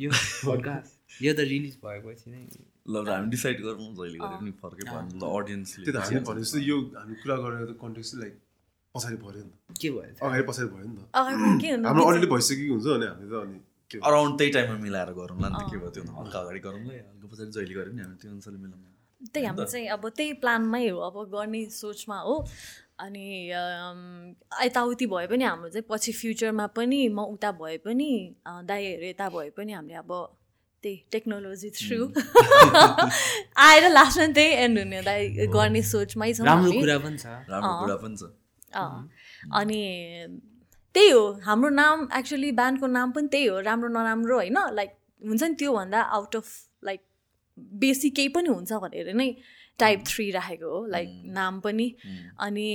[0.00, 2.40] यो पडकास्ट यो त रिलिज भएपछि नै
[2.86, 6.40] ल हामी डिसाइड गरौँ जहिले गरे पनि फर्कै पर्नु ल अडियन्सले त्यही त हामी भने
[6.44, 8.34] जस्तो यो हामी कुरा गरेको कन्टेक्स्ट चाहिँ लाइक
[8.94, 10.12] पछाडि पऱ्यो नि त। के भयो?
[10.26, 11.00] अगाडि पछाडि भयो नि त।
[11.86, 13.58] हाम्रो अलरेडी भइसकेको हुन्छ अनि हामी त अनि।
[13.94, 17.50] अराउन्ड त्यही टाइममा मिलाएर गरौँला नि त के भयो त्यो हल्का अगाडि गरौँला हल्का पछाडि
[17.56, 18.80] जहिले गरे पनि हामी त्यो अनुसारले मिलाउँ।
[19.32, 22.34] त्यही हाम्रो चाहिँ अब त्यही प्लानमै हो अब गर्ने सोचमा हो।
[22.98, 23.26] अनि
[24.64, 28.10] यताउति भए पनि हाम्रो चाहिँ पछि फ्युचरमा पनि म उता भए पनि
[28.42, 30.12] दाईहरू यता भए पनि हामीले अब
[30.82, 32.00] त्यही टेक्नोलोजी थ्रु
[33.66, 35.22] आएर लास्टमा त्यही एन्ड हुने दाई
[35.52, 36.98] गर्ने सोचमै छौँ राम्रो। कुरा
[38.02, 38.24] पनि छ।
[39.60, 39.80] अनि
[40.96, 44.90] त्यही हो हाम्रो नाम एक्चुली ब्यान्डको नाम पनि त्यही हो राम्रो नराम्रो होइन लाइक
[45.22, 46.48] हुन्छ नि त्योभन्दा आउट अफ
[46.84, 47.00] लाइक
[47.58, 49.28] बेसी केही पनि हुन्छ भनेर नै
[49.78, 51.86] टाइप थ्री राखेको हो लाइक नाम पनि।
[52.38, 52.68] अनि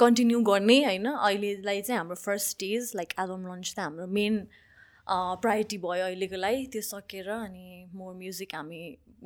[0.00, 4.40] कन्टिन्यू गर्ने होइन अहिलेलाई चाहिँ हाम्रो first stage like album launch त हाम्रो मेन
[5.10, 8.80] प्रायोरिटी भयो अहिलेको लागि त्यो सकेर अनि मोर म्युजिक हामी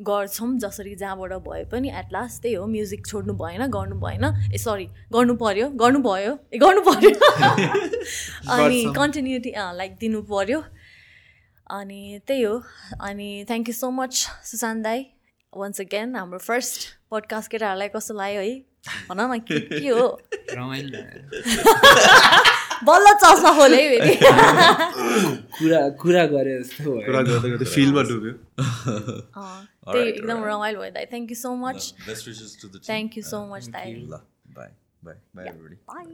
[0.08, 4.58] गर्छौँ जसरी जहाँबाट भए पनि एट लास्ट त्यही हो म्युजिक छोड्नु भएन गर्नु भएन। ए
[4.58, 7.10] सरी गर्नु पऱ्यो गर्नु भयो। ए गर्नु पऱ्यो
[8.56, 10.62] अनि कन्टिन्युटी लाइक दिनु पऱ्यो
[11.78, 12.54] अनि त्यही हो।
[13.00, 14.14] अनि thank you so much
[14.50, 15.06] Sushant दाई।
[15.52, 18.54] वन्स अगेन हाम्रो फर्स्ट पडकास्ट केटाहरूलाई कस्तो लाग्यो है?
[19.10, 20.06] भन न के के हो।
[22.88, 24.16] बल्ल चस्मा खोले है फेरि।
[25.58, 29.60] कुरा कुरा गरे जस्तो भयो। कुरा गर्दै गर्दै फिल्डमा डुब्यो। अँ,
[29.92, 33.22] त्यही एकदम रमाइलो भयो दाई thank you so much best wishes to the thank you
[33.30, 34.20] so much ल
[34.58, 34.70] bye
[35.06, 36.06] bye bye everybody bye